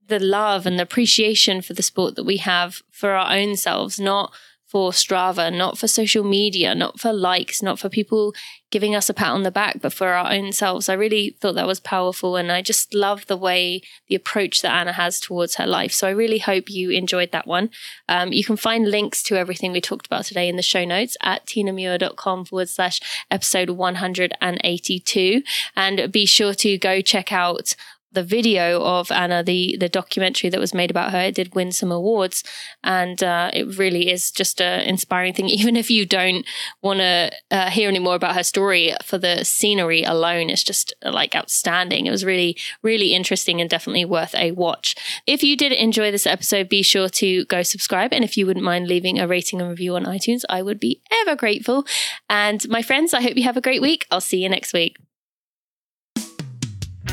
the 0.07 0.21
love 0.21 0.67
and 0.67 0.79
the 0.79 0.85
appreciation 0.85 1.61
for 1.61 1.73
the 1.73 1.83
sport 1.83 2.15
that 2.15 2.23
we 2.23 2.37
have 2.37 2.81
for 2.93 3.15
our 3.15 3.37
own 3.37 3.57
selves, 3.57 3.99
not 3.99 4.33
for 4.69 4.91
Strava, 4.91 5.55
not 5.55 5.79
for 5.79 5.89
social 5.89 6.23
media, 6.23 6.75
not 6.75 7.01
for 7.01 7.11
likes, 7.13 7.63
not 7.63 7.79
for 7.79 7.89
people 7.89 8.35
giving 8.71 8.95
us 8.95 9.09
a 9.09 9.15
pat 9.15 9.31
on 9.31 9.43
the 9.43 9.51
back, 9.51 9.81
but 9.81 9.95
for 9.95 10.09
our 10.09 10.31
own 10.31 10.53
selves. 10.53 10.91
I 10.91 10.93
really 10.93 11.35
thought 11.41 11.55
that 11.55 11.67
was 11.67 11.81
powerful. 11.81 12.37
And 12.37 12.53
I 12.53 12.61
just 12.61 12.93
love 12.93 13.27
the 13.27 13.37
way, 13.37 13.81
the 14.09 14.15
approach 14.15 14.61
that 14.61 14.75
Anna 14.75 14.93
has 14.93 15.21
towards 15.21 15.55
her 15.55 15.67
life. 15.67 15.93
So 15.93 16.07
I 16.07 16.11
really 16.11 16.39
hope 16.39 16.69
you 16.69 16.91
enjoyed 16.91 17.33
that 17.33 17.47
one. 17.47 17.71
Um, 18.11 18.31
you 18.31 18.45
can 18.45 18.59
find 18.59 18.91
links 18.91 19.23
to 19.25 19.37
everything 19.37 19.73
we 19.73 19.81
talked 19.81 20.07
about 20.07 20.27
today 20.27 20.49
in 20.49 20.57
the 20.57 20.63
show 20.63 20.85
notes 20.85 21.17
at 21.23 21.47
tinamuir.com 21.47 22.45
forward 22.45 22.69
slash 22.69 23.01
episode 23.31 23.71
182. 23.71 25.43
And 25.75 26.13
be 26.13 26.27
sure 26.27 26.53
to 26.55 26.77
go 26.77 27.01
check 27.01 27.33
out 27.33 27.75
the 28.13 28.23
video 28.23 28.83
of 28.83 29.11
Anna, 29.11 29.43
the 29.43 29.77
the 29.79 29.89
documentary 29.89 30.51
that 30.51 30.61
was 30.61 30.75
made 30.75 30.91
about 30.91 31.13
her, 31.13 31.21
it 31.21 31.35
did 31.35 31.55
win 31.55 31.73
some 31.73 31.93
awards, 31.93 32.43
and 32.83 33.23
uh, 33.23 33.51
it 33.53 33.79
really 33.79 34.11
is 34.11 34.31
just 34.31 34.61
an 34.61 34.81
inspiring 34.81 35.35
thing. 35.35 35.49
Even 35.59 35.77
if 35.77 35.91
you 35.91 36.07
don't 36.07 36.47
want 36.83 37.01
to 37.01 37.31
uh, 37.51 37.71
hear 37.71 37.89
any 37.89 37.99
more 37.99 38.15
about 38.15 38.35
her 38.35 38.43
story, 38.43 38.95
for 39.05 39.19
the 39.19 39.45
scenery 39.45 40.03
alone, 40.03 40.51
it's 40.51 40.63
just 40.63 40.95
like 41.03 41.35
outstanding. 41.35 42.07
It 42.07 42.11
was 42.11 42.25
really 42.25 42.57
really 42.83 43.15
interesting 43.15 43.61
and 43.61 43.69
definitely 43.69 44.05
worth 44.05 44.35
a 44.35 44.53
watch. 44.53 44.95
If 45.27 45.43
you 45.43 45.57
did 45.57 45.73
enjoy 45.73 46.11
this 46.11 46.27
episode, 46.27 46.69
be 46.69 46.83
sure 46.83 47.09
to 47.11 47.45
go 47.47 47.63
subscribe, 47.63 48.13
and 48.13 48.25
if 48.25 48.37
you 48.37 48.47
wouldn't 48.47 48.65
mind 48.65 48.89
leaving 48.89 49.19
a 49.19 49.29
rating 49.29 49.61
and 49.61 49.71
review 49.71 49.97
on 49.97 50.05
iTunes, 50.05 50.45
I 50.49 50.63
would 50.63 50.81
be 50.81 51.03
ever 51.23 51.37
grateful. 51.37 51.85
And 52.31 52.67
my 52.69 52.83
friends, 52.83 53.13
I 53.13 53.23
hope 53.23 53.37
you 53.37 53.45
have 53.45 53.57
a 53.57 53.63
great 53.63 53.83
week. 53.83 54.07
I'll 54.11 54.21
see 54.21 54.43
you 54.43 54.49
next 54.49 54.73
week. 54.73 54.97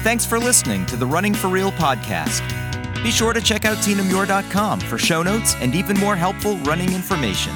Thanks 0.06 0.24
for 0.24 0.38
listening 0.38 0.86
to 0.86 0.98
the 0.98 1.08
Running 1.08 1.34
for 1.34 1.48
Real 1.48 1.72
podcast. 1.72 2.44
Be 3.04 3.10
sure 3.10 3.34
to 3.34 3.42
check 3.42 3.66
out 3.66 3.78
tinamuir.com 3.78 4.80
for 4.82 5.00
show 5.00 5.24
notes 5.24 5.56
and 5.56 5.74
even 5.74 5.98
more 6.00 6.16
helpful 6.16 6.58
running 6.58 6.94
information. 6.94 7.52